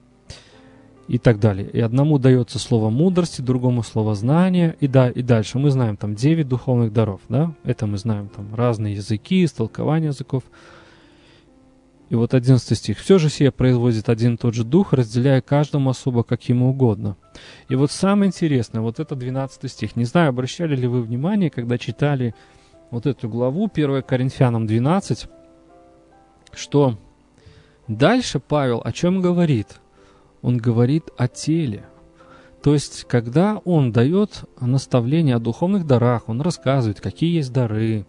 и 1.09 1.19
так 1.19 1.39
далее. 1.41 1.69
И 1.71 1.81
одному 1.81 2.19
дается 2.19 2.59
слово 2.59 2.91
мудрости, 2.91 3.41
другому 3.41 3.83
слово 3.83 4.15
знания, 4.15 4.77
и, 4.81 4.89
да, 4.89 5.11
и 5.11 5.23
дальше. 5.23 5.59
Мы 5.59 5.71
знаем 5.71 5.97
там 5.97 6.15
9 6.15 6.49
духовных 6.49 6.93
даров, 6.93 7.21
да, 7.29 7.55
это 7.65 7.87
мы 7.87 7.99
знаем 7.99 8.29
там 8.29 8.55
разные 8.55 8.95
языки, 8.95 9.45
истолкование 9.45 10.09
языков. 10.09 10.45
И 12.11 12.15
вот 12.15 12.35
11 12.35 12.79
стих. 12.79 12.99
«Все 12.99 13.19
же 13.19 13.31
сие 13.31 13.51
производит 13.51 14.09
один 14.09 14.35
и 14.35 14.37
тот 14.37 14.55
же 14.55 14.63
дух, 14.63 14.93
разделяя 14.93 15.41
каждому 15.41 15.91
особо, 15.91 16.23
как 16.23 16.49
ему 16.49 16.71
угодно». 16.71 17.17
И 17.69 17.77
вот 17.77 17.91
самое 17.91 18.29
интересное, 18.29 18.83
вот 18.83 19.01
это 19.01 19.17
12 19.17 19.71
стих. 19.71 19.97
Не 19.97 20.05
знаю, 20.05 20.29
обращали 20.29 20.77
ли 20.77 20.87
вы 20.87 21.03
внимание, 21.03 21.51
когда 21.51 21.79
читали 21.79 22.35
вот 22.91 23.07
эту 23.07 23.29
главу 23.29 23.71
1 23.73 24.03
Коринфянам 24.03 24.67
12, 24.67 25.27
что 26.53 26.99
Дальше 27.89 28.41
Павел 28.41 28.81
о 28.83 28.93
чем 28.93 29.21
говорит? 29.21 29.81
Он 30.45 30.59
говорит 30.59 31.05
о 31.17 31.27
теле. 31.27 31.87
То 32.63 32.75
есть, 32.75 33.05
когда 33.05 33.63
он 33.65 33.93
дает 33.93 34.45
наставление 34.61 35.37
о 35.37 35.39
духовных 35.39 35.87
дарах, 35.87 36.29
он 36.29 36.43
рассказывает, 36.43 37.01
какие 37.01 37.37
есть 37.37 37.51
дары, 37.51 38.05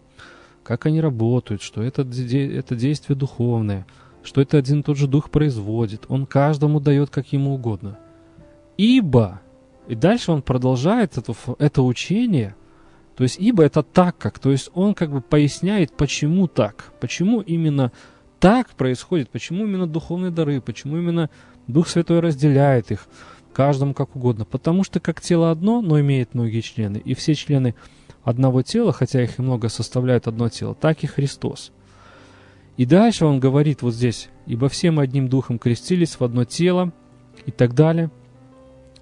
как 0.62 0.84
они 0.84 1.00
работают, 1.00 1.62
что 1.62 1.82
это, 1.82 2.02
это 2.02 2.76
действие 2.76 3.16
духовное, 3.16 3.86
что 4.22 4.42
это 4.42 4.58
один 4.58 4.80
и 4.80 4.82
тот 4.82 4.98
же 4.98 5.08
дух 5.08 5.30
производит. 5.30 6.04
Он 6.08 6.26
каждому 6.26 6.78
дает, 6.78 7.08
как 7.08 7.32
ему 7.32 7.54
угодно. 7.54 7.98
Ибо, 8.76 9.40
и 9.88 9.94
дальше 9.94 10.30
он 10.30 10.42
продолжает 10.42 11.16
это, 11.16 11.32
это 11.58 11.80
учение, 11.80 12.54
то 13.16 13.22
есть 13.22 13.38
ибо 13.40 13.62
это 13.62 13.82
так 13.82 14.18
как, 14.18 14.38
то 14.38 14.50
есть 14.50 14.68
он 14.74 14.92
как 14.92 15.10
бы 15.10 15.22
поясняет, 15.22 15.96
почему 15.96 16.48
так, 16.48 16.92
почему 17.00 17.40
именно 17.40 17.92
так 18.38 18.68
происходит? 18.70 19.30
Почему 19.30 19.64
именно 19.64 19.86
духовные 19.86 20.30
дары? 20.30 20.60
Почему 20.60 20.98
именно 20.98 21.30
Дух 21.66 21.88
Святой 21.88 22.20
разделяет 22.20 22.90
их 22.90 23.06
каждому 23.52 23.94
как 23.94 24.16
угодно? 24.16 24.44
Потому 24.44 24.84
что 24.84 25.00
как 25.00 25.20
тело 25.20 25.50
одно, 25.50 25.80
но 25.80 26.00
имеет 26.00 26.34
многие 26.34 26.60
члены, 26.60 26.98
и 26.98 27.14
все 27.14 27.34
члены 27.34 27.74
одного 28.22 28.62
тела, 28.62 28.92
хотя 28.92 29.22
их 29.22 29.38
и 29.38 29.42
много 29.42 29.68
составляют 29.68 30.26
одно 30.26 30.48
тело, 30.48 30.74
так 30.74 31.04
и 31.04 31.06
Христос. 31.06 31.72
И 32.76 32.84
дальше 32.84 33.24
он 33.24 33.40
говорит 33.40 33.82
вот 33.82 33.94
здесь, 33.94 34.28
«Ибо 34.46 34.68
все 34.68 34.90
мы 34.90 35.02
одним 35.02 35.28
духом 35.28 35.58
крестились 35.58 36.20
в 36.20 36.22
одно 36.22 36.44
тело» 36.44 36.92
и 37.46 37.50
так 37.50 37.74
далее. 37.74 38.10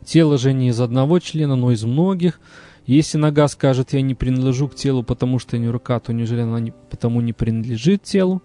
Тело 0.05 0.39
же 0.39 0.53
не 0.53 0.69
из 0.69 0.81
одного 0.81 1.19
члена, 1.19 1.57
но 1.57 1.73
из 1.73 1.85
многих, 1.85 2.41
Если 2.87 3.17
нога 3.17 3.49
скажет, 3.49 3.95
я 3.95 4.03
не 4.03 4.15
принадлежу 4.15 4.69
к 4.69 4.75
телу, 4.75 5.03
потому 5.03 5.39
что 5.39 5.57
не 5.57 5.69
рука, 5.69 5.99
то 6.01 6.13
неужели 6.13 6.43
она 6.43 6.71
потому 6.91 7.23
не 7.23 7.33
принадлежит 7.33 8.03
телу? 8.03 8.43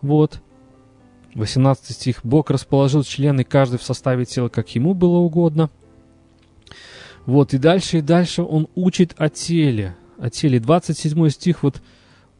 Вот. 0.00 0.40
18 1.36 1.94
стих. 1.94 2.20
Бог 2.24 2.50
расположил 2.50 3.04
члены 3.04 3.44
каждый 3.44 3.78
в 3.78 3.82
составе 3.82 4.24
тела, 4.24 4.48
как 4.48 4.74
ему 4.74 4.94
было 4.94 5.18
угодно. 5.18 5.70
Вот, 7.26 7.54
и 7.54 7.58
дальше, 7.58 7.98
и 7.98 8.02
дальше 8.02 8.42
он 8.42 8.68
учит 8.74 9.14
о 9.18 9.28
теле. 9.28 9.96
О 10.18 10.30
теле. 10.30 10.60
27 10.60 11.28
стих, 11.28 11.62
вот 11.62 11.82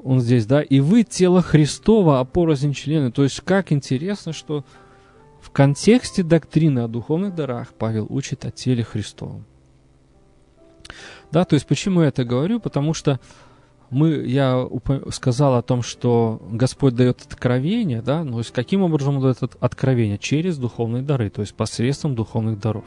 он 0.02 0.20
здесь, 0.20 0.46
да. 0.46 0.62
И 0.62 0.80
вы 0.80 1.02
тело 1.02 1.42
Христова, 1.42 2.20
а 2.20 2.24
порознь 2.24 2.72
члены. 2.72 3.12
То 3.12 3.22
есть, 3.22 3.40
как 3.42 3.70
интересно, 3.70 4.32
что 4.32 4.64
в 5.40 5.50
контексте 5.50 6.22
доктрины 6.22 6.80
о 6.80 6.88
духовных 6.88 7.34
дарах 7.34 7.74
Павел 7.74 8.06
учит 8.08 8.44
о 8.44 8.50
теле 8.50 8.82
Христовом. 8.82 9.44
Да, 11.32 11.44
то 11.44 11.54
есть 11.54 11.66
почему 11.66 12.02
я 12.02 12.08
это 12.08 12.24
говорю? 12.24 12.60
Потому 12.60 12.94
что 12.94 13.20
мы, 13.90 14.10
я 14.26 14.56
уп- 14.56 15.12
сказал 15.12 15.54
о 15.54 15.62
том, 15.62 15.82
что 15.82 16.42
Господь 16.50 16.94
дает 16.94 17.22
откровение, 17.22 18.02
да, 18.02 18.24
ну, 18.24 18.32
то 18.32 18.38
есть 18.38 18.52
каким 18.52 18.82
образом 18.82 19.16
он 19.16 19.22
дает 19.22 19.38
откровение? 19.60 20.18
Через 20.18 20.58
духовные 20.58 21.02
дары, 21.02 21.30
то 21.30 21.40
есть 21.40 21.54
посредством 21.54 22.14
духовных 22.14 22.58
даров. 22.58 22.84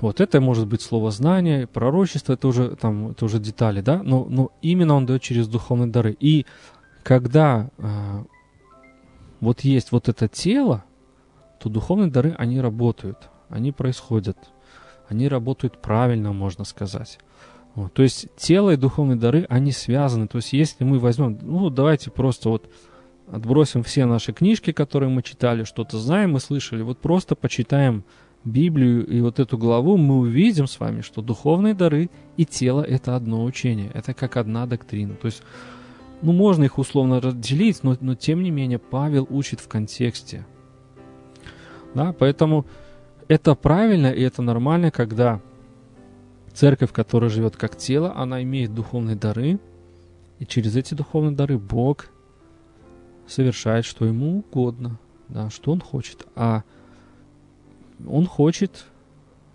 Вот 0.00 0.20
это 0.20 0.40
может 0.40 0.66
быть 0.66 0.82
слово 0.82 1.10
знание, 1.10 1.66
пророчество, 1.66 2.34
это 2.34 2.48
уже, 2.48 2.76
там, 2.76 3.12
это 3.12 3.24
уже 3.24 3.38
детали, 3.38 3.80
да, 3.80 4.02
но, 4.02 4.26
но 4.28 4.50
именно 4.60 4.94
он 4.94 5.06
дает 5.06 5.22
через 5.22 5.48
духовные 5.48 5.90
дары. 5.90 6.14
И 6.20 6.44
когда 7.02 7.70
э, 7.78 8.24
вот 9.40 9.60
есть 9.60 9.92
вот 9.92 10.10
это 10.10 10.28
тело, 10.28 10.84
то 11.58 11.70
духовные 11.70 12.10
дары, 12.10 12.34
они 12.36 12.60
работают, 12.60 13.30
они 13.48 13.72
происходят, 13.72 14.36
они 15.08 15.28
работают 15.28 15.80
правильно, 15.80 16.32
можно 16.34 16.64
сказать. 16.64 17.18
Вот, 17.76 17.92
то 17.92 18.02
есть 18.02 18.28
тело 18.36 18.70
и 18.70 18.76
духовные 18.76 19.16
дары, 19.16 19.44
они 19.50 19.70
связаны. 19.70 20.26
То 20.28 20.38
есть 20.38 20.54
если 20.54 20.82
мы 20.82 20.98
возьмем, 20.98 21.38
ну 21.42 21.68
давайте 21.68 22.10
просто 22.10 22.48
вот 22.48 22.70
отбросим 23.30 23.82
все 23.82 24.06
наши 24.06 24.32
книжки, 24.32 24.72
которые 24.72 25.10
мы 25.10 25.22
читали, 25.22 25.64
что-то 25.64 25.98
знаем, 25.98 26.32
мы 26.32 26.40
слышали, 26.40 26.80
вот 26.80 26.98
просто 26.98 27.34
почитаем 27.34 28.04
Библию 28.44 29.06
и 29.06 29.20
вот 29.20 29.40
эту 29.40 29.58
главу, 29.58 29.98
мы 29.98 30.20
увидим 30.20 30.66
с 30.66 30.80
вами, 30.80 31.02
что 31.02 31.20
духовные 31.20 31.74
дары 31.74 32.08
и 32.38 32.46
тело– 32.46 32.80
это 32.88 33.14
одно 33.14 33.44
учение, 33.44 33.90
это 33.92 34.14
как 34.14 34.38
одна 34.38 34.66
доктрина. 34.66 35.14
То 35.14 35.26
есть, 35.26 35.42
ну, 36.22 36.32
можно 36.32 36.64
их 36.64 36.78
условно 36.78 37.20
разделить, 37.20 37.82
но, 37.82 37.94
но 38.00 38.14
тем 38.14 38.42
не 38.42 38.50
менее 38.50 38.78
Павел 38.78 39.26
учит 39.28 39.60
в 39.60 39.68
контексте. 39.68 40.46
Да, 41.92 42.14
поэтому 42.18 42.64
это 43.28 43.54
правильно 43.54 44.06
и 44.06 44.22
это 44.22 44.40
нормально, 44.40 44.90
когда 44.90 45.42
Церковь, 46.56 46.90
которая 46.90 47.28
живет 47.28 47.54
как 47.54 47.76
тело, 47.76 48.16
она 48.16 48.42
имеет 48.42 48.72
духовные 48.72 49.14
дары, 49.14 49.60
и 50.38 50.46
через 50.46 50.74
эти 50.74 50.94
духовные 50.94 51.36
дары 51.36 51.58
Бог 51.58 52.06
совершает, 53.26 53.84
что 53.84 54.06
ему 54.06 54.38
угодно, 54.38 54.98
да, 55.28 55.50
что 55.50 55.70
он 55.70 55.82
хочет. 55.82 56.26
А 56.34 56.62
он 58.06 58.24
хочет 58.24 58.86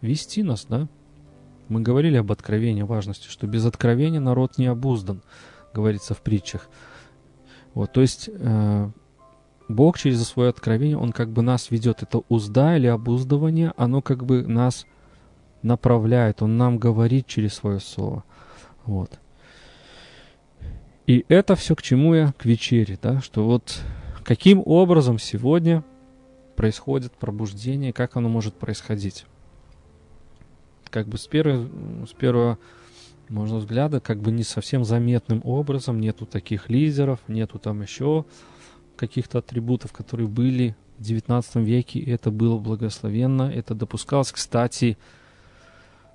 вести 0.02 0.44
нас, 0.44 0.68
да. 0.70 0.88
Мы 1.70 1.82
говорили 1.82 2.18
об 2.18 2.32
откровении, 2.32 2.84
важности, 2.84 3.30
что 3.30 3.48
без 3.48 3.66
откровения 3.66 4.20
народ 4.20 4.60
не 4.60 4.68
обуздан, 4.68 5.24
говорится 5.74 6.14
в 6.14 6.22
притчах. 6.22 6.70
Вот, 7.74 7.92
то 7.94 8.02
есть 8.02 8.30
э, 8.32 8.92
Бог 9.68 9.98
через 9.98 10.22
свое 10.28 10.52
откровение, 10.52 11.00
Он 11.00 11.14
как 11.14 11.32
бы 11.32 11.42
нас 11.42 11.72
ведет. 11.72 12.04
Это 12.04 12.22
узда 12.30 12.78
или 12.78 12.86
обуздывание, 12.86 13.74
оно 13.76 14.04
как 14.04 14.24
бы 14.24 14.46
нас 14.46 14.86
направляет, 15.64 16.42
Он 16.42 16.58
нам 16.58 16.78
говорит 16.78 17.28
через 17.28 17.54
свое 17.54 17.80
слово. 17.80 18.24
Вот. 18.86 19.20
И 21.08 21.26
это 21.28 21.56
все 21.56 21.76
к 21.76 21.82
чему 21.82 22.16
я? 22.16 22.34
К 22.38 22.46
вечере, 22.46 22.98
да, 23.02 23.22
что 23.22 23.46
вот 23.46 23.82
каким 24.24 24.62
образом 24.66 25.20
сегодня 25.20 25.84
происходит 26.56 27.12
пробуждение, 27.14 27.92
как 27.92 28.16
оно 28.16 28.30
может 28.30 28.56
происходить. 28.56 29.26
Как 30.90 31.08
бы 31.08 31.18
с 31.18 31.28
первого, 31.28 32.06
с 32.06 32.14
первого 32.14 32.60
можно 33.30 33.58
взгляда, 33.58 34.00
как 34.00 34.20
бы 34.20 34.32
не 34.32 34.44
совсем 34.44 34.84
заметным 34.84 35.42
образом, 35.44 36.00
нету 36.00 36.26
таких 36.26 36.70
лидеров, 36.70 37.20
нету 37.28 37.60
там 37.60 37.82
еще 37.82 38.26
каких-то 38.96 39.40
атрибутов, 39.40 39.94
которые 39.94 40.28
были 40.28 40.76
в 40.98 41.04
19 41.04 41.56
веке, 41.56 42.00
это 42.02 42.30
было 42.30 42.58
благословенно, 42.58 43.44
это 43.44 43.74
допускалось. 43.74 44.32
Кстати, 44.32 44.98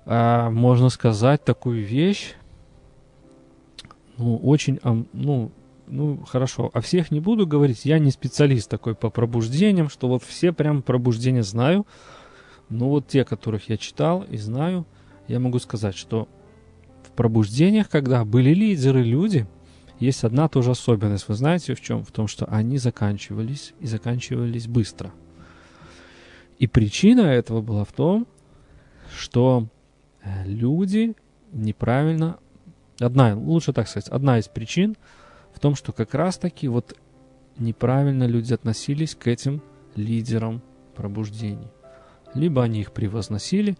а, 0.09 0.49
можно 0.49 0.87
сказать 0.87 1.43
такую 1.43 1.85
вещь, 1.85 2.35
ну, 4.17 4.37
очень, 4.37 4.79
ну, 5.11 5.51
ну, 5.85 6.23
хорошо, 6.25 6.71
о 6.73 6.79
всех 6.79 7.11
не 7.11 7.19
буду 7.19 7.45
говорить, 7.45 7.83
я 7.83 7.99
не 7.99 8.11
специалист 8.11 8.69
такой 8.69 8.95
по 8.95 9.09
пробуждениям, 9.09 9.89
что 9.89 10.07
вот 10.07 10.23
все 10.23 10.53
прям 10.53 10.81
пробуждения 10.81 11.43
знаю, 11.43 11.85
но 12.69 12.87
вот 12.89 13.07
те, 13.07 13.25
которых 13.25 13.67
я 13.67 13.75
читал 13.75 14.23
и 14.23 14.37
знаю, 14.37 14.85
я 15.27 15.41
могу 15.41 15.59
сказать, 15.59 15.95
что 15.95 16.29
в 17.03 17.11
пробуждениях, 17.11 17.89
когда 17.89 18.23
были 18.23 18.53
лидеры, 18.53 19.03
люди, 19.03 19.45
есть 19.99 20.23
одна 20.23 20.47
тоже 20.47 20.71
особенность. 20.71 21.27
Вы 21.27 21.33
знаете 21.33 21.75
в 21.75 21.81
чем? 21.81 22.05
В 22.05 22.11
том, 22.11 22.27
что 22.27 22.45
они 22.45 22.77
заканчивались 22.77 23.73
и 23.81 23.87
заканчивались 23.87 24.67
быстро. 24.67 25.11
И 26.59 26.67
причина 26.67 27.21
этого 27.21 27.61
была 27.61 27.83
в 27.83 27.91
том, 27.91 28.25
что 29.13 29.67
люди 30.45 31.15
неправильно... 31.51 32.39
Одна, 32.99 33.35
лучше 33.35 33.73
так 33.73 33.87
сказать, 33.87 34.09
одна 34.09 34.39
из 34.39 34.47
причин 34.47 34.95
в 35.53 35.59
том, 35.59 35.75
что 35.75 35.93
как 35.93 36.13
раз-таки 36.15 36.67
вот 36.67 36.97
неправильно 37.57 38.25
люди 38.25 38.53
относились 38.53 39.15
к 39.15 39.27
этим 39.27 39.61
лидерам 39.95 40.61
пробуждений. 40.95 41.67
Либо 42.33 42.63
они 42.63 42.81
их 42.81 42.91
превозносили, 42.91 43.77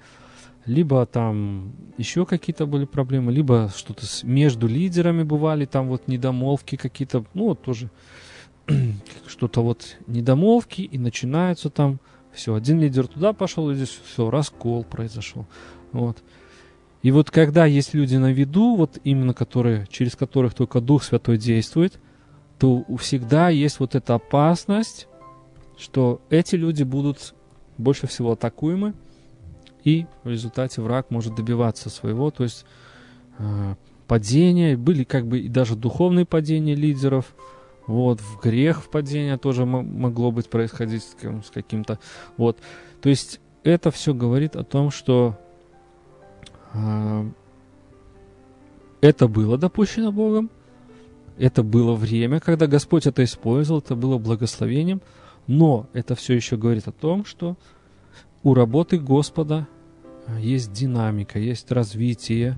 либо 0.65 1.05
там 1.05 1.73
еще 1.97 2.25
какие-то 2.25 2.65
были 2.65 2.85
проблемы, 2.85 3.31
либо 3.31 3.71
что-то 3.75 4.05
между 4.23 4.67
лидерами 4.67 5.23
бывали, 5.23 5.65
там 5.65 5.87
вот 5.87 6.07
недомолвки 6.07 6.75
какие-то, 6.75 7.25
ну 7.33 7.45
вот 7.45 7.61
тоже 7.61 7.89
что-то 9.27 9.63
вот 9.63 9.97
недомолвки, 10.07 10.81
и 10.81 10.97
начинаются 10.97 11.69
там, 11.69 11.99
все, 12.33 12.53
один 12.53 12.79
лидер 12.79 13.07
туда 13.07 13.33
пошел, 13.33 13.71
и 13.71 13.75
здесь 13.75 13.99
все, 14.05 14.29
раскол 14.29 14.83
произошел. 14.83 15.47
Вот. 15.91 16.21
И 17.07 17.11
вот 17.11 17.31
когда 17.31 17.65
есть 17.65 17.93
люди 17.93 18.17
на 18.17 18.33
виду, 18.33 18.75
вот 18.75 18.99
именно 19.05 19.33
которые, 19.33 19.87
через 19.89 20.17
которых 20.17 20.53
только 20.53 20.81
Дух 20.81 21.03
Святой 21.03 21.37
действует, 21.37 22.01
то 22.59 22.83
всегда 22.99 23.47
есть 23.47 23.79
вот 23.79 23.95
эта 23.95 24.15
опасность, 24.15 25.07
что 25.77 26.19
эти 26.29 26.55
люди 26.55 26.83
будут 26.83 27.33
больше 27.77 28.07
всего 28.07 28.33
атакуемы, 28.33 28.93
и 29.85 30.05
в 30.25 30.29
результате 30.29 30.81
враг 30.81 31.09
может 31.09 31.33
добиваться 31.33 31.89
своего, 31.89 32.29
то 32.29 32.43
есть 32.43 32.65
э, 33.39 33.75
падения, 34.05 34.75
были 34.75 35.05
как 35.05 35.27
бы 35.27 35.39
и 35.39 35.47
даже 35.47 35.77
духовные 35.77 36.25
падения 36.25 36.75
лидеров, 36.75 37.33
вот, 37.85 38.19
в 38.19 38.41
грех 38.41 38.83
в 38.83 38.89
падение 38.89 39.37
тоже 39.37 39.65
могло 39.65 40.33
быть 40.33 40.49
происходить 40.49 41.03
с, 41.03 41.49
каким-то, 41.51 41.99
вот, 42.35 42.57
то 42.99 43.07
есть 43.07 43.39
это 43.63 43.91
все 43.91 44.13
говорит 44.13 44.57
о 44.57 44.65
том, 44.65 44.91
что 44.91 45.37
это 49.01 49.27
было 49.27 49.57
допущено 49.57 50.11
Богом, 50.11 50.49
это 51.37 51.63
было 51.63 51.93
время, 51.93 52.39
когда 52.39 52.67
Господь 52.67 53.05
это 53.05 53.23
использовал, 53.23 53.79
это 53.79 53.95
было 53.95 54.17
благословением, 54.17 55.01
но 55.45 55.87
это 55.93 56.15
все 56.15 56.33
еще 56.33 56.57
говорит 56.57 56.87
о 56.87 56.91
том, 56.91 57.25
что 57.25 57.57
у 58.43 58.53
работы 58.53 58.97
Господа 58.97 59.67
есть 60.39 60.73
динамика, 60.73 61.39
есть 61.39 61.71
развитие, 61.71 62.57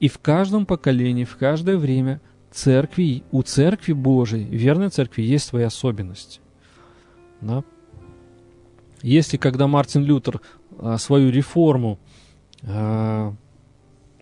и 0.00 0.08
в 0.08 0.18
каждом 0.18 0.66
поколении, 0.66 1.24
в 1.24 1.36
каждое 1.36 1.76
время 1.76 2.20
церкви, 2.50 3.22
у 3.30 3.42
церкви 3.42 3.92
Божией, 3.92 4.44
верной 4.44 4.88
церкви, 4.88 5.22
есть 5.22 5.46
свои 5.46 5.64
особенности. 5.64 6.40
Да? 7.40 7.62
Если 9.02 9.36
когда 9.36 9.66
Мартин 9.66 10.02
Лютер 10.02 10.40
а, 10.78 10.98
свою 10.98 11.30
реформу 11.30 11.98
а, 12.62 13.34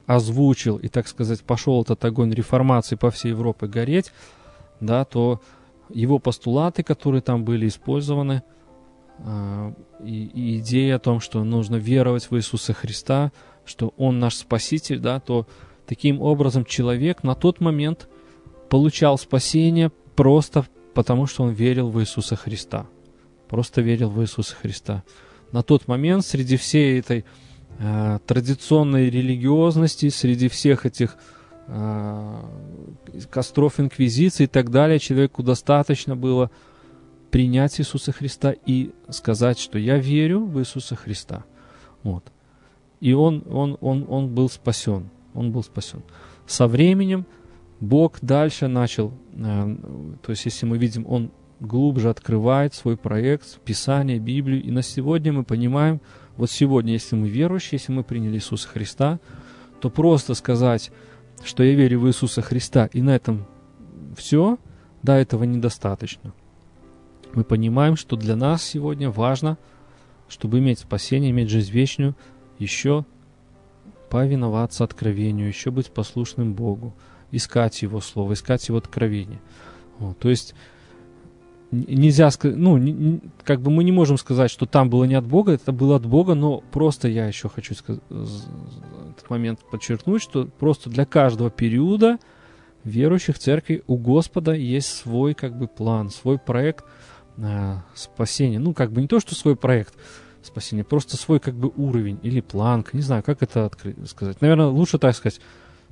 озвучил 0.06 0.76
и, 0.76 0.88
так 0.88 1.08
сказать, 1.08 1.42
пошел 1.42 1.82
этот 1.82 2.04
огонь 2.04 2.32
реформации 2.32 2.96
по 2.96 3.10
всей 3.10 3.30
Европе 3.30 3.66
гореть, 3.66 4.12
да, 4.80 5.04
то 5.04 5.40
его 5.90 6.18
постулаты, 6.18 6.82
которые 6.82 7.22
там 7.22 7.44
были 7.44 7.68
использованы, 7.68 8.42
э, 9.18 9.72
и, 10.04 10.24
и 10.24 10.58
идея 10.58 10.96
о 10.96 10.98
том, 10.98 11.20
что 11.20 11.44
нужно 11.44 11.76
веровать 11.76 12.30
в 12.30 12.36
Иисуса 12.36 12.72
Христа, 12.72 13.32
что 13.64 13.92
Он 13.96 14.18
наш 14.18 14.36
Спаситель, 14.36 14.98
да, 14.98 15.20
то 15.20 15.46
таким 15.86 16.20
образом 16.20 16.64
человек 16.64 17.22
на 17.22 17.34
тот 17.34 17.60
момент 17.60 18.08
получал 18.68 19.18
спасение 19.18 19.90
просто 20.16 20.66
потому, 20.94 21.26
что 21.26 21.44
он 21.44 21.50
верил 21.50 21.90
в 21.90 22.00
Иисуса 22.00 22.36
Христа. 22.36 22.86
Просто 23.48 23.82
верил 23.82 24.08
в 24.08 24.22
Иисуса 24.22 24.54
Христа. 24.56 25.04
На 25.52 25.62
тот 25.62 25.88
момент 25.88 26.24
среди 26.24 26.56
всей 26.56 26.98
этой 26.98 27.24
э, 27.78 28.18
традиционной 28.26 29.10
религиозности, 29.10 30.08
среди 30.08 30.48
всех 30.48 30.86
этих 30.86 31.16
э, 31.66 32.44
костров 33.30 33.80
инквизиции 33.80 34.44
и 34.44 34.48
так 34.48 34.70
далее, 34.70 34.98
человеку 34.98 35.42
достаточно 35.42 36.16
было 36.16 36.50
принять 37.30 37.80
Иисуса 37.80 38.12
Христа 38.12 38.54
и 38.66 38.90
сказать, 39.08 39.58
что 39.58 39.78
я 39.78 39.98
верю 39.98 40.44
в 40.44 40.60
Иисуса 40.60 40.96
Христа. 40.96 41.44
Вот. 42.02 42.24
И 43.00 43.14
он, 43.14 43.44
он, 43.50 43.78
он, 43.80 44.06
он 44.08 44.34
был 44.34 44.48
спасен. 44.48 45.10
Он 45.34 45.50
был 45.50 45.62
спасен. 45.62 46.02
Со 46.46 46.68
временем 46.68 47.26
Бог 47.80 48.18
дальше 48.20 48.68
начал, 48.68 49.12
э, 49.32 49.76
то 50.22 50.30
есть 50.30 50.44
если 50.44 50.66
мы 50.66 50.78
видим, 50.78 51.04
Он 51.08 51.30
глубже 51.58 52.10
открывает 52.10 52.74
свой 52.74 52.96
проект, 52.96 53.60
Писание, 53.60 54.18
Библию, 54.18 54.62
и 54.62 54.70
на 54.70 54.82
сегодня 54.82 55.32
мы 55.32 55.44
понимаем, 55.44 56.00
вот 56.36 56.50
сегодня, 56.50 56.92
если 56.92 57.16
мы 57.16 57.28
верующие, 57.28 57.78
если 57.78 57.92
мы 57.92 58.04
приняли 58.04 58.36
Иисуса 58.36 58.68
Христа, 58.68 59.20
то 59.80 59.90
просто 59.90 60.34
сказать, 60.34 60.90
что 61.44 61.62
я 61.62 61.74
верю 61.74 62.00
в 62.00 62.08
Иисуса 62.08 62.42
Христа, 62.42 62.86
и 62.86 63.02
на 63.02 63.14
этом 63.14 63.46
все, 64.16 64.58
да, 65.02 65.18
этого 65.18 65.44
недостаточно. 65.44 66.32
Мы 67.34 67.44
понимаем, 67.44 67.96
что 67.96 68.16
для 68.16 68.36
нас 68.36 68.62
сегодня 68.62 69.10
важно, 69.10 69.58
чтобы 70.28 70.58
иметь 70.58 70.80
спасение, 70.80 71.30
иметь 71.30 71.50
жизнь 71.50 71.72
вечную, 71.72 72.14
еще 72.58 73.04
повиноваться 74.10 74.84
откровению, 74.84 75.48
еще 75.48 75.70
быть 75.70 75.90
послушным 75.90 76.54
Богу, 76.54 76.94
искать 77.30 77.80
Его 77.82 78.00
Слово, 78.00 78.34
искать 78.34 78.68
Его 78.68 78.78
откровение. 78.78 79.40
Вот, 79.98 80.18
то 80.18 80.28
есть 80.28 80.54
нельзя 81.72 82.30
сказать, 82.30 82.56
ну, 82.58 83.20
как 83.44 83.60
бы 83.62 83.70
мы 83.70 83.82
не 83.82 83.92
можем 83.92 84.18
сказать, 84.18 84.50
что 84.50 84.66
там 84.66 84.90
было 84.90 85.04
не 85.04 85.14
от 85.14 85.26
Бога, 85.26 85.52
это 85.52 85.72
было 85.72 85.96
от 85.96 86.06
Бога, 86.06 86.34
но 86.34 86.60
просто 86.70 87.08
я 87.08 87.26
еще 87.26 87.48
хочу 87.48 87.74
этот 87.74 89.30
момент 89.30 89.60
подчеркнуть, 89.70 90.22
что 90.22 90.44
просто 90.44 90.90
для 90.90 91.06
каждого 91.06 91.50
периода 91.50 92.18
верующих 92.84 93.38
церкви 93.38 93.82
у 93.86 93.96
Господа 93.96 94.52
есть 94.52 94.88
свой 94.88 95.34
как 95.34 95.56
бы 95.56 95.66
план, 95.66 96.10
свой 96.10 96.38
проект 96.38 96.84
э, 97.38 97.76
спасения. 97.94 98.58
Ну, 98.58 98.74
как 98.74 98.92
бы 98.92 99.00
не 99.00 99.08
то, 99.08 99.18
что 99.20 99.34
свой 99.34 99.56
проект 99.56 99.94
спасения, 100.42 100.84
просто 100.84 101.16
свой 101.16 101.40
как 101.40 101.54
бы 101.54 101.72
уровень 101.76 102.18
или 102.22 102.40
планка, 102.40 102.96
не 102.96 103.02
знаю, 103.02 103.22
как 103.22 103.42
это 103.42 103.64
открыть, 103.64 103.96
сказать. 104.10 104.40
Наверное, 104.40 104.66
лучше 104.66 104.98
так 104.98 105.14
сказать, 105.14 105.40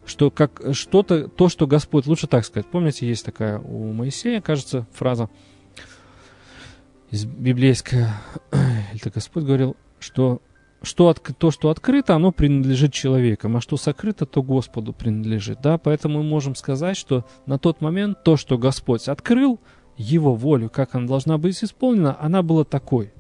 что 0.05 0.31
как 0.31 0.61
что-то, 0.73 1.29
то, 1.29 1.49
что 1.49 1.67
Господь, 1.67 2.07
лучше 2.07 2.27
так 2.27 2.45
сказать. 2.45 2.67
Помните, 2.67 3.09
есть 3.09 3.25
такая 3.25 3.61
у 3.61 3.93
Моисея, 3.93 4.43
кажется, 4.43 4.87
фраза– 4.93 5.31
из 7.11 7.25
библейская, 7.25 8.15
это 8.95 9.11
Господь 9.11 9.45
говорил, 9.45 9.77
что, 9.99 10.41
что 10.83 11.09
от, 11.09 11.21
то, 11.39 11.51
что 11.51 11.71
открыто, 11.71 12.15
оно 12.15 12.31
принадлежит 12.31 12.93
человекам, 12.93 13.57
а 13.57 13.61
что 13.61 13.77
сокрыто, 13.77 14.27
то 14.27 14.43
Господу 14.43 14.93
принадлежит. 14.93 15.61
Да? 15.61 15.77
Поэтому 15.79 16.23
мы 16.23 16.29
можем 16.29 16.55
сказать, 16.55 16.97
что 16.97 17.25
на 17.47 17.59
тот 17.59 17.81
момент 17.81 18.23
то, 18.23 18.37
что 18.37 18.59
Господь 18.59 19.09
открыл, 19.09 19.59
его 19.97 20.35
волю, 20.35 20.71
как 20.71 20.95
она 20.95 21.07
должна 21.07 21.37
быть 21.37 21.63
исполнена, 21.63 22.17
она 22.21 22.43
была 22.43 22.65
такой. 22.65 23.13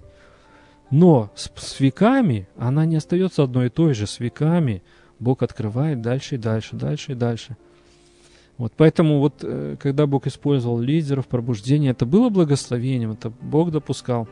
Но 0.90 1.30
с, 1.34 1.50
с 1.56 1.78
веками 1.78 2.48
она 2.56 2.86
не 2.86 2.96
остается 2.96 3.42
одной 3.42 3.66
и 3.66 3.70
той 3.70 3.92
же. 3.92 4.06
С 4.06 4.18
веками 4.18 4.82
Бог 5.18 5.42
открывает 5.42 6.00
дальше 6.00 6.36
и 6.36 6.38
дальше, 6.38 6.76
дальше 6.76 7.12
и 7.12 7.14
дальше– 7.16 7.56
вот, 8.61 8.74
поэтому 8.77 9.20
вот, 9.20 9.37
э, 9.43 9.77
когда 9.81 10.07
Бог 10.07 10.27
использовал 10.27 10.78
лидеров, 10.78 11.27
пробуждение, 11.27 11.93
это 11.93 12.05
было 12.05 12.28
благословением, 12.28 13.12
это 13.12 13.31
Бог 13.41 13.70
допускал. 13.70 14.28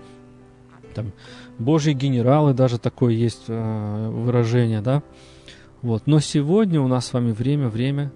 Там, 0.94 1.12
Божьи 1.58 1.94
генералы, 1.94 2.52
даже 2.52 2.78
такое 2.78 3.14
есть 3.14 3.44
э, 3.48 4.10
выражение, 4.10 4.82
да. 4.82 5.02
Вот. 5.80 6.06
Но 6.06 6.20
сегодня 6.20 6.78
у 6.78 6.88
нас 6.88 7.06
с 7.06 7.14
вами 7.14 7.32
время, 7.32 7.70
время 7.70 8.12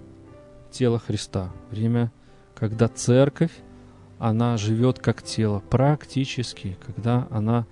тела 0.69 0.99
Христа. 0.99 1.51
Время, 1.71 2.11
когда 2.53 2.87
церковь, 2.89 3.63
она 4.19 4.55
живет 4.57 4.99
как 4.99 5.23
тело, 5.23 5.63
практически, 5.67 6.77
когда 6.85 7.27
она 7.31 7.65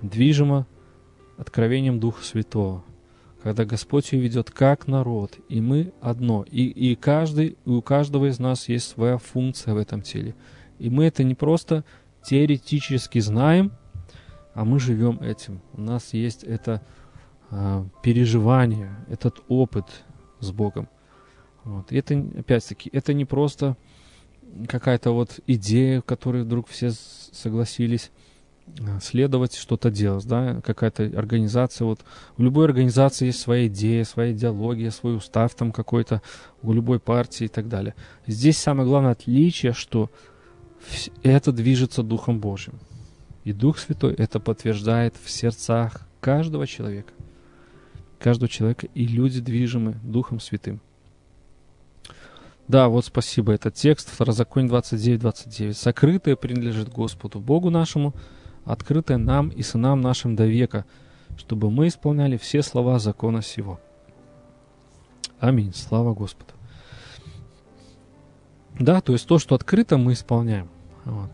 движима 0.00 0.68
откровением 1.38 1.98
Духа 1.98 2.22
Святого 2.22 2.84
когда 3.44 3.66
Господь 3.66 4.10
ее 4.12 4.22
ведет 4.22 4.50
как 4.50 4.88
народ, 4.88 5.36
и 5.50 5.60
мы 5.60 5.92
одно. 6.00 6.46
И, 6.50 6.64
и, 6.64 6.94
каждый, 6.94 7.58
и 7.66 7.68
у 7.68 7.82
каждого 7.82 8.30
из 8.30 8.38
нас 8.38 8.70
есть 8.70 8.88
своя 8.88 9.18
функция 9.18 9.74
в 9.74 9.76
этом 9.76 10.00
теле. 10.00 10.34
И 10.78 10.88
мы 10.88 11.04
это 11.04 11.24
не 11.24 11.34
просто 11.34 11.84
теоретически 12.24 13.18
знаем, 13.18 13.72
а 14.54 14.64
мы 14.64 14.80
живем 14.80 15.20
этим. 15.20 15.60
У 15.74 15.82
нас 15.82 16.14
есть 16.14 16.42
это 16.42 16.80
э, 17.50 17.84
переживание, 18.02 18.96
этот 19.10 19.42
опыт 19.48 19.84
с 20.40 20.50
Богом. 20.50 20.88
Вот. 21.64 21.92
И 21.92 21.98
это, 21.98 22.18
опять-таки, 22.38 22.88
это 22.94 23.12
не 23.12 23.26
просто 23.26 23.76
какая-то 24.66 25.10
вот 25.10 25.40
идея, 25.46 26.00
в 26.00 26.04
которой 26.04 26.44
вдруг 26.44 26.66
все 26.68 26.92
согласились 26.92 28.10
следовать, 29.00 29.54
что-то 29.54 29.90
делать, 29.90 30.26
да, 30.26 30.60
какая-то 30.62 31.04
организация, 31.16 31.84
вот 31.84 32.00
в 32.36 32.42
любой 32.42 32.64
организации 32.64 33.26
есть 33.26 33.40
своя 33.40 33.66
идея, 33.66 34.04
своя 34.04 34.32
идеология, 34.32 34.90
свой 34.90 35.16
устав 35.16 35.54
там 35.54 35.72
какой-то, 35.72 36.22
у 36.62 36.72
любой 36.72 36.98
партии 36.98 37.44
и 37.44 37.48
так 37.48 37.68
далее. 37.68 37.94
Здесь 38.26 38.58
самое 38.58 38.88
главное 38.88 39.12
отличие, 39.12 39.72
что 39.72 40.10
это 41.22 41.52
движется 41.52 42.02
Духом 42.02 42.40
Божьим. 42.40 42.74
И 43.44 43.52
Дух 43.52 43.78
Святой 43.78 44.14
это 44.14 44.40
подтверждает 44.40 45.14
в 45.22 45.30
сердцах 45.30 46.00
каждого 46.20 46.66
человека. 46.66 47.12
Каждого 48.18 48.48
человека, 48.48 48.88
и 48.94 49.06
люди 49.06 49.40
движимы 49.40 49.96
Духом 50.02 50.40
Святым. 50.40 50.80
Да, 52.66 52.88
вот 52.88 53.04
спасибо, 53.04 53.52
этот 53.52 53.74
текст, 53.74 54.08
Второзаконие 54.10 54.70
29-29. 54.72 55.74
«Сокрытое 55.74 56.34
принадлежит 56.34 56.88
Господу 56.88 57.38
Богу 57.38 57.68
нашему, 57.68 58.14
открытое 58.64 59.18
нам 59.18 59.48
и 59.48 59.62
сынам 59.62 60.00
нашим 60.00 60.36
до 60.36 60.46
века, 60.46 60.84
чтобы 61.36 61.70
мы 61.70 61.88
исполняли 61.88 62.36
все 62.36 62.62
слова 62.62 62.98
закона 62.98 63.42
сего. 63.42 63.80
Аминь. 65.40 65.72
Слава 65.74 66.14
Господу. 66.14 66.52
Да, 68.78 69.00
то 69.00 69.12
есть 69.12 69.26
то, 69.26 69.38
что 69.38 69.54
открыто, 69.54 69.98
мы 69.98 70.12
исполняем. 70.12 70.68
Вот. 71.04 71.30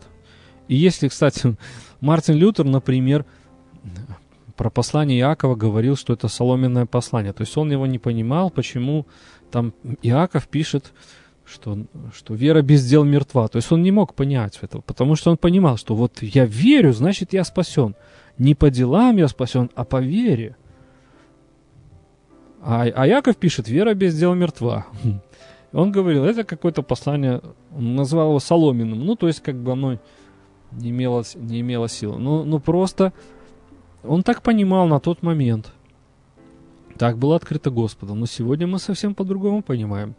И 0.67 0.75
если, 0.75 1.07
кстати, 1.07 1.55
Мартин 2.01 2.35
Лютер, 2.35 2.65
например, 2.65 3.25
про 4.55 4.69
послание 4.69 5.19
Иакова 5.19 5.55
говорил, 5.55 5.95
что 5.95 6.13
это 6.13 6.27
соломенное 6.27 6.85
послание. 6.85 7.33
То 7.33 7.41
есть 7.41 7.57
он 7.57 7.71
его 7.71 7.87
не 7.87 7.99
понимал, 7.99 8.51
почему 8.51 9.07
там 9.49 9.73
Иаков 10.01 10.47
пишет, 10.47 10.93
что, 11.51 11.77
что 12.15 12.33
вера 12.33 12.61
без 12.61 12.87
дел 12.87 13.03
мертва. 13.03 13.47
То 13.47 13.57
есть 13.57 13.71
он 13.71 13.83
не 13.83 13.91
мог 13.91 14.13
понять 14.13 14.59
этого, 14.61 14.81
потому 14.81 15.15
что 15.15 15.31
он 15.31 15.37
понимал, 15.37 15.77
что 15.77 15.95
вот 15.95 16.21
я 16.21 16.45
верю, 16.45 16.93
значит 16.93 17.33
я 17.33 17.43
спасен. 17.43 17.95
Не 18.37 18.55
по 18.55 18.69
делам 18.69 19.17
я 19.17 19.27
спасен, 19.27 19.69
а 19.75 19.83
по 19.83 20.01
вере. 20.01 20.55
А, 22.61 22.83
а 22.83 23.07
Яков 23.07 23.37
пишет, 23.37 23.67
вера 23.67 23.93
без 23.93 24.17
дел 24.17 24.33
мертва. 24.33 24.85
Он 25.73 25.89
говорил, 25.89 26.25
это 26.25 26.43
какое-то 26.43 26.81
послание, 26.83 27.41
он 27.73 27.95
назвал 27.95 28.27
его 28.27 28.39
соломенным. 28.39 29.05
Ну, 29.05 29.15
то 29.15 29.27
есть, 29.27 29.39
как 29.39 29.55
бы 29.55 29.71
оно 29.71 29.99
не 30.73 30.89
имело, 30.89 31.23
не 31.35 31.61
имело 31.61 31.87
силы. 31.87 32.19
Ну, 32.19 32.43
ну, 32.43 32.59
просто 32.59 33.13
он 34.03 34.21
так 34.23 34.41
понимал 34.41 34.87
на 34.87 34.99
тот 34.99 35.23
момент. 35.23 35.71
Так 36.97 37.17
было 37.17 37.35
открыто 37.35 37.69
Господом. 37.69 38.19
Но 38.19 38.25
сегодня 38.25 38.67
мы 38.67 38.79
совсем 38.79 39.15
по-другому 39.15 39.61
понимаем. 39.61 40.15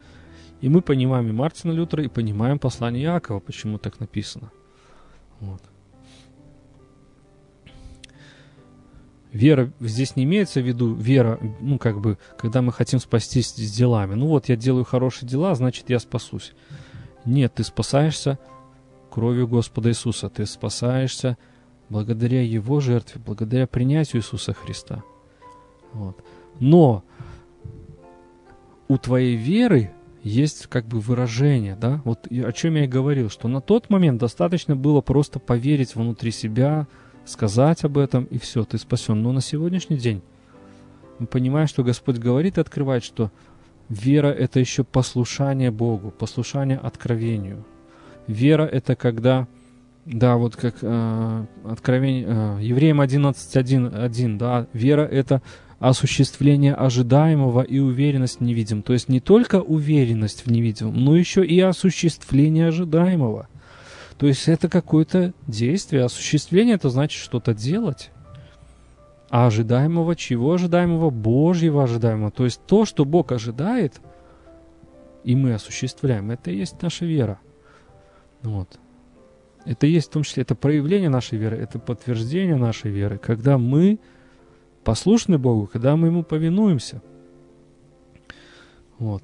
И 0.63 0.69
мы 0.69 0.81
понимаем 0.81 1.29
и 1.29 1.33
Мартина 1.33 1.73
Лютера, 1.73 2.05
и 2.05 2.09
понимаем 2.09 2.61
послание 2.61 3.05
Иакова, 3.05 3.41
почему 3.41 3.79
так 3.79 3.99
написано. 3.99 4.53
Вот. 5.41 5.61
Вера 9.33 9.73
здесь 9.81 10.15
не 10.15 10.23
имеется 10.23 10.61
в 10.61 10.67
виду 10.67 10.95
вера, 10.95 11.41
ну, 11.61 11.79
как 11.79 12.01
бы, 12.01 12.17
когда 12.39 12.63
мы 12.63 12.71
хотим 12.71 13.01
спастись 13.01 13.49
с 13.49 13.73
делами. 13.73 14.15
Ну, 14.15 14.29
вот 14.29 14.49
я 14.49 14.57
делаю 14.57 14.85
хорошие 14.85 15.29
дела, 15.29 15.55
значит, 15.57 15.91
я 15.91 15.99
спасусь. 15.99 16.53
Нет, 17.25 17.55
ты 17.55 17.65
спасаешься 17.65 18.39
кровью 19.11 19.49
Господа 19.49 19.89
Иисуса. 19.89 20.29
Ты 20.29 20.47
спасаешься 20.47 21.39
благодаря 21.89 22.43
Его 22.43 22.79
жертве, 22.79 23.21
благодаря 23.25 23.67
принятию 23.67 24.23
Иисуса 24.23 24.53
Христа. 24.53 25.03
Вот. 25.93 26.23
Но 26.61 27.03
у 28.87 28.97
твоей 28.97 29.35
веры 29.35 29.91
есть 30.23 30.67
как 30.69 30.87
бы 30.87 31.01
выражение, 31.01 31.77
да, 31.81 32.01
вот 32.05 32.27
о 32.31 32.53
чем 32.53 32.77
я 32.77 32.85
и 32.85 32.89
говорил, 32.89 33.29
что 33.29 33.49
на 33.49 33.61
тот 33.61 33.91
момент 33.91 34.21
достаточно 34.21 34.77
было 34.77 35.01
просто 35.01 35.39
поверить 35.39 35.97
внутри 35.97 36.31
себя, 36.31 36.87
сказать 37.25 37.85
об 37.85 37.99
этом, 37.99 38.25
и 38.25 38.39
все, 38.39 38.65
ты 38.65 38.79
спасен. 38.79 39.23
Но 39.23 39.33
на 39.33 39.41
сегодняшний 39.41 39.97
день 39.97 40.23
мы 41.19 41.27
понимаем, 41.27 41.67
что 41.67 41.83
Господь 41.83 42.19
говорит 42.19 42.59
и 42.59 42.61
открывает, 42.61 43.05
что 43.05 43.31
вера– 43.89 44.29
это 44.29 44.61
еще 44.61 44.85
послушание 44.85 45.71
Богу, 45.71 46.11
послушание 46.11 46.79
откровению. 46.79 47.65
Вера– 48.27 48.63
это 48.73 48.95
когда, 48.95 49.49
да, 50.05 50.37
вот 50.37 50.57
как 50.57 50.77
э, 50.83 51.47
откровение, 51.65 52.27
э, 52.27 52.59
Евреям 52.63 53.01
11.1, 53.01 54.39
да, 54.39 54.67
вера– 54.73 55.03
это 55.11 55.43
осуществление 55.83 56.75
ожидаемого 56.75 57.63
и 57.63 57.81
уверенность 57.81 58.39
в 58.39 58.43
невидимом. 58.45 58.85
То 58.85 58.93
есть 58.93 59.09
не 59.09 59.19
только 59.19 59.61
уверенность 59.61 60.47
в 60.47 60.51
невидимом, 60.51 60.95
но 60.95 61.17
еще 61.17 61.45
и 61.45 61.59
осуществление 61.59 62.69
ожидаемого. 62.69 63.49
То 64.17 64.29
есть 64.29 64.47
это 64.47 64.69
какое-то 64.69 65.35
действие. 65.49 66.05
Осуществление 66.05 66.77
это 66.77 66.89
значит 66.89 67.21
что-то 67.21 67.53
делать. 67.53 68.13
А 69.29 69.49
ожидаемого 69.49 70.15
чего 70.15 70.53
ожидаемого? 70.53 71.11
Божьего 71.11 71.83
ожидаемого. 71.83 72.31
То 72.31 72.45
есть 72.45 72.61
то, 72.65 72.85
что 72.85 73.05
Бог 73.05 73.33
ожидает, 73.33 74.01
и 75.25 75.35
мы 75.35 75.53
осуществляем, 75.53 76.31
это 76.31 76.53
и 76.53 76.59
есть 76.59 76.81
наша 76.81 77.07
вера. 77.07 77.41
Вот. 78.43 78.79
Это 79.65 79.89
есть 79.89 80.11
в 80.11 80.13
том 80.13 80.23
числе, 80.23 80.45
это 80.45 80.55
проявление 80.55 81.09
нашей 81.09 81.39
веры, 81.39 81.57
это 81.57 81.81
подтверждение 81.81 82.57
нашей 82.57 82.93
веры, 82.93 83.19
когда 83.19 83.59
мы 83.59 83.99
послушны 84.85 85.39
Богу, 85.39 85.67
когда 85.67 85.97
мы 85.97 86.09
Ему 86.09 86.23
повинуемся. 86.23 87.03
Вот. 88.99 89.23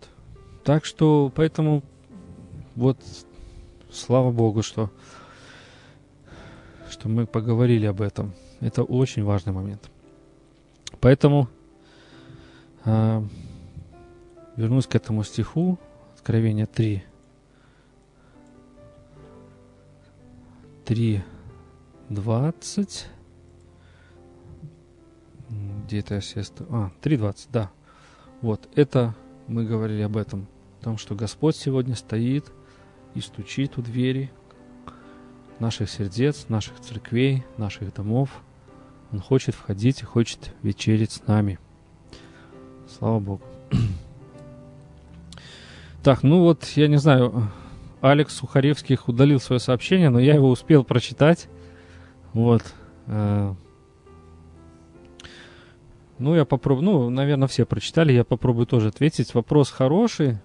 Так 0.64 0.84
что, 0.84 1.32
поэтому, 1.34 1.82
вот, 2.74 2.98
слава 3.90 4.30
Богу, 4.30 4.62
что, 4.62 4.90
что 6.90 7.08
мы 7.08 7.26
поговорили 7.26 7.86
об 7.86 8.00
этом. 8.00 8.34
Это 8.60 8.82
очень 8.82 9.24
важный 9.24 9.52
момент. 9.52 9.88
Поэтому 11.00 11.48
э, 12.84 13.22
вернусь 14.56 14.86
к 14.86 14.94
этому 14.94 15.22
стиху, 15.24 15.78
Откровение 16.28 16.66
3, 16.66 17.02
3, 20.84 21.22
20. 22.10 23.06
Где 25.88 26.00
это 26.00 26.16
я 26.16 26.20
сестра? 26.20 26.66
А, 26.68 26.90
3.20, 27.00 27.48
да. 27.50 27.70
Вот, 28.42 28.68
это 28.74 29.14
мы 29.46 29.64
говорили 29.64 30.02
об 30.02 30.18
этом. 30.18 30.46
О 30.82 30.84
том, 30.84 30.98
что 30.98 31.14
Господь 31.14 31.56
сегодня 31.56 31.94
стоит 31.94 32.44
и 33.14 33.22
стучит 33.22 33.78
у 33.78 33.80
двери 33.80 34.30
наших 35.58 35.88
сердец, 35.88 36.44
наших 36.50 36.78
церквей, 36.80 37.42
наших 37.56 37.94
домов. 37.94 38.28
Он 39.12 39.20
хочет 39.20 39.54
входить 39.54 40.02
и 40.02 40.04
хочет 40.04 40.54
вечерить 40.62 41.12
с 41.12 41.26
нами. 41.26 41.58
Слава 42.98 43.18
Богу. 43.18 43.42
Так, 46.02 46.22
ну 46.22 46.42
вот, 46.42 46.64
я 46.76 46.86
не 46.86 46.98
знаю, 46.98 47.50
Алекс 48.02 48.34
Сухаревских 48.34 49.08
удалил 49.08 49.40
свое 49.40 49.58
сообщение, 49.58 50.10
но 50.10 50.20
я 50.20 50.34
его 50.34 50.50
успел 50.50 50.84
прочитать. 50.84 51.48
Вот. 52.34 52.62
Ну, 56.18 56.34
я 56.34 56.44
попробую, 56.44 56.84
ну, 56.84 57.10
наверное, 57.10 57.46
все 57.46 57.64
прочитали, 57.64 58.12
я 58.12 58.24
попробую 58.24 58.66
тоже 58.66 58.88
ответить. 58.88 59.34
Вопрос 59.34 59.70
хороший. 59.70 60.38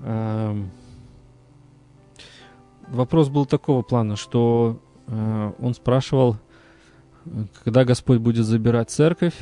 Эм, 0.00 0.70
вопрос 2.88 3.28
был 3.28 3.46
такого 3.46 3.82
плана, 3.82 4.16
что 4.16 4.80
э, 5.06 5.52
он 5.60 5.74
спрашивал, 5.74 6.36
когда 7.62 7.84
Господь 7.84 8.18
будет 8.18 8.44
забирать 8.46 8.90
церковь, 8.90 9.34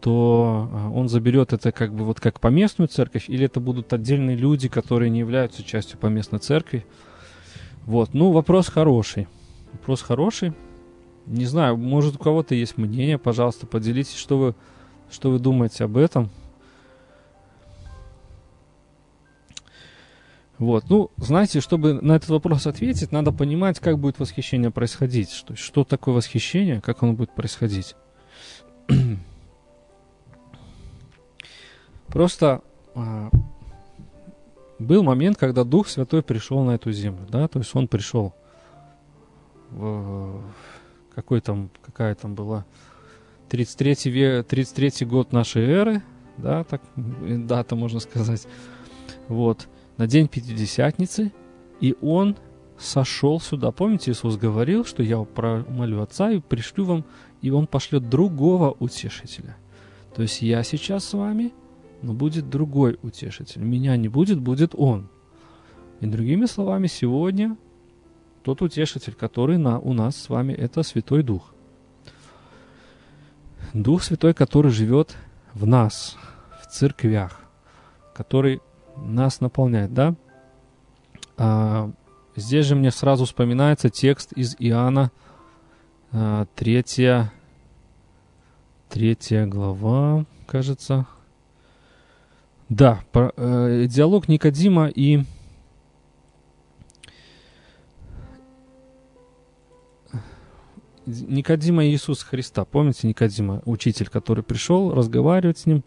то 0.00 0.68
э, 0.70 0.88
он 0.94 1.08
заберет 1.08 1.52
это 1.52 1.72
как 1.72 1.92
бы 1.92 2.04
вот 2.04 2.20
как 2.20 2.38
поместную 2.38 2.88
церковь, 2.88 3.28
или 3.28 3.46
это 3.46 3.58
будут 3.58 3.92
отдельные 3.92 4.36
люди, 4.36 4.68
которые 4.68 5.10
не 5.10 5.20
являются 5.20 5.64
частью 5.64 5.98
поместной 5.98 6.38
церкви. 6.38 6.86
Вот, 7.84 8.14
ну, 8.14 8.30
вопрос 8.30 8.68
хороший. 8.68 9.26
Вопрос 9.72 10.02
хороший. 10.02 10.52
Не 11.26 11.44
знаю, 11.46 11.76
может 11.76 12.16
у 12.16 12.18
кого-то 12.18 12.54
есть 12.54 12.78
мнение, 12.78 13.18
пожалуйста, 13.18 13.66
поделитесь, 13.66 14.16
что 14.16 14.38
вы, 14.38 14.54
что 15.10 15.30
вы 15.30 15.38
думаете 15.38 15.84
об 15.84 15.96
этом. 15.96 16.30
Вот, 20.58 20.88
ну, 20.88 21.10
знаете, 21.16 21.60
чтобы 21.60 21.94
на 21.94 22.14
этот 22.16 22.28
вопрос 22.28 22.66
ответить, 22.68 23.10
надо 23.10 23.32
понимать, 23.32 23.80
как 23.80 23.98
будет 23.98 24.20
восхищение 24.20 24.70
происходить. 24.70 25.30
Что, 25.30 25.56
что 25.56 25.82
такое 25.82 26.14
восхищение, 26.14 26.80
как 26.80 27.02
оно 27.02 27.14
будет 27.14 27.34
происходить. 27.34 27.96
Просто 32.06 32.62
а, 32.94 33.30
был 34.78 35.02
момент, 35.02 35.36
когда 35.36 35.64
Дух 35.64 35.88
Святой 35.88 36.22
пришел 36.22 36.62
на 36.62 36.72
эту 36.72 36.92
землю, 36.92 37.26
да, 37.28 37.48
то 37.48 37.58
есть 37.58 37.74
он 37.74 37.88
пришел 37.88 38.34
в 39.70 40.42
какой 41.14 41.40
там, 41.40 41.70
какая 41.82 42.14
там 42.14 42.34
была 42.34 42.64
33 43.48 44.10
век, 44.10 44.46
33 44.46 45.06
год 45.06 45.32
нашей 45.32 45.62
эры, 45.62 46.02
да, 46.38 46.64
так 46.64 46.82
дата 46.96 47.76
можно 47.76 48.00
сказать, 48.00 48.46
вот, 49.28 49.68
на 49.96 50.06
день 50.06 50.28
Пятидесятницы, 50.28 51.32
и 51.80 51.94
он 52.00 52.36
сошел 52.78 53.40
сюда. 53.40 53.70
Помните, 53.70 54.10
Иисус 54.10 54.36
говорил, 54.36 54.84
что 54.84 55.02
я 55.02 55.24
молю 55.68 56.02
Отца 56.02 56.30
и 56.30 56.40
пришлю 56.40 56.84
вам, 56.84 57.04
и 57.40 57.50
Он 57.50 57.66
пошлет 57.66 58.08
другого 58.08 58.76
утешителя. 58.78 59.56
То 60.14 60.22
есть 60.22 60.42
я 60.42 60.62
сейчас 60.62 61.04
с 61.04 61.12
вами, 61.14 61.52
но 62.02 62.12
будет 62.12 62.50
другой 62.50 62.98
утешитель. 63.02 63.62
Меня 63.62 63.96
не 63.96 64.08
будет, 64.08 64.40
будет 64.40 64.74
Он. 64.74 65.08
И 66.00 66.06
другими 66.06 66.46
словами, 66.46 66.86
сегодня 66.86 67.56
тот 68.42 68.62
утешитель, 68.62 69.14
который 69.14 69.58
на, 69.58 69.78
у 69.78 69.92
нас 69.92 70.16
с 70.16 70.28
вами, 70.28 70.52
это 70.52 70.82
Святой 70.82 71.22
Дух. 71.22 71.54
Дух 73.72 74.02
Святой, 74.02 74.34
который 74.34 74.70
живет 74.70 75.16
в 75.54 75.66
нас, 75.66 76.16
в 76.60 76.66
церквях, 76.66 77.40
который 78.14 78.60
нас 78.96 79.40
наполняет, 79.40 79.94
да? 79.94 80.14
А, 81.36 81.90
здесь 82.36 82.66
же 82.66 82.74
мне 82.74 82.90
сразу 82.90 83.24
вспоминается 83.24 83.88
текст 83.88 84.32
из 84.32 84.56
Иоанна, 84.58 85.10
а, 86.10 86.46
третья, 86.54 87.32
третья 88.88 89.46
глава, 89.46 90.26
кажется, 90.46 91.06
да, 92.68 93.00
про, 93.12 93.32
э, 93.36 93.86
диалог 93.88 94.28
Никодима 94.28 94.88
и 94.88 95.24
Никодима 101.06 101.84
и 101.84 101.90
Иисуса 101.90 102.24
Христа. 102.26 102.64
Помните 102.64 103.06
Никодима, 103.06 103.62
учитель, 103.64 104.08
который 104.08 104.44
пришел 104.44 104.94
разговаривать 104.94 105.58
с 105.58 105.66
ним? 105.66 105.82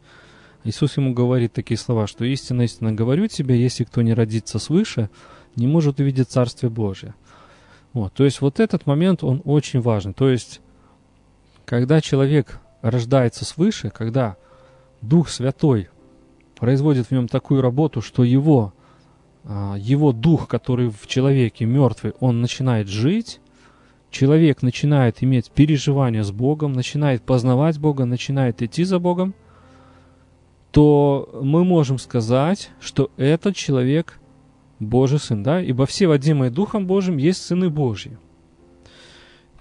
Иисус 0.64 0.98
ему 0.98 1.14
говорит 1.14 1.54
такие 1.54 1.78
слова, 1.78 2.08
что 2.08 2.26
истинно, 2.26 2.64
истинно 2.64 2.92
говорю 2.92 3.28
тебе, 3.28 3.62
если 3.62 3.84
кто 3.84 4.02
не 4.02 4.14
родится 4.14 4.58
свыше, 4.58 5.10
не 5.56 5.68
может 5.68 6.00
увидеть 6.00 6.30
Царствие 6.30 6.70
Божие. 6.70 7.14
Вот, 7.94 8.14
то 8.14 8.26
есть 8.26 8.42
вот 8.42 8.60
этот 8.60 8.88
момент, 8.88 9.24
он 9.24 9.42
очень 9.46 9.80
важен. 9.80 10.14
То 10.14 10.30
есть, 10.30 10.60
когда 11.66 12.02
человек 12.02 12.60
рождается 12.82 13.46
свыше, 13.46 13.90
когда 13.90 14.38
Дух 15.02 15.30
Святой 15.30 15.90
производит 16.56 17.08
в 17.08 17.12
нем 17.12 17.28
такую 17.28 17.62
работу, 17.62 18.02
что 18.02 18.24
его, 18.24 18.74
а, 19.44 19.76
его 19.78 20.12
дух, 20.12 20.48
который 20.48 20.90
в 20.90 21.08
человеке 21.08 21.66
мертвый, 21.66 22.14
он 22.20 22.42
начинает 22.42 22.88
жить, 22.88 23.40
человек 24.16 24.62
начинает 24.62 25.22
иметь 25.22 25.52
переживания 25.52 26.24
с 26.24 26.32
Богом, 26.32 26.72
начинает 26.72 27.22
познавать 27.22 27.78
Бога, 27.78 28.06
начинает 28.06 28.62
идти 28.62 28.86
за 28.86 28.98
Богом, 28.98 29.36
то 30.72 31.38
мы 31.44 31.66
можем 31.66 31.98
сказать, 31.98 32.72
что 32.80 33.12
этот 33.18 33.58
человек 33.58 34.20
Божий 34.80 35.20
Сын, 35.20 35.44
да, 35.44 35.62
ибо 35.62 35.86
все 35.86 36.08
водимые 36.08 36.50
Духом 36.50 36.88
Божьим 36.88 37.18
есть 37.18 37.42
Сыны 37.42 37.70
Божьи. 37.70 38.18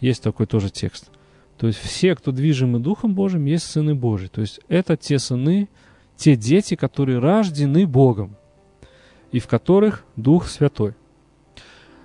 Есть 0.01 0.23
такой 0.23 0.47
тоже 0.47 0.71
текст. 0.71 1.11
То 1.57 1.67
есть 1.67 1.81
все, 1.81 2.15
кто 2.15 2.31
движимы 2.31 2.79
Духом 2.79 3.15
Божьим, 3.15 3.47
есть 3.47 3.67
Сыны 3.67 3.97
Божьи. 3.97 4.29
То 4.29 4.41
есть 4.41 4.61
это 4.69 4.97
те 4.97 5.19
сыны, 5.19 5.69
те 6.17 6.37
дети, 6.37 6.77
которые 6.77 7.19
рождены 7.19 7.89
Богом 7.89 8.37
и 9.33 9.41
в 9.41 9.49
которых 9.49 10.05
Дух 10.15 10.47
Святой. 10.47 10.95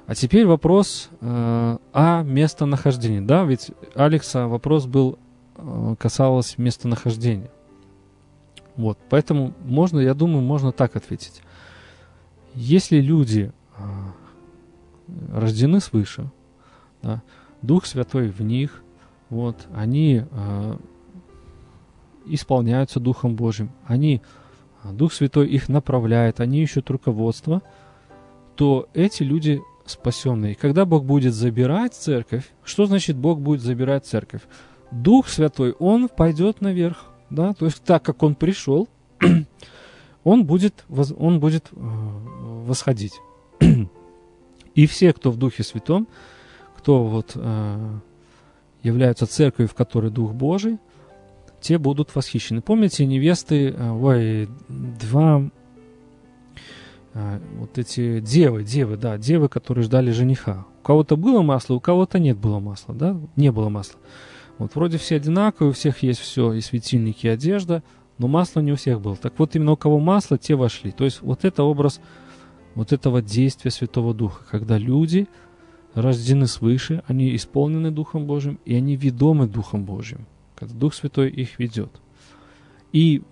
А 0.10 0.16
теперь 0.16 0.48
вопрос 0.48 1.12
э, 1.22 1.78
о 1.94 2.24
местонахождении. 2.24 3.20
Да, 3.20 3.44
ведь 3.44 3.70
Алекса 3.94 4.48
вопрос 4.48 4.88
был, 4.88 5.20
э, 5.56 5.96
касалось 6.00 6.58
местонахождения. 6.58 7.52
Вот, 8.76 8.98
поэтому 9.08 9.54
можно, 9.64 10.00
я 10.00 10.16
думаю, 10.16 10.42
можно 10.42 10.72
так 10.72 10.96
ответить. 10.96 11.44
Если 12.56 13.00
люди 13.00 13.52
э, 13.78 13.82
рождены 15.32 15.80
свыше, 15.80 16.32
да, 17.04 17.22
Дух 17.62 17.86
Святой 17.86 18.30
в 18.30 18.42
них, 18.42 18.82
вот, 19.30 19.68
они 19.76 20.24
э, 20.28 20.78
исполняются 22.26 23.00
Духом 23.00 23.36
Божьим, 23.36 23.70
они, 23.86 24.24
а, 24.82 24.92
Дух 24.92 25.14
Святой 25.14 25.50
их 25.50 25.70
направляет, 25.70 26.40
они 26.40 26.64
ищут 26.64 26.90
руководство, 26.90 27.62
то 28.56 28.90
эти 28.96 29.22
люди 29.22 29.62
спасенные. 29.90 30.56
Когда 30.56 30.86
Бог 30.86 31.06
будет 31.06 31.34
забирать 31.34 31.94
церковь, 31.94 32.50
что 32.64 32.86
значит 32.86 33.18
Бог 33.18 33.40
будет 33.40 33.62
забирать 33.62 34.06
церковь? 34.06 34.42
Дух 34.92 35.28
Святой, 35.28 35.74
Он 35.74 36.10
пойдет 36.10 36.62
наверх, 36.62 37.06
да, 37.30 37.54
то 37.54 37.66
есть 37.66 37.84
так 37.84 38.04
как 38.04 38.24
он 38.24 38.36
пришел, 38.36 38.88
он 40.24 40.46
будет, 40.46 40.86
он 41.18 41.40
будет 41.40 41.68
э, 41.72 41.76
восходить. 41.76 43.14
И 44.76 44.88
все, 44.88 45.14
кто 45.14 45.32
в 45.32 45.38
Духе 45.38 45.64
Святом, 45.64 46.08
кто 46.76 47.04
вот 47.04 47.34
э, 47.36 48.00
являются 48.82 49.28
церковью, 49.28 49.70
в 49.70 49.76
которой 49.76 50.12
Дух 50.12 50.34
Божий, 50.34 50.80
те 51.62 51.78
будут 51.78 52.16
восхищены. 52.16 52.62
Помните, 52.62 53.06
невесты, 53.06 53.70
э, 53.70 53.92
ой, 53.92 54.50
два, 54.68 55.50
вот 57.58 57.78
эти 57.78 58.20
девы, 58.20 58.64
девы, 58.64 58.98
да, 58.98 59.18
девы, 59.18 59.50
которые 59.50 59.84
ждали 59.84 60.12
жениха. 60.12 60.66
У 60.82 60.86
кого-то 60.86 61.16
было 61.18 61.42
масло, 61.42 61.76
у 61.76 61.80
кого-то 61.80 62.20
нет 62.20 62.38
было 62.38 62.60
масла, 62.60 62.96
да, 62.96 63.20
не 63.36 63.52
было 63.52 63.70
масла. 63.70 64.00
Вот 64.58 64.76
вроде 64.76 64.98
все 64.98 65.16
одинаковые, 65.16 65.72
у 65.72 65.74
всех 65.74 66.04
есть 66.04 66.20
все, 66.20 66.54
и 66.54 66.62
светильники, 66.62 67.28
и 67.28 67.30
одежда, 67.30 67.82
но 68.18 68.28
масло 68.28 68.60
не 68.60 68.74
у 68.74 68.76
всех 68.76 69.00
было. 69.00 69.16
Так 69.16 69.34
вот, 69.38 69.56
именно 69.56 69.72
у 69.72 69.78
кого 69.78 70.00
масло, 70.00 70.38
те 70.38 70.56
вошли. 70.56 70.92
То 70.92 71.06
есть 71.06 71.22
вот 71.22 71.46
это 71.46 71.64
образ 71.64 72.02
вот 72.76 72.92
этого 72.92 73.22
действия 73.22 73.72
Святого 73.72 74.14
Духа, 74.14 74.44
когда 74.50 74.78
люди 74.78 75.28
рождены 75.94 76.48
свыше, 76.48 77.04
они 77.08 77.36
исполнены 77.36 77.92
Духом 77.92 78.26
Божьим, 78.26 78.60
и 78.66 78.76
они 78.76 78.96
ведомы 78.96 79.48
Духом 79.48 79.86
Божьим, 79.86 80.26
когда 80.56 80.74
Дух 80.74 80.94
Святой 80.94 81.30
их 81.30 81.58
ведет. 81.60 82.02
И 82.92 83.24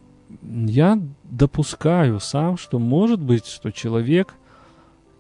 я 0.42 1.00
допускаю 1.24 2.20
сам, 2.20 2.58
что 2.58 2.80
может 2.80 3.22
быть, 3.22 3.46
что 3.46 3.72
человек 3.72 4.34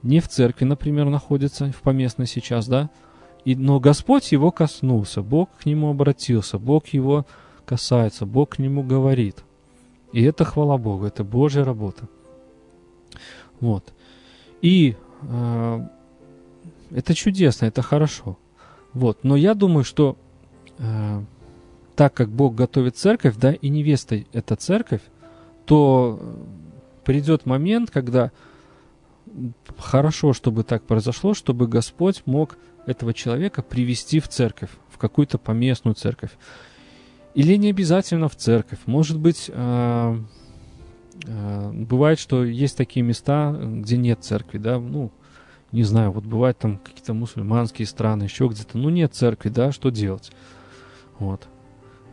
не 0.03 0.19
в 0.19 0.27
церкви, 0.27 0.65
например, 0.65 1.09
находится, 1.09 1.71
в 1.71 1.81
поместной 1.81 2.27
сейчас, 2.27 2.67
да, 2.67 2.89
и, 3.45 3.55
но 3.55 3.79
Господь 3.79 4.31
его 4.31 4.51
коснулся, 4.51 5.21
Бог 5.21 5.49
к 5.57 5.65
нему 5.65 5.89
обратился, 5.89 6.59
Бог 6.59 6.87
его 6.87 7.25
касается, 7.65 8.25
Бог 8.25 8.49
к 8.49 8.59
нему 8.59 8.83
говорит. 8.83 9.43
И 10.11 10.23
это 10.23 10.45
хвала 10.45 10.77
Богу, 10.77 11.05
это 11.05 11.23
Божья 11.23 11.63
работа. 11.63 12.07
Вот. 13.59 13.93
И 14.61 14.95
э, 15.21 15.87
это 16.91 17.13
чудесно, 17.13 17.65
это 17.65 17.81
хорошо. 17.81 18.37
Вот. 18.93 19.23
Но 19.23 19.35
я 19.35 19.53
думаю, 19.53 19.83
что 19.83 20.17
э, 20.77 21.21
так 21.97 22.13
как 22.13 22.29
Бог 22.29 22.53
готовит 22.53 22.95
церковь, 22.95 23.37
да, 23.37 23.53
и 23.53 23.69
невестой 23.69 24.27
эта 24.31 24.55
церковь, 24.55 25.01
то 25.65 26.19
придет 27.03 27.47
момент, 27.47 27.89
когда 27.89 28.31
хорошо, 29.79 30.33
чтобы 30.33 30.63
так 30.63 30.83
произошло, 30.83 31.33
чтобы 31.33 31.67
Господь 31.67 32.21
мог 32.27 32.59
этого 32.85 33.15
человека 33.15 33.63
привести 33.63 34.19
в 34.19 34.27
церковь, 34.27 34.69
в 34.89 34.99
какую-то 34.99 35.39
поместную 35.39 35.95
церковь. 35.95 36.29
Или 37.33 37.55
не 37.55 37.71
обязательно 37.71 38.29
в 38.29 38.35
церковь. 38.35 38.79
Может 38.85 39.17
быть, 39.17 39.49
э, 39.51 40.17
э, 41.25 41.71
бывает, 41.73 42.19
что 42.19 42.45
есть 42.45 42.77
такие 42.77 43.03
места, 43.03 43.59
где 43.59 43.97
нет 43.97 44.19
церкви, 44.23 44.59
да, 44.59 44.79
ну, 44.79 45.11
не 45.71 45.83
знаю, 45.83 46.11
вот 46.11 46.25
бывают 46.25 46.59
там 46.59 46.77
какие-то 46.77 47.15
мусульманские 47.15 47.87
страны, 47.87 48.23
еще 48.23 48.47
где-то, 48.47 48.77
ну, 48.77 48.89
нет 48.89 49.15
церкви, 49.15 49.49
да, 49.49 49.71
что 49.71 49.89
делать? 49.89 50.31
Вот. 51.17 51.47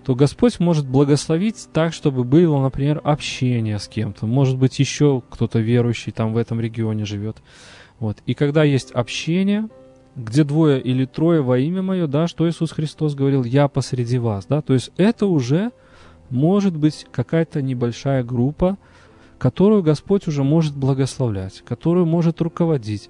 То 0.05 0.15
Господь 0.15 0.61
может 0.61 0.87
благословить 0.87 1.69
так, 1.73 1.95
чтобы 1.95 2.25
было, 2.25 2.61
например, 2.61 3.01
общение 3.05 3.79
с 3.79 3.89
кем-то. 3.89 4.27
Может 4.27 4.59
быть, 4.59 4.79
еще 4.79 5.23
кто-то 5.31 5.61
верующий 5.61 6.13
там 6.13 6.35
в 6.35 6.37
этом 6.37 6.61
регионе 6.61 7.07
живет. 7.07 7.39
Вот. 7.99 8.19
И 8.27 8.35
когда 8.35 8.65
есть 8.65 8.91
общение, 8.91 9.69
где 10.15 10.45
двое 10.45 10.81
или 10.81 11.07
трое 11.07 11.41
во 11.41 11.59
имя 11.59 11.81
мое, 11.81 12.07
да, 12.07 12.29
что 12.29 12.49
Иисус 12.49 12.73
Христос 12.73 13.15
говорил, 13.15 13.45
я 13.45 13.67
посреди 13.69 14.19
вас, 14.19 14.47
да, 14.47 14.61
то 14.61 14.75
есть 14.75 14.91
это 14.97 15.27
уже 15.27 15.73
может 16.31 16.77
быть 16.77 17.07
какая-то 17.11 17.63
небольшая 17.63 18.23
группа, 18.23 18.77
которую 19.39 19.83
Господь 19.83 20.29
уже 20.29 20.45
может 20.45 20.77
благословлять, 20.77 21.63
которую 21.65 22.07
может 22.07 22.41
руководить, 22.41 23.09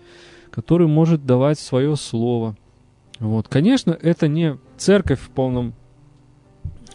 которую 0.51 0.89
может 0.89 1.27
давать 1.27 1.59
свое 1.59 1.97
слово. 1.97 2.57
Вот. 3.19 3.49
Конечно, 3.49 3.97
это 4.01 4.29
не 4.29 4.59
церковь 4.77 5.21
в 5.21 5.31
полном 5.31 5.75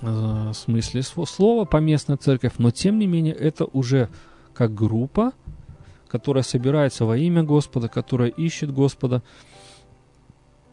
э, 0.02 0.52
смысле 0.54 1.04
слова, 1.04 1.66
поместная 1.66 2.18
церковь, 2.18 2.54
но 2.58 2.72
тем 2.72 3.00
не 3.00 3.08
менее 3.08 3.34
это 3.34 3.66
уже 3.66 4.10
как 4.54 4.74
группа, 4.74 5.34
которая 6.08 6.44
собирается 6.44 7.06
во 7.06 7.18
имя 7.18 7.44
Господа, 7.44 7.88
которая 7.88 8.30
ищет 8.30 8.74
Господа, 8.74 9.24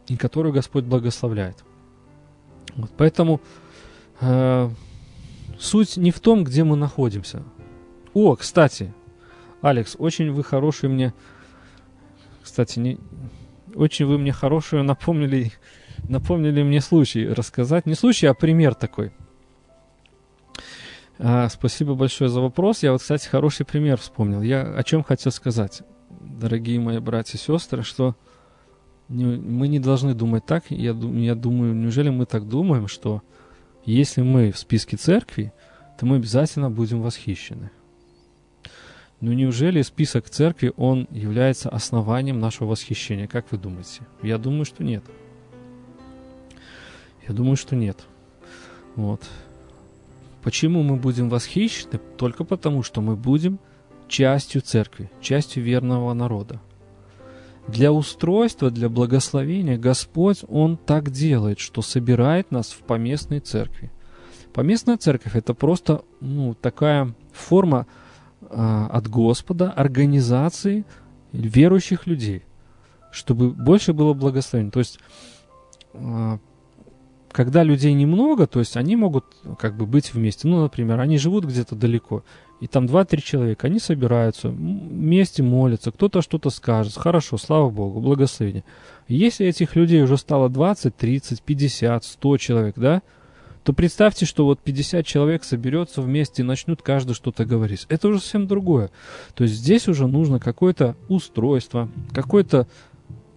и 0.07 0.17
которую 0.17 0.53
Господь 0.53 0.85
благословляет. 0.85 1.63
Вот, 2.75 2.91
поэтому 2.97 3.41
э, 4.21 4.69
суть 5.59 5.97
не 5.97 6.11
в 6.11 6.19
том, 6.19 6.43
где 6.43 6.63
мы 6.63 6.75
находимся. 6.75 7.43
О, 8.13 8.35
кстати, 8.35 8.93
Алекс, 9.61 9.95
очень 9.97 10.31
вы 10.31 10.43
хороший 10.43 10.89
мне, 10.89 11.13
кстати, 12.43 12.79
не, 12.79 12.99
очень 13.75 14.05
вы 14.05 14.17
мне 14.17 14.31
хорошую 14.31 14.83
напомнили, 14.83 15.51
напомнили 16.07 16.63
мне 16.63 16.81
случай 16.81 17.27
рассказать. 17.27 17.85
Не 17.85 17.95
случай, 17.95 18.27
а 18.27 18.33
пример 18.33 18.75
такой. 18.75 19.11
А, 21.19 21.49
спасибо 21.49 21.95
большое 21.95 22.29
за 22.29 22.41
вопрос. 22.41 22.83
Я 22.83 22.91
вот, 22.91 23.01
кстати, 23.01 23.27
хороший 23.27 23.65
пример 23.65 23.97
вспомнил. 23.97 24.41
Я 24.41 24.61
о 24.61 24.83
чем 24.83 25.03
хотел 25.03 25.31
сказать, 25.31 25.81
дорогие 26.09 26.79
мои 26.79 26.99
братья 26.99 27.37
и 27.37 27.41
сестры, 27.41 27.83
что 27.83 28.15
мы 29.09 29.67
не 29.67 29.79
должны 29.79 30.13
думать 30.13 30.45
так. 30.45 30.65
Я, 30.69 30.91
я 30.91 31.35
думаю, 31.35 31.73
неужели 31.73 32.09
мы 32.09 32.25
так 32.25 32.47
думаем, 32.47 32.87
что 32.87 33.23
если 33.85 34.21
мы 34.21 34.51
в 34.51 34.59
списке 34.59 34.97
церкви, 34.97 35.53
то 35.97 36.05
мы 36.05 36.17
обязательно 36.17 36.69
будем 36.69 37.01
восхищены. 37.01 37.71
Но 39.19 39.33
неужели 39.33 39.81
список 39.81 40.29
церкви, 40.29 40.73
он 40.77 41.07
является 41.09 41.69
основанием 41.69 42.39
нашего 42.39 42.69
восхищения? 42.69 43.27
Как 43.27 43.51
вы 43.51 43.57
думаете? 43.57 44.01
Я 44.21 44.37
думаю, 44.37 44.65
что 44.65 44.83
нет. 44.83 45.03
Я 47.27 47.33
думаю, 47.33 47.55
что 47.55 47.75
нет. 47.75 48.05
Вот. 48.95 49.21
Почему 50.43 50.81
мы 50.81 50.95
будем 50.95 51.29
восхищены? 51.29 51.99
Только 52.17 52.43
потому, 52.43 52.83
что 52.83 53.01
мы 53.01 53.15
будем 53.15 53.59
частью 54.07 54.61
церкви, 54.61 55.11
частью 55.21 55.63
верного 55.63 56.13
народа. 56.13 56.61
Для 57.67 57.91
устройства, 57.91 58.71
для 58.71 58.87
благословения 58.87 59.77
Господь, 59.77 60.45
Он 60.47 60.77
так 60.77 61.11
делает, 61.11 61.59
что 61.59 61.81
собирает 61.81 62.49
нас 62.49 62.71
в 62.71 62.79
поместной 62.79 63.41
церкви. 63.41 63.91
Поместная 64.53 64.97
церковь– 64.97 65.35
это 65.35 65.53
просто 65.53 66.03
ну, 66.21 66.55
такая 66.55 67.13
форма 67.33 67.85
э, 68.41 68.87
от 68.89 69.09
Господа, 69.09 69.69
организации 69.69 70.85
верующих 71.33 72.07
людей, 72.07 72.43
чтобы 73.11 73.51
больше 73.51 73.93
было 73.93 74.13
благословения. 74.13 74.71
То 74.71 74.79
есть, 74.79 74.99
э, 75.93 76.37
когда 77.31 77.63
людей 77.63 77.93
немного, 77.93 78.47
то 78.47 78.59
есть 78.59 78.77
они 78.77 78.95
могут 78.95 79.25
как 79.59 79.75
бы 79.75 79.85
быть 79.85 80.13
вместе. 80.13 80.47
Ну, 80.47 80.61
например, 80.61 80.99
они 80.99 81.17
живут 81.17 81.45
где-то 81.45 81.75
далеко, 81.75 82.23
и 82.59 82.67
там 82.67 82.85
2-3 82.85 83.21
человека, 83.21 83.67
они 83.67 83.79
собираются, 83.79 84.49
вместе 84.49 85.43
молятся, 85.43 85.91
кто-то 85.91 86.21
что-то 86.21 86.49
скажет, 86.49 86.95
хорошо, 86.95 87.37
слава 87.37 87.69
Богу, 87.69 87.99
благословение. 87.99 88.63
Если 89.07 89.45
этих 89.45 89.75
людей 89.75 90.01
уже 90.01 90.17
стало 90.17 90.49
20, 90.49 90.95
30, 90.95 91.41
50, 91.41 92.03
100 92.03 92.37
человек, 92.37 92.75
да, 92.77 93.01
то 93.63 93.73
представьте, 93.73 94.25
что 94.25 94.45
вот 94.45 94.61
50 94.61 95.05
человек 95.05 95.43
соберется 95.43 96.01
вместе 96.01 96.41
и 96.41 96.45
начнут 96.45 96.81
каждый 96.81 97.13
что-то 97.13 97.43
говорить. 97.43 97.85
Это 97.89 98.07
уже 98.07 98.21
совсем 98.21 98.47
другое. 98.47 98.91
То 99.35 99.43
есть 99.43 99.55
здесь 99.55 99.89
уже 99.89 100.07
нужно 100.07 100.39
какое-то 100.39 100.95
устройство, 101.09 101.89
какое-то 102.13 102.67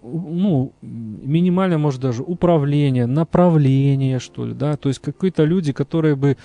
ну, 0.03 0.73
минимальное, 0.83 1.79
может, 1.79 2.01
даже 2.01 2.23
управление, 2.23 3.07
направление, 3.07 4.19
что 4.19 4.47
ли, 4.47 4.55
да, 4.55 4.77
то 4.77 4.89
есть 4.89 5.01
какие-то 5.01 5.45
люди, 5.45 5.73
которые 5.73 6.17
бы 6.17 6.37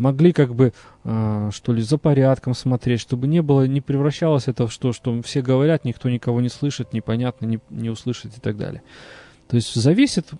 могли 0.00 0.32
как 0.32 0.54
бы, 0.54 0.72
э, 1.04 1.50
что 1.52 1.72
ли, 1.72 1.82
за 1.82 1.98
порядком 1.98 2.54
смотреть, 2.54 3.00
чтобы 3.00 3.26
не 3.28 3.42
было, 3.42 3.66
не 3.66 3.82
превращалось 3.82 4.48
это 4.48 4.66
в 4.66 4.72
что, 4.72 4.92
что 4.92 5.20
все 5.22 5.42
говорят, 5.42 5.84
никто 5.84 6.08
никого 6.08 6.40
не 6.40 6.48
слышит, 6.48 6.94
непонятно, 6.94 7.46
не, 7.46 7.60
не 7.68 7.90
услышит 7.90 8.36
и 8.36 8.40
так 8.40 8.56
далее. 8.56 8.82
То 9.48 9.56
есть 9.56 9.74
зависит 9.74 10.30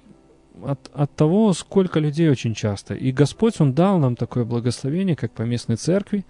от, 0.64 0.90
от 0.94 1.14
того, 1.14 1.52
сколько 1.52 2.00
людей 2.00 2.30
очень 2.30 2.54
часто. 2.54 2.94
И 2.94 3.12
Господь, 3.12 3.60
Он 3.60 3.74
дал 3.74 3.98
нам 3.98 4.16
такое 4.16 4.44
благословение, 4.44 5.14
как 5.14 5.32
по 5.32 5.42
местной 5.42 5.76
церкви. 5.76 6.24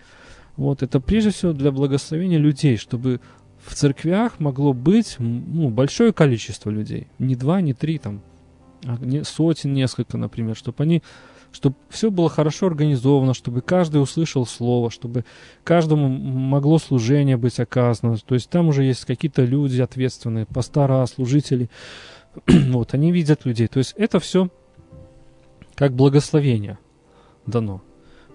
Вот, 0.57 0.83
это 0.83 1.01
прежде 1.01 1.31
всего 1.31 1.53
для 1.53 1.71
благословения 1.71 2.39
людей, 2.39 2.77
чтобы 2.77 3.21
в 3.65 3.74
церквях 3.74 4.41
могло 4.41 4.73
быть 4.73 5.16
ну, 5.19 5.69
большое 5.69 6.12
количество 6.12 6.70
людей. 6.70 7.09
Не 7.19 7.37
два, 7.37 7.61
не 7.61 7.74
три, 7.74 7.99
там, 7.99 8.23
а 8.85 8.97
не, 9.01 9.24
сотен, 9.24 9.73
несколько, 9.73 10.16
например, 10.16 10.57
чтобы 10.57 10.82
они 10.82 11.03
чтобы 11.53 11.74
все 11.89 12.12
было 12.12 12.28
хорошо 12.28 12.69
организовано, 12.69 13.35
чтобы 13.35 13.61
каждый 13.61 14.01
услышал 14.01 14.47
слово, 14.47 14.89
чтобы 14.91 15.24
каждому 15.65 16.09
могло 16.09 16.78
служение 16.78 17.37
быть 17.37 17.59
оказано. 17.59 18.16
То 18.19 18.35
есть 18.35 18.49
там 18.49 18.69
уже 18.69 18.85
есть 18.85 19.05
какие-то 19.05 19.45
люди 19.45 19.81
ответственные, 19.81 20.47
пастора, 20.47 21.05
служители. 21.07 21.69
вот, 22.47 22.95
они 22.95 23.11
видят 23.11 23.45
людей. 23.45 23.66
То 23.66 23.78
есть 23.78 23.95
это 23.97 24.20
все 24.20 24.49
как 25.74 25.93
благословение 25.93 26.78
дано. 27.47 27.82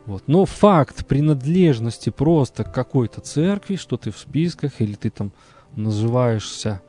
Вот. 0.06 0.23
Но 0.27 0.45
факт 0.45 1.06
принадлежности 1.06 2.10
просто 2.10 2.64
к 2.64 2.73
какой-то 2.73 3.22
церкви, 3.22 3.76
что 3.76 3.98
ты 3.98 4.11
в 4.11 4.18
списках, 4.18 4.80
или 4.82 4.94
ты 4.94 5.10
там 5.10 5.32
называешься 5.76 6.82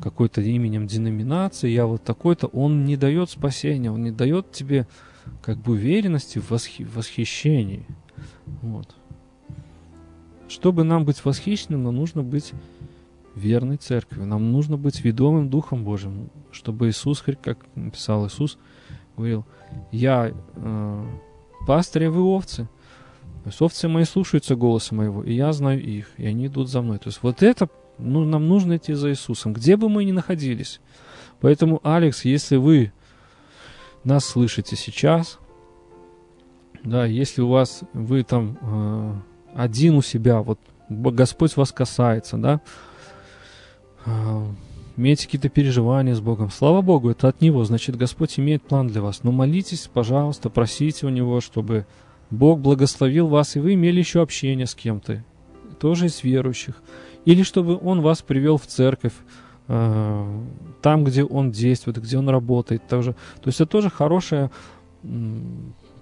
какой-то 0.00 0.40
именем 0.40 0.86
деноминации, 0.86 1.68
я 1.68 1.86
вот 1.86 2.02
такой-то, 2.02 2.48
он 2.48 2.84
не 2.84 2.96
дает 2.96 3.30
спасения, 3.30 3.90
он 3.90 4.02
не 4.02 4.10
дает 4.10 4.50
тебе 4.50 4.88
как 5.42 5.58
бы 5.58 5.72
уверенности 5.72 6.38
в 6.38 6.50
восхи- 6.50 6.84
восхищении. 6.84 7.86
Вот. 8.62 8.94
Чтобы 10.48 10.82
нам 10.82 11.04
быть 11.04 11.24
восхищенным, 11.24 11.84
нам 11.84 11.94
нужно 11.94 12.22
быть 12.22 12.52
верной 13.34 13.76
церкви. 13.76 14.22
Нам 14.22 14.50
нужно 14.50 14.76
быть 14.76 15.02
ведомым 15.04 15.48
Духом 15.48 15.84
Божьим, 15.84 16.30
чтобы 16.50 16.88
Иисус, 16.88 17.22
как 17.22 17.58
написал 17.74 18.26
Иисус, 18.26 18.58
говорил, 19.16 19.46
я 19.90 20.32
э, 20.56 21.06
пастырь, 21.66 22.06
а 22.06 22.10
вы 22.10 22.22
овцы. 22.22 22.68
То 23.44 23.48
есть 23.48 23.60
овцы 23.60 23.88
мои 23.88 24.04
слушаются 24.04 24.54
голоса 24.54 24.94
моего, 24.94 25.22
и 25.24 25.34
я 25.34 25.52
знаю 25.52 25.82
их, 25.82 26.10
и 26.16 26.26
они 26.26 26.46
идут 26.46 26.68
за 26.68 26.80
мной. 26.80 26.98
То 26.98 27.08
есть 27.08 27.18
вот 27.22 27.42
это 27.42 27.68
ну, 27.98 28.24
нам 28.24 28.48
нужно 28.48 28.76
идти 28.76 28.94
за 28.94 29.10
Иисусом, 29.10 29.52
где 29.52 29.76
бы 29.76 29.88
мы 29.88 30.04
ни 30.04 30.12
находились. 30.12 30.80
Поэтому, 31.40 31.80
Алекс, 31.82 32.24
если 32.24 32.56
вы 32.56 32.92
нас 34.04 34.24
слышите 34.24 34.76
сейчас, 34.76 35.38
да, 36.84 37.04
если 37.04 37.42
у 37.42 37.48
вас, 37.48 37.82
вы 37.92 38.22
там 38.24 38.58
э, 38.60 39.14
один 39.54 39.96
у 39.96 40.02
себя, 40.02 40.40
вот 40.40 40.58
Господь 40.88 41.56
вас 41.56 41.72
касается, 41.72 42.36
да, 42.36 42.60
э, 44.04 44.46
имеете 44.96 45.26
какие-то 45.26 45.48
переживания 45.48 46.14
с 46.14 46.20
Богом, 46.20 46.50
слава 46.50 46.82
Богу, 46.82 47.10
это 47.10 47.28
от 47.28 47.40
Него, 47.40 47.64
значит, 47.64 47.96
Господь 47.96 48.38
имеет 48.38 48.62
план 48.62 48.88
для 48.88 49.02
вас. 49.02 49.22
Но 49.22 49.32
молитесь, 49.32 49.88
пожалуйста, 49.92 50.50
просите 50.50 51.06
у 51.06 51.08
Него, 51.08 51.40
чтобы 51.40 51.86
Бог 52.30 52.60
благословил 52.60 53.28
вас, 53.28 53.56
и 53.56 53.60
вы 53.60 53.74
имели 53.74 53.98
еще 53.98 54.22
общение 54.22 54.66
с 54.66 54.74
кем-то, 54.74 55.24
тоже 55.78 56.06
из 56.06 56.22
верующих. 56.22 56.82
Или 57.24 57.42
чтобы 57.42 57.78
Он 57.78 58.00
вас 58.00 58.22
привел 58.22 58.56
в 58.56 58.66
церковь, 58.66 59.14
э, 59.68 60.40
там, 60.80 61.04
где 61.04 61.24
Он 61.24 61.50
действует, 61.50 62.00
где 62.00 62.18
Он 62.18 62.28
работает. 62.28 62.86
Тоже. 62.88 63.12
То 63.42 63.48
есть 63.48 63.60
это 63.60 63.70
тоже 63.70 63.90
хорошее, 63.90 64.50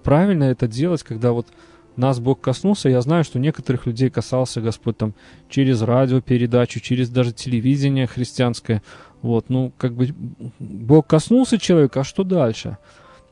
правильно 0.03 0.45
это 0.45 0.67
делать, 0.67 1.03
когда 1.03 1.31
вот 1.31 1.47
нас 1.95 2.19
Бог 2.19 2.41
коснулся. 2.41 2.89
Я 2.89 3.01
знаю, 3.01 3.23
что 3.23 3.39
некоторых 3.39 3.85
людей 3.85 4.09
касался 4.09 4.61
Господь 4.61 4.97
там 4.97 5.13
через 5.49 5.81
радиопередачу, 5.81 6.79
через 6.79 7.09
даже 7.09 7.33
телевидение 7.33 8.07
христианское. 8.07 8.81
Вот, 9.21 9.49
ну, 9.49 9.71
как 9.77 9.93
бы 9.93 10.13
Бог 10.59 11.07
коснулся 11.07 11.57
человека, 11.57 12.01
а 12.01 12.03
что 12.03 12.23
дальше? 12.23 12.77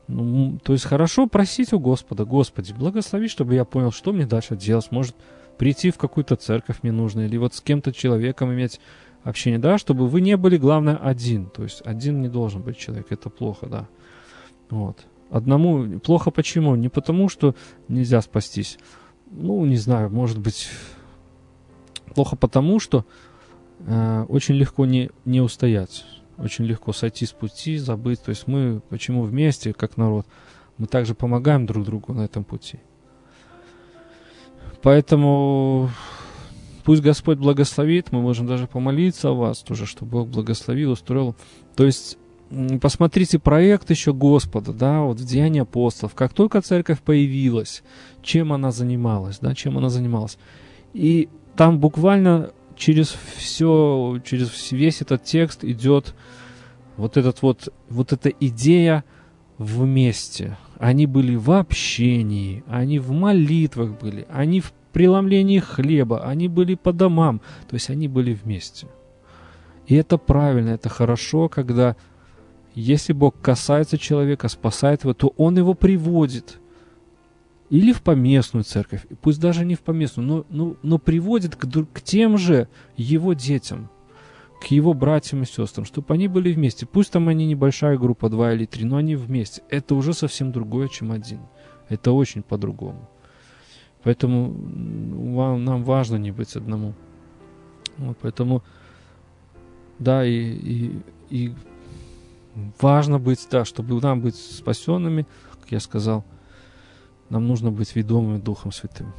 Ну, 0.08 0.58
то 0.62 0.72
есть 0.72 0.84
хорошо 0.84 1.26
просить 1.26 1.72
у 1.72 1.78
Господа, 1.78 2.24
Господи, 2.24 2.72
благослови, 2.72 3.28
чтобы 3.28 3.54
я 3.54 3.64
понял, 3.64 3.92
что 3.92 4.12
мне 4.12 4.26
дальше 4.26 4.56
делать. 4.56 4.90
Может, 4.90 5.14
прийти 5.56 5.90
в 5.90 5.98
какую-то 5.98 6.36
церковь 6.36 6.78
мне 6.82 6.92
нужно, 6.92 7.20
или 7.20 7.36
вот 7.36 7.54
с 7.54 7.60
кем-то 7.60 7.92
человеком 7.92 8.52
иметь 8.52 8.80
общение, 9.22 9.58
да, 9.58 9.78
чтобы 9.78 10.08
вы 10.08 10.20
не 10.20 10.36
были, 10.36 10.56
главное, 10.56 10.96
один. 10.96 11.46
То 11.46 11.62
есть 11.62 11.82
один 11.84 12.22
не 12.22 12.28
должен 12.28 12.62
быть 12.62 12.76
человек, 12.78 13.06
это 13.10 13.30
плохо, 13.30 13.66
да. 13.66 13.88
Вот. 14.70 15.06
Одному 15.30 16.00
плохо 16.00 16.30
почему? 16.30 16.74
Не 16.74 16.88
потому, 16.88 17.28
что 17.28 17.54
нельзя 17.88 18.20
спастись. 18.20 18.78
Ну, 19.30 19.64
не 19.64 19.76
знаю, 19.76 20.10
может 20.10 20.38
быть, 20.38 20.68
плохо 22.14 22.36
потому, 22.36 22.80
что 22.80 23.04
э, 23.80 24.24
очень 24.28 24.56
легко 24.56 24.86
не, 24.86 25.10
не 25.24 25.40
устоять 25.40 26.04
очень 26.40 26.64
легко 26.64 26.92
сойти 26.92 27.26
с 27.26 27.32
пути, 27.32 27.76
забыть. 27.76 28.22
То 28.22 28.30
есть 28.30 28.46
мы 28.46 28.80
почему 28.88 29.22
вместе, 29.22 29.72
как 29.72 29.96
народ, 29.96 30.26
мы 30.78 30.86
также 30.86 31.14
помогаем 31.14 31.66
друг 31.66 31.84
другу 31.84 32.12
на 32.12 32.22
этом 32.22 32.44
пути. 32.44 32.80
Поэтому 34.82 35.90
пусть 36.84 37.02
Господь 37.02 37.38
благословит, 37.38 38.12
мы 38.12 38.22
можем 38.22 38.46
даже 38.46 38.66
помолиться 38.66 39.28
о 39.28 39.34
вас 39.34 39.60
тоже, 39.60 39.84
чтобы 39.84 40.12
Бог 40.12 40.28
благословил, 40.28 40.92
устроил. 40.92 41.36
То 41.76 41.84
есть 41.84 42.16
посмотрите 42.80 43.38
проект 43.38 43.90
еще 43.90 44.12
Господа, 44.12 44.72
да, 44.72 45.02
вот 45.02 45.20
в 45.20 45.24
Деянии 45.24 45.62
апостолов, 45.62 46.14
как 46.14 46.32
только 46.32 46.60
церковь 46.60 47.00
появилась, 47.00 47.82
чем 48.22 48.52
она 48.52 48.70
занималась, 48.70 49.38
да, 49.40 49.54
чем 49.54 49.78
она 49.78 49.88
занималась. 49.88 50.38
И 50.92 51.28
там 51.56 51.78
буквально 51.78 52.50
через 52.76 53.14
все, 53.36 54.20
через 54.24 54.72
весь 54.72 55.02
этот 55.02 55.24
текст 55.24 55.64
идет 55.64 56.14
вот 56.96 57.16
этот 57.16 57.42
вот, 57.42 57.72
вот 57.88 58.12
эта 58.12 58.30
идея 58.30 59.04
вместе. 59.58 60.56
Они 60.78 61.06
были 61.06 61.36
в 61.36 61.50
общении, 61.52 62.64
они 62.66 62.98
в 62.98 63.12
молитвах 63.12 64.00
были, 64.00 64.26
они 64.30 64.60
в 64.60 64.72
преломлении 64.92 65.60
хлеба, 65.60 66.26
они 66.26 66.48
были 66.48 66.74
по 66.74 66.92
домам, 66.92 67.40
то 67.68 67.74
есть 67.74 67.90
они 67.90 68.08
были 68.08 68.32
вместе. 68.32 68.88
И 69.86 69.94
это 69.94 70.18
правильно, 70.18 70.70
это 70.70 70.88
хорошо, 70.88 71.48
когда 71.48 71.96
если 72.74 73.12
Бог 73.12 73.40
касается 73.40 73.98
человека, 73.98 74.48
спасает 74.48 75.04
его, 75.04 75.14
то 75.14 75.32
Он 75.36 75.56
его 75.56 75.74
приводит– 75.74 76.58
или 77.70 77.92
в 77.92 78.02
поместную 78.02 78.64
церковь, 78.64 79.06
пусть 79.22 79.40
даже 79.40 79.64
не 79.64 79.76
в 79.76 79.80
поместную, 79.80 80.26
но, 80.26 80.44
но, 80.50 80.76
но 80.82 80.98
приводит 80.98 81.54
к, 81.54 81.66
к 81.68 82.02
тем 82.02 82.36
же 82.36 82.66
его 82.96 83.32
детям, 83.32 83.88
к 84.60 84.66
его 84.66 84.92
братьям 84.92 85.44
и 85.44 85.46
сестрам, 85.46 85.84
чтобы 85.84 86.12
они 86.12 86.26
были 86.26 86.52
вместе. 86.52 86.84
Пусть 86.84 87.12
там 87.12 87.28
они 87.28 87.46
небольшая 87.46 87.96
группа, 87.96 88.28
два 88.28 88.52
или 88.52 88.66
три, 88.66 88.84
но 88.84 88.96
они 88.96 89.14
вместе. 89.14 89.62
Это 89.70 89.94
уже 89.94 90.14
совсем 90.14 90.50
другое, 90.50 90.88
чем 90.88 91.12
один. 91.12 91.38
Это 91.88 92.10
очень 92.10 92.42
по-другому. 92.42 93.08
Поэтому 94.02 94.50
вам, 95.32 95.64
нам 95.64 95.84
важно 95.84 96.16
не 96.16 96.32
быть 96.32 96.56
одному. 96.56 96.94
Вот, 97.98 98.18
поэтому, 98.20 98.64
да, 100.00 100.24
и, 100.24 100.32
и, 100.32 101.02
и 101.30 101.54
важно 102.80 103.18
быть, 103.18 103.46
да, 103.50 103.64
чтобы 103.64 104.00
нам 104.00 104.20
быть 104.20 104.36
спасенными, 104.36 105.26
как 105.60 105.72
я 105.72 105.80
сказал– 105.80 106.24
нам 107.30 107.46
нужно 107.46 107.70
быть 107.70 107.94
ведомыми 107.94 108.38
Духом 108.38 108.72
Святым. 108.72 109.14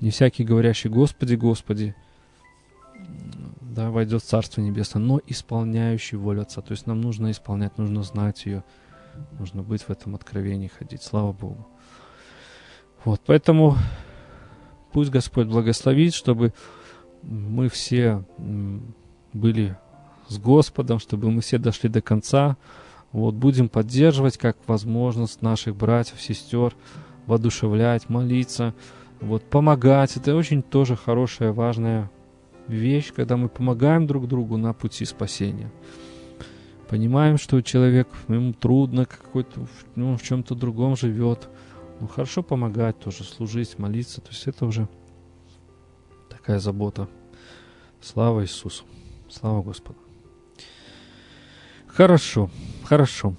Не 0.00 0.10
всякий 0.10 0.42
говорящий 0.42 0.90
«Господи, 0.90 1.34
Господи» 1.34 1.94
да, 3.60 3.90
войдет 3.90 4.22
в 4.22 4.26
Царство 4.26 4.62
Небесное, 4.62 5.02
но 5.02 5.20
исполняющий 5.26 6.16
волю 6.16 6.42
Отца. 6.42 6.62
То 6.62 6.72
есть 6.72 6.86
нам 6.86 7.02
нужно 7.02 7.30
исполнять, 7.30 7.76
нужно 7.76 8.02
знать 8.02 8.46
ее, 8.46 8.64
нужно 9.38 9.62
быть 9.62 9.82
в 9.82 9.90
этом 9.90 10.14
откровении, 10.14 10.68
ходить. 10.68 11.02
Слава 11.02 11.32
Богу. 11.32 11.68
Вот, 13.04 13.20
поэтому 13.26 13.76
пусть 14.92 15.10
Господь 15.10 15.46
благословит, 15.46 16.14
чтобы 16.14 16.54
мы 17.22 17.68
все 17.68 18.24
были 19.34 19.76
с 20.28 20.38
Господом, 20.38 20.98
чтобы 20.98 21.30
мы 21.30 21.40
все 21.40 21.58
дошли 21.58 21.88
до 21.88 22.00
конца. 22.00 22.56
Вот, 23.12 23.34
будем 23.34 23.68
поддерживать, 23.68 24.36
как 24.36 24.56
возможность 24.66 25.42
наших 25.42 25.76
братьев, 25.76 26.20
сестер, 26.20 26.74
воодушевлять, 27.26 28.08
молиться, 28.08 28.74
вот, 29.20 29.44
помогать. 29.44 30.16
Это 30.16 30.34
очень 30.34 30.62
тоже 30.62 30.96
хорошая, 30.96 31.52
важная 31.52 32.10
вещь, 32.68 33.12
когда 33.14 33.36
мы 33.36 33.48
помогаем 33.48 34.06
друг 34.06 34.28
другу 34.28 34.56
на 34.56 34.72
пути 34.72 35.04
спасения. 35.04 35.70
Понимаем, 36.88 37.36
что 37.36 37.60
человек, 37.62 38.08
ему 38.28 38.52
трудно, 38.52 39.06
какой-то, 39.06 39.66
ну, 39.96 40.16
в 40.16 40.22
чем-то 40.22 40.54
другом 40.54 40.96
живет. 40.96 41.48
Ну, 42.00 42.06
хорошо 42.06 42.42
помогать 42.42 42.98
тоже, 42.98 43.24
служить, 43.24 43.78
молиться. 43.78 44.20
То 44.20 44.30
есть 44.30 44.46
это 44.46 44.66
уже 44.66 44.88
такая 46.28 46.58
забота. 46.58 47.08
Слава 48.00 48.42
Иисусу. 48.42 48.84
Слава 49.28 49.62
Господу. 49.62 50.05
Хорошо, 51.96 52.50
хорошо. 52.84 53.34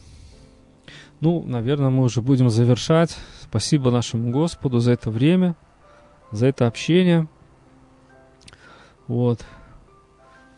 Ну, 1.19 1.43
наверное, 1.43 1.91
мы 1.91 2.03
уже 2.03 2.23
будем 2.23 2.49
завершать. 2.49 3.15
Спасибо 3.39 3.91
нашему 3.91 4.31
Господу 4.31 4.79
за 4.79 4.93
это 4.93 5.11
время, 5.11 5.55
за 6.31 6.47
это 6.47 6.65
общение. 6.65 7.27
Вот. 9.05 9.45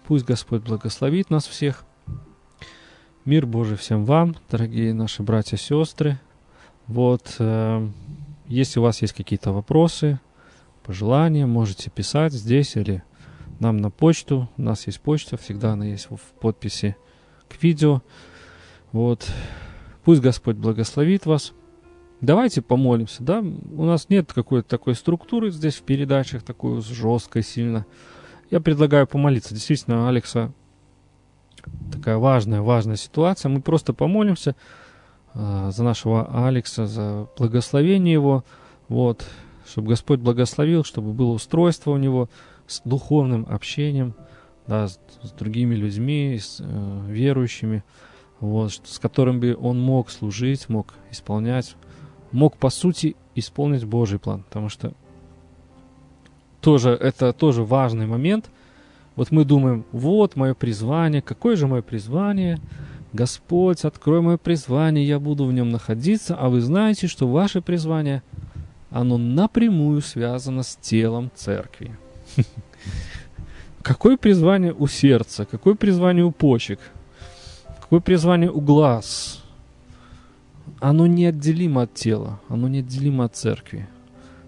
Пусть 0.07 0.23
Господь 0.23 0.63
благословит 0.63 1.30
нас 1.30 1.45
всех. 1.45 1.84
Мир 3.26 3.45
Божий 3.45 3.76
всем 3.76 4.05
вам, 4.05 4.38
дорогие 4.49 4.93
наши 4.93 5.21
братья 5.21 5.57
и 5.57 5.59
сестры. 5.59 6.17
Вот. 6.88 7.35
Э, 7.39 7.85
если 8.47 8.80
у 8.80 8.84
вас 8.84 9.01
есть 9.01 9.13
какие-то 9.13 9.51
вопросы, 9.51 10.21
пожелания, 10.85 11.45
можете 11.45 11.89
писать 11.89 12.31
здесь 12.31 12.77
или 12.77 13.03
нам 13.59 13.76
на 13.76 13.89
почту. 13.91 14.49
У 14.55 14.61
нас 14.61 14.88
есть 14.88 15.01
почта, 15.01 15.35
всегда 15.35 15.73
она 15.73 15.84
есть 15.84 16.07
в 16.09 16.39
подписи 16.39 16.95
к 17.49 17.61
видео. 17.61 18.01
Вот. 18.91 19.27
Пусть 20.03 20.21
Господь 20.21 20.55
благословит 20.55 21.26
вас. 21.26 21.53
Давайте 22.21 22.61
помолимся, 22.61 23.23
да? 23.23 23.39
У 23.39 23.85
нас 23.85 24.09
нет 24.09 24.34
какой-то 24.34 24.67
такой 24.67 24.95
структуры 24.95 25.51
здесь 25.51 25.76
в 25.76 25.84
передачах, 25.84 26.43
такой 26.43 26.81
жесткой 26.81 27.43
сильно. 27.43 27.85
Я 28.51 28.59
предлагаю 28.59 29.07
помолиться. 29.07 29.53
Действительно, 29.53 30.09
Алекса 30.09 30.51
такая 31.91 32.17
важная, 32.17 32.61
важная 32.61 32.95
ситуация. 32.95 33.49
Мы 33.49 33.61
просто 33.61 33.93
помолимся 33.93 34.55
э, 35.34 35.71
за 35.71 35.84
нашего 35.84 36.47
Алекса, 36.47 36.88
за 36.88 37.27
благословение 37.38 38.13
его 38.13 38.43
Вот, 38.88 39.26
чтобы 39.67 39.89
Господь 39.89 40.19
благословил, 40.19 40.84
чтобы 40.84 41.13
было 41.13 41.31
устройство 41.31 41.91
у 41.91 41.97
него 41.97 42.27
с 42.67 42.81
духовным 42.84 43.45
общением, 43.49 44.15
да, 44.69 44.87
с, 44.87 44.99
с 45.23 45.31
другими 45.31 45.73
людьми, 45.73 46.37
с 46.39 46.57
э, 46.59 47.05
верующими, 47.07 47.83
вот, 48.39 48.79
с 48.83 48.99
которым 48.99 49.39
бы 49.39 49.57
он 49.59 49.81
мог 49.81 50.11
служить, 50.11 50.69
мог 50.69 50.93
исполнять, 51.09 51.75
мог, 52.31 52.55
по 52.55 52.69
сути, 52.69 53.15
исполнить 53.33 53.83
Божий 53.83 54.19
план. 54.19 54.43
Потому 54.43 54.69
что 54.69 54.93
тоже, 56.61 56.91
это 56.91 57.33
тоже 57.33 57.63
важный 57.63 58.05
момент. 58.05 58.51
Вот 59.15 59.31
мы 59.31 59.43
думаем, 59.43 59.85
вот 59.91 60.35
мое 60.35 60.53
призвание, 60.53 61.23
какое 61.23 61.55
же 61.55 61.65
мое 61.65 61.81
призвание? 61.81 62.59
Господь, 63.11 63.85
открой 63.85 64.21
мое 64.21 64.37
призвание, 64.37 65.05
я 65.05 65.19
буду 65.19 65.45
в 65.45 65.51
нем 65.51 65.71
находиться, 65.71 66.35
а 66.35 66.47
вы 66.47 66.61
знаете, 66.61 67.07
что 67.07 67.27
ваше 67.27 67.61
призвание, 67.61 68.21
оно 68.91 69.17
напрямую 69.17 70.01
связано 70.01 70.61
с 70.61 70.75
телом 70.75 71.31
церкви. 71.33 71.97
Какое 73.81 74.18
призвание 74.18 74.73
у 74.73 74.88
сердца? 74.88 75.45
Какое 75.45 75.76
призвание 75.76 76.26
у 76.26 76.31
почек? 76.31 76.80
Какое 77.81 78.01
призвание 78.01 78.51
у 78.51 78.61
глаз? 78.61 79.43
Оно 80.80 81.07
неотделимо 81.07 81.84
от 81.84 81.93
тела, 81.93 82.39
оно 82.47 82.68
неотделимо 82.68 83.26
от 83.26 83.35
церкви. 83.35 83.88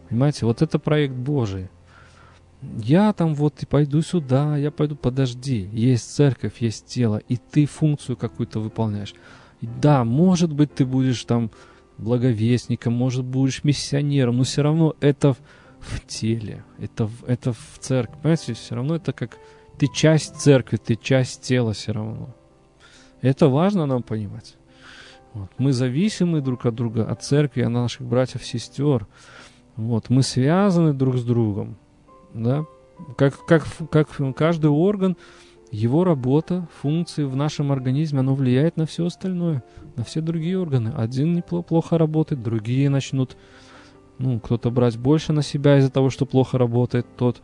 Понимаете, 0.10 0.46
вот 0.46 0.62
это 0.62 0.80
проект 0.80 1.14
Божий. 1.14 1.70
Я 2.78 3.12
там 3.14 3.34
вот 3.34 3.64
и 3.64 3.66
пойду 3.66 4.02
сюда, 4.02 4.58
я 4.58 4.70
пойду, 4.70 4.96
подожди. 4.96 5.70
Есть 5.74 6.14
церковь, 6.14 6.60
есть 6.60 6.86
тело, 6.86 7.22
и 7.28 7.38
ты 7.38 7.66
функцию 7.66 8.18
какую-то 8.18 8.60
выполняешь. 8.60 9.16
Да, 9.62 10.04
может 10.04 10.54
быть, 10.54 10.74
ты 10.74 10.86
будешь 10.86 11.24
там 11.24 11.50
благовестником, 11.98 12.94
может, 12.94 13.26
будешь 13.26 13.64
миссионером, 13.64 14.38
но 14.38 14.44
все 14.44 14.62
равно 14.62 14.96
это 15.00 15.36
в 15.82 16.06
теле, 16.06 16.64
это, 16.80 17.10
это 17.28 17.54
в 17.54 17.80
церкви. 17.80 18.16
Понимаете, 18.22 18.54
все 18.54 18.76
равно 18.76 18.96
это 18.96 19.14
как 19.14 19.38
ты 19.78 19.88
часть 19.88 20.36
церкви, 20.36 20.78
ты 20.78 20.96
часть 20.96 21.42
тела 21.42 21.74
все 21.74 21.92
равно. 21.92 22.36
Это 23.22 23.48
важно 23.48 23.86
нам 23.86 24.04
понимать. 24.04 24.56
Вот. 25.34 25.50
Мы 25.58 25.74
зависимы 25.74 26.42
друг 26.42 26.66
от 26.66 26.76
друга, 26.76 27.10
от 27.10 27.24
церкви, 27.24 27.62
от 27.62 27.72
наших 27.72 28.06
братьев, 28.06 28.46
сестер. 28.46 29.08
Вот. 29.76 30.10
Мы 30.10 30.24
связаны 30.24 30.94
друг 30.94 31.18
с 31.18 31.24
другом. 31.24 31.78
Да? 32.34 32.66
Как, 33.18 33.46
как, 33.46 33.66
как 33.90 34.10
каждый 34.36 34.70
орган, 34.70 35.18
его 35.72 36.04
работа, 36.04 36.68
функции 36.82 37.24
в 37.24 37.36
нашем 37.36 37.72
организме, 37.72 38.20
оно 38.20 38.36
влияет 38.36 38.76
на 38.76 38.86
все 38.86 39.06
остальное, 39.06 39.64
на 39.96 40.04
все 40.04 40.20
другие 40.20 40.60
органы. 40.60 40.94
Один 40.96 41.34
неплохо 41.34 41.98
работает, 41.98 42.44
другие 42.44 42.90
начнут 42.90 43.38
ну, 44.18 44.40
кто-то 44.40 44.70
брать 44.70 44.98
больше 44.98 45.34
на 45.34 45.42
себя 45.42 45.78
из-за 45.78 45.90
того, 45.90 46.10
что 46.10 46.26
плохо 46.26 46.58
работает, 46.58 47.06
тот, 47.18 47.42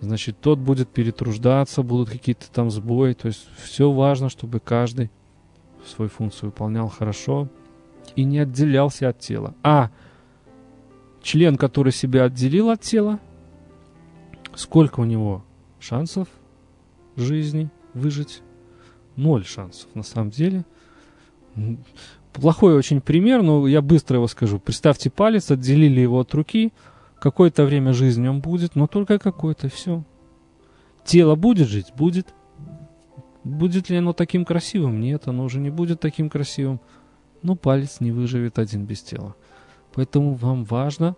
значит, 0.00 0.40
тот 0.40 0.58
будет 0.58 0.88
перетруждаться, 0.88 1.82
будут 1.82 2.10
какие-то 2.10 2.50
там 2.50 2.70
сбои. 2.70 3.12
То 3.12 3.28
есть 3.28 3.46
все 3.62 3.90
важно, 3.90 4.28
чтобы 4.28 4.60
каждый 4.60 5.10
свою 5.86 6.08
функцию 6.08 6.50
выполнял 6.50 6.88
хорошо 6.88 7.48
и 8.14 8.24
не 8.24 8.38
отделялся 8.38 9.08
от 9.08 9.18
тела. 9.18 9.54
А 9.62 9.90
член, 11.22 11.56
который 11.56 11.92
себя 11.92 12.24
отделил 12.24 12.70
от 12.70 12.80
тела, 12.80 13.20
сколько 14.54 15.00
у 15.00 15.04
него 15.04 15.44
шансов 15.80 16.28
жизни 17.16 17.70
выжить? 17.94 18.42
Ноль 19.16 19.46
шансов 19.46 19.88
на 19.94 20.02
самом 20.02 20.30
деле 20.30 20.64
плохой 22.40 22.74
очень 22.74 23.00
пример, 23.00 23.42
но 23.42 23.66
я 23.66 23.82
быстро 23.82 24.16
его 24.16 24.26
скажу. 24.28 24.58
Представьте 24.58 25.10
палец, 25.10 25.50
отделили 25.50 26.00
его 26.00 26.20
от 26.20 26.32
руки, 26.34 26.72
какое-то 27.18 27.64
время 27.64 27.92
жизни 27.92 28.28
он 28.28 28.40
будет, 28.40 28.76
но 28.76 28.86
только 28.86 29.18
какое-то, 29.18 29.68
все. 29.68 30.04
Тело 31.04 31.34
будет 31.34 31.68
жить? 31.68 31.92
Будет. 31.96 32.34
Будет 33.44 33.90
ли 33.90 33.96
оно 33.96 34.12
таким 34.12 34.44
красивым? 34.44 35.00
Нет, 35.00 35.28
оно 35.28 35.44
уже 35.44 35.60
не 35.60 35.70
будет 35.70 36.00
таким 36.00 36.28
красивым. 36.28 36.80
Но 37.42 37.54
палец 37.54 38.00
не 38.00 38.10
выживет 38.10 38.58
один 38.58 38.84
без 38.84 39.02
тела. 39.02 39.36
Поэтому 39.94 40.34
вам 40.34 40.64
важно 40.64 41.16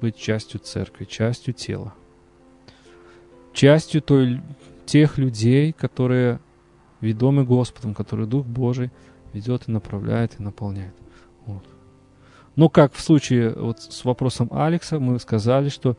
быть 0.00 0.16
частью 0.16 0.60
церкви, 0.60 1.04
частью 1.04 1.54
тела. 1.54 1.92
Частью 3.52 4.00
той, 4.00 4.40
тех 4.86 5.18
людей, 5.18 5.72
которые 5.72 6.40
ведомы 7.00 7.44
Господом, 7.44 7.94
которые 7.94 8.26
Дух 8.26 8.46
Божий– 8.46 8.90
ведет 9.32 9.68
и 9.68 9.72
направляет, 9.72 10.38
и 10.38 10.42
наполняет. 10.42 10.94
Вот. 11.46 11.64
Но 12.56 12.68
как 12.68 12.92
в 12.94 13.00
случае 13.00 13.50
вот 13.54 13.80
с 13.80 14.04
вопросом 14.04 14.48
Алекса, 14.50 14.98
мы 14.98 15.18
сказали, 15.18 15.68
что 15.68 15.96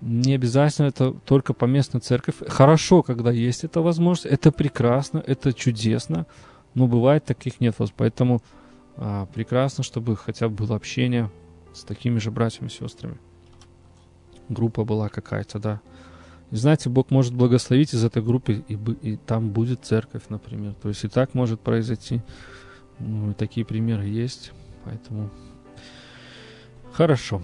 не 0.00 0.34
обязательно 0.34 0.86
это 0.86 1.12
только 1.12 1.54
поместная 1.54 2.00
церковь. 2.00 2.36
Хорошо, 2.46 3.02
когда 3.02 3.32
есть 3.32 3.64
эта 3.64 3.80
возможность, 3.80 4.26
это 4.26 4.52
прекрасно, 4.52 5.22
это 5.26 5.52
чудесно, 5.52 6.26
но 6.74 6.86
бывает 6.86 7.24
таких 7.24 7.60
нет. 7.60 7.74
Поэтому 7.96 8.40
а, 8.96 9.26
прекрасно, 9.26 9.82
чтобы 9.82 10.16
хотя 10.16 10.48
бы 10.48 10.54
было 10.66 10.76
общение 10.76 11.30
с 11.72 11.82
такими 11.82 12.18
же 12.18 12.30
братьями 12.30 12.68
и 12.68 12.72
сестрами. 12.72 13.18
Группа 14.48 14.84
была 14.84 15.08
какая-то, 15.08 15.58
да. 15.58 15.80
И 16.50 16.56
знаете, 16.56 16.88
Бог 16.88 17.10
может 17.10 17.34
благословить 17.34 17.92
из 17.92 18.04
этой 18.04 18.22
группы, 18.22 18.64
и, 18.66 18.78
и 19.02 19.16
там 19.16 19.50
будет 19.50 19.84
церковь, 19.84 20.22
например. 20.28 20.74
То 20.74 20.88
есть 20.88 21.04
и 21.04 21.08
так 21.08 21.34
может 21.34 21.60
произойти. 21.60 22.22
Ну, 23.00 23.34
такие 23.34 23.64
примеры 23.64 24.06
есть. 24.06 24.52
Поэтому 24.84 25.30
хорошо. 26.92 27.42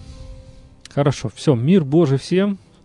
Хорошо. 0.90 1.30
Все. 1.34 1.54
Мир 1.54 1.84
Божий 1.84 2.18
всем. 2.18 2.58